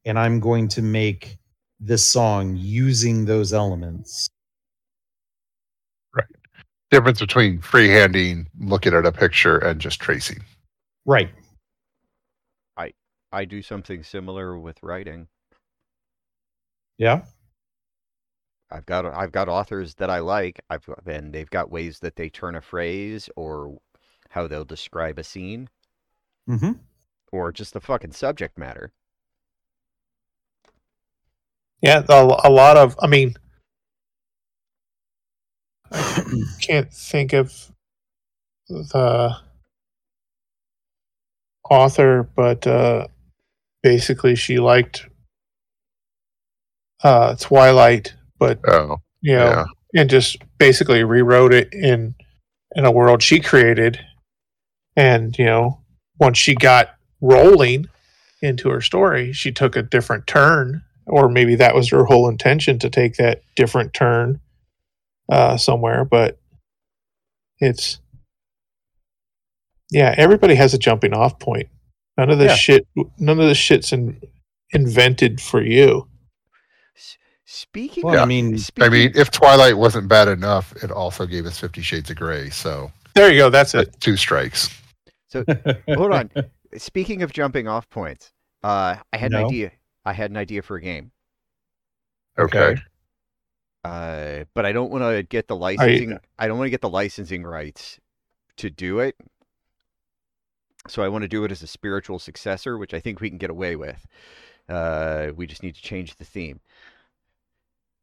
and 0.06 0.18
i'm 0.18 0.40
going 0.40 0.66
to 0.68 0.80
make 0.80 1.36
this 1.78 2.02
song 2.04 2.56
using 2.58 3.26
those 3.26 3.52
elements 3.52 4.30
Right. 6.14 6.24
Difference 6.90 7.20
between 7.20 7.58
freehanding, 7.60 8.46
looking 8.58 8.94
at 8.94 9.04
a 9.04 9.12
picture, 9.12 9.58
and 9.58 9.78
just 9.78 10.00
tracing. 10.00 10.38
right 11.04 11.28
I 12.78 12.92
I 13.32 13.44
do 13.44 13.60
something 13.60 14.02
similar 14.02 14.58
with 14.58 14.82
writing. 14.82 15.26
yeah 16.96 17.22
I've 18.70 18.86
got 18.86 19.04
I've 19.04 19.32
got 19.32 19.48
authors 19.48 19.94
that 19.96 20.08
I 20.10 20.20
like. 20.20 20.60
I've 20.70 20.88
and 21.06 21.32
they've 21.34 21.50
got 21.50 21.70
ways 21.70 21.98
that 22.00 22.16
they 22.16 22.28
turn 22.30 22.54
a 22.56 22.60
phrase 22.62 23.28
or 23.36 23.76
how 24.30 24.46
they'll 24.46 24.64
describe 24.64 25.18
a 25.18 25.24
scene 25.24 25.68
Mm-hmm. 26.48 26.72
or 27.32 27.52
just 27.52 27.74
the 27.74 27.80
fucking 27.80 28.12
subject 28.12 28.56
matter. 28.58 28.92
Yeah, 31.82 32.02
a, 32.08 32.24
a 32.44 32.50
lot 32.50 32.76
of. 32.76 32.96
I 33.00 33.06
mean, 33.06 33.34
I 35.92 36.24
can't 36.60 36.92
think 36.92 37.32
of 37.32 37.52
the 38.68 39.36
author, 41.70 42.28
but 42.34 42.66
uh, 42.66 43.06
basically, 43.82 44.34
she 44.34 44.58
liked 44.58 45.06
uh, 47.04 47.36
Twilight, 47.36 48.14
but 48.38 48.58
Oh, 48.66 48.98
you 49.20 49.36
know, 49.36 49.44
yeah. 49.94 50.00
and 50.00 50.10
just 50.10 50.38
basically 50.58 51.04
rewrote 51.04 51.52
it 51.52 51.72
in 51.72 52.14
in 52.74 52.84
a 52.84 52.90
world 52.90 53.22
she 53.22 53.40
created. 53.40 54.00
And 54.96 55.38
you 55.38 55.44
know, 55.44 55.80
once 56.18 56.38
she 56.38 56.54
got 56.54 56.90
rolling 57.20 57.88
into 58.42 58.70
her 58.70 58.80
story, 58.80 59.32
she 59.32 59.52
took 59.52 59.76
a 59.76 59.82
different 59.82 60.26
turn, 60.26 60.82
or 61.06 61.28
maybe 61.28 61.54
that 61.56 61.74
was 61.74 61.88
her 61.90 62.04
whole 62.04 62.28
intention 62.28 62.78
to 62.80 62.90
take 62.90 63.16
that 63.16 63.42
different 63.54 63.94
turn 63.94 64.40
uh, 65.30 65.56
somewhere. 65.56 66.04
But 66.04 66.38
it's 67.60 68.00
yeah, 69.90 70.14
everybody 70.18 70.54
has 70.56 70.74
a 70.74 70.78
jumping 70.78 71.14
off 71.14 71.38
point. 71.38 71.68
None 72.18 72.30
of 72.30 72.38
this 72.38 72.52
Yeah. 72.52 72.56
shit, 72.56 72.86
none 73.18 73.38
of 73.40 73.46
this 73.46 73.58
shit's 73.58 73.92
in, 73.92 74.20
invented 74.72 75.40
for 75.40 75.62
you. 75.62 76.08
Speaking 77.48 78.02
Well, 78.04 78.16
of, 78.16 78.20
I 78.22 78.24
mean, 78.24 78.58
I 78.80 78.88
mean, 78.88 79.12
if 79.14 79.30
Twilight 79.30 79.76
wasn't 79.76 80.08
bad 80.08 80.26
enough, 80.26 80.74
it 80.82 80.90
also 80.90 81.26
gave 81.26 81.46
us 81.46 81.60
Fifty 81.60 81.80
Shades 81.80 82.10
of 82.10 82.16
Grey. 82.16 82.50
So 82.50 82.90
There 83.14 83.30
you 83.30 83.38
go. 83.38 83.50
That's 83.50 83.74
it. 83.74 83.94
two 84.00 84.16
strikes. 84.16 84.68
So 85.28 85.44
hold 85.94 86.12
on. 86.12 86.30
Speaking 86.76 87.22
of 87.22 87.32
jumping 87.32 87.68
off 87.68 87.88
points, 87.88 88.32
uh, 88.64 88.96
I 89.12 89.16
had 89.16 89.32
an 89.32 89.44
idea. 89.44 89.70
I 90.06 90.12
had 90.14 90.30
an 90.30 90.36
idea 90.38 90.62
for 90.62 90.76
a 90.76 90.80
game, 90.80 91.10
Okay. 92.38 92.76
uh, 93.84 94.44
but 94.54 94.64
I 94.64 94.72
don't 94.72 94.90
want 94.90 95.02
to 95.02 95.22
get 95.22 95.48
the 95.48 95.56
licensing. 95.56 96.18
I 96.38 96.46
don't 96.48 96.56
want 96.56 96.66
to 96.66 96.70
get 96.70 96.80
the 96.80 96.88
licensing 96.88 97.42
rights 97.44 97.98
to 98.56 98.70
do 98.70 99.00
it. 99.00 99.16
So 100.88 101.02
I 101.02 101.08
want 101.08 101.22
to 101.22 101.28
do 101.28 101.42
it 101.44 101.50
as 101.50 101.62
a 101.62 101.66
spiritual 101.66 102.20
successor, 102.20 102.78
which 102.78 102.94
I 102.94 103.00
think 103.00 103.20
we 103.20 103.28
can 103.28 103.38
get 103.38 103.50
away 103.50 103.74
with. 103.74 104.06
Uh, 104.68 105.28
we 105.34 105.46
just 105.46 105.62
need 105.62 105.74
to 105.74 105.82
change 105.82 106.14
the 106.16 106.24
theme. 106.24 106.60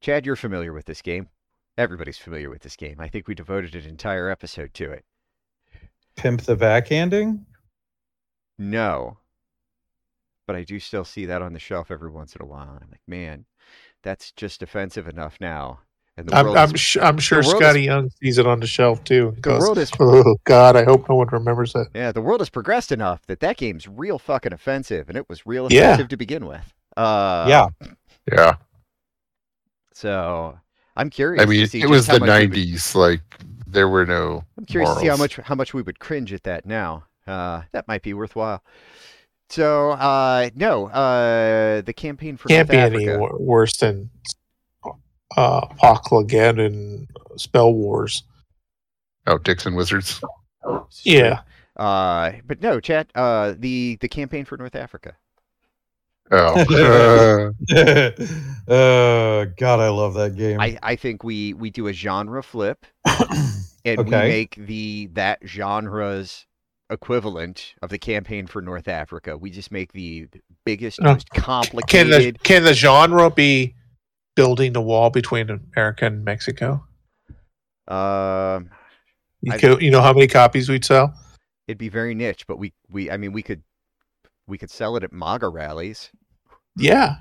Chad, 0.02 0.26
you're 0.26 0.36
familiar 0.36 0.74
with 0.74 0.86
this 0.86 1.02
game. 1.02 1.30
Everybody's 1.78 2.18
familiar 2.18 2.50
with 2.50 2.62
this 2.62 2.76
game. 2.76 2.98
I 3.00 3.08
think 3.08 3.28
we 3.28 3.36
devoted 3.36 3.74
an 3.74 3.86
entire 3.86 4.30
episode 4.30 4.74
to 4.76 4.92
it. 4.92 5.06
Pimp 6.18 6.42
the 6.42 6.58
backhanding? 6.58 7.46
No. 8.58 9.18
But 10.46 10.56
I 10.58 10.64
do 10.64 10.80
still 10.80 11.06
see 11.06 11.26
that 11.28 11.42
on 11.42 11.54
the 11.54 11.60
shelf 11.60 11.90
every 11.92 12.10
once 12.12 12.36
in 12.36 12.42
a 12.42 12.46
while. 12.46 12.70
And 12.74 12.84
I'm 12.84 12.90
like, 12.92 13.02
man, 13.08 13.46
that's 14.02 14.32
just 14.34 14.62
offensive 14.62 15.08
enough 15.08 15.38
now. 15.40 15.80
And 16.18 16.28
the 16.30 16.36
I'm, 16.36 16.46
world, 16.46 16.58
I'm, 16.58 16.76
is, 16.76 16.80
sh- 16.82 16.98
I'm 17.02 17.18
sure 17.18 17.42
world 17.42 17.54
is- 17.56 17.60
Skottie 17.62 17.86
Young 17.86 18.10
sees 18.22 18.38
it 18.38 18.46
on 18.46 18.60
the 18.60 18.68
shelf 18.68 19.04
too. 19.04 19.30
and 19.30 19.38
the 19.38 19.42
goes, 19.42 19.62
world 19.62 19.78
is 19.80 19.92
oh 20.00 20.36
God, 20.44 20.76
I 20.76 20.84
hope 20.84 21.08
no 21.10 21.16
one 21.16 21.28
remembers 21.32 21.74
that. 21.74 21.88
yeah, 21.96 22.12
the 22.12 22.22
world 22.22 22.42
has 22.42 22.50
progressed 22.50 22.92
enough 22.92 23.26
that 23.28 23.40
that 23.40 23.58
game's 23.58 23.88
real 23.88 24.20
fucking 24.20 24.54
offensive, 24.54 25.10
and 25.10 25.18
it 25.18 25.28
was 25.30 25.46
real 25.48 25.68
Yeah. 25.72 25.86
offensive 25.94 26.10
to 26.10 26.18
begin 26.18 26.46
with. 26.46 26.74
Uh, 26.96 27.46
yeah. 27.50 27.68
Yeah. 28.32 28.56
So 29.94 30.58
I'm 30.96 31.10
curious. 31.10 31.42
I 31.42 31.46
to 31.46 31.52
mean, 31.52 31.68
see 31.68 31.82
it 31.82 31.90
was 31.90 32.08
the 32.08 32.20
much 32.20 32.30
we 32.42 32.48
would- 32.48 32.58
'90s. 32.58 32.96
Like 32.96 33.22
there 33.68 33.88
were 33.90 34.06
no. 34.06 34.44
I'm 34.58 34.66
curious 34.66 34.94
to 34.94 35.00
see 35.00 35.08
how 35.08 35.18
much 35.18 35.38
how 35.38 35.56
much 35.56 35.74
we 35.74 35.82
would 35.82 36.00
cringe 36.00 36.34
at 36.34 36.44
that 36.44 36.66
now. 36.66 37.06
Uh, 37.26 37.62
that 37.72 37.88
might 37.88 38.02
be 38.04 38.14
worthwhile. 38.14 38.64
So 39.50 39.92
uh, 39.92 40.50
no, 40.56 40.88
uh, 40.88 41.82
the 41.82 41.94
campaign 41.94 42.38
for 42.38 42.50
Can't 42.50 42.68
North 42.72 42.92
be 42.94 43.06
any 43.06 43.18
wor- 43.18 43.38
worse 43.40 43.78
than 43.78 44.10
uh, 45.38 45.68
Poclagan 45.82 46.66
and 46.66 47.08
Spell 47.38 47.74
Wars. 47.74 48.24
Oh, 49.28 49.38
Dixon 49.38 49.76
Wizards. 49.76 50.22
Yeah, 51.04 51.42
Uh, 51.78 52.34
but 52.46 52.62
no, 52.62 52.80
chat. 52.80 53.10
Uh, 53.16 53.54
the 53.58 53.98
the 54.02 54.08
campaign 54.08 54.46
for 54.46 54.58
North 54.58 54.76
Africa. 54.76 55.16
Oh. 56.32 56.56
Uh, 56.70 57.52
uh, 58.72 59.46
God, 59.58 59.80
I 59.80 59.90
love 59.90 60.14
that 60.16 60.36
game. 60.36 60.60
I, 60.60 60.80
I 60.82 60.96
think 60.96 61.24
we 61.24 61.54
we 61.54 61.70
do 61.70 61.88
a 61.88 61.94
genre 61.94 62.42
flip 62.42 62.86
and 63.86 64.06
we 64.06 64.12
make 64.12 64.56
the 64.56 65.10
that 65.14 65.40
genre's 65.46 66.46
equivalent 66.90 67.74
of 67.82 67.90
the 67.90 67.98
campaign 67.98 68.46
for 68.48 68.62
North 68.62 68.88
Africa. 68.88 69.38
We 69.38 69.50
just 69.50 69.72
make 69.72 69.92
the 69.94 70.28
biggest, 70.66 71.02
most 71.02 71.30
can 71.30 71.40
the 71.40 71.42
complicated. 71.42 72.44
can 72.44 72.64
the 72.64 72.74
genre 72.74 73.30
be 73.30 73.76
building 74.36 74.74
the 74.74 74.82
wall 74.82 75.10
between 75.10 75.50
America 75.50 76.06
and 76.06 76.24
Mexico? 76.24 76.86
Um, 77.88 78.70
You, 79.42 79.54
I- 79.54 79.58
co- 79.60 79.80
you 79.80 79.92
know 79.92 80.02
how 80.02 80.14
many 80.14 80.28
copies 80.28 80.70
we'd 80.70 80.86
sell? 80.86 81.14
it'd 81.68 81.78
be 81.78 81.90
very 81.90 82.14
niche, 82.14 82.46
but 82.48 82.58
we 82.60 82.74
we 82.90 83.10
I 83.10 83.16
mean 83.18 83.32
we 83.32 83.42
could 83.42 83.64
we 84.48 84.58
could 84.58 84.70
sell 84.70 84.96
it 84.98 85.04
at 85.04 85.14
MAGA 85.14 85.48
rallies. 85.48 86.10
Yeah, 86.76 87.16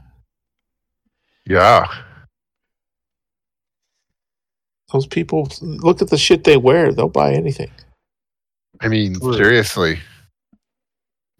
yeah. 1.47 1.87
those 4.93 5.07
people 5.07 5.49
look 5.61 6.03
at 6.03 6.09
the 6.11 6.19
shit 6.19 6.45
they 6.45 6.57
wear; 6.57 6.93
they'll 6.93 7.09
buy 7.09 7.33
anything. 7.33 7.71
I 8.83 8.89
mean, 8.89 9.19
True. 9.19 9.35
seriously. 9.35 10.01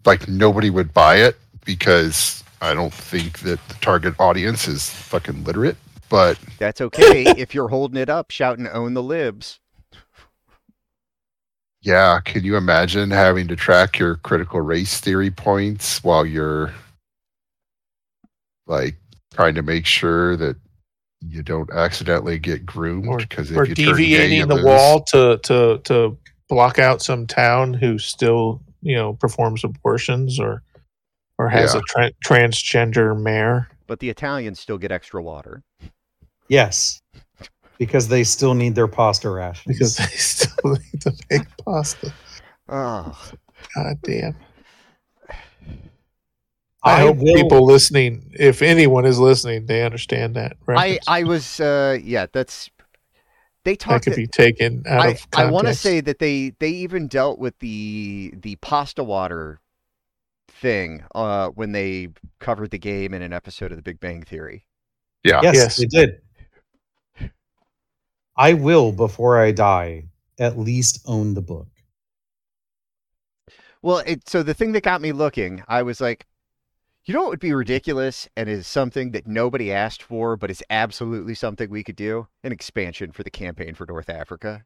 Like 0.05 0.27
nobody 0.27 0.69
would 0.69 0.93
buy 0.93 1.17
it 1.17 1.37
because 1.65 2.43
I 2.61 2.73
don't 2.73 2.93
think 2.93 3.39
that 3.39 3.65
the 3.67 3.73
target 3.75 4.15
audience 4.19 4.67
is 4.67 4.89
fucking 4.89 5.43
literate. 5.43 5.77
But 6.09 6.37
That's 6.59 6.81
okay 6.81 7.23
if 7.37 7.53
you're 7.55 7.69
holding 7.69 7.99
it 8.01 8.09
up, 8.09 8.31
shouting 8.31 8.67
"Own 8.67 8.93
the 8.93 9.03
libs." 9.03 9.59
yeah, 11.81 12.19
can 12.21 12.43
you 12.45 12.55
imagine 12.55 13.11
having 13.11 13.47
to 13.49 13.55
track 13.57 13.99
your 13.99 14.15
critical 14.17 14.61
race 14.61 14.99
theory 15.01 15.29
points 15.31 16.01
while 16.03 16.25
you're 16.25 16.73
like 18.67 18.95
trying 19.33 19.55
to 19.55 19.61
make 19.61 19.85
sure 19.85 20.37
that 20.37 20.55
you 21.19 21.43
don't 21.43 21.69
accidentally 21.71 22.39
get 22.39 22.65
groomed? 22.65 23.07
Or- 23.07 23.17
Because 23.17 23.51
if 23.51 23.57
or 23.57 23.65
you 23.65 23.75
turn 23.75 23.85
gay, 23.97 24.03
you 24.03 24.17
deviating 24.17 24.47
the 24.47 24.55
lose. 24.55 24.63
wall 24.65 25.03
to 25.11 25.37
to 25.43 25.77
to 25.85 26.17
block 26.49 26.79
out 26.79 27.01
some 27.01 27.25
town 27.27 27.73
who 27.73 27.97
still 27.97 28.61
you 28.81 28.95
know 28.95 29.13
performs 29.13 29.63
abortions 29.63 30.39
or 30.39 30.63
or 31.37 31.49
has 31.49 31.73
Yeah. 31.73 31.79
a 31.79 31.83
tra- 31.87 32.11
transgender 32.25 33.19
mayor. 33.19 33.67
But 33.87 33.99
the 33.99 34.09
Italians 34.09 34.59
still 34.59 34.77
get 34.77 34.91
extra 34.91 35.21
water. 35.23 35.63
yes. 36.47 36.99
Because 37.79 38.07
they 38.07 38.23
still 38.23 38.53
need 38.53 38.75
their 38.75 38.87
pasta 38.87 39.29
rations. 39.29 39.65
because 39.65 39.97
they 39.97 40.05
still 40.15 40.71
need 40.93 41.01
to 41.01 41.11
make 41.29 41.41
pasta. 41.65 42.13
Oh, 42.69 43.19
God 43.75 43.97
damn. 44.03 44.35
I, 46.85 46.97
I 46.97 46.99
hope 46.99 47.17
will- 47.17 47.33
people 47.33 47.65
listening, 47.65 48.29
if 48.37 48.61
anyone 48.61 49.05
is 49.05 49.17
listening, 49.19 49.65
they 49.65 49.83
understand 49.83 50.35
that. 50.35 50.55
I. 50.67 50.99
I 51.07 51.23
was 51.23 51.59
uh 51.59 51.97
yeah 52.03 52.27
that's 52.31 52.69
they 53.65 53.75
that 53.87 54.01
talked. 54.01 54.03
could 54.03 54.15
be 54.15 54.27
taken 54.27 54.83
out 54.87 55.01
I 55.01 55.07
of 55.09 55.27
I 55.33 55.45
want 55.45 55.67
to 55.67 55.73
say 55.73 56.01
that 56.01 56.19
they 56.19 56.53
they 56.59 56.69
even 56.69 57.07
dealt 57.07 57.39
with 57.39 57.57
the 57.59 58.33
the 58.37 58.55
pasta 58.57 59.03
water 59.03 59.59
thing 60.49 61.03
uh 61.15 61.49
when 61.49 61.71
they 61.71 62.09
covered 62.39 62.71
the 62.71 62.77
game 62.79 63.13
in 63.13 63.21
an 63.21 63.33
episode 63.33 63.71
of 63.71 63.77
The 63.77 63.83
Big 63.83 63.99
Bang 63.99 64.23
Theory. 64.23 64.65
Yeah. 65.23 65.41
Yes, 65.43 65.55
Yes. 65.55 65.77
they 65.77 65.85
did. 65.85 66.21
I 68.35 68.53
will, 68.53 68.91
before 68.91 69.39
I 69.39 69.51
die, 69.51 70.05
at 70.39 70.57
least 70.57 70.99
own 71.05 71.33
the 71.35 71.41
book. 71.41 71.67
Well, 73.81 73.99
it, 74.05 74.27
so 74.27 74.43
the 74.43 74.53
thing 74.53 74.71
that 74.71 74.83
got 74.83 75.01
me 75.01 75.11
looking, 75.11 75.63
I 75.67 75.83
was 75.83 75.99
like, 76.01 76.25
you 77.05 77.13
know 77.13 77.21
what 77.23 77.29
would 77.31 77.39
be 77.39 77.53
ridiculous 77.53 78.27
and 78.37 78.47
is 78.47 78.65
something 78.67 79.11
that 79.11 79.27
nobody 79.27 79.71
asked 79.71 80.01
for, 80.03 80.37
but 80.37 80.49
is 80.49 80.63
absolutely 80.69 81.35
something 81.35 81.69
we 81.69 81.83
could 81.83 81.95
do? 81.97 82.27
An 82.43 82.51
expansion 82.51 83.11
for 83.11 83.23
the 83.23 83.29
campaign 83.31 83.73
for 83.75 83.85
North 83.85 84.09
Africa. 84.09 84.63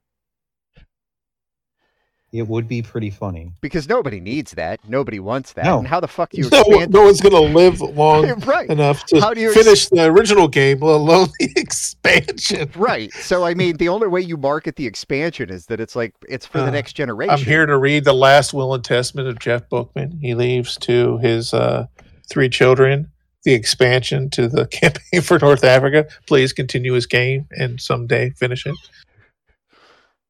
It 2.33 2.45
would 2.45 2.67
be 2.67 2.81
pretty 2.81 3.09
funny. 3.09 3.53
Because 3.61 3.87
nobody 3.87 4.19
needs 4.19 4.51
that. 4.51 4.81
Nobody 4.87 5.17
wants 5.17 5.53
that. 5.53 5.63
No. 5.63 5.79
And 5.79 5.87
how 5.87 6.01
the 6.01 6.09
fuck 6.09 6.31
do 6.31 6.37
you 6.41 6.49
no, 6.51 6.59
expand? 6.59 6.91
no 6.93 7.03
one's 7.03 7.21
going 7.21 7.33
to 7.33 7.39
live 7.57 7.79
long 7.95 8.27
right. 8.41 8.69
enough 8.69 9.05
to 9.05 9.21
How 9.21 9.33
do 9.33 9.39
you 9.39 9.47
ex- 9.49 9.63
finish 9.63 9.87
the 9.87 10.03
original 10.07 10.49
game, 10.49 10.81
let 10.81 10.95
alone 10.95 11.29
the 11.39 11.53
expansion. 11.55 12.69
Right. 12.75 13.13
So 13.13 13.45
I 13.45 13.53
mean, 13.53 13.77
the 13.77 13.87
only 13.87 14.09
way 14.09 14.19
you 14.19 14.35
market 14.35 14.75
the 14.75 14.85
expansion 14.85 15.49
is 15.49 15.67
that 15.67 15.79
it's 15.79 15.95
like 15.95 16.13
it's 16.27 16.45
for 16.45 16.57
the 16.57 16.67
Uh, 16.67 16.71
next 16.71 16.93
generation. 16.93 17.33
I'm 17.33 17.39
here 17.39 17.65
to 17.65 17.77
read 17.77 18.03
the 18.03 18.13
last 18.13 18.53
will 18.53 18.73
and 18.73 18.83
testament 18.83 19.29
of 19.29 19.39
Jeff 19.39 19.67
Bookman. 19.69 20.19
He 20.21 20.35
leaves 20.35 20.75
to 20.79 21.17
his 21.19 21.53
uh, 21.53 21.87
three 22.29 22.49
children 22.49 23.11
the 23.43 23.53
expansion 23.53 24.29
to 24.31 24.47
the 24.47 24.65
campaign 24.71 25.21
for 25.21 25.39
North 25.39 25.63
Africa. 25.63 26.05
Please 26.27 26.51
continue 26.51 26.93
his 26.93 27.05
game 27.05 27.47
and 27.51 27.79
someday 27.79 28.31
finish 28.31 28.65
it. 28.65 28.75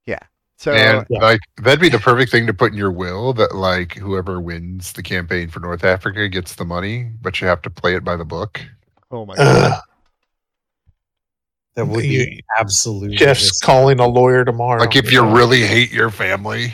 Yeah. 0.05 0.19
So 0.57 0.71
and 0.73 1.05
Yeah. 1.09 1.19
like 1.19 1.39
that'd 1.63 1.79
be 1.79 1.89
the 1.89 1.99
perfect 1.99 2.31
thing 2.31 2.45
to 2.47 2.53
put 2.53 2.71
in 2.71 2.77
your 2.77 2.91
will 2.91 3.33
that 3.33 3.55
like 3.55 3.95
whoever 3.95 4.39
wins 4.39 4.91
the 4.93 5.01
campaign 5.03 5.49
for 5.49 5.59
North 5.59 5.83
Africa 5.83 6.27
gets 6.29 6.55
the 6.55 6.65
money, 6.65 7.09
but 7.21 7.41
you 7.41 7.47
have 7.47 7.61
to 7.63 7.69
play 7.69 7.95
it 7.95 8.03
by 8.03 8.15
the 8.15 8.25
book. 8.25 8.61
oh 9.11 9.25
my 9.25 9.35
god. 9.35 9.71
Ugh, 9.73 9.81
That 11.75 11.87
would 11.87 12.01
be 12.01 12.07
You- 12.07 12.39
absolutely 12.59 13.17
Jeff's 13.17 13.41
risky. 13.43 13.65
calling 13.65 13.99
a 13.99 14.07
lawyer 14.07 14.43
tomorrow. 14.45 14.79
Like 14.79 14.95
if 14.95 15.11
you 15.11 15.23
really 15.25 15.61
hate 15.65 15.91
your 15.91 16.09
family, 16.09 16.73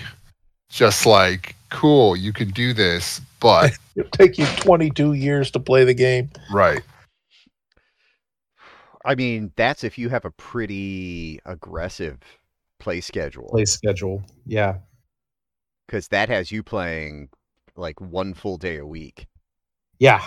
just 0.69 1.05
like 1.05 1.55
cool, 1.69 2.15
you 2.15 2.31
can 2.33 2.49
do 2.51 2.73
this, 2.73 3.19
but 3.43 3.73
It'll 3.95 4.09
take 4.09 4.39
you 4.39 4.45
22 4.57 5.13
years 5.13 5.51
to 5.51 5.59
play 5.59 5.83
the 5.83 5.93
game. 5.93 6.31
right. 6.51 6.81
I 9.05 9.15
mean, 9.15 9.51
that's 9.57 9.83
if 9.83 9.97
you 9.97 10.07
have 10.09 10.23
a 10.25 10.31
pretty 10.31 11.39
aggressive 11.45 12.19
play 12.79 13.01
schedule. 13.01 13.49
play 13.49 13.65
schedule. 13.65 14.23
Yeah. 14.45 14.77
because 15.85 16.07
that 16.07 16.29
has 16.29 16.51
you 16.51 16.63
playing 16.63 17.27
like 17.75 17.99
one 17.99 18.33
full 18.33 18.57
day 18.57 18.77
a 18.77 18.85
week. 18.85 19.27
Yeah. 19.99 20.23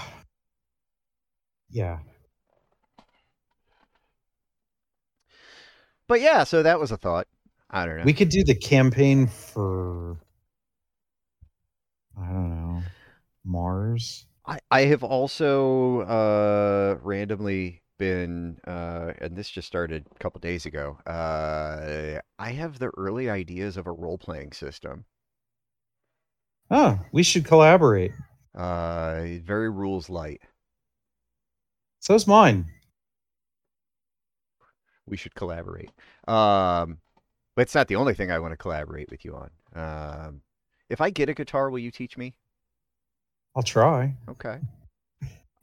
Yeah. 1.70 1.98
But 6.08 6.20
yeah, 6.20 6.44
so 6.44 6.62
that 6.62 6.78
was 6.78 6.92
a 6.92 6.96
thought. 6.96 7.26
I 7.70 7.84
don't 7.86 7.96
know. 7.96 8.04
We 8.04 8.12
could 8.12 8.28
do 8.28 8.44
the 8.44 8.54
campaign 8.54 9.26
for 9.26 10.18
I 12.20 12.26
don't 12.26 12.50
know. 12.50 12.82
Mars. 13.46 14.26
I, 14.46 14.58
I 14.70 14.80
have 14.82 15.02
also 15.02 16.00
uh, 16.02 16.98
randomly 17.02 17.82
been, 17.98 18.58
uh, 18.66 19.12
and 19.18 19.34
this 19.36 19.48
just 19.48 19.66
started 19.66 20.06
a 20.14 20.18
couple 20.18 20.40
days 20.40 20.66
ago. 20.66 20.98
Uh, 21.06 22.20
I 22.38 22.50
have 22.50 22.78
the 22.78 22.90
early 22.96 23.30
ideas 23.30 23.76
of 23.76 23.86
a 23.86 23.92
role 23.92 24.18
playing 24.18 24.52
system. 24.52 25.04
Oh, 26.70 26.98
we 27.12 27.22
should 27.22 27.44
collaborate. 27.44 28.12
Uh, 28.54 29.22
very 29.44 29.70
rules 29.70 30.10
light. 30.10 30.42
So's 32.00 32.26
mine. 32.26 32.66
We 35.06 35.16
should 35.16 35.34
collaborate. 35.34 35.90
Um, 36.26 36.98
but 37.54 37.62
it's 37.62 37.74
not 37.74 37.88
the 37.88 37.96
only 37.96 38.14
thing 38.14 38.30
I 38.30 38.38
want 38.38 38.52
to 38.52 38.56
collaborate 38.56 39.10
with 39.10 39.24
you 39.24 39.34
on. 39.34 39.50
Um, 39.74 40.42
if 40.90 41.00
I 41.00 41.10
get 41.10 41.28
a 41.28 41.34
guitar, 41.34 41.70
will 41.70 41.78
you 41.78 41.90
teach 41.90 42.16
me? 42.16 42.36
I'll 43.56 43.62
try. 43.62 44.14
Okay. 44.28 44.58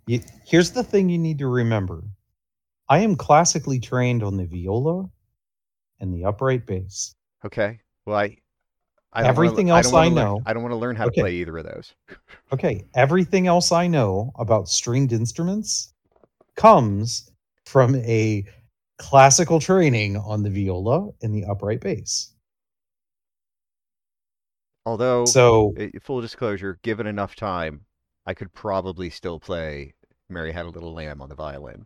You, 0.07 0.19
here's 0.45 0.71
the 0.71 0.83
thing 0.83 1.07
you 1.09 1.17
need 1.19 1.37
to 1.39 1.47
remember. 1.47 2.03
I 2.89 2.99
am 2.99 3.15
classically 3.15 3.79
trained 3.79 4.23
on 4.23 4.35
the 4.35 4.45
viola 4.45 5.09
and 5.99 6.13
the 6.13 6.25
upright 6.25 6.65
bass. 6.65 7.15
Okay. 7.45 7.79
Well, 8.05 8.17
I. 8.17 8.37
I 9.15 9.21
don't 9.21 9.35
wanna- 9.35 9.47
Everything 9.47 9.71
I 9.71 9.77
else 9.77 9.93
I 9.93 10.05
learn- 10.05 10.15
know- 10.15 10.41
I 10.45 10.53
don't 10.53 10.63
want 10.63 10.73
to 10.73 10.77
learn 10.77 10.95
how 10.95 11.05
Okay. 11.05 11.15
to 11.17 11.21
play 11.21 11.33
either 11.35 11.57
of 11.59 11.65
those. 11.65 11.93
Okay, 12.51 12.83
everything 12.93 13.47
else 13.47 13.71
I 13.71 13.87
know 13.87 14.31
about 14.37 14.67
stringed 14.69 15.11
instruments 15.13 15.93
comes 16.55 17.31
from 17.65 17.95
a 17.95 18.43
classical 18.99 19.59
training 19.59 20.17
on 20.17 20.43
the 20.43 20.49
viola 20.51 21.09
and 21.23 21.33
the 21.33 21.45
upright 21.45 21.79
bass. 21.81 22.32
Although, 24.85 25.25
So, 25.25 25.73
full 26.01 26.19
disclosure, 26.21 26.79
given 26.83 27.07
enough 27.07 27.35
time, 27.35 27.85
I 28.25 28.33
could 28.33 28.51
probably 28.53 29.09
still 29.09 29.39
play 29.39 29.93
"Mary 30.29 30.51
Had 30.51 30.65
a 30.65 30.69
Little 30.69 30.93
Lamb" 30.93 31.21
on 31.21 31.29
the 31.29 31.35
violin. 31.35 31.85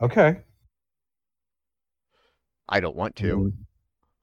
okay. 0.00 0.40
I 2.68 2.80
don't 2.80 2.96
want 2.96 3.14
to. 3.16 3.36
Mm, 3.36 3.52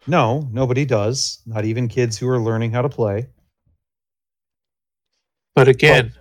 No, 0.08 0.48
nobody 0.52 0.84
does. 0.86 1.42
Not 1.46 1.64
even 1.64 1.88
kids 1.88 2.18
who 2.18 2.28
are 2.28 2.40
learning 2.40 2.72
how 2.72 2.82
to 2.82 2.90
play. 2.90 3.30
But 5.56 5.70
again, 5.70 6.14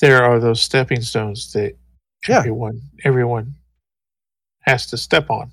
there 0.00 0.22
are 0.22 0.38
those 0.38 0.62
stepping 0.62 1.00
stones 1.00 1.50
that 1.54 1.74
Yeah. 2.28 2.38
everyone 2.40 2.80
everyone 3.04 3.54
has 4.60 4.86
to 4.88 4.98
step 4.98 5.30
on. 5.30 5.52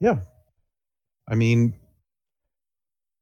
Yeah. 0.00 0.20
I 1.26 1.34
mean, 1.34 1.74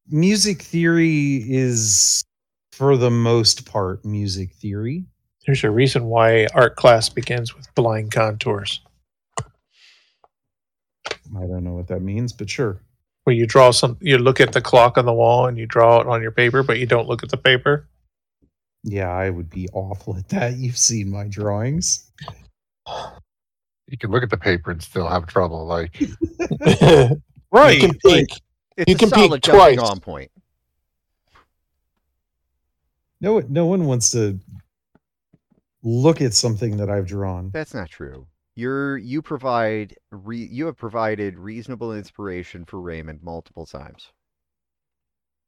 music 0.09 0.63
theory 0.63 1.45
is, 1.49 2.25
for 2.73 2.97
the 2.97 3.11
most 3.11 3.67
part, 3.67 4.05
music 4.05 4.53
theory. 4.55 5.05
There's 5.47 5.65
a 5.65 5.71
reason 5.71 6.07
why 6.07 6.47
art 6.55 6.77
class 6.77 7.09
begins 7.09 7.55
with 7.55 7.73
blind 7.75 8.11
contours, 8.11 8.81
I 11.35 11.41
don't 11.47 11.65
know 11.65 11.75
what 11.75 11.89
that 11.89 12.01
means, 12.01 12.33
but 12.33 12.49
sure. 12.49 12.81
where 13.25 13.35
you 13.35 13.47
draw 13.47 13.71
some. 13.71 13.97
You 14.01 14.19
look 14.19 14.41
at 14.41 14.53
the 14.53 14.61
clock 14.61 14.99
on 14.99 15.07
the 15.07 15.13
wall 15.13 15.47
and 15.47 15.59
you 15.59 15.67
draw 15.67 16.01
it 16.01 16.07
on 16.07 16.23
your 16.23 16.31
paper, 16.31 16.63
but 16.63 16.79
you 16.79 16.87
don't 16.87 17.09
look 17.09 17.23
at 17.23 17.31
the 17.31 17.37
paper. 17.37 17.89
Yeah, 18.85 19.11
I 19.11 19.31
would 19.31 19.51
be 19.51 19.69
awful 19.73 20.17
at 20.17 20.29
that. 20.29 20.57
You've 20.57 20.79
seen 20.79 21.11
my 21.11 21.27
drawings. 21.27 22.11
You 23.89 23.99
can 23.99 24.11
look 24.11 24.23
at 24.23 24.31
the 24.31 24.37
paper 24.37 24.71
and 24.71 24.83
still 24.83 25.09
have 25.09 25.27
trouble. 25.27 25.67
Like 25.67 25.97
Right. 27.53 27.81
You 27.81 27.89
can 27.89 27.99
peek. 28.05 28.29
It's 28.77 28.89
You 28.91 28.95
a 28.95 28.99
can 28.99 29.11
peek 29.11 29.25
solid 29.29 29.43
jumping 29.43 29.77
twice. 29.79 29.91
on 29.91 30.01
point. 30.01 30.31
No, 33.21 33.41
no 33.49 33.67
one 33.67 33.87
wants 33.87 34.11
to 34.11 34.39
look 35.83 36.21
at 36.21 36.35
something 36.35 36.77
that 36.77 36.91
I've 36.91 37.07
drawn. 37.07 37.51
That's 37.53 37.75
not 37.75 37.89
true. 37.89 38.27
You're 38.55 38.97
you 38.97 39.23
provide 39.23 39.97
re, 40.11 40.39
you 40.51 40.67
have 40.67 40.77
provided 40.77 41.39
reasonable 41.39 41.95
inspiration 41.95 42.65
for 42.65 42.81
Raymond 42.81 43.23
multiple 43.23 43.67
times. 43.67 44.09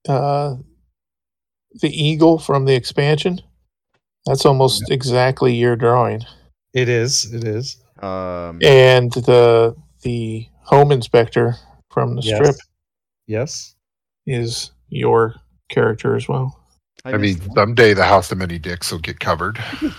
Uh, 0.08 0.56
the 1.80 1.88
eagle 1.90 2.38
from 2.38 2.64
the 2.64 2.74
expansion. 2.74 3.40
That's 4.26 4.44
almost 4.44 4.90
exactly 4.90 5.54
your 5.54 5.74
drawing, 5.76 6.22
It 6.74 6.88
is. 6.90 7.32
It 7.32 7.44
is. 7.44 7.82
Um, 8.02 8.60
and 8.62 9.10
the 9.12 9.74
the 10.02 10.46
home 10.62 10.92
inspector 10.92 11.56
from 11.90 12.16
the 12.16 12.22
Yes. 12.22 12.36
strip 12.36 12.56
Yes. 13.28 13.76
is 14.26 14.72
your 14.88 15.34
character 15.68 16.16
as 16.16 16.26
well. 16.28 16.58
I, 17.04 17.10
I 17.10 17.12
mean, 17.18 17.36
missed 17.36 17.46
one. 17.48 17.54
someday 17.56 17.94
the 17.94 18.04
House 18.04 18.32
of 18.32 18.38
Many 18.38 18.58
Dicks 18.58 18.90
will 18.90 18.98
get 18.98 19.20
covered. 19.20 19.58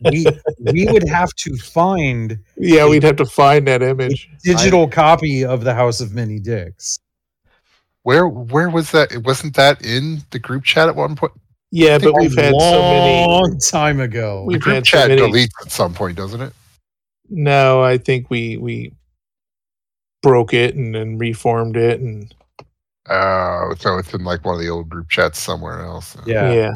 We 0.00 0.24
we 0.60 0.86
would 0.86 1.08
have 1.08 1.30
to 1.34 1.56
find 1.56 2.38
Yeah, 2.56 2.86
we'd 2.88 3.02
have 3.02 3.16
to 3.16 3.26
find 3.26 3.66
that 3.66 3.82
image. 3.82 4.30
digital 4.44 4.86
copy 4.86 5.44
of 5.44 5.64
the 5.64 5.74
House 5.74 6.00
of 6.00 6.14
Many 6.14 6.38
Dicks. 6.38 7.00
Where 8.04 8.28
where 8.28 8.70
was 8.70 8.92
that? 8.92 9.24
Wasn't 9.24 9.56
that 9.56 9.84
in 9.84 10.22
the 10.30 10.38
group 10.38 10.62
chat 10.62 10.88
at 10.88 10.94
one 10.94 11.16
point? 11.16 11.32
Yeah, 11.72 11.98
but 11.98 12.14
we've 12.14 12.36
had 12.36 12.54
so 12.56 12.80
many. 12.82 13.26
long 13.26 13.58
time 13.58 13.98
ago. 13.98 14.44
We've 14.46 14.60
group 14.60 14.76
had 14.76 14.86
so 14.86 14.90
chat 14.98 15.08
many. 15.08 15.20
deletes 15.22 15.50
at 15.66 15.72
some 15.72 15.92
point, 15.92 16.16
doesn't 16.16 16.40
it? 16.40 16.52
No, 17.28 17.82
I 17.82 17.98
think 17.98 18.30
we 18.30 18.56
we 18.58 18.92
broke 20.28 20.52
it 20.52 20.74
and 20.74 20.94
then 20.94 21.16
reformed 21.18 21.76
it, 21.76 22.00
and 22.00 22.32
Oh, 23.10 23.74
so 23.78 23.96
it's 23.96 24.12
in 24.12 24.22
like 24.22 24.44
one 24.44 24.54
of 24.56 24.60
the 24.60 24.68
old 24.68 24.90
group 24.90 25.08
chats 25.08 25.38
somewhere 25.38 25.80
else. 25.80 26.14
Yeah. 26.26 26.52
yeah, 26.52 26.72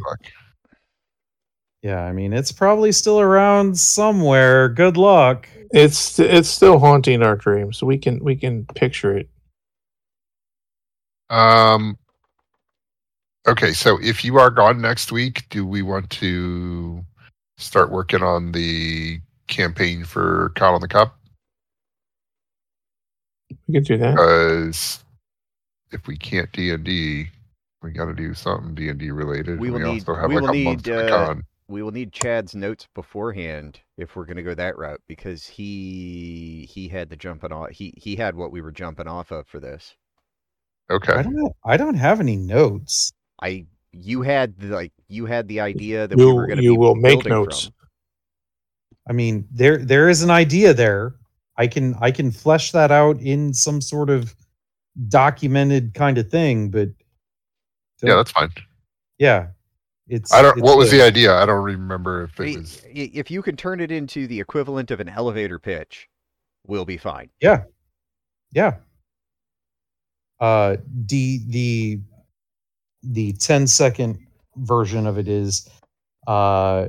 Yeah, 1.83 2.05
I 2.05 2.13
mean 2.13 2.33
it's 2.33 2.51
probably 2.53 2.91
still 2.93 3.21
around 3.21 3.79
somewhere. 3.79 4.71
Good 4.71 4.97
luck. 4.97 5.47
it's 5.73 6.19
it's 6.19 6.49
still 6.49 6.79
haunting 6.79 7.23
our 7.23 7.37
dreams. 7.37 7.83
We 7.83 7.99
can 7.99 8.23
we 8.25 8.37
can 8.37 8.65
picture 8.75 9.17
it. 9.19 9.29
Um. 11.29 11.99
Okay, 13.49 13.73
so 13.73 13.99
if 14.01 14.25
you 14.25 14.39
are 14.39 14.51
gone 14.51 14.81
next 14.81 15.11
week, 15.13 15.45
do 15.51 15.67
we 15.67 15.83
want 15.83 16.09
to 16.11 17.05
start 17.59 17.91
working 17.91 18.23
on 18.23 18.53
the 18.53 19.21
campaign 19.49 20.05
for 20.05 20.53
Caught 20.55 20.75
on 20.75 20.81
the 20.81 20.89
Cup? 20.89 21.19
We 23.69 23.75
could 23.75 23.85
do 23.85 23.97
that. 23.99 24.13
Because 24.13 25.05
if 25.91 26.07
we 26.07 26.17
can't 26.17 26.51
D 26.53 26.73
and 26.73 26.85
D, 26.85 27.29
we 27.83 27.91
got 27.91 28.07
to 28.07 28.15
do 28.15 28.35
something 28.35 28.75
D 28.75 28.89
and 28.89 28.99
D 28.99 29.11
related. 29.11 29.59
We 29.59 29.71
will 29.71 29.81
need- 29.81 30.09
also 30.09 30.15
have 30.15 30.29
we 30.29 30.37
like 30.37 30.43
will 30.43 30.51
a 30.51 30.65
month 30.65 30.87
need, 30.87 30.93
to 30.93 31.07
uh, 31.07 31.27
con. 31.27 31.45
we 31.69 31.83
will 31.83 31.91
need 31.91 32.13
Chad's 32.13 32.55
notes 32.55 32.89
beforehand 32.95 33.81
if 33.97 34.17
we're 34.17 34.25
going 34.25 34.37
to 34.37 34.43
go 34.43 34.55
that 34.55 34.77
route 34.79 35.01
because 35.09 35.47
he 35.47 36.69
he 36.71 36.89
had 36.89 37.09
the 37.09 37.17
jumping 37.17 37.53
off 37.53 37.71
he 37.71 37.95
he 37.97 38.17
had 38.17 38.35
what 38.35 38.53
we 38.53 38.61
were 38.61 38.73
jumping 38.73 39.09
off 39.09 39.31
of 39.31 39.47
for 39.47 39.61
this. 39.61 39.95
Okay. 40.91 41.13
I 41.13 41.23
don't 41.23 41.35
know. 41.37 41.53
I 41.65 41.77
don't 41.77 41.95
have 41.95 42.21
any 42.21 42.37
notes. 42.37 43.13
I 43.41 43.67
you 43.93 44.23
had 44.23 44.59
the, 44.59 44.69
like 44.69 44.93
you 45.09 45.27
had 45.27 45.49
the 45.49 45.61
idea 45.61 46.09
that 46.09 46.17
we 46.17 46.25
were 46.25 46.47
going 46.47 46.59
to 46.59 46.65
you 46.65 46.73
be 46.73 46.79
will 46.79 46.95
make 46.95 47.25
building 47.25 47.33
notes. 47.33 47.65
from. 47.65 47.75
I 49.09 49.13
mean, 49.13 49.49
there 49.51 49.79
there 49.79 50.09
is 50.09 50.23
an 50.23 50.31
idea 50.31 50.73
there. 50.75 51.15
I 51.57 51.67
can 51.67 51.95
I 52.01 52.11
can 52.11 52.31
flesh 52.31 52.73
that 52.73 52.91
out 52.91 53.21
in 53.21 53.53
some 53.55 53.81
sort 53.81 54.11
of 54.11 54.35
documented 55.09 55.95
kind 55.95 56.19
of 56.19 56.31
thing, 56.31 56.71
but 56.71 56.89
Yeah, 58.03 58.15
that's 58.17 58.31
fine. 58.33 58.51
yeah. 59.19 59.49
It's 60.09 60.33
I 60.33 60.43
don't. 60.43 60.59
it's 60.59 60.63
What 60.63 60.77
was 60.77 60.91
good. 60.91 61.01
the 61.01 61.05
idea? 61.07 61.35
I 61.35 61.47
don't 61.47 61.63
remember 61.63 62.25
if 62.25 62.39
I- 62.41 62.45
it 62.45 62.59
was. 62.59 62.83
If 62.93 63.31
you 63.31 63.41
can 63.43 63.57
turn 63.57 63.81
it 63.81 63.91
into 63.91 64.27
the 64.27 64.39
equivalent 64.41 64.91
of 64.91 65.01
an 65.01 65.09
elevator 65.09 65.59
pitch, 65.59 66.09
we'll 66.67 66.85
be 66.85 66.97
fine. 66.99 67.31
Yeah. 67.41 67.65
Yeah. 68.53 68.77
Uh, 70.41 70.77
the 71.07 71.41
the 71.49 72.01
the 73.05 73.33
10 73.35 73.67
second 73.67 74.19
version 74.57 75.07
of 75.07 75.19
it 75.19 75.29
is 75.29 75.69
uh, 76.27 76.89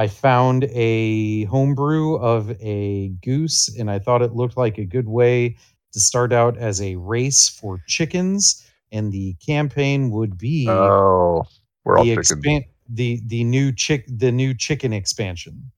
I 0.00 0.06
found 0.08 0.64
a 0.72 1.44
homebrew 1.44 2.16
of 2.16 2.50
a 2.58 3.08
goose, 3.22 3.68
and 3.78 3.90
I 3.90 3.98
thought 3.98 4.22
it 4.22 4.32
looked 4.34 4.56
like 4.56 4.78
a 4.78 4.84
good 4.86 5.06
way 5.06 5.56
to 5.92 6.00
start 6.00 6.32
out 6.32 6.56
as 6.56 6.80
a 6.80 6.96
race 6.96 7.50
for 7.50 7.82
chickens. 7.86 8.66
And 8.92 9.12
the 9.12 9.34
campaign 9.46 10.10
would 10.10 10.38
be 10.38 10.66
Oh, 10.68 11.44
we're 11.84 11.98
all 11.98 12.04
the 12.04 12.16
expan- 12.16 12.64
the 12.88 13.20
the 13.26 13.44
new 13.44 13.72
chick 13.72 14.06
the 14.08 14.32
new 14.32 14.54
chicken 14.54 14.94
expansion. 14.94 15.70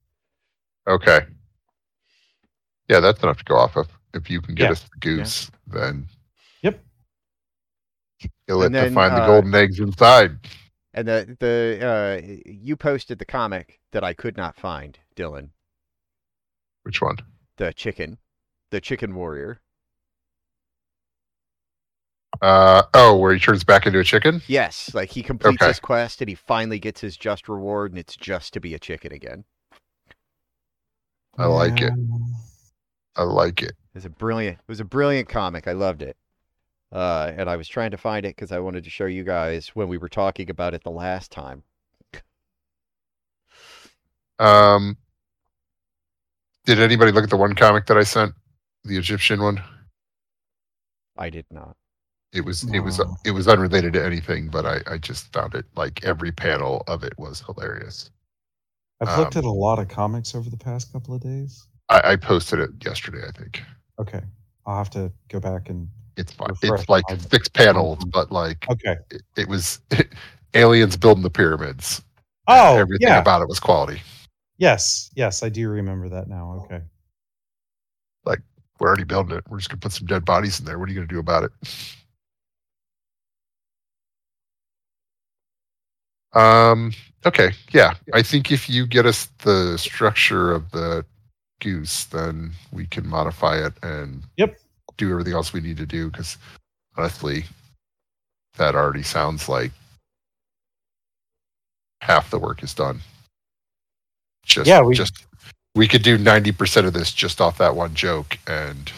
Okay. 0.87 1.27
Yeah, 2.89 3.01
that's 3.01 3.23
enough 3.25 3.39
to 3.39 3.45
go 3.45 3.57
off 3.57 3.77
of. 3.77 3.89
If 4.15 4.31
you 4.31 4.41
can 4.41 4.55
get 4.55 4.67
Yeah. 4.67 4.71
us 4.71 4.83
the 4.85 4.99
goose, 5.01 5.51
then 5.67 6.07
Yep. 6.63 6.81
you'll 8.47 8.59
let 8.59 8.67
And 8.67 8.75
to 8.77 8.81
then, 8.83 8.95
find 8.95 9.17
the 9.17 9.23
uh, 9.23 9.27
golden 9.27 9.53
eggs 9.55 9.81
inside. 9.81 10.39
And 10.95 11.09
the 11.09 11.37
the 11.41 11.81
uh, 11.87 12.43
you 12.45 12.77
posted 12.77 13.19
the 13.19 13.25
comic 13.25 13.81
that 13.93 14.05
I 14.05 14.13
could 14.15 14.37
not 14.37 14.57
find, 14.57 14.99
Dylan. 15.17 15.51
Which 16.83 17.01
one? 17.01 17.17
The 17.57 17.73
chicken, 17.73 18.19
the 18.71 18.81
chicken 18.81 19.15
warrior. 19.15 19.61
Uh 22.41 22.83
oh, 22.95 23.17
where 23.17 23.33
he 23.33 23.41
turns 23.41 23.65
back 23.65 23.87
into 23.87 23.99
a 24.01 24.05
chicken? 24.05 24.43
Yes, 24.47 24.95
like 24.95 25.11
he 25.11 25.23
completes 25.23 25.63
Okay. 25.63 25.69
his 25.69 25.81
quest 25.81 26.21
and 26.21 26.29
he 26.29 26.35
finally 26.35 26.79
gets 26.79 27.01
his 27.01 27.17
just 27.17 27.49
reward, 27.49 27.93
and 27.93 27.99
it's 27.99 28.17
just 28.17 28.53
to 28.55 28.61
be 28.61 28.75
a 28.75 28.79
chicken 28.79 29.13
again. 29.13 29.45
I 31.39 31.47
like 31.47 31.81
it. 31.83 31.93
I 33.17 33.23
like 33.23 33.63
it. 33.63 33.73
It 33.95 33.95
was 33.95 34.05
a 34.05 34.11
brilliant. 34.11 34.59
It 34.59 34.69
was 34.69 34.81
a 34.81 34.85
brilliant 34.85 35.29
comic. 35.29 35.67
I 35.69 35.73
loved 35.73 36.03
it. 36.03 36.17
Uh, 36.93 37.33
and 37.37 37.49
I 37.51 37.57
was 37.57 37.67
trying 37.69 37.91
to 37.93 37.97
find 37.97 38.25
it 38.27 38.37
because 38.37 38.53
I 38.53 38.61
wanted 38.61 38.85
to 38.85 38.91
show 38.91 39.07
you 39.07 39.25
guys 39.25 39.69
when 39.71 39.89
we 39.89 39.99
were 39.99 40.09
talking 40.11 40.51
about 40.51 40.75
it 40.75 40.85
the 40.85 40.91
last 40.93 41.33
time. 41.33 41.65
Um 44.39 44.97
did 46.65 46.81
anybody 46.81 47.13
look 47.13 47.25
at 47.25 47.31
the 47.31 47.37
one 47.37 47.55
comic 47.55 47.87
that 47.87 47.97
I 47.97 48.03
sent? 48.05 48.35
The 48.85 48.97
Egyptian 48.99 49.43
one? 49.43 49.63
I 51.17 51.31
did 51.31 51.47
not. 51.51 51.77
It 52.33 52.45
was 52.45 52.65
it 52.65 52.81
was 52.81 53.01
it 53.25 53.31
was 53.31 53.49
unrelated 53.49 53.93
to 53.95 54.05
anything, 54.05 54.49
but 54.49 54.67
I, 54.67 54.81
I 54.87 54.99
just 54.99 55.33
found 55.33 55.55
it 55.55 55.67
like 55.77 56.03
every 56.05 56.33
panel 56.33 56.83
of 56.87 57.05
it 57.05 57.19
was 57.19 57.41
hilarious. 57.43 58.11
I've 59.01 59.15
looked 59.17 59.37
Um, 59.37 59.41
at 59.41 59.45
a 59.45 59.51
lot 59.51 59.79
of 59.79 59.89
comics 59.89 60.35
over 60.35 60.49
the 60.49 60.57
past 60.57 60.93
couple 60.93 61.15
of 61.15 61.21
days. 61.21 61.67
I, 61.89 62.13
I 62.13 62.17
posted 62.17 62.59
it 62.61 62.71
yesterday, 62.85 63.23
I 63.27 63.31
think. 63.31 63.63
Okay, 63.99 64.23
I'll 64.67 64.77
have 64.79 64.91
to 64.91 65.13
go 65.29 65.41
back 65.41 65.69
and 65.69 65.89
It's 66.17 66.33
fine. 66.33 66.51
It's 66.63 66.89
like 66.89 67.05
my- 67.09 67.17
six 67.17 67.49
panels, 67.49 68.05
but 68.07 68.31
like 68.31 68.69
okay. 68.71 68.97
it, 69.11 69.23
it 69.37 69.49
was 69.49 69.81
aliens 70.55 70.97
building 70.97 71.23
the 71.23 71.31
pyramids. 71.31 72.03
Oh, 72.49 72.77
everything 72.77 73.09
yeah. 73.09 73.21
about 73.21 73.43
it 73.43 73.49
was 73.49 73.61
quality. 73.61 74.03
Yes, 74.59 75.11
yes, 75.15 75.43
I 75.43 75.49
do 75.49 75.69
remember 75.69 76.09
that 76.09 76.29
now. 76.29 76.63
Okay. 76.65 76.83
Like 78.25 78.41
we're 78.79 78.89
already 78.89 79.05
building 79.05 79.37
it. 79.37 79.45
We're 79.49 79.59
just 79.59 79.71
gonna 79.71 79.81
put 79.81 79.93
some 79.93 80.07
dead 80.07 80.25
bodies 80.25 80.59
in 80.61 80.67
there. 80.67 80.79
What 80.79 80.89
are 80.89 80.93
you 80.93 80.97
gonna 80.97 81.07
do 81.07 81.19
about 81.19 81.45
it? 81.45 81.53
Um. 86.35 86.93
Okay. 87.25 87.53
Yeah. 87.73 87.95
I 88.15 88.23
think 88.23 88.51
if 88.51 88.69
you 88.69 88.87
get 88.87 89.07
us 89.07 89.27
the 89.45 89.77
structure 89.79 90.53
of 90.53 90.71
the 90.73 91.05
goose, 91.61 92.05
then 92.07 92.53
we 92.73 92.87
can 92.87 93.07
modify 93.07 93.65
it 93.65 93.73
and 93.83 94.25
Yep. 94.37 94.59
Do 94.97 95.11
everything 95.11 95.35
else 95.35 95.53
we 95.53 95.61
need 95.61 95.77
to 95.79 95.87
do. 95.87 96.11
Because 96.11 96.39
honestly, 96.97 97.45
that 98.57 98.75
already 98.75 99.03
sounds 99.03 99.49
like 99.49 99.73
half 102.01 102.31
the 102.31 102.39
work 102.39 102.63
is 102.63 102.75
done. 102.75 103.01
Just, 104.45 104.67
Yeah, 104.67 104.81
we- 104.83 104.95
just 104.95 105.25
we 105.75 105.89
could 105.89 106.03
do 106.03 106.19
ninety 106.19 106.53
percent 106.53 106.87
of 106.87 106.93
this 106.93 107.13
just 107.13 107.41
off 107.41 107.59
that 107.59 107.75
one 107.75 107.95
joke, 107.95 108.39
and 108.47 108.93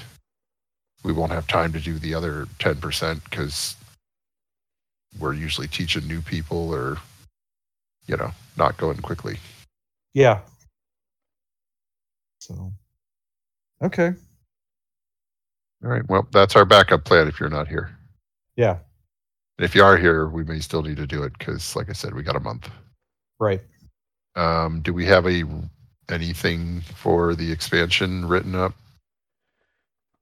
we 1.04 1.12
won't 1.12 1.32
have 1.32 1.46
time 1.46 1.72
to 1.72 1.80
do 1.80 1.98
the 1.98 2.14
other 2.14 2.48
ten 2.58 2.76
percent 2.76 3.22
because 3.24 3.76
we're 5.20 5.34
usually 5.34 5.68
teaching 5.68 6.06
new 6.08 6.20
people 6.20 6.74
or 6.74 6.98
you 8.06 8.16
know 8.16 8.32
not 8.56 8.76
going 8.76 8.98
quickly. 8.98 9.38
Yeah. 10.14 10.40
So. 12.40 12.72
Okay. 13.82 14.14
All 15.84 15.90
right. 15.90 16.08
Well, 16.08 16.26
that's 16.32 16.56
our 16.56 16.64
backup 16.64 17.04
plan 17.04 17.28
if 17.28 17.38
you're 17.38 17.50
not 17.50 17.68
here. 17.68 17.90
Yeah. 18.56 18.78
And 19.58 19.64
if 19.64 19.74
you 19.74 19.84
are 19.84 19.96
here, 19.96 20.28
we 20.28 20.42
may 20.44 20.60
still 20.60 20.82
need 20.82 20.96
to 20.96 21.06
do 21.06 21.22
it 21.22 21.36
because, 21.38 21.76
like 21.76 21.90
I 21.90 21.92
said, 21.92 22.14
we 22.14 22.22
got 22.22 22.36
a 22.36 22.40
month. 22.40 22.70
Right. 23.38 23.60
Um, 24.34 24.80
do 24.80 24.92
we 24.92 25.04
have 25.06 25.26
a 25.26 25.44
anything 26.10 26.80
for 26.80 27.34
the 27.34 27.50
expansion 27.52 28.26
written 28.26 28.54
up? 28.54 28.74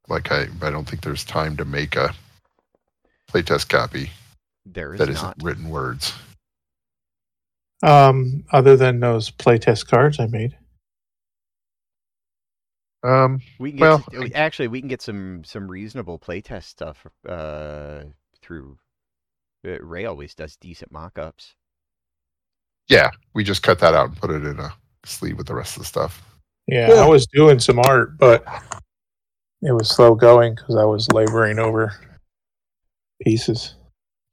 Like 0.08 0.30
I, 0.32 0.46
I 0.60 0.70
don't 0.70 0.88
think 0.88 1.02
there's 1.02 1.24
time 1.24 1.56
to 1.56 1.64
make 1.64 1.96
a 1.96 2.12
playtest 3.30 3.68
copy 3.68 4.10
There 4.66 4.92
is 4.94 4.98
that 4.98 5.08
not. 5.08 5.14
isn't 5.14 5.42
written 5.42 5.70
words. 5.70 6.12
Um, 7.82 8.44
other 8.52 8.76
than 8.76 9.00
those 9.00 9.30
playtest 9.30 9.88
cards 9.88 10.20
I 10.20 10.26
made. 10.26 10.56
Um, 13.04 13.40
We 13.58 13.70
can 13.70 13.78
get 13.78 13.82
Well, 13.82 14.04
s- 14.24 14.30
actually 14.34 14.68
we 14.68 14.80
can 14.80 14.88
get 14.88 15.02
some 15.02 15.42
some 15.44 15.68
reasonable 15.68 16.18
playtest 16.18 16.64
stuff 16.64 17.04
uh, 17.28 18.04
through. 18.40 18.78
Uh, 19.66 19.78
Ray 19.80 20.04
always 20.06 20.34
does 20.34 20.56
decent 20.56 20.90
mock-ups. 20.92 21.54
yeah, 22.88 23.10
we 23.34 23.44
just 23.44 23.62
cut 23.62 23.78
that 23.78 23.94
out 23.94 24.08
and 24.08 24.16
put 24.16 24.30
it 24.30 24.44
in 24.44 24.58
a 24.58 24.72
sleeve 25.04 25.38
with 25.38 25.46
the 25.46 25.54
rest 25.54 25.76
of 25.76 25.82
the 25.82 25.86
stuff. 25.86 26.22
Yeah, 26.66 26.88
Yeah. 26.88 27.00
I 27.02 27.06
was 27.08 27.26
doing 27.28 27.58
some 27.58 27.78
art, 27.80 28.18
but 28.18 28.44
it 29.62 29.72
was 29.72 29.88
slow 29.88 30.14
going 30.14 30.54
because 30.54 30.76
I 30.76 30.84
was 30.84 31.10
laboring 31.12 31.58
over 31.58 31.92
pieces. 33.24 33.76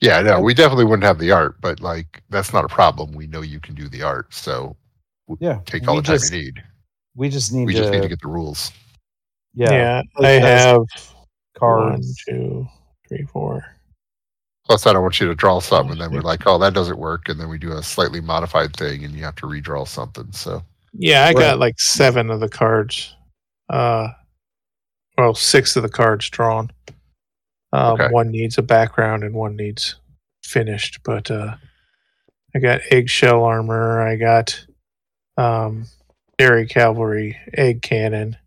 Yeah, 0.02 0.22
no, 0.22 0.40
we 0.40 0.54
definitely 0.54 0.86
wouldn't 0.86 1.04
have 1.04 1.20
the 1.20 1.32
art, 1.32 1.60
but 1.62 1.80
like 1.80 2.22
that's 2.30 2.54
not 2.54 2.66
a 2.66 2.70
problem. 2.70 3.12
We 3.14 3.28
know 3.28 3.42
you 3.42 3.60
can 3.60 3.76
do 3.76 3.88
the 3.90 4.02
art, 4.04 4.34
so 4.34 4.76
Yeah. 5.40 5.60
take 5.66 5.88
all 5.88 5.96
the 5.98 6.02
time 6.02 6.16
just, 6.16 6.32
you 6.34 6.42
need. 6.44 6.64
We 7.20 7.28
just 7.28 7.52
need 7.52 7.66
We 7.66 7.74
to. 7.74 7.80
just 7.80 7.92
need 7.92 8.02
to 8.02 8.08
get 8.08 8.22
the 8.22 8.30
rules. 8.30 8.72
yeah. 9.54 9.72
Yeah, 9.72 10.02
I 10.26 10.30
have 10.30 10.78
one, 10.78 10.88
cards. 11.58 12.16
two, 12.26 12.66
three, 13.10 13.26
four. 13.26 13.76
Plus, 14.66 14.88
I 14.88 14.94
don't 14.94 15.02
want 15.02 15.20
you 15.20 15.28
to 15.28 15.36
draw 15.36 15.60
something 15.60 15.92
and 15.92 16.00
then 16.00 16.12
we're 16.12 16.22
like, 16.22 16.44
oh, 16.48 16.58
that 16.60 16.74
doesn't 16.74 16.98
work, 16.98 17.28
and 17.28 17.38
then 17.38 17.50
we 17.50 17.58
do 17.58 17.74
a 17.74 17.84
slightly 17.84 18.22
modified 18.22 18.74
thing 18.74 19.04
and 19.04 19.14
you 19.14 19.24
have 19.26 19.36
to 19.36 19.48
redraw 19.48 19.86
something. 19.86 20.32
So 20.32 20.64
Yeah, 20.94 21.24
I 21.24 21.28
Right. 21.34 21.36
got 21.38 21.60
like 21.60 21.78
seven 21.78 22.30
of 22.30 22.40
the 22.40 22.48
cards. 22.48 23.14
Uh, 23.68 24.10
well, 25.18 25.36
six 25.36 25.76
of 25.76 25.84
the 25.84 25.90
cards 25.90 26.30
drawn. 26.30 26.72
Um, 27.74 27.94
Okay. 28.00 28.08
One 28.12 28.32
needs 28.32 28.58
a 28.58 28.62
background 28.64 29.26
and 29.26 29.36
one 29.36 29.58
needs 29.58 29.96
finished. 30.46 31.00
But 31.04 31.30
uh, 31.30 31.56
I 32.56 32.60
got 32.60 32.80
eggshell 32.92 33.44
armor. 33.44 34.02
I 34.08 34.16
got 34.16 34.66
um, 35.36 35.86
dairy 36.40 36.66
cavalry, 36.66 37.38
egg 37.54 37.82
cannon, 37.82 38.38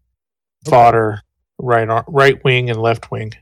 fodder, 0.64 1.20
right 1.58 1.88
ar- 1.88 2.04
right 2.08 2.42
wing 2.42 2.70
and 2.70 2.80
left 2.80 3.10
wing. 3.10 3.32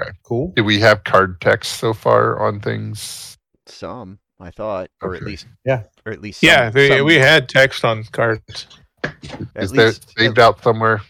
Okay. 0.00 0.10
Cool. 0.22 0.52
do 0.56 0.64
we 0.64 0.80
have 0.80 1.04
card 1.04 1.40
text 1.42 1.74
so 1.74 1.92
far 1.92 2.40
on 2.40 2.58
things? 2.60 3.36
Some, 3.66 4.18
I 4.40 4.50
thought, 4.50 4.88
or 5.02 5.14
at 5.14 5.22
least 5.22 5.46
Yeah. 5.64 5.82
or 6.06 6.12
at 6.12 6.22
least 6.22 6.42
yeah, 6.42 6.70
they, 6.70 6.88
some- 6.88 7.04
we 7.06 7.16
had 7.16 7.48
text 7.50 7.84
on 7.84 8.02
cards. 8.04 8.66
at 9.04 9.14
Is 9.56 9.72
there 9.72 9.92
saved 9.92 10.38
out 10.38 10.62
somewhere? 10.62 11.02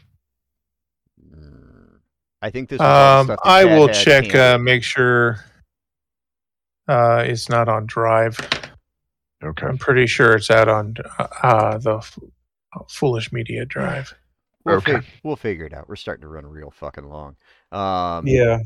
Mm, 1.24 1.98
I 2.42 2.51
think 2.51 2.68
this 2.68 2.80
was 2.80 2.84
all 2.86 3.14
the 3.14 3.20
Um, 3.20 3.26
stuff 3.36 3.38
I 3.44 3.64
will 3.64 3.88
check, 3.88 4.34
uh, 4.34 4.59
make 4.59 4.82
sure 4.82 5.44
uh, 6.88 7.22
it's 7.26 7.48
not 7.48 7.68
on 7.68 7.86
Drive. 7.86 8.36
Okay. 9.42 9.66
I'm 9.66 9.78
pretty 9.78 10.06
sure 10.06 10.34
it's 10.34 10.50
out 10.50 10.68
on 10.68 10.94
uh, 11.18 11.26
uh, 11.42 11.78
the 11.78 11.96
F- 11.96 12.18
Foolish 12.88 13.32
Media 13.32 13.64
Drive. 13.64 14.14
We'll, 14.64 14.76
okay. 14.76 14.94
fig- 14.96 15.04
we'll 15.24 15.36
figure 15.36 15.64
it 15.64 15.72
out. 15.72 15.88
We're 15.88 15.96
starting 15.96 16.22
to 16.22 16.28
run 16.28 16.44
real 16.46 16.70
fucking 16.70 17.08
long. 17.08 17.36
Um, 17.72 18.26
Yeah. 18.26 18.58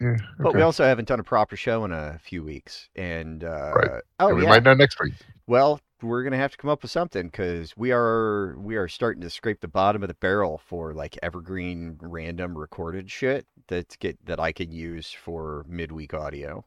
Yeah, 0.00 0.16
But 0.38 0.54
we 0.54 0.62
also 0.62 0.84
haven't 0.84 1.08
done 1.08 1.18
a 1.18 1.24
proper 1.24 1.56
show 1.56 1.84
in 1.84 1.90
a 1.90 2.20
few 2.22 2.44
weeks, 2.44 2.88
and 2.94 3.42
uh, 3.42 3.72
Right. 3.74 4.02
oh 4.20 4.28
And 4.28 4.36
we 4.36 4.44
yeah, 4.44 4.50
might 4.50 4.62
know 4.62 4.74
next 4.74 5.00
week. 5.00 5.14
well 5.48 5.80
we're 6.00 6.22
gonna 6.22 6.36
have 6.36 6.52
to 6.52 6.56
come 6.56 6.70
up 6.70 6.82
with 6.82 6.92
something 6.92 7.26
because 7.26 7.76
we 7.76 7.90
are 7.90 8.54
we 8.58 8.76
are 8.76 8.86
starting 8.86 9.20
to 9.22 9.28
scrape 9.28 9.60
the 9.60 9.66
bottom 9.66 10.00
of 10.04 10.06
the 10.08 10.14
barrel 10.14 10.58
for 10.64 10.94
like 10.94 11.18
evergreen 11.20 11.98
random 12.00 12.56
recorded 12.56 13.10
shit 13.10 13.44
that's 13.66 13.96
get 13.96 14.16
that 14.24 14.38
I 14.38 14.52
can 14.52 14.70
use 14.70 15.10
for 15.10 15.66
midweek 15.68 16.14
audio. 16.14 16.64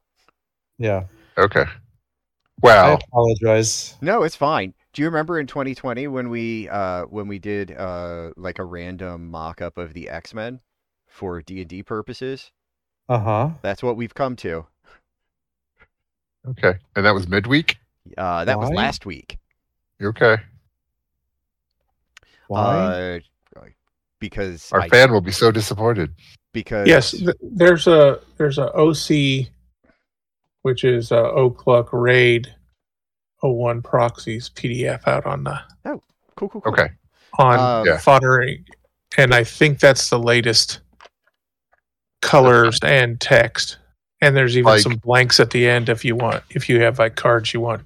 Yeah. 0.78 1.06
Okay. 1.38 1.64
I 2.64 2.92
apologize. 2.94 3.96
No, 4.02 4.24
it's 4.24 4.36
fine. 4.36 4.74
Do 4.94 5.02
you 5.02 5.08
remember 5.08 5.40
in 5.40 5.48
2020 5.48 6.08
when 6.08 6.30
we 6.30 6.68
uh 6.70 7.04
when 7.06 7.28
we 7.28 7.40
did 7.40 7.72
uh 7.72 8.32
like 8.36 8.60
a 8.60 8.66
random 8.66 9.32
mock-up 9.32 9.78
of 9.78 9.94
the 9.94 10.10
X-Men 10.10 10.60
for 11.08 11.42
D&D 11.42 11.84
purposes? 11.84 12.52
Uh 13.10 13.20
huh. 13.20 13.50
That's 13.62 13.82
what 13.82 13.98
we've 13.98 14.14
come 14.14 14.36
to. 14.38 14.66
Okay, 16.48 16.74
and 16.96 17.06
that 17.06 17.14
was 17.14 17.28
midweek. 17.28 17.78
Uh, 18.18 18.46
that 18.46 18.60
was 18.60 18.70
last 18.72 19.06
week. 19.06 19.38
You 20.00 20.08
okay? 20.10 20.38
Why? 22.48 22.60
Uh, 22.60 23.20
because 24.22 24.72
Our 24.72 24.82
I, 24.82 24.90
fan 24.90 25.12
will 25.12 25.20
be 25.20 25.32
so 25.32 25.52
disappointed. 25.52 26.14
because 26.54 26.88
Yes, 26.88 27.12
th- 27.12 27.36
there's 27.42 27.88
a 27.88 28.22
there's 28.38 28.58
a 28.58 28.72
OC, 28.74 29.48
which 30.64 30.84
is 30.84 31.12
a 31.12 31.16
Oakluck 31.16 31.90
Raid 31.92 32.54
01 33.42 33.82
proxies 33.82 34.50
PDF 34.56 35.08
out 35.08 35.26
on 35.26 35.44
the 35.44 35.60
Oh, 35.86 36.02
cool, 36.36 36.50
cool, 36.50 36.62
cool. 36.62 36.74
Okay, 36.74 36.90
on 37.40 37.60
Um, 37.60 37.88
Yeah. 37.88 37.98
foddering, 37.98 38.64
and 39.18 39.34
I 39.34 39.44
think 39.44 39.80
that's 39.80 40.10
the 40.10 40.20
latest 40.20 40.80
colors 42.22 42.80
and 42.84 43.20
text. 43.20 43.78
And 44.22 44.36
there's 44.38 44.56
even 44.56 44.66
Like- 44.74 44.82
some 44.82 44.96
blanks 44.98 45.40
at 45.40 45.50
the 45.50 45.68
end 45.68 45.90
if 45.90 46.06
you 46.06 46.16
want 46.16 46.44
if 46.52 46.70
you 46.70 46.80
have 46.82 47.00
like 47.00 47.16
cards 47.16 47.54
you 47.54 47.60
want 47.60 47.82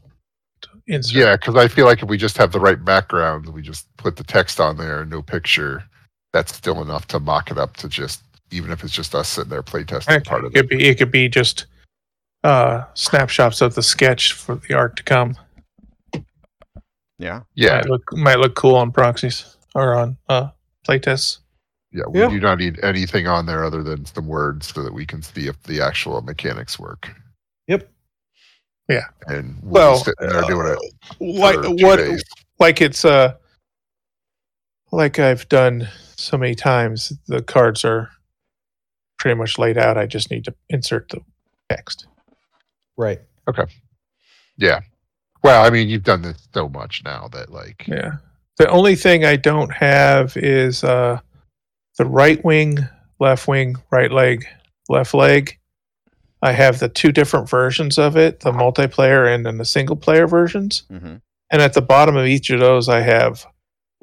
to 0.61 0.69
insert. 0.87 1.15
yeah, 1.15 1.35
because 1.37 1.55
I 1.55 1.69
feel 1.69 1.85
like 1.85 2.03
if 2.03 2.09
we 2.09 2.17
just 2.17 2.37
have 2.37 2.51
the 2.51 2.59
right 2.59 2.83
background, 2.83 3.47
we 3.47 3.61
just 3.61 3.87
put 3.97 4.17
the 4.17 4.23
text 4.25 4.59
on 4.59 4.75
there, 4.75 5.05
no 5.05 5.21
picture. 5.21 5.85
That's 6.33 6.53
still 6.53 6.81
enough 6.81 7.07
to 7.07 7.19
mock 7.21 7.49
it 7.49 7.57
up 7.57 7.77
to 7.77 7.87
just, 7.87 8.21
even 8.51 8.69
if 8.71 8.83
it's 8.83 8.91
just 8.91 9.15
us 9.15 9.29
sitting 9.29 9.49
there 9.49 9.63
playtesting 9.63 10.25
part 10.25 10.43
of 10.43 10.53
it 10.53 10.65
it. 10.65 10.69
be 10.69 10.85
it 10.85 10.97
could 10.97 11.11
be 11.11 11.29
just 11.29 11.67
uh 12.45 12.83
snapshots 12.93 13.61
of 13.61 13.73
the 13.75 13.81
sketch 13.81 14.33
for 14.33 14.55
the 14.55 14.73
art 14.75 14.95
to 14.97 15.03
come. 15.03 15.35
Yeah. 17.17 17.41
Yeah, 17.55 17.77
Might 17.77 17.89
look 17.89 18.13
might 18.13 18.39
look 18.39 18.55
cool 18.55 18.75
on 18.75 18.91
proxies 18.91 19.57
or 19.73 19.95
on 19.95 20.17
uh 20.29 20.49
playtests. 20.87 21.39
yeah. 21.91 22.03
We 22.09 22.19
Yeah. 22.19 22.29
do 22.29 22.39
not 22.39 22.59
need 22.59 22.79
anything 22.83 23.27
on 23.27 23.45
there 23.45 23.63
other 23.65 23.81
than 23.83 24.05
some 24.05 24.27
words 24.27 24.71
so 24.73 24.83
that 24.83 24.93
we 24.93 25.05
can 25.05 25.21
see 25.21 25.47
if 25.47 25.61
the 25.63 25.81
actual 25.81 26.21
mechanics 26.21 26.77
work. 26.77 27.09
Yep. 27.67 27.89
Yeah. 28.89 29.05
And 29.27 29.55
we'll 29.63 29.71
Well, 29.73 29.93
be 29.97 30.03
sitting 30.03 30.29
there 30.29 30.41
doing 30.43 30.67
it. 30.77 30.79
like 31.19 31.81
what 31.81 31.95
days. 31.97 32.23
like 32.59 32.81
it's 32.81 33.05
uh 33.05 33.35
like 34.91 35.17
I've 35.19 35.47
done 35.49 35.87
so 36.17 36.37
many 36.37 36.53
times 36.55 37.11
the 37.27 37.41
cards 37.41 37.83
are 37.83 38.11
pretty 39.17 39.35
much 39.37 39.57
laid 39.57 39.77
out 39.77 39.97
I 39.97 40.05
just 40.05 40.29
need 40.29 40.43
to 40.45 40.53
insert 40.69 41.09
the 41.09 41.21
text. 41.69 42.07
Right. 42.97 43.19
Okay. 43.47 43.65
Yeah. 44.57 44.81
Well, 45.43 45.63
I 45.63 45.69
mean, 45.69 45.89
you've 45.89 46.03
done 46.03 46.21
this 46.21 46.47
so 46.53 46.69
much 46.69 47.01
now 47.03 47.27
that 47.33 47.51
like 47.51 47.85
Yeah. 47.87 48.13
The 48.57 48.69
only 48.69 48.95
thing 48.95 49.25
I 49.25 49.35
don't 49.35 49.71
have 49.73 50.37
is 50.37 50.83
uh 50.83 51.19
the 51.97 52.05
right 52.05 52.43
wing, 52.43 52.79
left 53.19 53.47
wing, 53.47 53.75
right 53.91 54.11
leg, 54.11 54.45
left 54.89 55.13
leg. 55.13 55.57
I 56.41 56.51
have 56.51 56.79
the 56.79 56.89
two 56.89 57.11
different 57.11 57.49
versions 57.49 57.97
of 57.97 58.17
it, 58.17 58.41
the 58.41 58.51
multiplayer 58.51 59.33
and 59.33 59.45
then 59.45 59.57
the 59.57 59.65
single 59.65 59.95
player 59.95 60.27
versions. 60.27 60.83
hmm 60.89 61.15
And 61.51 61.61
at 61.61 61.73
the 61.73 61.81
bottom 61.81 62.15
of 62.15 62.27
each 62.27 62.49
of 62.49 62.59
those, 62.59 62.89
I 62.89 63.01
have 63.01 63.45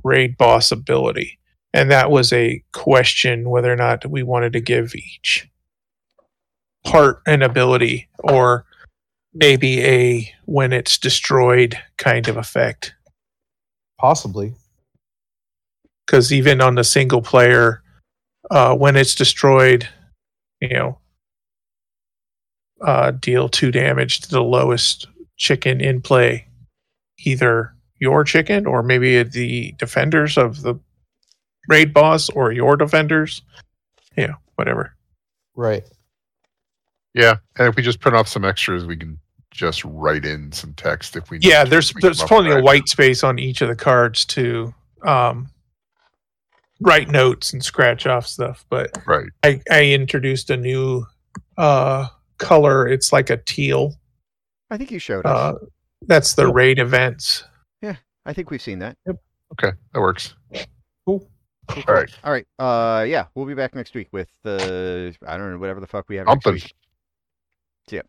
raid 0.05 0.37
boss 0.37 0.73
ability. 0.73 1.39
And 1.75 1.91
that 1.91 2.11
was 2.11 2.33
a 2.33 2.63
question 2.73 3.49
whether 3.49 3.73
or 3.73 3.77
not 3.77 4.05
we 4.11 4.23
wanted 4.23 4.53
to 4.55 4.61
give 4.61 4.95
each 4.95 5.49
part 6.85 7.23
an 7.27 7.43
ability 7.43 8.09
or 8.19 8.67
maybe 9.35 9.83
a 9.85 10.35
when 10.45 10.73
it's 10.73 10.99
destroyed 10.99 11.77
kind 11.97 12.29
of 12.29 12.37
effect. 12.37 12.95
Possibly. 13.99 14.55
Because 16.07 16.33
even 16.33 16.61
on 16.61 16.75
the 16.75 16.85
single 16.85 17.23
player, 17.23 17.83
uh, 18.51 18.75
when 18.75 18.97
it's 18.97 19.15
destroyed, 19.15 19.89
you 20.61 20.69
know, 20.69 20.99
uh, 22.83 23.13
deal 23.13 23.49
two 23.49 23.71
damage 23.71 24.21
to 24.21 24.29
the 24.29 24.43
lowest 24.43 25.07
chicken 25.37 25.81
in 25.81 26.03
play, 26.03 26.47
either 27.21 27.75
your 28.01 28.25
chicken 28.25 28.67
or 28.67 28.83
maybe 28.83 29.23
the 29.23 29.73
defenders 29.79 30.37
of 30.37 30.63
the 30.63 30.75
raid 31.69 31.95
boss 31.95 32.29
or 32.31 32.51
your 32.51 32.77
defenders. 32.77 33.43
Yeah, 34.17 34.35
whatever. 34.57 34.97
Right. 35.55 35.85
yeah. 37.15 37.37
And 37.57 37.69
if 37.69 37.77
we 37.77 37.83
just 37.83 38.01
print 38.01 38.17
off 38.17 38.27
some 38.27 38.45
extras, 38.45 38.85
we 38.85 38.97
can 38.97 39.19
just 39.53 39.85
write 39.85 40.25
in 40.25 40.51
some 40.53 40.75
text 40.75 41.15
if 41.17 41.31
we. 41.31 41.39
need 41.39 41.47
Yeah, 41.49 41.65
there's 41.65 41.95
We 41.95 42.01
there's 42.01 42.23
plenty 42.23 42.51
of 42.51 42.63
white 42.65 42.89
space 42.89 43.23
on 43.23 43.39
each 43.39 43.61
of 43.63 43.69
the 43.69 43.77
cards 43.77 44.25
to 44.27 44.75
um, 45.03 45.49
write 46.81 47.09
notes 47.09 47.53
and 47.53 47.65
scratch 47.65 48.07
off 48.07 48.27
stuff. 48.27 48.65
But. 48.69 48.91
Right. 49.07 49.29
I, 49.45 49.61
I 49.71 49.85
introduced 49.87 50.51
a 50.51 50.57
new 50.57 51.05
uh, 51.57 52.09
color. 52.39 52.89
It's 52.89 53.13
like 53.13 53.31
a 53.31 53.37
teal. 53.37 53.95
I 54.71 54.77
think 54.79 54.91
you 54.91 54.99
showed 54.99 55.27
us. 55.27 55.37
Uh, 55.37 55.67
that's 56.07 56.35
the 56.35 56.45
Cool. 56.45 56.53
raid 56.55 56.79
events. 56.79 57.45
Yeah 57.81 57.97
i 58.25 58.33
think 58.33 58.51
we've 58.51 58.63
seen 58.63 58.79
that. 58.79 58.97
yep 59.07 59.17
Okay, 59.53 59.73
that 59.93 60.01
works. 60.01 60.35
Cool. 61.05 61.29
Cool, 61.69 61.85
All 61.87 61.95
right. 61.95 62.11
All 62.25 62.33
right. 62.33 62.47
Uh, 62.59 63.05
yeah, 63.05 63.27
we'll 63.35 63.45
be 63.45 63.55
back 63.55 63.75
next 63.75 63.95
week 63.95 64.09
with 64.11 64.29
the 64.43 65.15
I 65.27 65.37
don't 65.37 65.53
know 65.53 65.59
whatever 65.59 65.79
the 65.81 65.87
fuck 65.87 66.09
we 66.09 66.17
have 66.17 66.27
next 66.27 66.43
Something. 66.45 66.55
week. 66.55 66.75
See 67.89 67.97
ya. 67.97 68.03